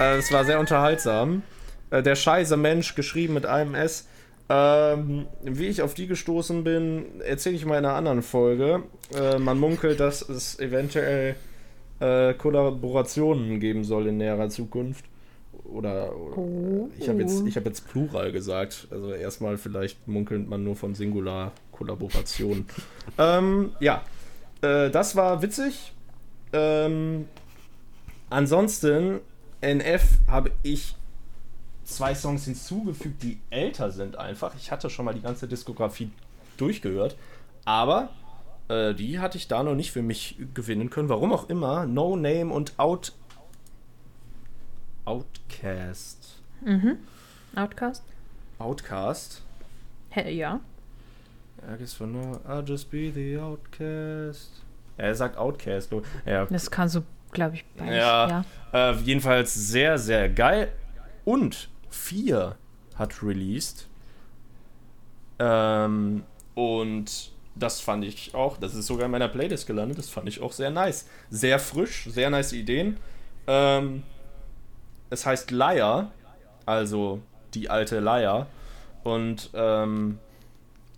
[0.00, 1.44] äh, es war sehr unterhaltsam.
[1.90, 4.08] Äh, der Scheiße Mensch, geschrieben mit einem S.
[4.52, 8.82] Ähm, wie ich auf die gestoßen bin, erzähle ich mal in einer anderen Folge.
[9.14, 11.36] Äh, man munkelt, dass es eventuell
[12.00, 15.04] äh, Kollaborationen geben soll in näherer Zukunft.
[15.64, 18.88] Oder, oder ich habe jetzt, ich hab jetzt Plural gesagt.
[18.90, 22.66] Also erstmal vielleicht munkelt man nur von Singular-Kollaborationen.
[23.18, 24.02] ähm, ja,
[24.62, 25.92] äh, das war witzig.
[26.52, 27.28] Ähm,
[28.30, 29.20] ansonsten,
[29.60, 30.96] NF habe ich
[31.90, 34.54] zwei Songs hinzugefügt, die älter sind einfach.
[34.56, 36.10] Ich hatte schon mal die ganze Diskografie
[36.56, 37.16] durchgehört,
[37.64, 38.10] aber
[38.68, 41.08] äh, die hatte ich da noch nicht für mich gewinnen können.
[41.08, 41.86] Warum auch immer.
[41.86, 43.12] No Name und Out
[45.04, 46.36] Outcast.
[46.60, 46.98] Mhm.
[47.56, 48.04] Outcast?
[48.58, 49.42] Outcast.
[50.10, 50.60] Hä, ja.
[51.62, 54.50] I guess for no, I'll just be the Outcast.
[54.98, 55.90] Ja, er sagt Outcast.
[56.26, 57.02] Ja, Das kannst du,
[57.32, 57.96] glaube ich, beides.
[57.96, 58.44] Ja.
[58.72, 60.72] Äh, jedenfalls sehr, sehr geil.
[61.24, 62.56] Und 4
[62.96, 63.86] hat released.
[65.38, 70.28] Ähm, und das fand ich auch, das ist sogar in meiner Playlist gelandet, das fand
[70.28, 71.06] ich auch sehr nice.
[71.30, 72.98] Sehr frisch, sehr nice Ideen.
[73.46, 74.02] Ähm,
[75.10, 76.10] es heißt Liar,
[76.66, 77.20] also
[77.54, 78.46] die alte Liar.
[79.02, 80.18] Und ähm,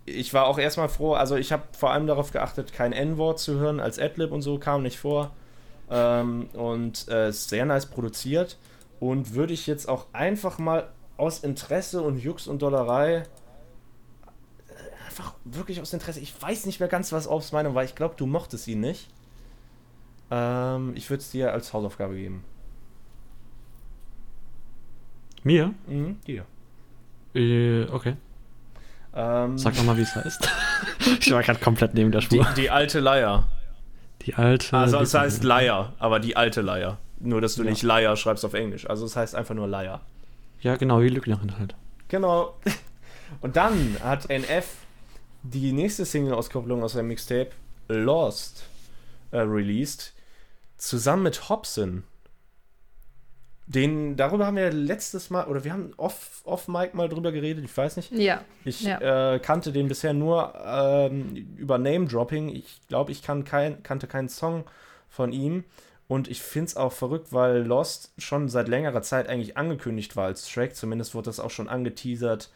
[0.05, 3.59] ich war auch erstmal froh, also ich habe vor allem darauf geachtet, kein N-Wort zu
[3.59, 5.31] hören, als Adlib und so kam nicht vor.
[5.89, 8.57] Ähm, und äh, sehr nice produziert.
[9.03, 13.23] Und würde ich jetzt auch einfach mal aus Interesse und Jux und Dollerei, äh,
[15.05, 17.83] einfach wirklich aus Interesse, ich weiß nicht mehr ganz, was Aufs Meinung war.
[17.83, 19.09] Ich glaube, du mochtest ihn nicht.
[20.31, 22.45] Ähm, ich würde es dir als Hausaufgabe geben.
[25.43, 25.73] Mir?
[25.87, 26.45] Mhm, dir.
[27.35, 28.15] Äh, okay.
[29.13, 30.49] Ähm, Sag nochmal, wie es heißt.
[31.19, 32.47] ich war gerade komplett neben der die, Spur.
[32.55, 33.49] die alte Leier.
[34.21, 34.77] Die alte.
[34.77, 36.99] Also es die- heißt Leier, aber die alte Leier.
[37.25, 37.69] Nur, dass du Ja.
[37.69, 38.87] nicht Leier schreibst auf Englisch.
[38.89, 40.01] Also es heißt einfach nur Leier.
[40.61, 41.75] Ja, genau, wie Lügnerin halt.
[42.09, 42.53] Genau.
[43.41, 44.67] Und dann hat NF
[45.43, 47.51] die nächste Single-Auskopplung aus seinem Mixtape
[47.87, 48.65] Lost
[49.31, 50.13] äh, released.
[50.77, 52.03] Zusammen mit Hobson.
[53.65, 57.63] Den, darüber haben wir letztes Mal, oder wir haben off, off Mic mal drüber geredet,
[57.63, 58.11] ich weiß nicht.
[58.11, 58.41] Ja.
[58.65, 59.33] Ich Ja.
[59.35, 62.49] äh, kannte den bisher nur ähm, über Name-Dropping.
[62.49, 64.65] Ich glaube, ich kann kein, kannte keinen Song
[65.09, 65.63] von ihm.
[66.13, 70.25] Und ich finde es auch verrückt, weil Lost schon seit längerer Zeit eigentlich angekündigt war
[70.25, 70.75] als Track.
[70.75, 72.51] Zumindest wurde das auch schon angeteasert,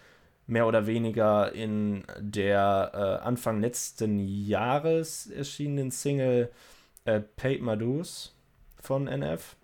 [0.45, 6.51] mehr oder weniger in der äh, Anfang letzten Jahres erschienenen Single
[7.05, 8.35] äh, Paid My Dues
[8.79, 9.55] von NF.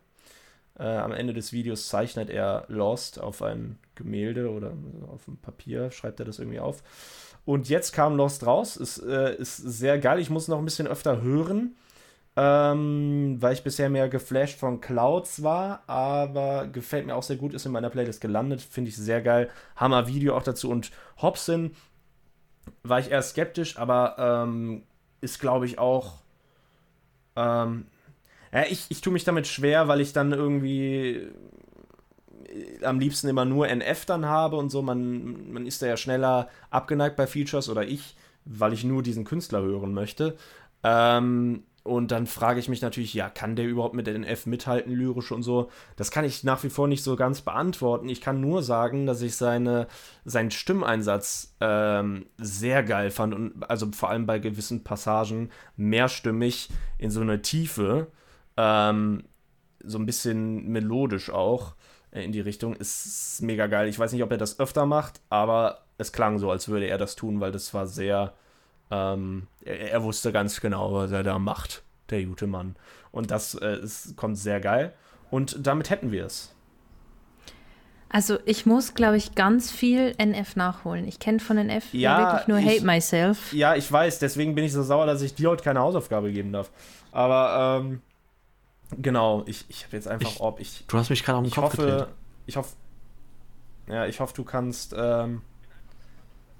[0.80, 4.74] Äh, am Ende des Videos zeichnet er Lost auf ein Gemälde oder
[5.14, 6.82] auf dem Papier, schreibt er das irgendwie auf.
[7.46, 10.18] Und jetzt kam Lost raus, ist, äh, ist sehr geil.
[10.18, 11.76] Ich muss noch ein bisschen öfter hören,
[12.36, 17.54] ähm, weil ich bisher mehr geflasht von Clouds war, aber gefällt mir auch sehr gut,
[17.54, 19.50] ist in meiner Playlist gelandet, finde ich sehr geil.
[19.76, 20.92] Hammer Video auch dazu und
[21.22, 21.72] Hobson
[22.82, 24.84] war ich eher skeptisch, aber ähm,
[25.22, 26.24] ist glaube ich auch
[27.36, 27.86] ähm,
[28.54, 31.28] ja, ich, ich tue mich damit schwer, weil ich dann irgendwie
[32.48, 34.82] äh, am liebsten immer nur NF dann habe und so.
[34.82, 38.16] Man, man ist da ja schneller abgeneigt bei Features oder ich,
[38.46, 40.38] weil ich nur diesen Künstler hören möchte.
[40.84, 45.34] Ähm, und dann frage ich mich natürlich, ja, kann der überhaupt mit NF mithalten, lyrisch
[45.34, 45.70] und so?
[45.98, 48.08] Das kann ich nach wie vor nicht so ganz beantworten.
[48.08, 49.88] Ich kann nur sagen, dass ich seine,
[50.24, 57.12] seinen Stimmeinsatz ähm, sehr geil fand und also vor allem bei gewissen Passagen mehrstimmig in
[57.12, 58.08] so eine Tiefe,
[58.56, 59.26] ähm,
[59.84, 61.76] so ein bisschen melodisch auch
[62.12, 63.90] äh, in die Richtung, ist mega geil.
[63.90, 66.98] Ich weiß nicht, ob er das öfter macht, aber es klang so, als würde er
[66.98, 68.34] das tun, weil das war sehr
[68.94, 72.76] ähm, er, er wusste ganz genau, was er da macht, der gute Mann.
[73.12, 74.94] Und das äh, ist, kommt sehr geil.
[75.32, 76.54] Und damit hätten wir es.
[78.10, 81.08] Also ich muss, glaube ich, ganz viel NF nachholen.
[81.08, 83.52] Ich kenne von NF ja, Ja, wirklich nur ich- Hate Myself.
[83.54, 86.52] Ja, ich weiß, deswegen bin ich so sauer, dass ich dir heute keine Hausaufgabe geben
[86.52, 86.70] darf.
[87.12, 88.02] Aber ähm,
[88.96, 90.86] Genau, ich, ich habe jetzt einfach, Ich- ob ich.
[90.88, 92.08] Du hast mich gerade auf den Ich Kopf hoffe, gedreht.
[92.46, 92.76] ich hoffe,
[93.88, 94.94] ja, ich hoffe, du kannst.
[94.96, 95.42] Ähm,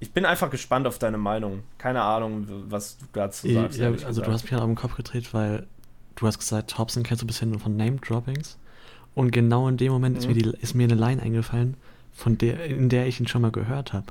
[0.04, 1.62] ich bin einfach gespannt auf deine Meinung.
[1.78, 3.78] Keine Ahnung, was du dazu sagst.
[3.78, 4.28] ja, also du gesagt.
[4.28, 5.66] hast mich gerade auf den Kopf gedreht, weil
[6.16, 8.58] du hast gesagt, Hobson kennst du bisher nur von Name-Droppings.
[9.14, 10.34] Und genau in dem Moment ist, Mhm.
[10.34, 11.76] mir die, ist mir eine Line eingefallen,
[12.12, 14.06] von der, in der ich ihn schon mal gehört habe.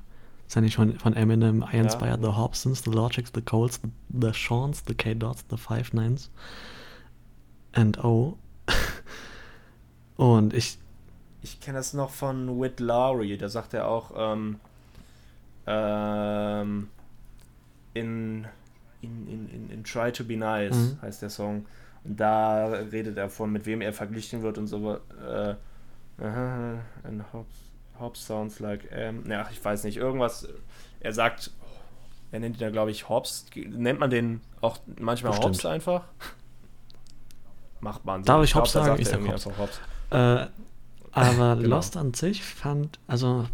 [0.48, 1.84] Das ist eigentlich von, von Eminem, I Ja.
[1.84, 3.90] inspired the Hobsons, the Logics, the Coles, the,
[4.28, 6.30] the Shawns, the K-Dots, the Five Nines
[7.74, 8.38] and O.
[10.16, 10.78] Und ich,
[11.42, 14.60] Ich kenne das noch von Whit Lowry, da sagt er auch, ähm,
[15.68, 16.90] ähm,
[17.94, 18.46] in,
[19.02, 20.98] in, in, in, Try to Be Nice Mhm.
[21.02, 21.66] heißt der Song.
[22.04, 24.98] Und da redet er von, mit wem er verglichen wird und so.
[25.26, 25.56] Äh,
[26.20, 27.56] and Hobbs,
[28.00, 30.48] Hobbs sounds like, ähm, ja, ich weiß nicht, irgendwas.
[31.00, 31.52] Er sagt,
[32.32, 33.46] er nennt ihn da, glaube ich, Hobbs.
[33.56, 35.56] Nennt man den auch manchmal Bestimmt.
[35.56, 36.04] Hobbs einfach?
[37.80, 38.24] Macht man.
[38.24, 38.28] so.
[38.28, 39.02] Darf ich glaub, Hobbs da sagen?
[39.02, 39.46] Ich sag Hobbs.
[39.58, 39.80] Hobbs.
[40.10, 40.48] Äh,
[41.12, 41.76] aber Genau.
[41.76, 43.46] Lost an sich fand, also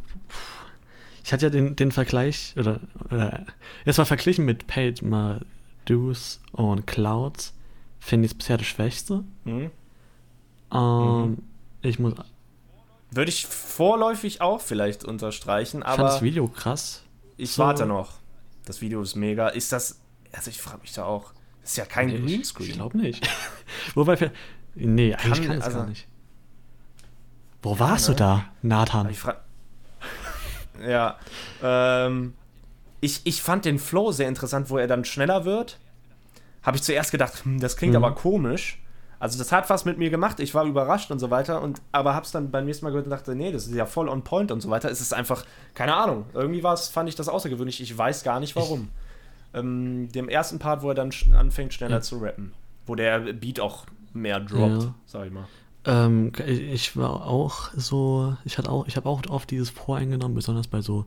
[1.23, 2.79] ich hatte ja den, den Vergleich, oder,
[3.11, 3.45] oder
[3.85, 7.53] jetzt mal verglichen mit Paid Madus und Clouds,
[7.99, 9.23] finde ich es bisher das Schwächste.
[9.45, 9.71] Mhm.
[10.73, 11.37] Ähm,
[11.81, 12.13] Ich muss,
[13.11, 17.03] Würde ich vorläufig auch vielleicht unterstreichen, ich fand das aber Video krass.
[17.37, 18.13] ich so- warte noch.
[18.65, 19.47] Das Video ist mega.
[19.47, 19.99] Ist das.
[20.31, 21.33] Also ich frage mich da auch.
[21.61, 22.69] Das ist ja kein Nee, Greenscreen.
[22.69, 23.27] Ich glaube nicht.
[23.95, 24.31] Wobei,
[24.75, 26.07] nee, eigentlich Kann- kann es also- gar nicht.
[27.63, 28.15] Wo warst ne?
[28.15, 29.09] du da, Nathan?
[29.09, 29.39] Ich frage.
[30.85, 31.17] Ja.
[31.63, 32.33] Ähm,
[33.01, 35.77] ich, ich fand den Flow sehr interessant, wo er dann schneller wird.
[36.63, 38.03] Habe ich zuerst gedacht, hm, das klingt Mhm.
[38.03, 38.81] aber komisch.
[39.21, 40.39] Also das hat was mit mir gemacht.
[40.39, 41.61] Ich war überrascht und so weiter.
[41.61, 44.07] Und aber hab's dann beim nächsten Mal gehört und dachte, nee, das ist ja voll
[44.07, 44.89] on point und so weiter.
[44.89, 45.43] Es ist einfach,
[45.73, 46.25] keine Ahnung.
[46.33, 47.81] Irgendwie war's, fand ich das außergewöhnlich.
[47.81, 48.89] Ich weiß gar nicht warum.
[49.53, 52.01] Ähm, dem ersten Part, wo er dann anfängt schneller Ja.
[52.01, 52.53] zu rappen,
[52.85, 54.93] wo der Beat auch mehr droppt, Ja.
[55.05, 55.47] sag ich mal.
[55.85, 60.68] Ähm, ich war auch so, ich hatte auch, ich habe auch oft dieses voreingenommen, besonders
[60.68, 61.06] bei so,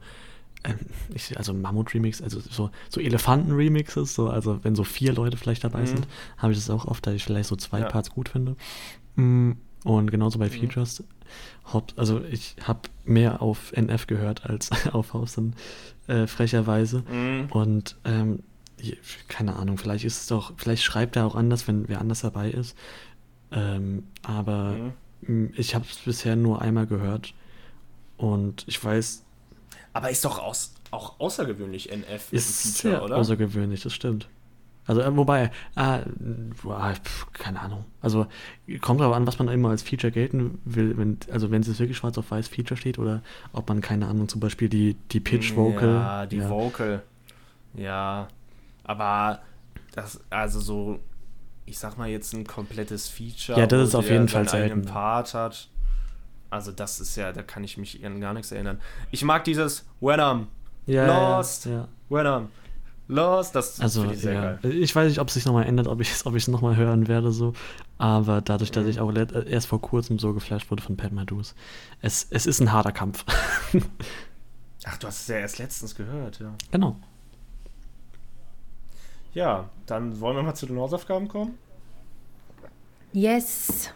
[0.64, 0.78] ähm,
[1.14, 5.82] ich, also Mammut-Remix, also so, so Elefanten-Remixes, so, also wenn so vier Leute vielleicht dabei
[5.82, 5.86] Mhm.
[5.86, 6.08] sind,
[6.38, 7.88] habe ich das auch oft, dass ich vielleicht so zwei Ja.
[7.88, 8.56] Parts gut finde.
[9.16, 9.52] Mm,
[9.84, 11.02] Und genauso bei Features,
[11.72, 15.54] Haupt, also ich habe mehr auf NF gehört als auf Hausen,
[16.06, 17.02] äh, frecherweise.
[17.10, 17.46] Mhm.
[17.50, 18.38] Und ähm,
[19.28, 22.50] keine Ahnung, vielleicht ist es doch, vielleicht schreibt er auch anders, wenn wer anders dabei
[22.50, 22.76] ist.
[23.52, 24.72] Ähm, aber
[25.26, 25.44] Mhm.
[25.46, 27.34] mh, ich habe es bisher nur einmal gehört
[28.16, 29.22] und ich weiß,
[29.92, 34.28] Aber ist doch aus, auch außergewöhnlich NF ist ein sehr außergewöhnlich, das stimmt.
[34.86, 35.98] Also äh, wobei, äh,
[37.04, 37.84] pf, keine Ahnung.
[38.00, 38.26] Also
[38.80, 40.96] kommt darauf an, was man immer als Feature gelten will.
[40.96, 43.22] Wenn, also wenn es wirklich schwarz auf weiß Feature steht oder
[43.52, 45.88] ob man keine Ahnung, zum Beispiel die die Pitch Vocal.
[45.88, 47.02] Ja, die Vocal.
[47.74, 48.28] Ja.
[48.84, 49.40] Aber
[49.94, 50.98] das, also so,
[51.66, 53.58] ich sag mal jetzt ein komplettes Feature.
[53.58, 54.84] Ja, das ist auf jeden Fall selten.
[54.84, 55.68] Part hat.
[56.50, 58.80] Also das ist ja, da kann ich mich an gar nichts erinnern.
[59.10, 60.46] Ich mag dieses When I'm
[60.86, 61.64] Ja, ja, Lost.
[61.66, 61.88] Ja.
[62.10, 62.46] When I'm
[63.08, 64.40] Lost, das Also, finde ich sehr ja.
[64.54, 64.72] geil.
[64.74, 67.08] Ich weiß nicht, ob es sich nochmal ändert, ob ich es ob ich's nochmal hören
[67.08, 67.52] werde, so.
[67.98, 68.90] Aber dadurch, dass Mhm.
[68.90, 71.54] ich auch äh, erst vor kurzem so geflasht wurde von Pat Madus,
[72.00, 73.24] es, es ist ein harter Kampf.
[74.84, 76.54] Ach, du hast es ja erst letztens gehört, ja.
[76.70, 76.96] genau.
[79.34, 81.58] Ja, dann wollen wir mal zu den Hausaufgaben kommen.
[83.12, 83.90] Yes.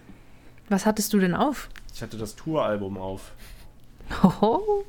[0.69, 1.69] Was hattest du denn auf?
[1.95, 3.33] Ich hatte das Touralbum auf.
[4.23, 4.85] Hoho.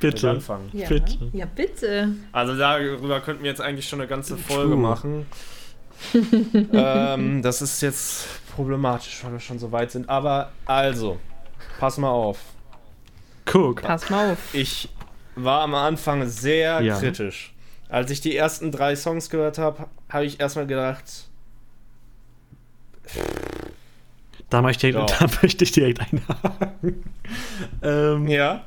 [0.00, 0.70] Mit anfangen.
[0.72, 0.88] Ja.
[0.88, 1.30] Bitte.
[1.32, 2.14] Ja, bitte.
[2.32, 4.76] Also darüber könnten wir jetzt eigentlich schon eine ganze Folge True.
[4.80, 5.26] machen.
[6.72, 10.08] ähm, das ist jetzt problematisch, weil wir schon so weit sind.
[10.08, 11.18] Aber also,
[11.78, 12.38] pass mal auf.
[13.44, 13.82] Guck.
[13.82, 14.54] Pass mal auf.
[14.54, 14.88] Ich
[15.34, 16.98] war am Anfang sehr Ja.
[16.98, 17.52] kritisch.
[17.90, 21.28] Als ich die ersten drei Songs gehört habe, habe ich erstmal gedacht,
[24.48, 25.06] Da möchte ich, Ja.
[25.06, 27.04] da möchte ich direkt einhaken.
[27.82, 28.64] ähm, ja,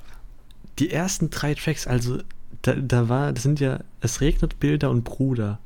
[0.80, 2.20] Die ersten drei Tracks, also
[2.62, 5.60] da, da war, das sind ja, es regnet Bilder und Bruder.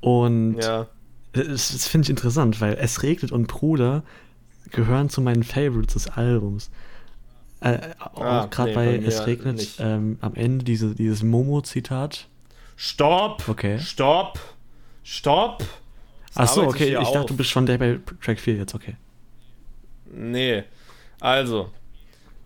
[0.00, 0.86] Und ja,
[1.32, 4.02] Das, das finde ich interessant, weil Es regnet und Bruder
[4.70, 6.70] gehören zu meinen Favorites des Albums.
[7.60, 12.28] Äh, auch Ah, gerade nee, bei Es regnet ähm, am Ende diese, dieses Momo-Zitat.
[12.76, 13.78] Stopp, Okay.
[13.78, 14.38] stopp,
[15.02, 15.64] stopp.
[16.34, 17.12] Achso, okay, ich auf.
[17.12, 18.96] dachte, du bist schon der bei Track 4 jetzt, okay.
[20.06, 20.64] Nee.
[21.20, 21.70] Also,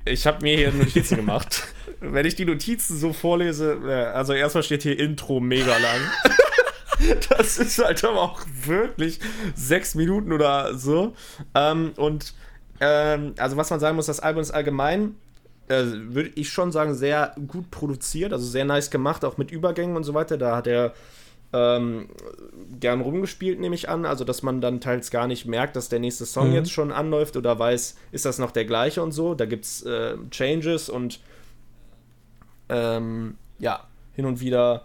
[0.05, 1.62] ich habe mir hier Notizen gemacht.
[2.00, 6.00] Wenn ich die Notizen so vorlese, äh, also erstmal steht hier Intro mega lang.
[7.28, 9.20] Das ist halt aber auch wirklich
[9.55, 11.14] sechs Minuten oder so.
[11.55, 12.32] Ähm, und
[12.80, 15.14] ähm, also was man sagen muss, das Album ist allgemein,
[15.68, 19.96] äh, würde ich schon sagen, sehr gut produziert, also sehr nice gemacht, auch mit Übergängen
[19.96, 20.36] und so weiter.
[20.38, 20.92] Da hat er
[21.52, 22.08] ähm,
[22.80, 24.04] gern rumgespielt, nehme ich an.
[24.04, 26.54] Also, dass man dann teils gar nicht merkt, dass der nächste Song Mhm.
[26.54, 29.34] jetzt schon anläuft oder weiß, ist das noch der gleiche und so.
[29.34, 31.20] Da gibt es äh, Changes und
[32.68, 34.82] ähm, ja, hin und wieder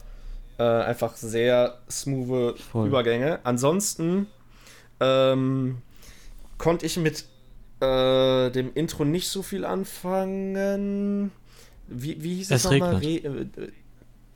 [0.58, 2.56] äh, einfach sehr smooth.
[2.74, 3.40] Übergänge.
[3.43, 4.27] Ansonsten
[5.00, 5.80] ähm,
[6.58, 7.26] konnte ich mit
[7.82, 11.32] äh, dem Intro nicht so viel anfangen.
[11.88, 12.95] Wie, wie hieß es, Es nochmal?
[12.95, 13.58] regnet.
[13.58, 13.72] Re äh,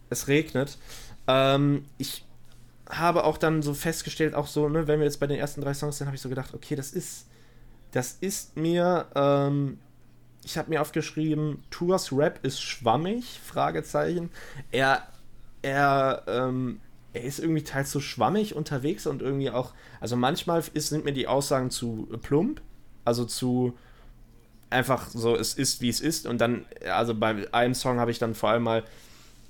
[0.10, 0.78] es regnet.
[1.28, 2.26] Ähm, ich
[2.90, 5.74] habe auch dann so festgestellt, auch so, ne, wenn wir jetzt bei den ersten drei
[5.74, 7.28] Songs sind, habe ich so gedacht, okay, das ist,
[7.92, 9.80] das ist mir, ähm,
[10.44, 14.30] ich habe mir aufgeschrieben, Tours Rap ist schwammig, Fragezeichen.
[14.72, 15.08] Er,
[15.64, 16.80] er, ähm,
[17.14, 21.14] er ist irgendwie teils so schwammig unterwegs und irgendwie auch, also manchmal ist, sind mir
[21.14, 22.62] die Aussagen zu plump,
[23.06, 23.78] also zu
[24.70, 28.20] einfach so, es ist wie es ist und dann, also bei einem Song habe ich
[28.20, 28.84] dann vor allem mal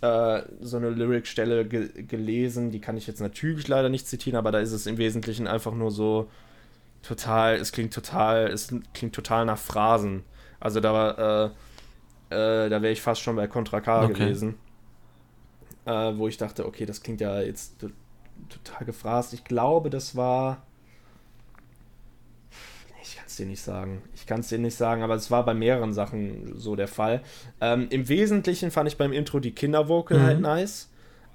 [0.01, 4.51] äh, so eine Lyric-Stelle ge gelesen, die kann ich jetzt natürlich leider nicht zitieren, aber
[4.51, 6.29] da ist es im Wesentlichen einfach nur so
[7.03, 10.23] total, es klingt total, es klingt total nach Phrasen.
[10.59, 11.53] Also da war,
[12.31, 14.07] äh, äh, da wäre ich fast schon bei Contra K Okay.
[14.07, 14.55] gewesen.
[15.85, 17.89] Äh, wo ich dachte, okay, das klingt ja jetzt to
[18.49, 19.33] total gefrast.
[19.33, 20.63] Ich glaube, das war.
[23.07, 24.01] Ich kann es dir nicht sagen.
[24.15, 27.21] Ich kann es dir nicht sagen, aber es war bei mehreren Sachen so der Fall.
[27.61, 30.23] Ähm, Im Wesentlichen fand ich beim Intro die Kindervocal Mhm.
[30.23, 30.89] halt nice.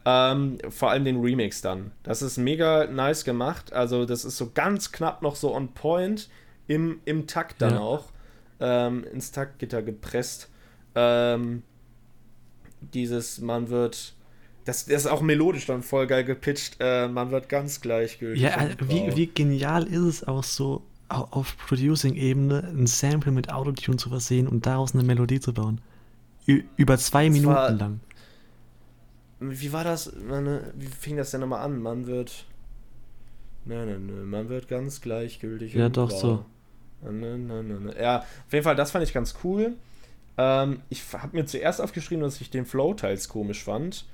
[0.04, 1.92] Ähm, vor allem den Remix dann.
[2.02, 3.72] Das ist mega nice gemacht.
[3.72, 6.28] Also, das ist so ganz knapp noch so on point
[6.66, 7.80] im, im Takt dann Ja.
[7.80, 8.06] auch.
[8.58, 10.50] Ähm, ins Taktgitter gepresst.
[10.94, 11.62] Ähm,
[12.80, 14.14] dieses, man wird.
[14.64, 16.76] Das, das ist auch melodisch dann voll geil gepitcht.
[16.80, 18.42] Äh, man wird ganz gleichgültig.
[18.42, 23.96] Ja, äh, wie, wie genial ist es auch so, auf Producing-Ebene ein Sample mit Autotune
[23.96, 25.80] zu versehen und daraus eine Melodie zu bauen.
[26.46, 28.00] Ü über zwei Das Minuten war- lang.
[29.40, 30.12] Wie war das?
[30.28, 31.80] Meine, wie fing das denn nochmal an?
[31.80, 32.44] Man wird.
[33.64, 34.24] Nein, nein, nein.
[34.26, 35.74] Man wird ganz gleichgültig.
[35.74, 36.18] Ja, doch, grau.
[36.18, 36.44] so.
[37.02, 37.94] Nein, nein, nein, nein.
[37.98, 39.74] Ja, auf jeden Fall, das fand ich ganz cool.
[40.36, 44.04] Ähm, ich habe mir zuerst aufgeschrieben, dass ich den Flow teils komisch fand.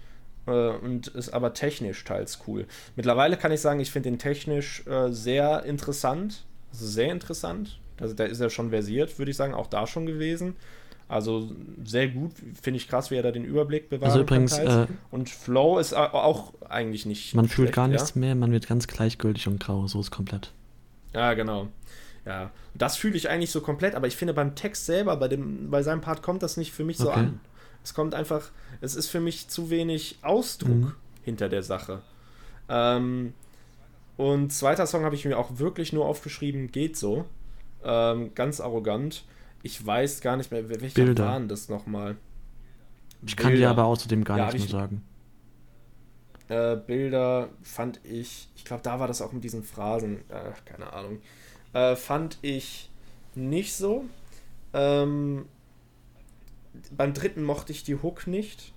[0.46, 2.66] Äh, und ist aber technisch teils cool.
[2.94, 6.44] Mittlerweile kann ich sagen, ich finde den technisch äh, sehr interessant.
[6.76, 7.78] Also sehr interessant.
[8.00, 10.54] Also, da ist er schon versiert, würde ich sagen, auch da schon gewesen.
[11.08, 11.50] Also
[11.84, 14.10] sehr gut, finde ich krass, wie er da den Überblick bewahrt.
[14.10, 17.32] Also übrigens, äh, und Flow ist au- auch eigentlich nicht.
[17.34, 17.92] man fühlt schlecht, gar ja?
[17.92, 20.52] nichts mehr, man wird ganz gleichgültig und grau, so ist komplett.
[21.14, 21.68] Ja, genau.
[22.26, 25.70] Ja, das fühle ich eigentlich so komplett, aber ich finde beim Text selber, bei, dem,
[25.70, 27.20] bei seinem Part kommt das nicht für mich so Okay.
[27.20, 27.40] an.
[27.84, 30.92] Es kommt einfach, es ist für mich zu wenig Ausdruck Mhm.
[31.22, 32.02] hinter der Sache.
[32.68, 33.32] Ähm,
[34.16, 37.26] und zweiter Song habe ich mir auch wirklich nur aufgeschrieben, geht so.
[37.84, 39.24] Ähm, ganz arrogant.
[39.62, 41.24] Ich weiß gar nicht mehr, wel- welcher Bilder.
[41.26, 42.16] waren das nochmal?
[43.26, 45.02] Ich kann dir aber außerdem gar Ja, nichts mehr sagen.
[46.48, 50.92] äh, Bilder fand ich, ich glaube, da war das auch mit diesen Phrasen, äh, keine
[50.92, 51.20] Ahnung,
[51.72, 52.90] äh, fand ich
[53.34, 54.04] nicht so.
[54.72, 55.46] Ähm,
[56.96, 58.72] beim dritten mochte ich die Hook nicht.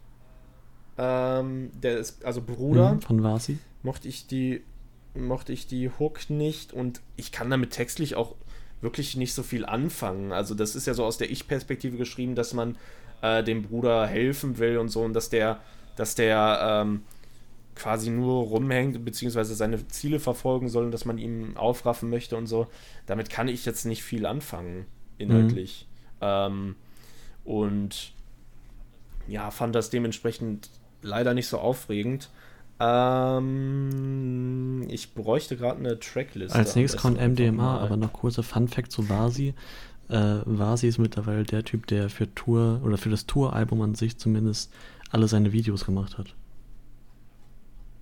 [0.98, 3.60] Ähm, der ist, also Bruder, Mhm, von Vasi.
[3.84, 4.64] mochte ich die,
[5.26, 8.36] mochte ich die Hook nicht und ich kann damit textlich auch
[8.82, 10.32] wirklich nicht so viel anfangen.
[10.32, 12.78] Also das ist ja so aus der Ich-Perspektive geschrieben, dass man
[13.22, 15.60] äh, dem Bruder helfen will und so und dass der,
[15.96, 17.04] dass der ähm,
[17.76, 22.48] quasi nur rumhängt beziehungsweise seine Ziele verfolgen soll und dass man ihm aufraffen möchte und
[22.48, 22.68] so.
[23.06, 24.86] Damit kann ich jetzt nicht viel anfangen
[25.18, 25.88] inhaltlich.
[26.22, 26.76] Ähm,
[27.44, 28.14] und
[29.28, 30.70] ja, fand das dementsprechend
[31.02, 32.30] leider nicht so aufregend.
[32.80, 33.90] Ähm,
[34.90, 36.56] ich bräuchte gerade eine Tracklist.
[36.56, 39.54] Als nächstes kommt MDMA, aber noch kurzer Fun-Fact zu Vasi.
[40.08, 44.18] Äh, Vasi ist mittlerweile der Typ, der für Tour oder für das Tour-Album an sich
[44.18, 44.74] zumindest
[45.12, 46.34] alle seine Videos gemacht hat.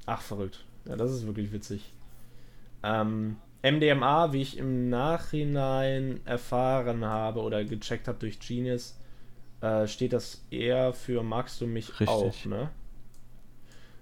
[0.06, 0.64] Ach, verrückt.
[0.86, 1.94] Ja, das ist wirklich witzig.
[2.84, 8.98] Ähm, MDMA, wie ich im Nachhinein erfahren habe oder gecheckt habe durch Genius,
[9.62, 12.08] äh, steht das eher für Magst du mich Richtig.
[12.08, 12.70] auch, ne?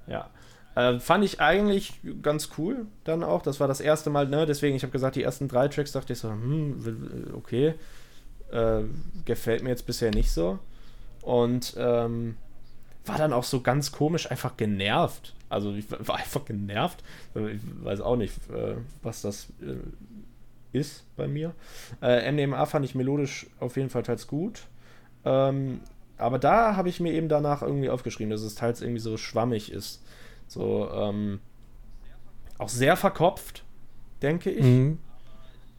[0.07, 0.29] Ja.
[0.75, 3.41] Äh, fand ich eigentlich ganz cool dann auch.
[3.41, 4.45] Das war das erste Mal, ne?
[4.45, 7.75] Deswegen, ich habe gesagt, die ersten drei Tracks dachte ich so, hm, okay.
[8.51, 8.83] Äh,
[9.25, 10.59] gefällt mir jetzt bisher nicht so.
[11.21, 12.37] Und ähm,
[13.05, 15.33] war dann auch so ganz komisch einfach genervt.
[15.49, 17.03] Also ich war einfach genervt.
[17.33, 21.53] Ich weiß auch nicht, äh, was das äh, ist bei mir.
[22.01, 24.63] Äh, MDMA fand ich melodisch auf jeden Fall teils gut.
[25.23, 25.79] Ähm,
[26.17, 29.71] aber da habe ich mir eben danach irgendwie aufgeschrieben, dass es teils irgendwie so schwammig
[29.71, 30.03] ist.
[30.47, 31.39] So, ähm,
[32.57, 33.63] auch sehr verkopft,
[34.21, 34.63] denke ich.
[34.63, 34.99] Mhm.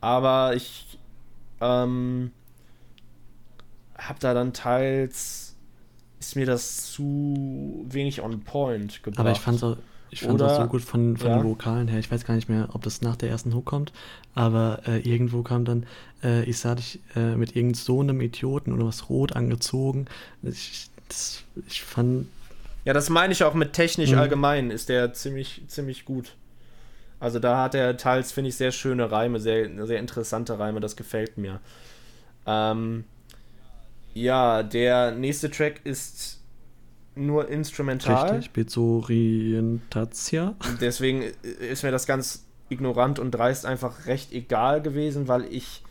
[0.00, 0.98] Aber ich
[1.60, 2.30] ähm,
[3.96, 5.54] habe da dann teils
[6.18, 9.20] ist mir das zu wenig on point gebracht.
[9.20, 9.76] Aber ich fand so,
[10.10, 11.38] Ich fand Oder- das so gut von, von ja.
[11.38, 11.98] den Vokalen her.
[11.98, 13.92] Ich weiß gar nicht mehr, ob das nach der ersten Hook kommt,
[14.34, 15.86] aber äh, irgendwo kam dann,
[16.22, 20.06] äh, ich sah dich äh, mit irgend so einem Idioten oder was rot angezogen.
[20.42, 22.28] Ich, das, ich fand,
[22.86, 24.18] Ja, das meine ich auch mit technisch Mhm.
[24.18, 26.36] allgemein, ist der ziemlich, ziemlich gut.
[27.18, 30.96] Also da hat er teils, finde ich, sehr schöne Reime, sehr, sehr interessante Reime, das
[30.96, 31.60] gefällt mir.
[32.46, 33.04] Ähm,
[34.14, 36.40] ja, der nächste Track ist
[37.16, 38.30] nur instrumental.
[38.30, 40.54] richtig, Bezorientatia.
[40.80, 45.82] Deswegen ist mir das ganz ignorant und dreist einfach recht egal gewesen, weil ich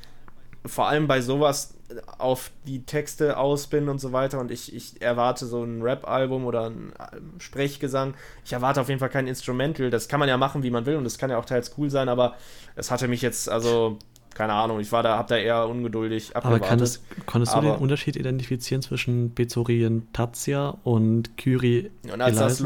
[0.67, 1.73] vor allem bei sowas
[2.17, 6.45] auf die Texte aus bin und so weiter und ich, ich erwarte so ein Rap-Album
[6.45, 8.15] oder ein ähm, Sprechgesang.
[8.43, 9.89] Ich erwarte auf jeden Fall kein Instrumental.
[9.91, 11.89] Das kann man ja machen, wie man will und das kann ja auch teils cool
[11.91, 12.35] sein, aber
[12.75, 13.99] es hatte mich jetzt, also,
[14.33, 16.67] keine Ahnung, ich war da, hab da eher ungeduldig Aber abgewartet.
[16.69, 22.63] kann das, konntest du Aber- den Unterschied identifizieren zwischen Bezorientatia und Kyrie und als das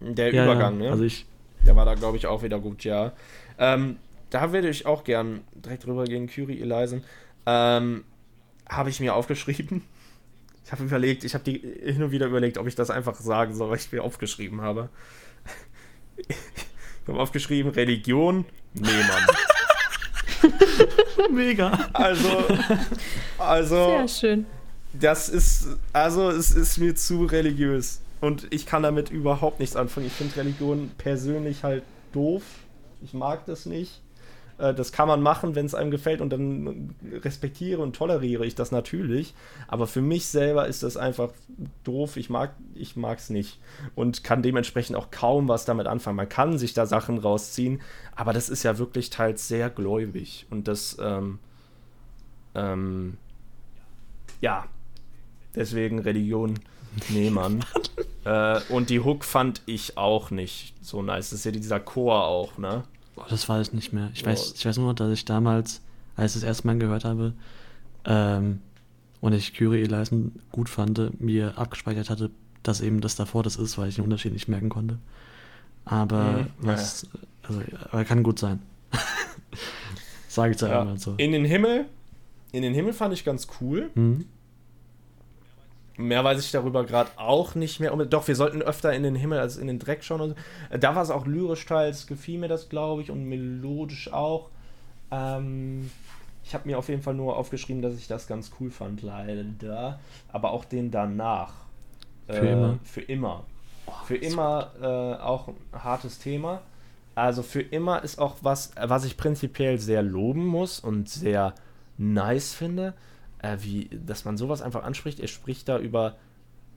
[0.00, 0.86] der Ja, Übergang, ja.
[0.86, 0.90] ne?
[0.90, 1.26] Also ich,
[1.64, 3.12] Der war da, glaube ich, auch wieder gut, ja.
[3.58, 3.96] Ähm,
[4.32, 7.04] da würde ich auch gern direkt drüber gehen, Curie Elisen.
[7.46, 8.04] Ähm,
[8.68, 9.82] habe ich mir aufgeschrieben.
[10.64, 13.54] Ich habe überlegt, ich habe die hin und wieder überlegt, ob ich das einfach sagen
[13.54, 14.88] soll, weil ich mir aufgeschrieben habe.
[16.16, 18.44] Ich habe aufgeschrieben, Religion,
[18.74, 20.52] nee, Mann.
[21.32, 21.90] mega.
[21.92, 22.44] Also,
[23.38, 24.46] also, Sehr schön.
[24.92, 28.00] das ist, also es ist mir zu religiös.
[28.20, 30.06] Und ich kann damit überhaupt nichts anfangen.
[30.06, 32.44] Ich finde Religion persönlich halt doof.
[33.02, 34.00] Ich mag das nicht.
[34.58, 38.54] Äh, Das kann man machen, wenn es einem gefällt und dann respektiere und toleriere ich
[38.54, 39.34] das natürlich.
[39.68, 41.30] Aber für mich selber ist das einfach
[41.84, 42.16] doof.
[42.16, 43.58] Ich mag ich es nicht
[43.94, 46.16] und kann dementsprechend auch kaum was damit anfangen.
[46.16, 47.80] Man kann sich da Sachen rausziehen,
[48.16, 51.38] aber das ist ja wirklich teils sehr gläubig und das ähm,
[52.54, 53.16] ähm,
[54.40, 54.66] ja,
[55.54, 56.58] deswegen Religion,
[57.08, 57.64] nee, Mann.
[58.24, 61.30] äh, und die Hook fand ich auch nicht so nice.
[61.30, 62.84] Das ist ja dieser Chor auch, ne?
[63.16, 64.10] Oh, das weiß ich nicht mehr.
[64.14, 64.54] Ich weiß, Oh.
[64.56, 65.80] ich weiß nur noch, dass ich damals,
[66.16, 67.32] als ich das erste Mal gehört habe,
[68.04, 68.60] ähm,
[69.20, 72.30] und ich Kyrie Eleisen gut fand, mir abgespeichert hatte,
[72.62, 74.98] dass eben das davor das ist, weil ich den Unterschied nicht merken konnte.
[75.84, 76.46] Aber Mhm.
[76.58, 77.06] was,
[77.42, 77.60] also,
[77.90, 78.60] aber kann gut sein.
[80.28, 80.68] Sage ich Ja.
[80.68, 81.14] einfach mal so.
[81.18, 81.86] In den Himmel,
[82.52, 83.90] in den Himmel fand ich ganz cool.
[83.94, 84.24] Mhm.
[85.96, 87.94] Mehr weiß ich darüber gerade auch nicht mehr.
[88.06, 90.30] Doch, wir sollten öfter in den Himmel als in den Dreck schauen.
[90.30, 90.34] So.
[90.70, 94.48] Äh, Da war es auch lyrisch teils, gefiel mir das, glaube ich, und melodisch auch.
[95.10, 95.90] Ähm,
[96.44, 100.00] ich habe mir auf jeden Fall nur aufgeschrieben, dass ich das ganz cool fand, leider.
[100.32, 101.52] Aber auch den danach.
[102.26, 102.78] Für immer.
[102.84, 103.44] Für immer.
[104.06, 106.62] für immer äh, auch ein hartes Thema.
[107.14, 111.54] Also für immer ist auch was, äh, was ich prinzipiell sehr loben muss und sehr
[111.98, 112.94] nice finde,
[113.42, 115.20] äh, wie, dass man sowas einfach anspricht.
[115.20, 116.16] Er spricht da über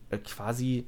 [0.10, 0.86] äh, quasi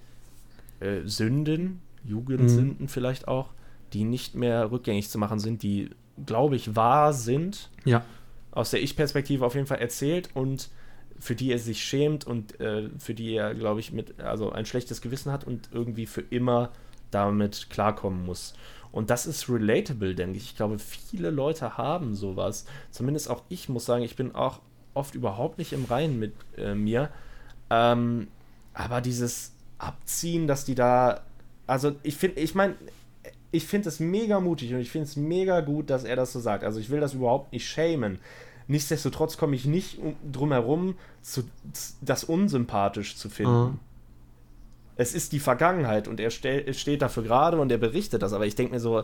[0.80, 3.54] äh, Sünden, Jugendsünden vielleicht auch,
[3.94, 5.90] die nicht mehr rückgängig zu machen sind, die,
[6.26, 8.04] glaube ich, wahr sind, Ja,
[8.52, 10.70] aus der Ich-Perspektive auf jeden Fall erzählt und
[11.20, 14.66] für die er sich schämt und äh, für die er, glaube ich, mit, also ein
[14.66, 16.72] schlechtes Gewissen hat und irgendwie für immer
[17.12, 18.56] damit klarkommen muss.
[18.92, 20.46] Und das ist relatable, denke ich.
[20.46, 22.66] Ich glaube, viele Leute haben sowas.
[22.90, 24.60] Zumindest auch ich muss sagen, ich bin auch
[24.98, 27.10] oft überhaupt nicht im Reinen mit äh, mir.
[27.70, 28.28] Ähm,
[28.74, 31.22] aber dieses Abziehen, dass die da.
[31.68, 32.76] Also ich finde, ich meine,
[33.52, 36.40] ich finde es mega mutig und ich finde es mega gut, dass er das so
[36.40, 36.64] sagt.
[36.64, 38.20] Also ich will das überhaupt nicht schämen.
[38.68, 41.44] Nichtsdestotrotz komme ich nicht um, drum herum, zu,
[42.02, 43.64] das unsympathisch zu finden.
[43.64, 43.80] Mhm.
[44.98, 48.34] Es ist die Vergangenheit und er stell, steht dafür gerade und er berichtet das.
[48.34, 49.04] Aber ich denke mir so, äh,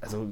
[0.00, 0.30] also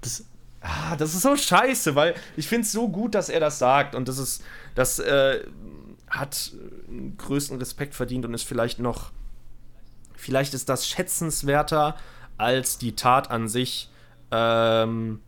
[0.00, 0.26] das,
[0.62, 3.94] Ah, das ist so scheiße, weil ich finde es so gut, dass er das sagt
[3.94, 5.44] und das ist, das äh,
[6.08, 6.52] hat
[6.88, 9.10] äh, größten Respekt verdient und ist vielleicht noch,
[10.14, 11.96] vielleicht ist das schätzenswerter,
[12.38, 13.90] als die Tat an sich
[14.30, 15.20] ähm,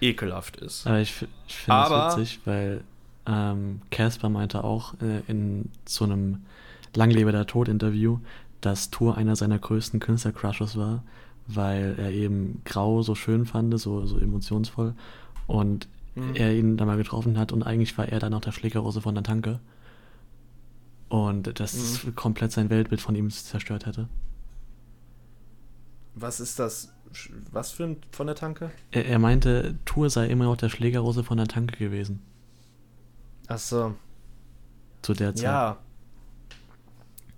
[0.00, 0.86] ekelhaft ist.
[0.86, 2.84] aber ich, ich finde es witzig, weil
[3.26, 6.44] ähm, Casper meinte auch äh, in so einem
[6.94, 8.18] Langlebe der Tod-Interview,
[8.60, 11.02] dass Tour einer seiner größten Künstler-Crushes war,
[11.46, 14.94] weil er eben Grau so schön fand, so, so emotionsvoll.
[15.46, 16.34] Und Mhm.
[16.34, 19.14] er ihn da mal getroffen hat und eigentlich war er dann auch der Schlägerrose von
[19.14, 19.60] der Tanke.
[21.10, 22.16] Und das Mhm.
[22.16, 24.08] komplett sein Weltbild von ihm zerstört hätte.
[26.14, 26.92] Was ist das?
[27.52, 28.70] Was für ein von der Tanke?
[28.90, 32.20] Er, er meinte, Tour sei immer noch der Schlägerrose von der Tanke gewesen.
[33.46, 33.94] Achso.
[35.02, 35.44] Zu der Zeit.
[35.44, 35.76] Ja.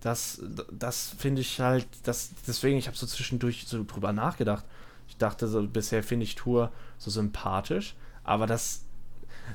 [0.00, 4.64] Das, das finde ich halt, das, deswegen, ich habe so zwischendurch so drüber nachgedacht.
[5.08, 8.84] Ich dachte so, bisher finde ich Tour so sympathisch, aber das,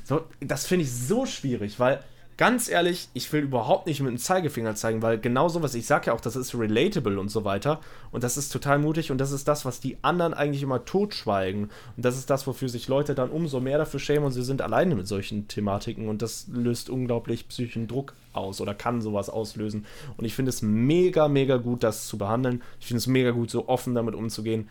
[0.04, 2.04] so, das finde ich so schwierig, weil
[2.38, 6.08] ganz ehrlich, ich will überhaupt nicht mit dem Zeigefinger zeigen, weil genau sowas, ich sage
[6.08, 7.80] ja auch, das ist relatable und so weiter.
[8.12, 11.66] Und das ist total mutig und das ist das, was die anderen eigentlich immer totschweigen.
[11.96, 14.62] Und das ist das, wofür sich Leute dann umso mehr dafür schämen und sie sind
[14.62, 19.86] alleine mit solchen Thematiken und das löst unglaublich psychischen Druck aus oder kann sowas auslösen.
[20.18, 22.62] Und ich finde es mega, mega gut, das zu behandeln.
[22.80, 24.70] Ich finde es mega gut, so offen damit umzugehen.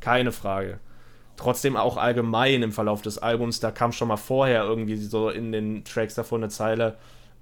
[0.00, 0.80] Keine Frage
[1.36, 5.52] trotzdem auch allgemein im Verlauf des Albums, da kam schon mal vorher irgendwie so in
[5.52, 6.96] den Tracks davor eine Zeile,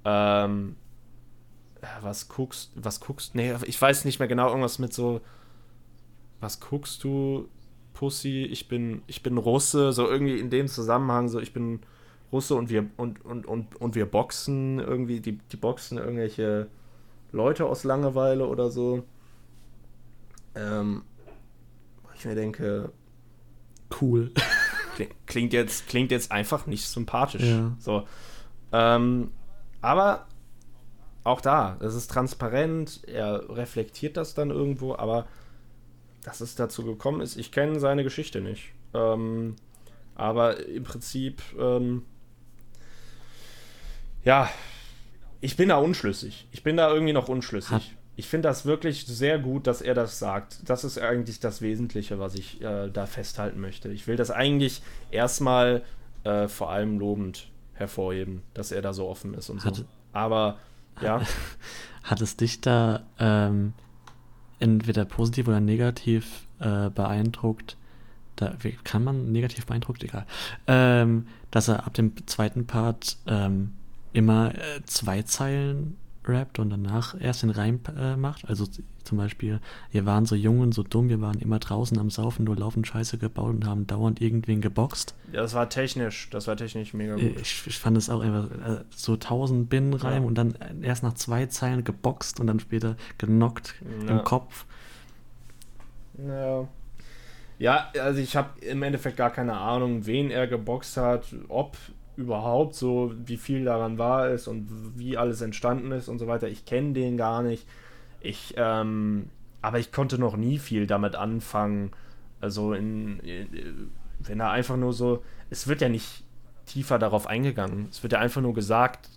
[0.05, 0.77] ähm,
[2.01, 5.21] was guckst, was guckst, nee, ich weiß nicht mehr genau, irgendwas mit so,
[6.41, 7.49] was guckst du,
[7.93, 11.81] Pussy, ich bin, ich bin Russe, so irgendwie in dem Zusammenhang, so ich bin
[12.33, 16.69] Russe und wir, und, und, und, und wir boxen irgendwie, die, die boxen irgendwelche
[17.33, 19.05] Leute aus Langeweile oder so.
[20.55, 21.03] Ähm,
[22.15, 22.93] ich mir denke,
[24.01, 24.31] cool.
[25.27, 27.45] Klingt jetzt, klingt jetzt einfach nicht sympathisch.
[27.45, 27.75] Ja.
[27.79, 28.07] So.
[28.73, 29.33] Ähm,
[29.81, 30.27] aber
[31.25, 35.27] auch da, es ist transparent, er reflektiert das dann irgendwo, aber
[36.23, 38.73] dass es dazu gekommen ist, ich kenne seine Geschichte nicht.
[38.93, 39.57] Ähm,
[40.15, 42.05] aber im Prinzip, ähm,
[44.25, 44.51] ja,
[45.41, 46.47] ich bin da unschlüssig.
[46.53, 47.73] Ich bin da irgendwie noch unschlüssig.
[47.73, 47.83] Hat,
[48.17, 50.59] ich finde das wirklich sehr gut, dass er das sagt.
[50.69, 53.89] Das ist eigentlich das Wesentliche, was ich äh, da festhalten möchte.
[53.91, 55.83] Ich will das eigentlich erstmal
[56.25, 59.85] äh, vor allem lobend hervorheben, dass er da so offen ist und hat, so.
[60.13, 60.59] Aber
[61.01, 61.23] ja.
[62.03, 63.73] Hat es dich da ähm,
[64.59, 67.77] entweder positiv oder negativ äh, beeindruckt?
[68.37, 70.03] Da, kann man negativ beeindruckt?
[70.05, 70.27] Egal.
[70.67, 73.73] Ähm, dass er ab dem zweiten Part ähm,
[74.13, 78.49] immer äh, zwei Zeilen rappt und danach erst den Reim äh, macht.
[78.49, 78.67] Also
[79.05, 82.45] zum Beispiel, wir waren so jung und so dumm, wir waren immer draußen am Saufen,
[82.45, 85.15] nur laufen Scheiße gebaut und haben dauernd irgendwen geboxt.
[85.33, 87.41] Ja, das war technisch, das war technisch mega gut.
[87.41, 90.29] Ich, ich fand es auch einfach äh, so tausend Binnenreim ja.
[90.29, 93.75] und dann erst nach zwei Zeilen geboxt und dann später genockt
[94.07, 94.19] ja.
[94.19, 94.67] im Kopf.
[96.19, 96.69] Ja.
[97.59, 101.77] Ja, also ich habe im Endeffekt gar keine Ahnung, wen er geboxt hat, ob
[102.21, 106.49] überhaupt so, wie viel daran wahr ist und wie alles entstanden ist und so weiter.
[106.49, 107.67] Ich kenne den gar nicht.
[108.21, 109.31] Ich, ähm,
[109.63, 111.91] aber ich konnte noch nie viel damit anfangen.
[112.41, 116.23] Also in, in, wenn er einfach nur so, es wird ja nicht
[116.67, 117.89] tiefer darauf eingegangen.
[117.91, 119.09] Es wird ja einfach nur gesagt,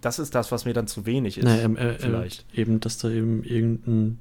[0.00, 1.44] das ist das, was mir dann zu wenig ist.
[1.44, 2.46] Naja, ähm, äh, vielleicht.
[2.54, 4.18] Äh, eben, dass da eben irgendein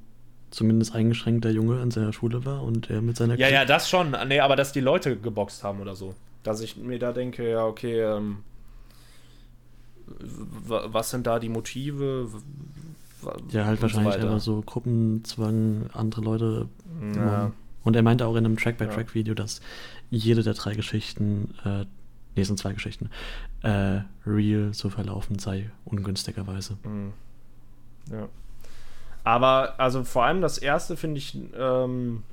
[0.50, 3.90] zumindest eingeschränkter Junge an seiner Schule war und er mit seiner Ja, K ja, das
[3.90, 4.16] schon.
[4.28, 6.14] Nee, aber dass die Leute geboxt haben oder so
[6.44, 8.40] dass ich mir da denke, ja, okay, ähm,
[10.66, 12.28] was sind da die Motive?
[13.50, 16.68] Ja, halt wahrscheinlich so einfach so Gruppenzwang, andere Leute.
[17.16, 17.52] Ja.
[17.84, 19.62] Und er meinte auch in einem Track-by-Track-Video, dass
[20.10, 21.86] jede der drei Geschichten, äh,
[22.36, 23.10] nee, sind zwei Geschichten,
[23.64, 26.78] äh, real so verlaufen sei, ungünstigerweise.
[26.84, 27.14] Mhm.
[28.12, 28.28] Ja.
[29.24, 32.24] Aber, also vor allem das erste finde ich, ähm,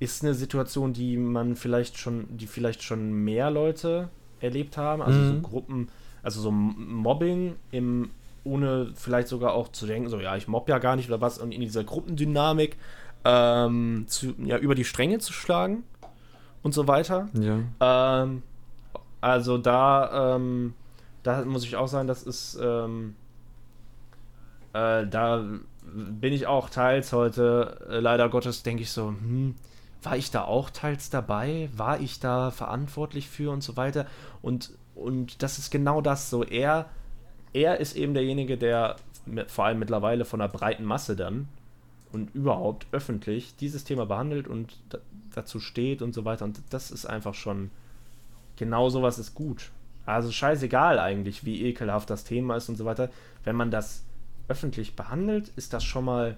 [0.00, 4.08] ist eine Situation, die man vielleicht schon, die vielleicht schon mehr Leute
[4.40, 5.28] erlebt haben, also mhm.
[5.28, 5.88] so Gruppen,
[6.22, 8.10] also so Mobbing im,
[8.44, 11.38] ohne vielleicht sogar auch zu denken, so ja, ich mobb ja gar nicht oder was,
[11.38, 12.76] und in dieser Gruppendynamik
[13.24, 15.84] ähm, zu, ja, über die Stränge zu schlagen
[16.62, 17.28] und so weiter.
[17.32, 18.22] Ja.
[18.22, 18.42] Ähm,
[19.20, 20.74] also da, ähm,
[21.22, 23.16] da muss ich auch sagen, das ist, ähm,
[24.74, 25.44] äh, da
[25.94, 29.54] bin ich auch teils heute, äh, leider Gottes, denke ich so, hm,
[30.04, 31.68] war ich da auch teils dabei?
[31.74, 34.06] War ich da verantwortlich für und so weiter?
[34.42, 36.44] Und, und das ist genau das so.
[36.44, 36.86] Er,
[37.52, 38.96] er ist eben derjenige, der
[39.46, 41.48] vor allem mittlerweile von einer breiten Masse dann
[42.12, 44.98] und überhaupt öffentlich dieses Thema behandelt und da,
[45.34, 46.44] dazu steht und so weiter.
[46.44, 47.70] Und das ist einfach schon
[48.56, 49.70] genau sowas ist gut.
[50.06, 53.08] Also scheißegal eigentlich, wie ekelhaft das Thema ist und so weiter.
[53.42, 54.04] Wenn man das
[54.48, 56.36] öffentlich behandelt, ist das schon mal,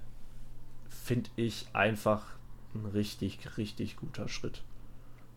[0.89, 2.36] finde ich, einfach
[2.77, 4.63] ein richtig, richtig guter Schritt.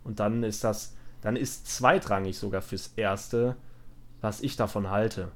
[0.03, 3.55] Und dann ist das, dann ist zweitrangig sogar fürs Erste,
[4.21, 5.31] was ich davon halte.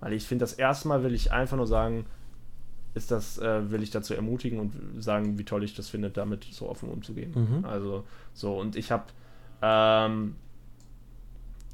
[0.00, 2.06] Weil ich finde, das erste Mal will ich einfach nur sagen,
[2.94, 6.44] ist das, äh, will ich dazu ermutigen und sagen, wie toll ich das finde, damit
[6.50, 7.32] so offen umzugehen.
[7.34, 7.64] Mhm.
[7.64, 9.04] Also so, und ich habe
[9.62, 10.36] ähm,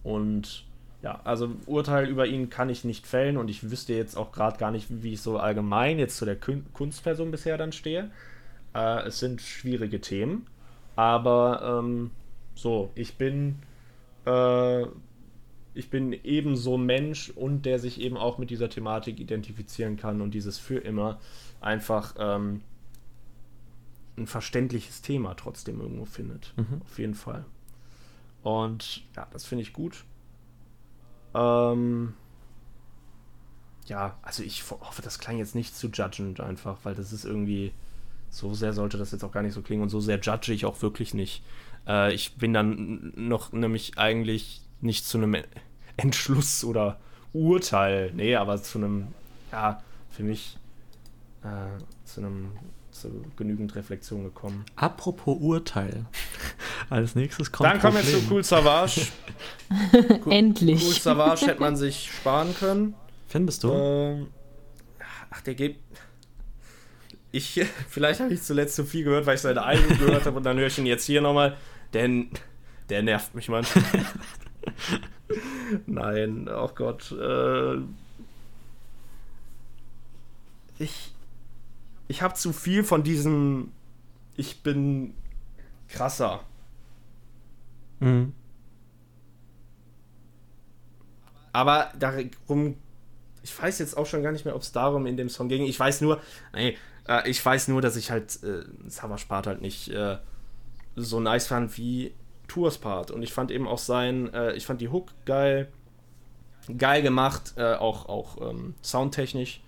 [0.02, 0.64] und
[1.02, 4.58] ja, also Urteil über ihn kann ich nicht fällen und ich wüsste jetzt auch gerade
[4.58, 8.10] gar nicht, wie ich so allgemein jetzt zu der Kunstperson bisher dann stehe.
[8.74, 10.46] Äh, es sind schwierige Themen,
[10.96, 12.10] aber ähm,
[12.54, 13.56] so, ich bin
[14.26, 14.86] äh,
[15.74, 20.32] ich bin ebenso Mensch und der sich eben auch mit dieser Thematik identifizieren kann und
[20.32, 21.18] dieses für immer
[21.60, 22.62] einfach ähm,
[24.16, 26.54] ein verständliches Thema trotzdem irgendwo findet.
[26.56, 26.80] Mhm.
[26.84, 27.44] Auf jeden Fall.
[28.44, 30.04] Und ja, das finde ich gut.
[31.34, 32.14] Ähm,
[33.86, 37.72] ja, also ich hoffe, das klang jetzt nicht zu judgend einfach, weil das ist irgendwie,
[38.34, 40.66] so sehr sollte das jetzt auch gar nicht so klingen und so sehr judge ich
[40.66, 41.42] auch wirklich nicht.
[41.86, 45.36] Äh, ich bin dann noch nämlich eigentlich nicht zu einem
[45.96, 46.98] Entschluss oder
[47.32, 49.08] Urteil, nee, aber zu einem,
[49.52, 50.56] ja, für mich
[51.42, 52.50] äh, zu einem
[52.90, 54.64] zu genügend Reflexion gekommen.
[54.76, 56.06] Apropos Urteil.
[56.90, 57.70] Als nächstes kommt.
[57.70, 59.08] Dann kommen wir zu Cool Savage.
[60.24, 60.84] cool, Endlich.
[60.84, 62.94] Cool Savage hätte man sich sparen können.
[63.26, 63.72] Findest du?
[63.72, 64.26] Ähm,
[65.30, 65.76] ach, der geht.
[67.34, 70.44] Ich, vielleicht habe ich zuletzt zu viel gehört, weil ich seine Alben gehört habe und
[70.44, 71.56] dann höre ich ihn jetzt hier nochmal,
[71.92, 72.30] denn
[72.88, 73.84] der nervt mich manchmal.
[75.86, 77.10] Nein, oh Gott.
[77.10, 77.78] Äh,
[80.78, 81.12] ich
[82.06, 83.72] ich habe zu viel von diesem
[84.36, 85.14] ich bin
[85.88, 86.40] krasser.
[87.98, 88.32] Mhm.
[91.52, 92.76] Aber darum,
[93.42, 95.64] ich weiß jetzt auch schon gar nicht mehr, ob es darum in dem Song ging.
[95.64, 96.20] Ich weiß nur,
[96.52, 96.76] nee,
[97.08, 100.18] äh, ich weiß nur, dass ich halt äh, Savage Part halt nicht äh,
[100.96, 102.12] so nice fand wie
[102.48, 103.10] Tours Part.
[103.10, 105.68] Und ich fand eben auch sein, äh, ich fand die Hook geil,
[106.78, 109.60] geil gemacht, äh, auch, auch ähm, soundtechnisch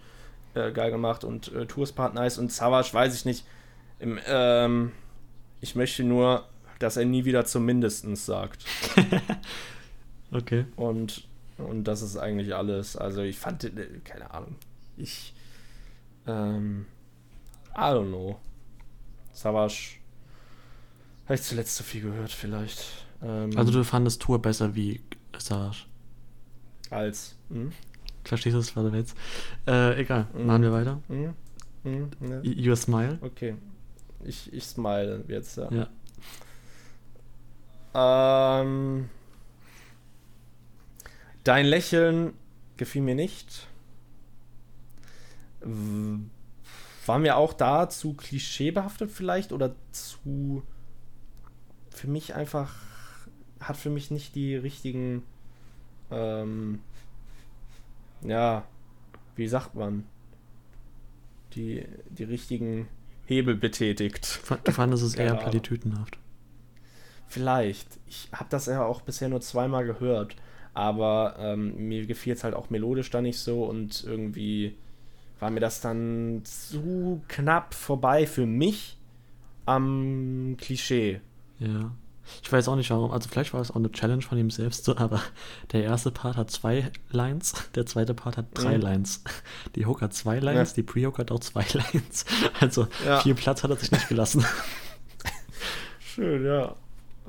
[0.55, 3.45] äh, geil gemacht und äh, Tourspart nice und Savage weiß ich nicht.
[3.99, 4.93] Im, ähm,
[5.61, 6.47] ich möchte nur,
[6.79, 8.65] dass er nie wieder zumindest sagt.
[10.33, 10.67] okay.
[10.77, 11.27] Und,
[11.59, 12.97] und das ist eigentlich alles.
[12.97, 13.71] Also ich fand,
[14.05, 14.57] keine Ahnung.
[14.97, 15.35] Ich,
[16.27, 16.87] ähm,
[17.77, 18.39] I don't know.
[19.33, 19.99] Savage
[21.27, 23.07] habe ich zuletzt zu viel gehört, vielleicht.
[23.23, 25.01] Ähm, also du fandest Tour besser wie
[25.37, 25.87] Savage?
[26.91, 27.37] Als.
[27.51, 27.73] Hm?
[28.25, 29.17] Verstehst du, was du willst?
[29.67, 30.47] Äh, egal, mm.
[30.47, 31.01] machen wir weiter.
[31.09, 31.35] Mm.
[31.89, 32.41] Mm, ne.
[32.43, 33.19] You smile?
[33.21, 33.57] Okay.
[34.25, 35.89] Ich, ich smile jetzt, ja.
[37.93, 38.61] ja.
[38.61, 39.09] Ähm,
[41.45, 42.35] dein Lächeln
[42.77, 43.67] gefiel mir nicht.
[47.07, 50.63] War mir auch da zu klischeebehaftet vielleicht oder zu
[51.91, 52.75] für mich einfach
[53.61, 55.23] hat für mich nicht die richtigen
[56.11, 56.81] ähm,
[58.23, 58.65] ja,
[59.37, 60.05] wie sagt man,
[61.55, 62.89] die, die richtigen
[63.25, 64.41] Hebel betätigt.
[64.65, 66.19] Du fandest es eher platitütenhaft.
[67.27, 67.99] Vielleicht.
[68.07, 70.37] Ich habe das ja auch bisher nur zweimal gehört,
[70.75, 74.77] aber ähm, mir gefiel es halt auch melodisch da nicht so und irgendwie
[75.41, 78.99] war mir das dann zu knapp vorbei für mich
[79.67, 81.21] am Klischee.
[81.59, 81.91] Ja.
[82.43, 83.13] Ich weiß auch nicht warum.
[83.13, 85.21] Also vielleicht war es auch eine Challenge von ihm selbst so, aber
[85.73, 88.83] der erste Part hat zwei Lines, der zweite Part hat drei mhm.
[88.83, 89.23] Lines.
[89.75, 90.75] Die Hook hat zwei Lines, ja.
[90.77, 92.25] die Pre-Hook hat auch zwei Lines.
[92.61, 93.21] Also ja.
[93.21, 94.45] viel Platz hat er sich nicht gelassen.
[96.01, 96.75] Schön, ja.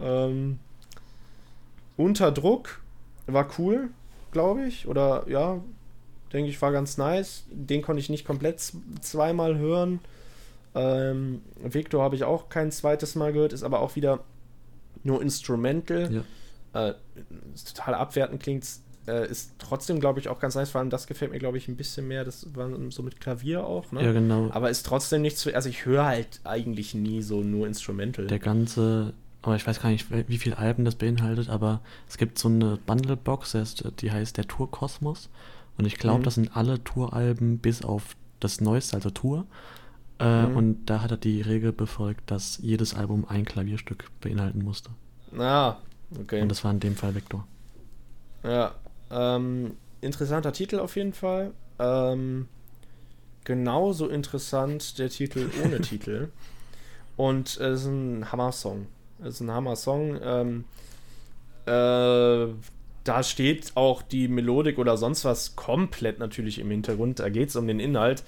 [0.02, 0.60] Ähm,
[1.98, 2.80] unter Druck
[3.26, 3.90] war cool,
[4.32, 4.88] glaube ich.
[4.88, 5.60] Oder ja,
[6.34, 7.46] denke ich, war ganz nice.
[7.52, 8.60] Den konnte ich nicht komplett
[9.02, 10.00] zweimal hören.
[10.76, 14.20] Ähm, Victor habe ich auch kein zweites Mal gehört, ist aber auch wieder
[15.04, 16.24] nur Instrumental.
[16.74, 16.90] Ja.
[16.90, 16.94] Äh,
[17.66, 18.66] total abwertend klingt
[19.08, 20.70] äh, ist trotzdem, glaube ich, auch ganz nice.
[20.70, 22.24] Vor allem das gefällt mir, glaube ich, ein bisschen mehr.
[22.24, 24.04] Das war so mit Klavier auch, ne?
[24.04, 24.50] Ja, genau.
[24.52, 25.48] Aber ist trotzdem nichts.
[25.48, 28.28] Also ich höre halt eigentlich nie so nur Instrumental.
[28.28, 32.38] Der ganze, aber ich weiß gar nicht, wie viele Alben das beinhaltet, aber es gibt
[32.38, 33.58] so eine Bundle-Box,
[34.00, 35.30] die heißt der Tour Kosmos.
[35.78, 36.24] Und ich glaube, mhm.
[36.24, 39.46] das sind alle Touralben bis auf das neueste, also Tour.
[40.20, 40.58] Äh, mhm.
[40.58, 44.90] Und da hat er die Regel befolgt, dass jedes Album ein Klavierstück beinhalten musste.
[45.38, 45.78] Ah,
[46.20, 46.42] okay.
[46.42, 47.46] Und das war in dem Fall Vector.
[48.44, 48.74] Ja,
[49.12, 51.52] ähm, interessanter Titel auf jeden Fall.
[51.80, 52.48] Ähm,
[53.44, 56.30] genauso interessant der Titel ohne Titel.
[57.16, 58.88] Und es ist ein Hammer-Song.
[59.22, 60.20] Es ist ein Hammer-Song.
[60.22, 60.66] Ähm,
[61.66, 62.54] äh,
[63.08, 67.20] da steht auch die Melodik oder sonst was komplett natürlich im Hintergrund.
[67.20, 68.24] Da geht es um den Inhalt.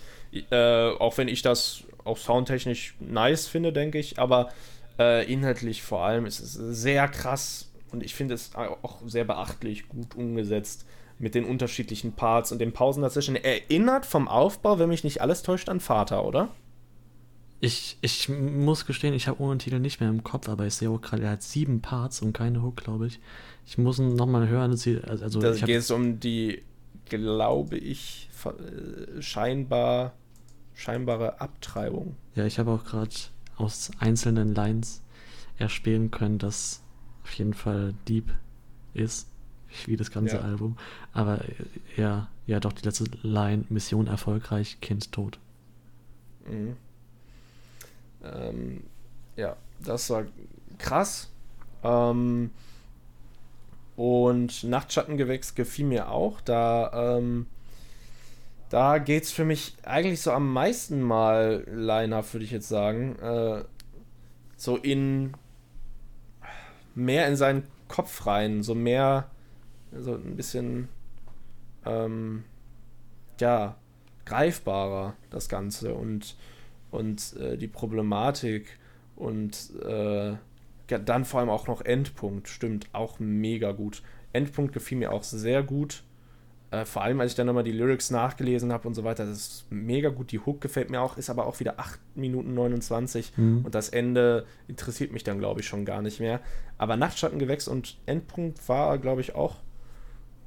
[0.52, 4.50] Äh, auch wenn ich das auch soundtechnisch nice finde, denke ich, aber
[4.98, 9.90] äh, inhaltlich vor allem ist es sehr krass und ich finde es auch sehr beachtlich
[9.90, 10.86] gut umgesetzt
[11.18, 13.36] mit den unterschiedlichen Parts und den Pausen dazwischen.
[13.36, 16.50] Erinnert vom Aufbau, wenn mich nicht alles täuscht, an Vater, oder?
[17.62, 20.90] Ich, ich muss gestehen, ich habe ohne Titel nicht mehr im Kopf, aber ich sehe
[20.90, 23.20] auch gerade, er hat sieben Parts und keine Hook, glaube ich.
[23.66, 24.72] Ich muss ihn nochmal hören.
[24.72, 26.64] Also, da geht es um die,
[27.06, 30.14] glaube ich, äh, scheinbar
[30.80, 32.16] scheinbare Abtreibung.
[32.36, 33.12] Ja, ich habe auch gerade
[33.58, 35.02] aus einzelnen Lines
[35.58, 36.82] erspielen können, dass
[37.24, 38.34] auf jeden Fall Deep
[38.94, 39.28] ist,
[39.86, 40.42] wie das ganze ja.
[40.42, 40.78] Album.
[41.12, 41.54] Aber äh,
[41.98, 45.38] ja, ja, doch die letzte Line: Mission erfolgreich, Kind tot.
[46.50, 46.78] Mhm.
[48.24, 48.84] Ähm,
[49.36, 50.26] ja, das war
[50.78, 51.30] krass.
[51.84, 52.52] Ähm,
[53.96, 56.40] Und Nachtschattengewächs gefiel mir auch.
[56.42, 57.48] Da, ähm,
[58.70, 63.18] da geht es für mich eigentlich so am meisten mal line-up, würde ich jetzt sagen.
[63.20, 63.64] Äh,
[64.58, 65.34] so in
[66.96, 69.30] mehr in seinen Kopf rein, so mehr,
[69.92, 70.90] so ein bisschen,
[71.86, 72.44] ähm,
[73.40, 73.76] ja,
[74.26, 76.36] greifbarer das Ganze und,
[76.92, 78.78] und äh, die Problematik
[79.16, 80.34] und äh,
[80.88, 84.02] dann vor allem auch noch Endpunkt, stimmt, auch mega gut.
[84.34, 86.04] Endpunkt gefiel mir auch sehr gut.
[86.72, 89.38] Äh, vor allem, als ich dann nochmal die Lyrics nachgelesen habe und so weiter, das
[89.38, 90.32] ist mega gut.
[90.32, 93.66] Die Hook gefällt mir auch, ist aber auch wieder 8 Minuten 29 mhm.
[93.66, 96.42] und das Ende interessiert mich dann, glaube ich, schon gar nicht mehr.
[96.78, 99.58] Aber Nachtschattengewächs und Endpunkt war, glaube ich, auch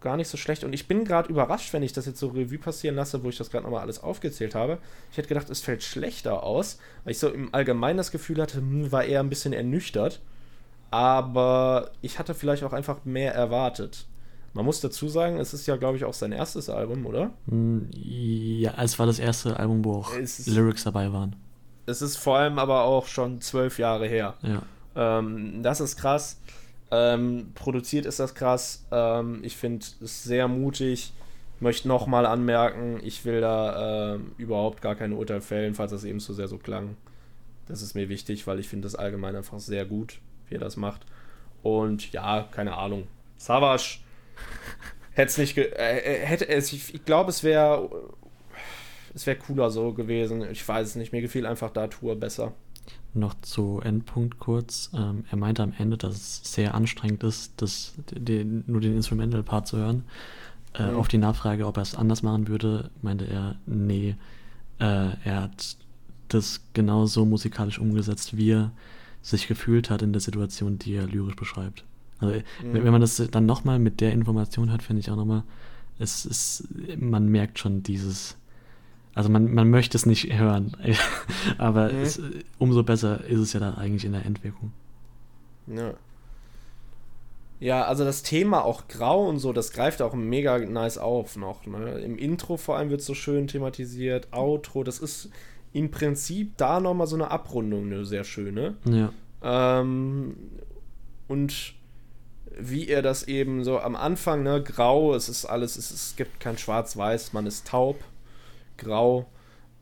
[0.03, 0.65] gar nicht so schlecht.
[0.65, 3.39] Und ich bin gerade überrascht, wenn ich das jetzt so Revue passieren lasse, wo ich
[3.39, 4.79] das gerade nochmal alles aufgezählt habe.
[5.11, 8.59] Ich hätte gedacht, es fällt schlechter aus, weil ich so im Allgemeinen das Gefühl hatte,
[8.59, 10.21] hm, war eher ein bisschen ernüchtert.
[10.91, 14.07] Aber ich hatte vielleicht auch einfach mehr erwartet.
[14.55, 17.31] Man muss dazu sagen, es ist ja, glaube ich, auch sein erstes Album, oder?
[17.49, 21.37] Hm, ja, es war das erste Album, wo auch es Lyrics dabei waren.
[21.87, 24.35] Es ist vor allem aber auch schon zwölf Jahre her.
[24.43, 24.63] Ja.
[24.95, 26.39] Ähm, das ist krass.
[26.93, 28.85] Ähm, produziert ist das krass.
[28.93, 31.15] Ähm, ich finde es sehr mutig.
[31.59, 36.21] Möchte nochmal anmerken, ich will da äh, überhaupt gar kein Urteil fällen, falls das eben
[36.21, 36.97] zu sehr so klang.
[37.67, 40.77] Das ist mir wichtig, weil ich finde das allgemein einfach sehr gut, wie er das
[40.77, 41.07] macht.
[41.63, 43.07] Und ja, keine Ahnung.
[43.39, 44.01] Savage
[45.13, 45.57] hätte es nicht.
[45.57, 47.89] Äh, äh, hätte es, ich, ich glaube, es wäre.
[49.15, 50.51] Es wäre cooler so gewesen.
[50.51, 51.13] Ich weiß es nicht.
[51.13, 52.53] Mir gefiel einfach da Tour besser.
[53.15, 54.91] Noch zu Endpunkt kurz.
[54.95, 59.67] Ähm, er meinte am Ende, dass es sehr anstrengend ist, das, den, nur den Instrumental-Part
[59.67, 60.05] zu hören.
[60.75, 60.97] Äh, mhm.
[60.97, 64.17] Auf die Nachfrage, ob er es anders machen würde, meinte er, nee.
[64.79, 65.77] Äh, er hat
[66.29, 68.73] das genau so musikalisch umgesetzt, wie er
[69.21, 71.85] sich gefühlt hat in der Situation, die er lyrisch beschreibt.
[72.19, 72.73] Also, mhm.
[72.73, 75.43] wenn man das dann nochmal mit der Information hat, finde ich auch nochmal,
[75.99, 76.69] es ist,
[76.99, 78.37] man merkt schon dieses,
[79.15, 80.77] also man, man möchte es nicht hören,
[81.59, 82.01] aber mhm.
[82.01, 82.21] es,
[82.59, 84.73] umso besser ist es ja dann eigentlich in der Entwicklung.
[85.67, 85.95] Ja.
[87.61, 91.65] Ja, also das Thema auch Grau und so, das greift auch mega nice auf noch.
[91.65, 92.01] Ne?
[92.01, 95.31] Im Intro vor allem wird so schön thematisiert, Outro, das ist
[95.73, 98.75] im Prinzip da nochmal so eine Abrundung, eine sehr schöne.
[98.85, 99.13] Ja.
[99.43, 100.37] Ähm,
[101.29, 101.75] und
[102.59, 106.41] wie er das eben so am Anfang, ne, grau, es ist alles, es, es gibt
[106.41, 107.97] kein Schwarz-Weiß, man ist taub,
[108.83, 109.27] grau,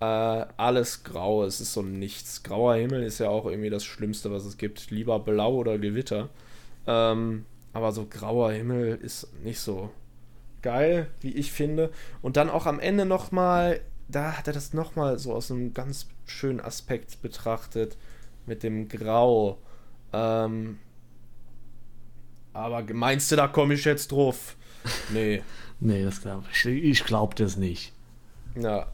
[0.00, 2.42] äh, alles grau, es ist so nichts.
[2.42, 4.90] Grauer Himmel ist ja auch irgendwie das Schlimmste, was es gibt.
[4.90, 6.30] Lieber blau oder Gewitter.
[6.86, 9.90] Ähm, aber so grauer Himmel ist nicht so
[10.62, 11.90] geil, wie ich finde.
[12.22, 16.06] Und dann auch am Ende nochmal, da hat er das nochmal so aus einem ganz
[16.26, 17.96] schönen Aspekt betrachtet,
[18.46, 19.58] mit dem Grau.
[20.12, 20.78] Ähm,
[22.52, 24.56] aber meinst du, da komme ich jetzt drauf?
[25.12, 25.42] Nee.
[25.78, 26.64] nee, das glaube ich.
[26.64, 27.92] Ich glaube das nicht.
[28.54, 28.86] Ja.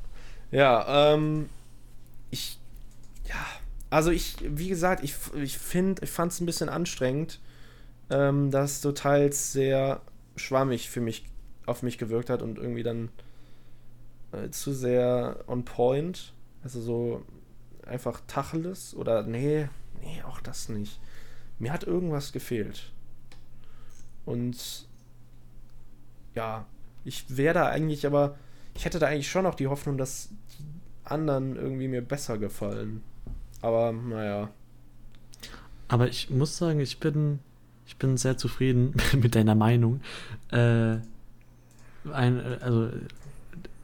[0.51, 1.49] Ja, ähm.
[2.31, 2.59] Ich.
[3.25, 3.45] Ja.
[3.89, 7.41] Also ich, wie gesagt, ich, ich finde, ich fand es ein bisschen anstrengend,
[8.11, 10.01] ähm, dass so teils sehr
[10.35, 11.25] schwammig für mich
[11.67, 13.11] auf mich gewirkt hat und irgendwie dann
[14.33, 16.33] äh, zu sehr on point.
[16.63, 17.25] Also so
[17.87, 19.69] einfach Tacheles oder nee,
[20.03, 21.01] nee, auch das nicht.
[21.59, 22.93] Mir hat irgendwas gefehlt.
[24.25, 24.87] Und
[26.35, 26.67] ja,
[27.05, 28.37] ich wäre da eigentlich aber,
[28.77, 30.65] ich hätte da eigentlich schon noch die Hoffnung, dass die
[31.05, 33.03] anderen irgendwie mir besser gefallen.
[33.63, 34.51] Aber naja.
[35.89, 37.39] Aber ich muss sagen, ich bin,
[37.87, 40.01] ich bin sehr zufrieden mit deiner Meinung.
[40.51, 40.97] Äh,
[42.13, 42.91] ein, also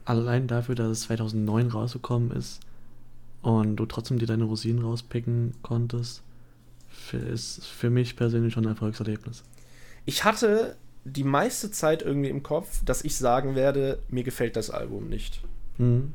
[0.05, 2.61] allein dafür, dass es 2009 rausgekommen ist
[3.41, 6.23] und du trotzdem dir deine Rosinen rauspicken konntest,
[7.13, 9.43] ist für mich persönlich schon ein Erfolgserlebnis.
[10.05, 14.71] Ich hatte die meiste Zeit irgendwie im Kopf, dass ich sagen werde, mir gefällt das
[14.71, 15.41] Album nicht.
[15.79, 16.15] Mhm.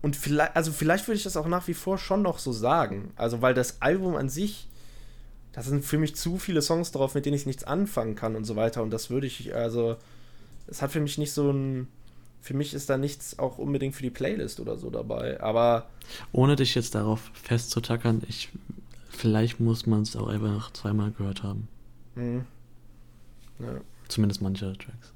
[0.00, 3.12] Und vielleicht, also vielleicht würde ich das auch nach wie vor schon noch so sagen.
[3.16, 4.68] Also, weil das Album an sich,
[5.52, 8.44] da sind für mich zu viele Songs drauf, mit denen ich nichts anfangen kann und
[8.44, 8.82] so weiter.
[8.82, 9.96] Und das würde ich, also,
[10.66, 11.88] es hat für mich nicht so ein,
[12.40, 15.40] für mich ist da nichts auch unbedingt für die Playlist oder so dabei.
[15.40, 15.86] Aber.
[16.32, 18.48] Ohne dich jetzt darauf festzutackern, ich
[19.10, 21.68] vielleicht muss man es auch einfach zweimal gehört haben.
[22.16, 22.44] Mhm.
[23.62, 23.80] Ja.
[24.08, 25.12] Zumindest manche Tracks.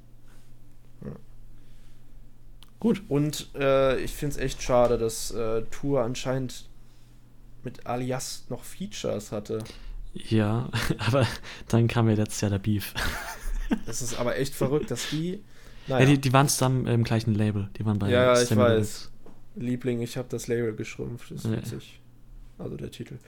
[1.04, 1.12] Ja.
[2.80, 3.02] Gut.
[3.08, 6.68] Und äh, ich finde es echt schade, dass äh, Tour anscheinend
[7.62, 9.62] mit Alias noch Features hatte.
[10.14, 11.26] Ja, aber
[11.68, 12.94] dann kam ja letztes Jahr der Beef.
[13.84, 15.42] Das ist aber echt verrückt, dass die.
[15.88, 16.04] Naja.
[16.04, 17.68] Ja, die, die waren zusammen im gleichen Label.
[17.76, 19.10] Die waren bei Ja, ich weiß.
[19.56, 21.32] Liebling, ich habe das Label geschrumpft.
[21.32, 21.56] Das ist ja.
[21.56, 22.00] witzig.
[22.58, 23.18] Also der Titel.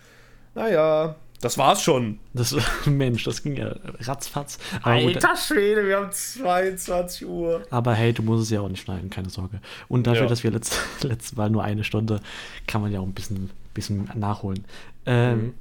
[0.54, 2.18] Naja, Das war's schon.
[2.34, 2.54] Das,
[2.86, 4.58] Mensch, das ging ja ratzfatz.
[4.82, 7.62] Aber, gut, Alter Schwede, wir haben 22 Uhr.
[7.70, 9.60] aber hey, du musst es ja auch nicht schneiden, keine Sorge.
[9.88, 10.28] Und dafür, Ja.
[10.28, 12.20] dass wir letzt, letztes Mal nur eine Stunde,
[12.66, 14.64] kann man ja auch ein bisschen, bisschen nachholen.
[15.06, 15.54] Ähm, Mhm.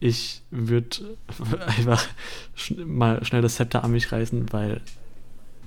[0.00, 1.16] Ich würde
[1.66, 2.04] einfach
[2.54, 4.80] schn mal schnell das Zepter an mich reißen, weil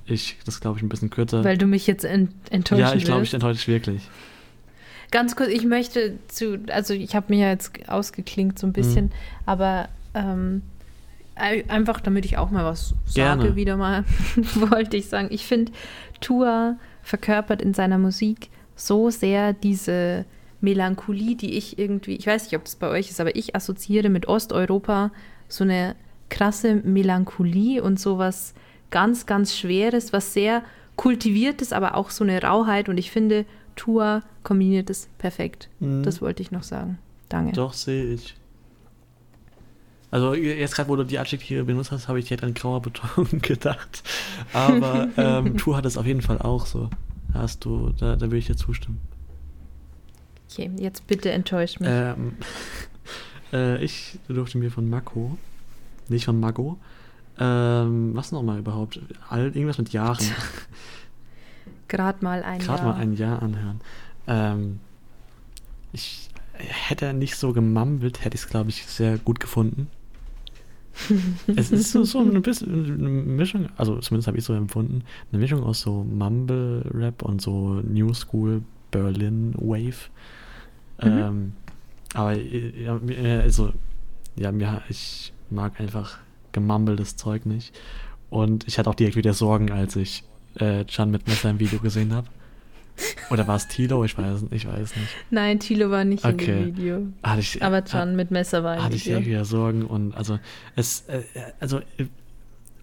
[0.06, 1.43] ich das, glaube ich, ein bisschen kürzer.
[1.43, 4.01] Weil du mich jetzt ent enttäuschen ja, ich glaube, ich enttäusche dich wirklich.
[5.11, 9.06] Ganz kurz, ich möchte zu, also ich habe mir ja jetzt ausgeklingt so ein bisschen,
[9.06, 9.11] Mhm.
[9.45, 10.61] aber ähm,
[11.36, 13.56] ei- einfach damit ich auch mal was sage, Gerne.
[13.56, 14.03] wieder mal,
[14.56, 15.27] wollte ich sagen.
[15.32, 15.72] Ich finde,
[16.19, 20.26] Tua verkörpert in seiner Musik so sehr diese
[20.60, 24.10] Melancholie, die ich irgendwie, ich weiß nicht, ob das bei euch ist, aber ich assoziiere
[24.10, 25.11] mit Osteuropa
[25.48, 25.95] so eine
[26.30, 28.53] krasse Melancholie und sowas
[28.90, 30.64] ganz, ganz Schweres, was sehr
[30.95, 33.45] kultiviert ist, aber auch so eine Rauheit und ich finde,
[33.78, 35.70] Tua kombiniert es perfekt.
[35.80, 36.04] Mhm.
[36.04, 36.98] Das wollte ich noch sagen.
[37.30, 37.54] Danke.
[37.54, 38.36] Doch, sehe ich.
[40.10, 43.28] Also jetzt gerade, wo du die Adjektive benutzt hast, habe ich direkt an grauer Beton
[43.42, 44.04] gedacht.
[44.54, 46.90] Aber ähm, Tour hat es auf jeden Fall auch so.
[47.34, 49.00] Da hast du, da, da würde ich dir zustimmen.
[50.50, 51.90] Okay, jetzt bitte enttäuscht mich.
[51.92, 52.38] Ähm,
[53.54, 55.38] äh, ich durfte mir von Mako,
[56.08, 56.80] nicht von Mago,
[57.38, 59.00] ähm, was nochmal überhaupt?
[59.30, 60.26] All, irgendwas mit Jahren.
[61.88, 62.93] Gerade mal ein Gerade Jahr.
[62.93, 63.82] mal ein Jahr anhören.
[64.27, 64.80] Ähm,
[65.93, 69.88] ich hätte er nicht so gemammelt, hätte ich es, glaube ich, sehr gut gefunden.
[71.56, 75.40] es ist so, so ein bisschen eine Mischung, also zumindest habe ich so empfunden, eine
[75.40, 80.09] Mischung aus so Mumble-Rap und so New School Berlin Wave.
[80.99, 81.53] Ähm,
[82.14, 82.99] aber ja,
[83.41, 83.74] also,
[84.35, 86.17] ja, ich mag einfach
[86.51, 87.77] gemummeltes Zeug nicht.
[88.30, 90.24] Und ich hatte auch direkt wieder Sorgen, als ich
[90.60, 92.27] äh, Chan mit Messer im Video gesehen habe.
[93.30, 94.03] Oder war es Tilo?
[94.06, 95.08] Ich weiß, ich weiß nicht.
[95.30, 96.45] Nein, Thilo war nicht Okay.
[96.45, 97.08] dem Video.
[97.22, 99.18] Hatte ich, Aber Can mit Messer war im hatte ich Video.
[99.19, 100.40] direkt wieder Sorgen und also
[100.76, 101.22] es, äh,
[101.60, 102.06] also äh,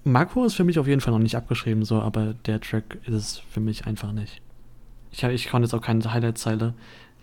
[0.05, 3.15] Marco ist für mich auf jeden Fall noch nicht abgeschrieben, so, aber der Track ist
[3.15, 4.41] es für mich einfach nicht.
[5.11, 6.75] Ich, hab, ich konnte jetzt auch keine Highlight-Zeile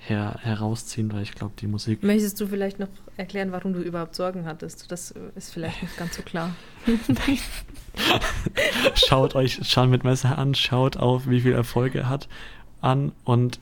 [0.08, 2.04] her, herausziehen, weil ich glaube, die Musik.
[2.04, 4.92] Möchtest du vielleicht noch erklären, warum du überhaupt Sorgen hattest?
[4.92, 6.56] Das ist vielleicht nicht ganz so klar.
[8.96, 12.28] schaut euch Chan mit Messer an, schaut auf, wie viel Erfolg er hat,
[12.82, 13.60] an und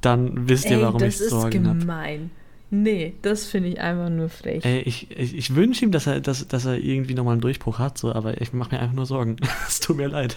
[0.00, 1.78] dann wisst ihr, warum ich das ist Sorgen habe.
[1.78, 2.30] gemein.
[2.70, 4.64] Nee, das finde ich einfach nur frech.
[4.64, 7.78] Ey, ich, ich, ich wünsche ihm, dass er, dass, dass er irgendwie nochmal einen Durchbruch
[7.78, 9.36] hat, so, aber ich mache mir einfach nur Sorgen.
[9.68, 10.36] es tut mir leid.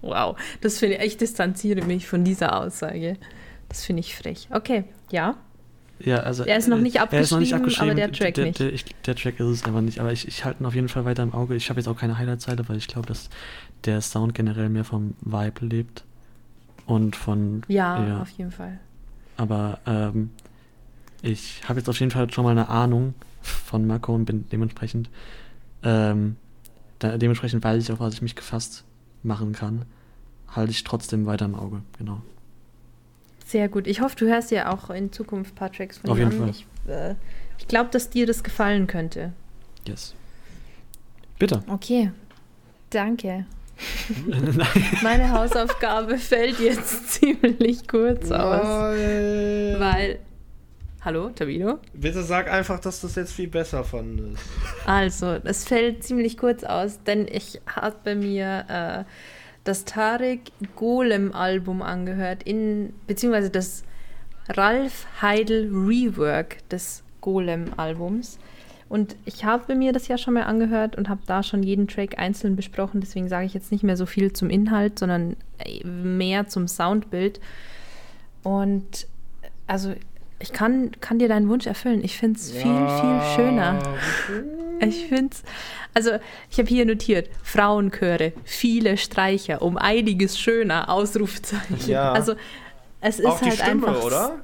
[0.00, 3.16] Wow, das finde ich, ich distanziere mich von dieser Aussage.
[3.68, 4.48] Das finde ich frech.
[4.50, 5.36] Okay, ja.
[6.00, 8.32] Ja, also, Er ist noch nicht äh, er ist noch nicht abgeschrieben, aber abgeschrieben, der
[8.32, 8.60] Track der, nicht.
[8.60, 10.88] Der, ich, der Track ist es einfach nicht, aber ich, ich halte ihn auf jeden
[10.88, 11.56] Fall weiter im Auge.
[11.56, 13.28] Ich habe jetzt auch keine Highlight-Zeile, weil ich glaube, dass
[13.84, 16.04] der Sound generell mehr vom Vibe lebt
[16.86, 18.20] und von Ja, Ja.
[18.22, 18.78] auf jeden Fall.
[19.36, 20.30] Aber ähm,
[21.22, 25.10] ich habe jetzt auf jeden Fall schon mal eine Ahnung von Marco und bin dementsprechend,
[25.82, 26.36] ähm,
[27.00, 28.84] da, dementsprechend weiß ich, auf was ich mich gefasst
[29.22, 29.84] machen kann.
[30.48, 32.22] Halte ich trotzdem weiter im Auge, genau.
[33.46, 33.86] Sehr gut.
[33.86, 36.38] Ich hoffe, du hörst ja auch in Zukunft ein paar Tracks von Auf jeden an.
[36.38, 36.50] Fall.
[36.50, 37.14] Ich, äh,
[37.58, 39.32] ich glaube, dass dir das gefallen könnte.
[39.86, 40.14] Yes.
[41.38, 41.62] Bitte.
[41.68, 42.12] Okay.
[42.90, 43.46] Danke.
[44.26, 44.68] Nein.
[45.02, 48.66] Meine Hausaufgabe fällt jetzt ziemlich kurz aus.
[48.66, 50.18] Weil.
[51.08, 51.78] Hallo, Tabino?
[51.94, 54.42] Bitte sag einfach, dass du es jetzt viel besser fandest.
[54.84, 59.04] Also, es fällt ziemlich kurz aus, denn ich habe bei mir äh,
[59.64, 63.84] das Tarek Golem Album angehört, in, beziehungsweise das
[64.50, 68.38] Ralf Heidel Rework des Golem Albums.
[68.90, 72.18] Und ich habe mir das ja schon mal angehört und habe da schon jeden Track
[72.18, 76.48] einzeln besprochen, deswegen sage ich jetzt nicht mehr so viel zum Inhalt, sondern äh, mehr
[76.48, 77.40] zum Soundbild.
[78.42, 79.06] Und
[79.68, 79.94] also
[80.40, 82.02] ich kann, kann dir deinen Wunsch erfüllen.
[82.04, 83.78] Ich finde es viel, viel schöner.
[84.80, 85.42] Ich finde es,
[85.94, 86.12] also
[86.50, 91.88] ich habe hier notiert, Frauenchöre, viele Streicher, um einiges schöner, Ausrufezeichen.
[91.88, 92.12] Ja.
[92.12, 92.34] Also
[93.00, 94.04] es ist Auch die halt Stimme, einfach.
[94.04, 94.36] oder?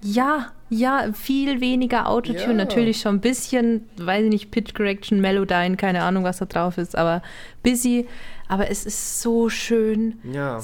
[0.00, 2.40] Ja, ja, viel weniger Autotune.
[2.42, 2.52] Ja.
[2.52, 6.78] Natürlich schon ein bisschen, weiß ich nicht, Pitch Correction, Melodyne, keine Ahnung, was da drauf
[6.78, 7.22] ist, aber
[7.62, 8.06] busy.
[8.48, 10.18] Aber es ist so schön.
[10.32, 10.60] Ja.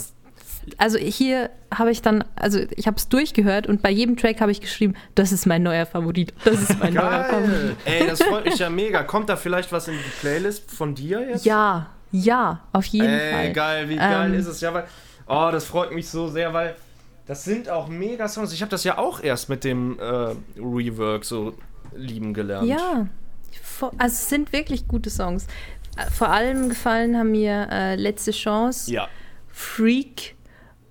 [0.78, 4.50] Also hier habe ich dann, also ich habe es durchgehört und bei jedem Track habe
[4.52, 6.32] ich geschrieben, das ist mein neuer Favorit.
[6.44, 7.76] Das ist mein neuer Favorit.
[7.84, 8.00] Geil.
[8.00, 9.02] Ey, das freut mich ja mega.
[9.02, 11.44] Kommt da vielleicht was in die Playlist von dir jetzt?
[11.44, 13.52] Ja, ja, auf jeden Ey, Fall.
[13.52, 14.60] geil, wie geil Ähm, ist es?
[14.60, 14.84] Ja, weil,
[15.26, 16.76] oh, das freut mich so sehr, weil
[17.26, 18.52] das sind auch mega Songs.
[18.52, 21.54] Ich habe das ja auch erst mit dem äh, Rework so
[21.96, 22.68] lieben gelernt.
[22.68, 23.06] Ja,
[23.80, 25.46] also es sind wirklich gute Songs.
[25.96, 29.08] Äh, Vor allem gefallen haben mir äh, Letzte Chance, Ja.
[29.50, 30.34] Freak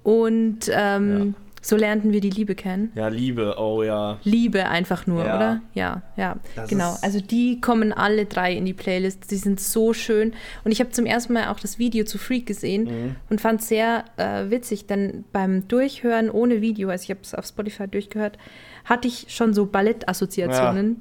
[0.03, 2.91] und ähm, So lernten wir die Liebe kennen.
[2.93, 4.17] Ja, Liebe, oh ja.
[4.25, 5.35] Liebe einfach nur, Ja.
[5.38, 5.61] oder?
[5.73, 6.35] Ja, ja.
[6.57, 6.98] Das genau.
[7.01, 9.32] Also die kommen alle drei in die Playlist.
[9.32, 10.33] Die sind so schön.
[10.65, 13.15] Und ich habe zum ersten Mal auch das Video zu Freak gesehen Mhm.
[13.30, 17.33] und fand es sehr äh, witzig, denn beim Durchhören ohne Video, also ich habe es
[17.33, 18.38] auf Spotify durchgehört,
[18.83, 20.99] hatte ich schon so Ballettassoziationen.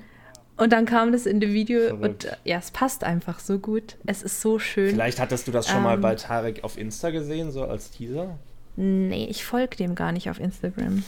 [0.56, 2.02] Und dann kam das in dem Video Verrückt.
[2.04, 3.96] und äh, ja, es passt einfach so gut.
[4.06, 4.90] Es ist so schön.
[4.90, 6.02] Vielleicht hattest du das schon mal Ähm.
[6.02, 8.38] bei Tarek auf Insta gesehen, so als Teaser?
[8.76, 11.02] Nee, ich folge dem gar nicht auf Instagram.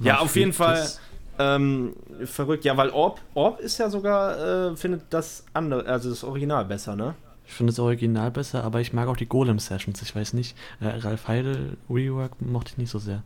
[0.00, 1.00] Ja, auf jeden Fall das?
[1.38, 2.64] ähm, verrückt.
[2.64, 6.94] Ja, weil Orb, Orb ist ja sogar, äh, findet das andere, also das Original besser,
[6.96, 7.14] ne?
[7.46, 10.00] Ich finde das Original besser, aber ich mag auch die Golem-Sessions.
[10.02, 13.22] Ich weiß nicht, äh, Ralf Heidel Rework mochte ich nicht so sehr.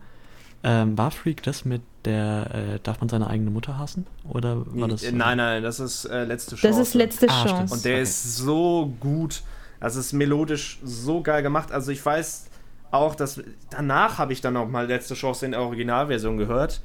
[0.63, 4.07] Ähm, war Freak das mit der, äh, darf man seine eigene Mutter hassen?
[4.27, 5.03] Oder war das?
[5.03, 6.79] Äh, nein, nein, das ist äh, letzte Chance.
[6.79, 7.45] Das ist letzte Ah.
[7.45, 7.73] Chance.
[7.75, 8.01] Und der Okay.
[8.01, 9.43] ist so gut.
[9.79, 11.71] Also es ist melodisch so geil gemacht.
[11.71, 12.45] Also ich weiß
[12.91, 16.81] auch, dass danach habe ich dann auch mal letzte Chance in der Originalversion gehört.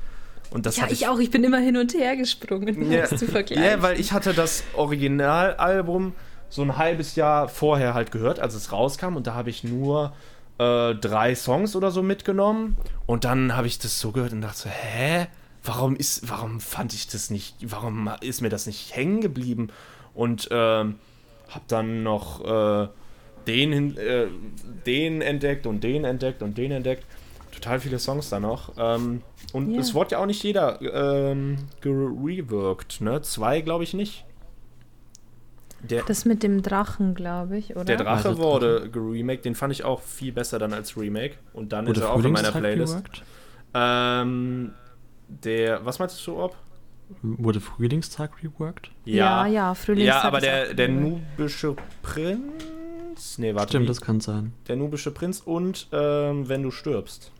[0.50, 1.18] Und das ja, hatte ich auch.
[1.20, 3.02] Ich bin immer hin und her gesprungen, um Ja.
[3.02, 3.64] das zu vergleichen.
[3.64, 6.14] Ja, weil ich hatte das Originalalbum
[6.48, 9.16] so ein halbes Jahr vorher halt gehört, als es rauskam.
[9.16, 10.12] Und da habe ich nur
[10.58, 12.76] äh, drei Songs oder so mitgenommen.
[13.06, 15.28] Und dann habe ich das so gehört und dachte so, hä?
[15.62, 19.68] Warum ist, warum fand ich das nicht, warum ist mir das nicht hängen geblieben?
[20.14, 20.96] Und ähm,
[21.50, 22.88] habe dann noch äh,
[23.46, 24.26] den, äh,
[24.86, 27.04] den entdeckt und den entdeckt und den entdeckt.
[27.52, 28.72] Total viele Songs da noch.
[28.78, 29.80] Ähm, und Ja.
[29.80, 33.22] es wurde ja auch nicht jeder ähm, gereworked, ne?
[33.22, 34.24] Zwei, glaube ich, nicht.
[35.82, 37.84] Der, Das mit dem Drachen, glaube ich, oder?
[37.84, 41.36] der Drache Also, wurde geremaked, den fand ich auch viel besser dann als Remake.
[41.54, 43.22] Und dann Wurde ist er auch in meiner Frühlingstag Playlist.
[43.72, 44.72] Ähm,
[45.28, 46.56] der, was meinst du, Ob?
[47.22, 48.90] Wurde Frühlingstag reworked?
[49.04, 52.40] Ja, ja, Frühlingstag Ja, aber der, der nubische Prinz.
[53.38, 53.70] Nee, warte.
[53.70, 53.88] Stimmt, wie?
[53.88, 54.52] das kann sein.
[54.68, 57.30] der nubische Prinz und ähm, wenn du stirbst.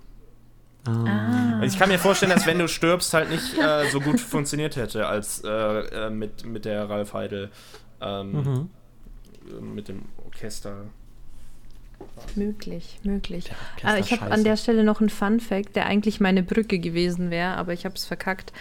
[0.87, 1.05] Ah.
[1.07, 1.61] Ah.
[1.61, 4.77] Also ich kann mir vorstellen, dass wenn du stirbst halt nicht äh, so gut funktioniert
[4.77, 7.51] hätte als äh, äh, mit, mit der Ralf Heidel
[8.01, 8.33] ähm,
[9.61, 9.75] Mhm.
[9.75, 10.85] mit dem Orchester.
[12.35, 13.51] Möglich, möglich.
[13.83, 16.79] Ah, Orchester ich habe an der Stelle noch einen Fun Fact, der eigentlich meine Brücke
[16.79, 18.53] gewesen wäre, aber ich habe es verkackt.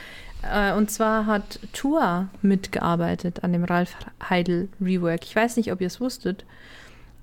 [0.41, 3.95] Äh, und zwar hat Tua mitgearbeitet an dem Ralf
[4.29, 5.23] Heidel Rework.
[5.23, 6.43] Ich weiß nicht, ob ihr es wusstet.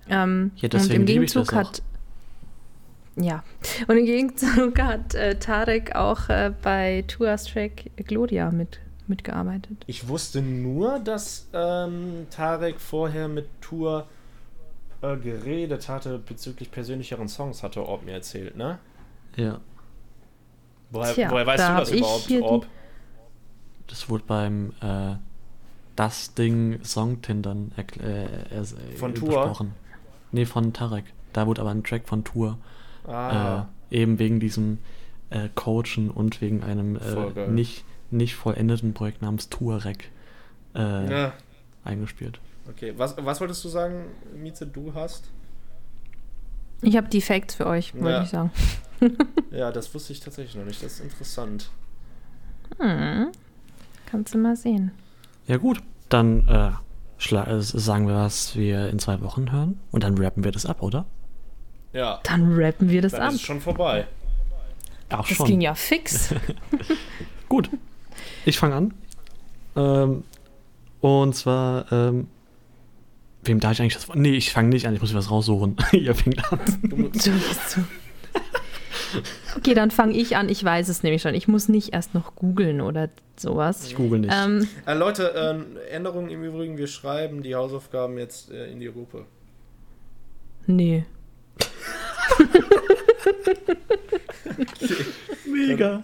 [0.09, 1.71] Ähm, Ja, und deswegen im liebe ich Gegenzug das auch.
[1.71, 1.83] hat
[3.19, 3.43] ja,
[3.89, 9.85] und im Gegenzug hat äh, Tarek auch äh, bei Tuas Track Gloria mit, mitgearbeitet.
[9.87, 14.07] Ich wusste nur, dass ähm, Tarek vorher mit Tour
[15.01, 18.79] äh, geredet hatte bezüglich persönlicheren Songs, hatte Orb mir erzählt, ne?
[19.37, 19.61] Ja,
[20.91, 22.67] Woher, Tja, woher weißt da du das überhaupt, Orb?
[23.89, 25.15] das wurde beim äh,
[25.97, 28.65] Das Ding Songtindern äh, er-
[28.97, 29.67] Von äh, Tour?
[30.33, 31.05] Nee, von Tarek.
[31.33, 32.59] Da wurde aber ein Track von Tour.
[33.07, 34.79] Ah, Äh, eben wegen diesem
[35.31, 40.11] äh, Coachen und wegen einem äh, nicht, nicht vollendeten Projekt namens Touareg
[40.75, 41.33] äh, ja.
[41.85, 42.41] eingespielt.
[42.69, 45.31] Okay, was, was wolltest du sagen, Mieze, du hast?
[46.83, 48.23] Ich habe die Facts für euch, wollte Ja.
[48.23, 48.51] ich sagen.
[49.51, 50.83] Ja, das wusste ich tatsächlich noch nicht.
[50.83, 51.71] Das ist interessant.
[52.79, 53.29] Hm.
[54.07, 54.91] Kannst du mal sehen.
[55.47, 56.71] Ja gut, dann äh,
[57.19, 60.67] schla- äh, sagen wir, was wir in zwei Wochen hören und dann rappen wir das
[60.67, 61.07] ab, oder?
[61.93, 63.33] Ja, Dann rappen wir das dann ab.
[63.33, 64.07] ist schon vorbei.
[65.09, 66.35] Ach Das ging ja fix.
[67.49, 67.71] Gut,
[68.45, 68.95] ich fange an.
[69.77, 70.25] Ähm,
[71.01, 72.27] und zwar, ähm,
[73.45, 74.09] wem darf ich eigentlich das?
[74.15, 75.77] Nee, ich fange nicht an, ich muss mir was raussuchen.
[75.93, 76.59] Ihr fängt an.
[76.83, 77.23] Du bist
[77.71, 77.81] so.
[79.57, 80.49] Okay, dann fange ich an.
[80.49, 81.35] Ich weiß es nämlich schon.
[81.35, 83.87] Ich muss nicht erst noch googeln oder sowas.
[83.87, 84.33] Ich google nicht.
[84.35, 88.87] Ähm, Äh, Leute, ähm, Änderungen im Übrigen, wir schreiben die Hausaufgaben jetzt äh, in die
[88.93, 89.25] Gruppe.
[90.67, 91.05] nee.
[95.47, 96.03] Mega.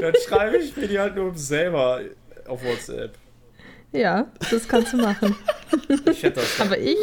[0.00, 2.00] Dann schreibe ich mir die halt nur selber
[2.46, 3.14] auf WhatsApp.
[3.92, 5.34] Ja, das kannst du machen.
[6.10, 6.60] Ich hätte das.
[6.60, 6.96] Aber ich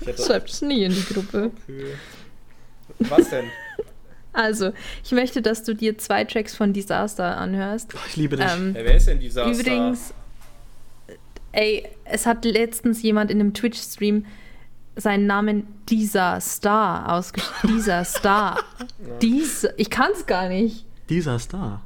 [0.00, 1.50] ich hätte schreibe es nie in die Gruppe.
[1.68, 1.94] okay.
[3.00, 3.46] Was denn?
[4.32, 4.72] Also,
[5.04, 7.94] ich möchte, dass du dir zwei Tracks von Disaster anhörst.
[8.08, 8.46] Ich liebe dich.
[8.48, 10.14] Ähm, Ey, wer ist denn dieser übrigens,
[11.52, 14.26] ey, es hat letztens jemand in einem Twitch-Stream
[14.96, 17.76] seinen Namen dieser Star ausgeschrieben.
[17.76, 18.60] Dieser Star.
[19.22, 20.84] Dies, ich kann es gar nicht.
[21.08, 21.82] Dieser Star.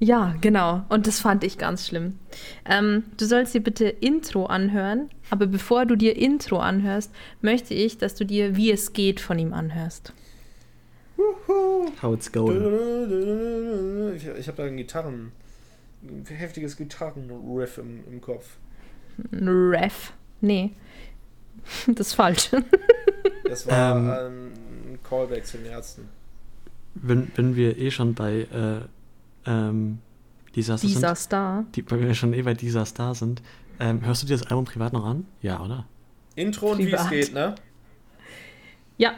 [0.00, 0.84] Ja, genau.
[0.88, 2.18] Und das fand ich ganz schlimm.
[2.64, 7.98] Ähm, du sollst dir bitte Intro anhören, aber bevor du dir Intro anhörst, möchte ich,
[7.98, 10.12] dass du dir Wie es geht von ihm anhörst.
[12.02, 14.14] How it's going.
[14.16, 15.32] Ich, ich habe da ein Gitarren.
[16.02, 18.56] Ein heftiges Gitarrenriff im, im Kopf.
[19.32, 20.12] Ein Ref.
[20.40, 20.70] Nee.
[21.88, 22.50] Das ist falsch.
[23.44, 24.52] Das war Ähm.
[24.92, 26.08] ein Callback zum Ärzten.
[26.94, 28.80] wenn, wenn wir eh schon bei äh,
[29.50, 29.98] ähm,
[30.54, 31.64] Disaster Dieser sind, Star.
[31.74, 33.42] die, wenn wir schon eh bei dieser Star sind,
[33.80, 35.26] ähm, hörst du dir das Album privat noch an?
[35.42, 35.84] Ja, oder?
[36.36, 37.54] Intro und wie es geht, ne?
[38.96, 39.14] Ja.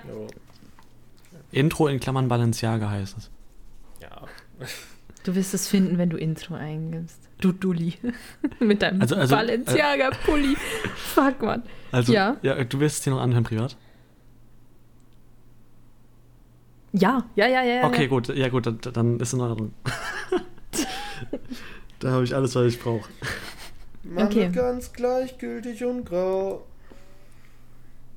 [1.53, 3.31] Intro in Klammern Balenciaga heißt es.
[4.01, 4.23] Ja.
[5.25, 7.19] du wirst es finden, wenn du Intro eingibst.
[7.41, 7.95] Du Dulli.
[8.61, 10.57] Mit deinem Also- also- Balenciaga-Pulli.
[10.97, 11.62] Fuck, Mann.
[11.93, 12.37] Also, Ja.
[12.43, 13.77] ja, du wirst es dir noch anhören privat?
[16.93, 17.87] Ja, ja, ja, ja.
[17.87, 18.09] Okay, ja.
[18.09, 19.73] gut, ja gut, dann, dann ist in Ordnung.
[22.01, 23.09] da habe ich alles, was ich brauche.
[24.03, 24.41] Man Okay.
[24.43, 26.67] wird ganz gleichgültig und grau.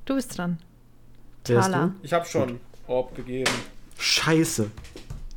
[0.06, 0.58] Du bist dran.
[1.46, 1.86] Wer ist Thala.
[1.86, 1.92] du?
[2.02, 3.50] Ich hab schon Orb gegeben.
[3.98, 4.70] Scheiße.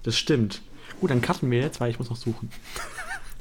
[0.03, 0.61] Das stimmt.
[0.99, 2.49] Gut, dann cutten wir jetzt, weil ich muss noch suchen.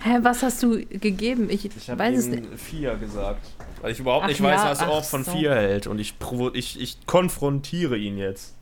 [0.03, 1.49] Hä, was hast du gegeben?
[1.51, 2.45] Ich, Ich weiß es nicht.
[2.57, 3.47] 4 gesagt.
[3.81, 5.33] Weil ich überhaupt Ach nicht weiß, ja, was ach Orb von so.
[5.33, 5.87] 4 hält.
[5.87, 8.55] Und ich, provo- ich, ich konfrontiere ihn jetzt.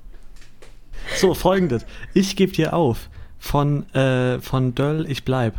[1.17, 1.85] So, folgendes.
[2.15, 3.11] Ich gebe dir auf.
[3.39, 5.55] Von, äh, von Döll, ich bleib.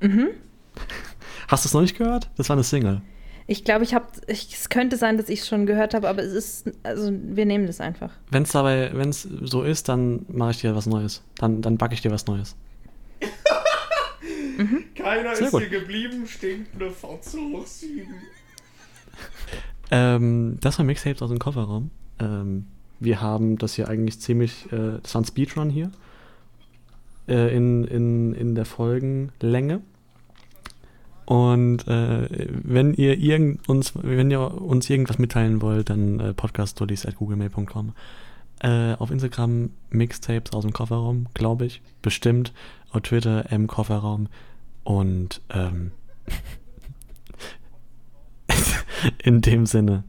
[0.00, 0.28] Mhm.
[1.48, 2.30] Hast du es noch nicht gehört?
[2.36, 3.02] Das war eine Single.
[3.46, 6.22] Ich glaube, ich habe, ich, es könnte sein, dass ich es schon gehört habe, aber
[6.22, 8.10] es ist, also wir nehmen das einfach.
[8.30, 11.22] Wenn es dabei, wenn es so ist, dann mache ich dir was Neues.
[11.36, 12.56] Dann, dann backe ich dir was Neues.
[14.94, 15.62] Keiner Sehr ist gut.
[15.62, 18.06] hier geblieben, stinkende V2 7.
[19.90, 21.90] Ähm, das war Mixtapes aus dem Kofferraum.
[22.20, 22.66] Ähm,
[23.00, 25.90] wir haben das hier eigentlich ziemlich, äh, das war ein Speedrun hier.
[27.28, 29.80] Äh, in, in, in der Folgenlänge.
[31.26, 32.28] Und äh,
[32.62, 37.94] wenn ihr irgend uns, wenn ihr uns irgendwas mitteilen wollt, dann äh, podcaststories.googlemail.com.
[38.60, 41.82] Äh, auf Instagram Mixtapes aus dem Kofferraum, glaube ich.
[42.02, 42.52] Bestimmt.
[42.90, 44.28] Auf Twitter M Kofferraum.
[44.84, 45.92] Und ähm,
[49.22, 50.04] in dem Sinne,